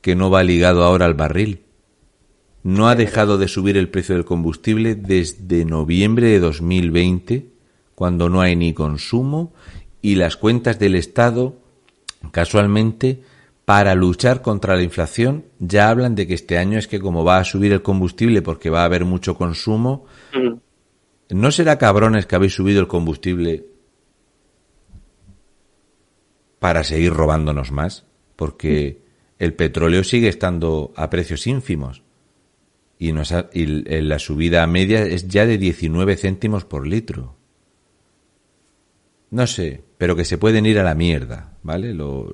que 0.00 0.14
no 0.14 0.30
va 0.30 0.42
ligado 0.42 0.84
ahora 0.84 1.06
al 1.06 1.14
barril. 1.14 1.64
No 2.62 2.88
ha 2.88 2.94
dejado 2.94 3.38
de 3.38 3.48
subir 3.48 3.76
el 3.76 3.88
precio 3.88 4.14
del 4.14 4.24
combustible 4.24 4.94
desde 4.94 5.64
noviembre 5.64 6.28
de 6.28 6.40
2020, 6.40 7.46
cuando 7.94 8.28
no 8.28 8.40
hay 8.40 8.56
ni 8.56 8.72
consumo, 8.74 9.52
y 10.02 10.16
las 10.16 10.36
cuentas 10.36 10.78
del 10.78 10.94
Estado, 10.94 11.56
casualmente, 12.32 13.22
para 13.64 13.94
luchar 13.94 14.42
contra 14.42 14.76
la 14.76 14.82
inflación, 14.82 15.44
ya 15.58 15.90
hablan 15.90 16.14
de 16.14 16.26
que 16.26 16.34
este 16.34 16.58
año 16.58 16.78
es 16.78 16.88
que 16.88 17.00
como 17.00 17.24
va 17.24 17.38
a 17.38 17.44
subir 17.44 17.72
el 17.72 17.82
combustible 17.82 18.42
porque 18.42 18.70
va 18.70 18.82
a 18.82 18.86
haber 18.86 19.04
mucho 19.04 19.36
consumo, 19.36 20.06
mm. 20.32 20.54
¿No 21.30 21.50
será 21.50 21.78
cabrones 21.78 22.26
que 22.26 22.36
habéis 22.36 22.54
subido 22.54 22.80
el 22.80 22.88
combustible 22.88 23.66
para 26.58 26.84
seguir 26.84 27.12
robándonos 27.12 27.70
más? 27.70 28.06
Porque 28.36 29.02
el 29.38 29.54
petróleo 29.54 30.04
sigue 30.04 30.28
estando 30.28 30.92
a 30.96 31.10
precios 31.10 31.46
ínfimos 31.46 32.02
y, 32.98 33.12
nos 33.12 33.32
la 33.32 34.18
subida 34.18 34.66
media 34.66 35.02
es 35.02 35.28
ya 35.28 35.46
de 35.46 35.58
19 35.58 36.16
céntimos 36.16 36.64
por 36.64 36.86
litro. 36.86 37.36
No 39.30 39.46
sé, 39.46 39.82
pero 39.98 40.16
que 40.16 40.24
se 40.24 40.38
pueden 40.38 40.66
ir 40.66 40.78
a 40.78 40.82
la 40.82 40.94
mierda, 40.94 41.58
¿vale? 41.62 41.92
Lo, 41.92 42.32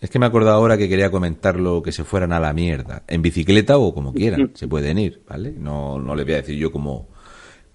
es 0.00 0.10
que 0.10 0.18
me 0.18 0.26
he 0.26 0.28
acordado 0.28 0.56
ahora 0.56 0.76
que 0.76 0.88
quería 0.88 1.10
comentarlo 1.10 1.82
que 1.82 1.92
se 1.92 2.04
fueran 2.04 2.32
a 2.32 2.40
la 2.40 2.52
mierda, 2.52 3.04
en 3.06 3.22
bicicleta 3.22 3.78
o 3.78 3.94
como 3.94 4.12
quieran, 4.12 4.52
se 4.54 4.66
pueden 4.66 4.98
ir, 4.98 5.22
¿vale? 5.28 5.52
No, 5.56 5.98
no 5.98 6.14
le 6.14 6.24
voy 6.24 6.34
a 6.34 6.36
decir 6.36 6.56
yo 6.56 6.72
cómo, 6.72 7.08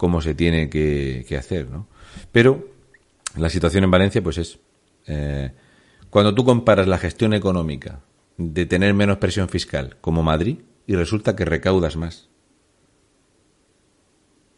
cómo 0.02 0.20
se 0.20 0.34
tiene 0.34 0.68
que, 0.68 1.38
hacer, 1.38 1.70
¿no? 1.70 1.86
Pero 2.32 2.68
la 3.38 3.52
situación 3.52 3.84
en 3.84 3.92
Valencia, 3.92 4.24
pues 4.24 4.40
es, 4.40 4.58
eh, 5.06 5.52
cuando 6.10 6.34
tú 6.34 6.44
comparas 6.44 6.88
la 6.88 6.98
gestión 6.98 7.36
económica 7.36 8.00
de 8.36 8.66
tener 8.66 8.96
menos 8.96 9.20
presión 9.20 9.48
fiscal 9.48 9.98
como 10.02 10.24
Madrid, 10.24 10.58
y 10.88 10.96
resulta 10.96 11.36
que 11.36 11.46
recaudas 11.46 11.98
más. 11.98 12.30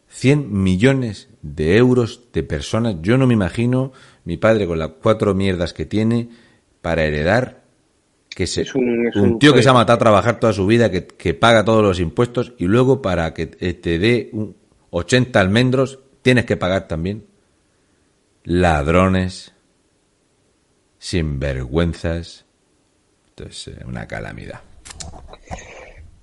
100 0.08 0.50
millones 0.50 1.28
de 1.42 1.76
euros 1.76 2.22
de 2.32 2.42
personas. 2.42 2.96
Yo 3.02 3.18
no 3.18 3.26
me 3.26 3.34
imagino 3.34 3.92
mi 4.24 4.38
padre 4.38 4.66
con 4.66 4.78
las 4.78 4.92
cuatro 5.02 5.34
mierdas 5.34 5.74
que 5.74 5.84
tiene 5.84 6.30
para 6.80 7.04
heredar 7.04 7.64
que 8.30 8.46
se, 8.46 8.64
un, 8.74 9.38
tío 9.38 9.52
que 9.52 9.62
se 9.62 9.68
ha 9.68 9.74
matado 9.74 9.96
a 9.96 9.98
trabajar 9.98 10.40
toda 10.40 10.54
su 10.54 10.66
vida, 10.66 10.90
que, 10.90 11.06
que, 11.06 11.34
paga 11.34 11.66
todos 11.66 11.82
los 11.82 12.00
impuestos 12.00 12.54
y 12.56 12.64
luego 12.64 13.02
para 13.02 13.34
que 13.34 13.46
te 13.46 13.98
dé 13.98 14.30
un, 14.32 14.56
80 14.96 15.40
almendros, 15.40 15.98
tienes 16.22 16.44
que 16.44 16.56
pagar 16.56 16.86
también. 16.86 17.26
Ladrones, 18.44 19.52
sinvergüenzas. 20.98 22.46
Entonces, 23.30 23.76
eh, 23.76 23.84
una 23.88 24.06
calamidad. 24.06 24.60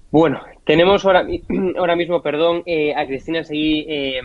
Bueno, 0.10 0.39
tenemos 0.64 1.03
ahora, 1.03 1.27
ahora 1.77 1.98
mismo, 1.98 2.22
perdón, 2.22 2.64
eh, 2.65 2.95
a 2.95 3.06
Cristina 3.06 3.43
Seguí. 3.43 3.85
Eh, 3.89 4.22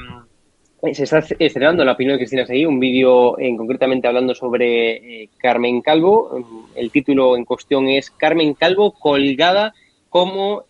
se 0.93 1.03
está 1.03 1.25
estrenando 1.41 1.85
la 1.85 1.93
opinión 1.93 2.15
de 2.15 2.21
Cristina 2.21 2.47
Seguí, 2.47 2.67
un 2.67 2.79
vídeo 2.79 3.41
en, 3.41 3.57
concretamente 3.57 4.07
hablando 4.07 4.33
sobre 4.33 5.29
Carmen 5.39 5.81
Calvo. 5.81 6.39
El 6.77 6.93
título 6.93 7.37
en 7.37 7.45
cuestión 7.45 7.89
es 7.89 8.13
Carmen 8.13 8.55
Calvo 8.55 8.93
colgada 8.93 9.75
como, 10.09 10.65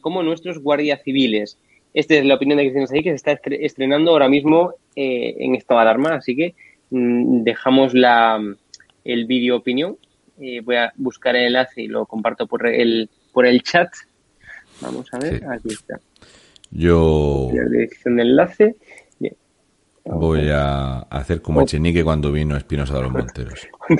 como 0.00 0.22
nuestros 0.22 0.60
guardias 0.60 1.02
civiles. 1.02 1.58
Esta 1.98 2.14
es 2.14 2.24
la 2.24 2.36
opinión 2.36 2.58
de 2.58 2.62
Cristina 2.62 2.86
Seguí, 2.86 3.02
que 3.02 3.10
se 3.10 3.16
está 3.16 3.32
estrenando 3.32 4.12
ahora 4.12 4.28
mismo 4.28 4.74
eh, 4.94 5.34
en 5.40 5.56
estado 5.56 5.80
de 5.80 5.82
alarma, 5.82 6.14
así 6.14 6.36
que 6.36 6.54
mm, 6.90 7.42
dejamos 7.42 7.92
la, 7.92 8.40
el 9.04 9.26
vídeo 9.26 9.56
opinión. 9.56 9.96
Eh, 10.40 10.60
voy 10.60 10.76
a 10.76 10.92
buscar 10.94 11.34
el 11.34 11.46
enlace 11.46 11.82
y 11.82 11.88
lo 11.88 12.06
comparto 12.06 12.46
por 12.46 12.68
el, 12.68 13.10
por 13.32 13.46
el 13.46 13.64
chat. 13.64 13.88
Vamos 14.80 15.12
a 15.12 15.18
ver, 15.18 15.42
aquí 15.50 15.70
está. 15.70 15.98
Yo. 16.70 17.50
La 17.52 17.68
dirección 17.68 18.14
de 18.14 18.22
enlace. 18.22 18.76
Voy 20.04 20.50
a 20.52 21.00
hacer 21.00 21.42
como 21.42 21.62
Echenique 21.62 22.04
cuando 22.04 22.30
vino 22.30 22.56
Espinosa 22.56 22.94
de 22.94 23.02
los 23.02 23.10
Monteros. 23.10 23.66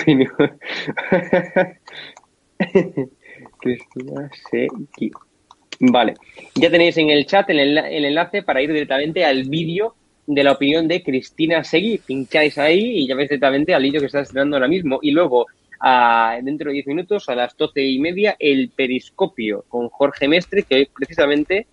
Cristina 3.60 4.30
Seguí. 4.50 5.10
Vale, 5.80 6.14
ya 6.56 6.70
tenéis 6.70 6.96
en 6.96 7.10
el 7.10 7.24
chat 7.26 7.48
el, 7.50 7.78
enlace 7.78 8.42
para 8.42 8.60
ir 8.60 8.72
directamente 8.72 9.24
al 9.24 9.44
vídeo 9.44 9.94
de 10.26 10.42
la 10.42 10.52
opinión 10.52 10.88
de 10.88 11.04
Cristina 11.04 11.62
Seguí. 11.62 11.98
Pincháis 11.98 12.58
ahí 12.58 12.98
y 12.98 13.06
ya 13.06 13.14
veis 13.14 13.28
directamente 13.28 13.74
al 13.74 13.84
vídeo 13.84 14.00
que 14.00 14.06
está 14.06 14.20
estrenando 14.20 14.56
ahora 14.56 14.66
mismo. 14.66 14.98
Y 15.02 15.12
luego, 15.12 15.46
dentro 16.42 16.70
de 16.70 16.74
10 16.74 16.86
minutos, 16.88 17.28
a 17.28 17.36
las 17.36 17.56
doce 17.56 17.84
y 17.84 18.00
media, 18.00 18.36
el 18.40 18.70
periscopio 18.70 19.64
con 19.68 19.88
Jorge 19.88 20.26
Mestre, 20.26 20.64
que 20.64 20.88
precisamente 20.92 21.66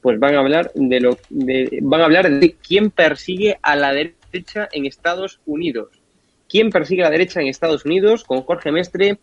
pues 0.00 0.20
van 0.20 0.36
a 0.36 0.38
hablar 0.38 0.70
de 0.74 1.00
lo 1.00 1.18
de, 1.28 1.80
van 1.82 2.02
a 2.02 2.04
hablar 2.04 2.30
de 2.30 2.52
quién 2.52 2.92
persigue 2.92 3.58
a 3.60 3.74
la 3.74 3.92
derecha 3.92 4.68
en 4.70 4.86
Estados 4.86 5.40
Unidos. 5.44 6.00
¿Quién 6.48 6.70
persigue 6.70 7.02
a 7.02 7.06
la 7.06 7.10
derecha 7.10 7.40
en 7.40 7.48
Estados 7.48 7.84
Unidos? 7.84 8.22
Con 8.22 8.42
Jorge 8.42 8.70
Mestre, 8.70 9.18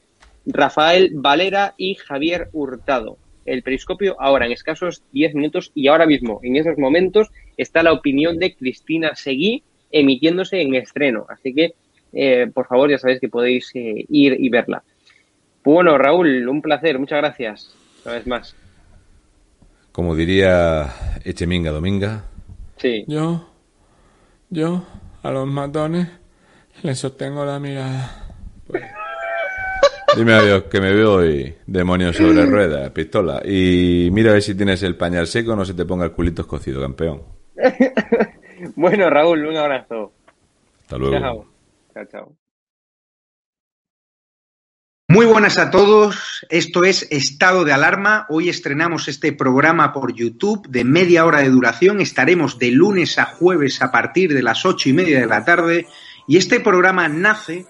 Rafael 0.46 1.12
Valera 1.14 1.74
y 1.78 1.96
Javier 1.96 2.50
Hurtado 2.52 3.18
el 3.46 3.62
periscopio 3.64 4.16
ahora 4.20 4.46
en 4.46 4.52
escasos 4.52 5.04
10 5.14 5.36
minutos 5.36 5.72
y 5.76 5.88
ahora 5.88 6.06
mismo, 6.06 6.40
en 6.44 6.56
esos 6.56 6.78
momentos, 6.78 7.30
está 7.58 7.84
la 7.84 7.94
opinión 7.94 8.40
de 8.40 8.56
Cristina 8.56 9.16
Seguí 9.16 9.64
emitiéndose 9.92 10.62
en 10.62 10.76
estreno. 10.76 11.26
Así 11.30 11.54
que, 11.54 11.74
eh, 12.12 12.48
por 12.54 12.68
favor, 12.68 12.90
ya 12.90 12.98
sabéis 12.98 13.20
que 13.20 13.30
podéis 13.30 13.72
eh, 13.76 14.06
ir 14.10 14.36
y 14.40 14.50
verla. 14.50 14.84
Bueno, 15.64 15.98
Raúl, 15.98 16.48
un 16.48 16.62
placer, 16.62 17.00
muchas 17.00 17.20
gracias. 17.20 17.76
Una 18.04 18.16
vez 18.16 18.28
más. 18.28 18.56
Como 19.92 20.16
diría 20.16 20.94
Echeminga 21.24 21.72
Dominga. 21.72 22.26
Sí. 22.78 23.06
Yo, 23.08 23.48
yo, 24.50 24.86
a 25.24 25.32
los 25.32 25.48
matones 25.48 26.10
les 26.84 27.00
sostengo 27.00 27.46
la 27.46 27.60
mirada. 27.60 28.36
Pues, 28.68 28.84
Dime 30.16 30.34
adiós, 30.34 30.64
que 30.72 30.80
me 30.80 30.94
veo 30.94 31.16
hoy. 31.16 31.56
Demonio 31.68 32.14
sobre 32.14 32.46
ruedas, 32.46 32.90
pistola. 32.92 33.42
Y 33.44 34.10
mira 34.12 34.30
a 34.30 34.34
ver 34.34 34.42
si 34.42 34.56
tienes 34.56 34.82
el 34.84 34.96
pañal 34.96 35.28
seco, 35.28 35.56
no 35.56 35.66
se 35.66 35.74
te 35.74 35.86
ponga 35.86 36.06
el 36.06 36.12
culito 36.14 36.44
escocido, 36.44 36.82
campeón. 36.82 37.22
bueno, 38.76 39.10
Raúl, 39.10 39.46
un 39.46 39.58
abrazo. 39.58 40.14
Hasta 40.82 40.98
luego. 40.98 41.20
Chao. 41.20 41.46
Chao, 41.94 42.06
chao. 42.06 42.36
Muy 45.10 45.26
buenas 45.26 45.58
a 45.58 45.70
todos, 45.70 46.46
esto 46.50 46.84
es 46.84 47.08
Estado 47.12 47.64
de 47.64 47.74
Alarma. 47.74 48.26
Hoy 48.30 48.50
estrenamos 48.50 49.08
este 49.08 49.34
programa 49.34 49.94
por 49.94 50.14
YouTube 50.14 50.68
de 50.68 50.84
media 50.84 51.26
hora 51.26 51.40
de 51.40 51.50
duración. 51.50 52.02
Estaremos 52.02 52.58
de 52.58 52.72
lunes 52.72 53.20
a 53.20 53.26
jueves 53.26 53.82
a 53.82 53.92
partir 53.92 54.34
de 54.34 54.42
las 54.42 54.66
ocho 54.66 54.90
y 54.90 54.94
media 54.94 55.20
de 55.20 55.28
la 55.28 55.46
tarde. 55.46 55.88
Y 56.28 56.38
este 56.38 56.60
programa 56.60 57.08
nace 57.08 57.66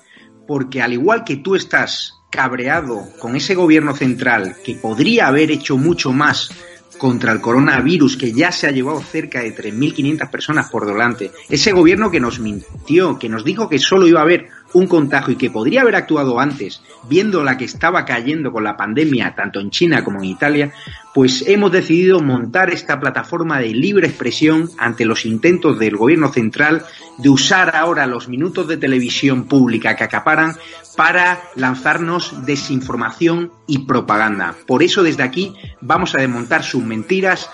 porque 0.47 0.81
al 0.81 0.93
igual 0.93 1.23
que 1.23 1.37
tú 1.37 1.55
estás 1.55 2.14
cabreado 2.35 3.07
con 3.19 3.35
ese 3.35 3.55
gobierno 3.55 3.95
central 3.95 4.57
que 4.63 4.75
podría 4.75 5.27
haber 5.27 5.51
hecho 5.51 5.77
mucho 5.77 6.11
más 6.11 6.49
contra 6.97 7.31
el 7.31 7.41
coronavirus 7.41 8.17
que 8.17 8.31
ya 8.31 8.51
se 8.51 8.67
ha 8.67 8.71
llevado 8.71 9.01
cerca 9.01 9.41
de 9.41 9.55
3.500 9.55 10.29
personas 10.29 10.69
por 10.69 10.85
delante, 10.85 11.31
ese 11.49 11.71
gobierno 11.71 12.11
que 12.11 12.19
nos 12.19 12.39
mintió, 12.39 13.19
que 13.19 13.29
nos 13.29 13.43
dijo 13.43 13.69
que 13.69 13.79
solo 13.79 14.07
iba 14.07 14.19
a 14.19 14.23
haber 14.23 14.47
un 14.73 14.87
contagio 14.87 15.33
y 15.33 15.37
que 15.37 15.49
podría 15.49 15.81
haber 15.81 15.95
actuado 15.95 16.39
antes, 16.39 16.81
viendo 17.07 17.43
la 17.43 17.57
que 17.57 17.65
estaba 17.65 18.05
cayendo 18.05 18.51
con 18.51 18.63
la 18.63 18.75
pandemia 18.75 19.33
tanto 19.35 19.59
en 19.59 19.71
China 19.71 20.03
como 20.03 20.19
en 20.19 20.25
Italia, 20.25 20.73
pues 21.15 21.45
hemos 21.47 21.71
decidido 21.71 22.19
montar 22.19 22.69
esta 22.71 22.99
plataforma 22.99 23.59
de 23.59 23.69
libre 23.69 24.05
expresión 24.05 24.69
ante 24.77 25.05
los 25.05 25.25
intentos 25.25 25.79
del 25.79 25.95
gobierno 25.95 26.27
central 26.27 26.85
de 27.19 27.29
usar 27.29 27.73
ahora 27.73 28.05
los 28.05 28.27
minutos 28.27 28.67
de 28.67 28.75
televisión 28.75 29.45
pública 29.45 29.95
que 29.95 30.03
acaparan 30.03 30.57
para 30.97 31.41
lanzarnos 31.55 32.45
desinformación 32.45 33.53
y 33.65 33.85
propaganda. 33.85 34.55
Por 34.67 34.83
eso 34.83 35.03
desde 35.03 35.23
aquí 35.23 35.55
vamos 35.79 36.13
a 36.15 36.17
desmontar 36.17 36.65
sus 36.65 36.83
mentiras, 36.83 37.49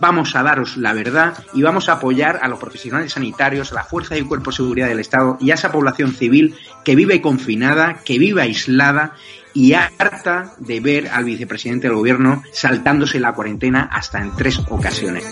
vamos 0.00 0.34
a 0.34 0.42
daros 0.42 0.78
la 0.78 0.94
verdad 0.94 1.34
y 1.52 1.60
vamos 1.60 1.90
a 1.90 1.94
apoyar 1.94 2.40
a 2.40 2.48
los 2.48 2.58
profesionales 2.58 3.12
sanitarios, 3.12 3.72
a 3.72 3.74
la 3.74 3.84
fuerza 3.84 4.16
y 4.16 4.22
cuerpo 4.22 4.52
de 4.52 4.56
seguridad 4.56 4.88
del 4.88 5.00
Estado 5.00 5.36
y 5.38 5.50
a 5.50 5.54
esa 5.54 5.70
población 5.70 6.14
civil 6.14 6.54
que 6.82 6.96
vive 6.96 7.20
confinada, 7.20 8.00
que 8.06 8.18
vive 8.18 8.40
aislada 8.40 9.16
y 9.54 9.74
harta 9.74 10.54
de 10.58 10.80
ver 10.80 11.08
al 11.08 11.24
vicepresidente 11.24 11.88
del 11.88 11.96
gobierno 11.96 12.42
saltándose 12.52 13.20
la 13.20 13.32
cuarentena 13.32 13.88
hasta 13.92 14.20
en 14.20 14.34
tres 14.36 14.60
ocasiones. 14.68 15.24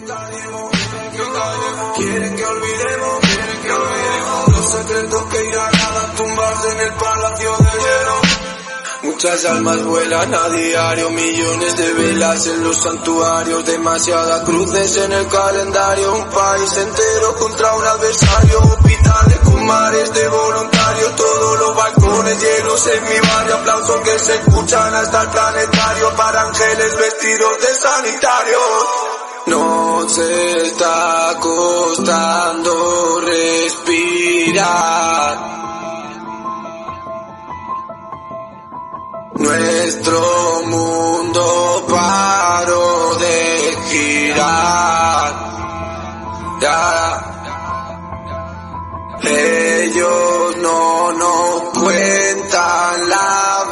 Muchas 9.02 9.46
almas 9.46 9.82
vuelan 9.82 10.34
a 10.34 10.48
diario, 10.50 11.08
millones 11.08 11.74
de 11.74 11.92
velas 11.94 12.46
en 12.46 12.62
los 12.62 12.76
santuarios, 12.82 13.64
demasiadas 13.64 14.42
cruces 14.42 14.94
en 14.98 15.12
el 15.12 15.26
calendario, 15.26 16.12
un 16.16 16.28
país 16.28 16.76
entero 16.76 17.34
contra 17.36 17.76
un 17.76 17.86
adversario, 17.86 18.58
hospitales 18.58 19.38
con 19.38 19.64
mares 19.64 20.12
de 20.12 20.28
voluntarios, 20.28 21.16
todos 21.16 21.58
los 21.60 21.76
balcones 21.76 22.42
llenos 22.42 22.86
en 22.88 23.04
mi 23.04 23.20
barrio, 23.26 23.54
aplausos 23.54 24.00
que 24.02 24.18
se 24.18 24.34
escuchan 24.34 24.94
hasta 24.94 25.22
el 25.22 25.28
planetario 25.30 26.16
para 26.16 26.42
ángeles 26.42 26.96
vestidos 26.96 27.58
de 27.58 27.74
sanitarios. 27.74 28.60
Nos 29.46 30.18
está 30.18 31.38
costando 31.40 33.22
respirar. 33.22 34.89
Nuestro 39.92 40.62
mundo 40.66 41.84
paró 41.88 43.16
de 43.16 43.76
girar. 43.88 45.34
Ellos 49.20 50.56
no 50.58 51.12
nos 51.12 51.62
cuentan 51.76 53.08
la 53.08 53.64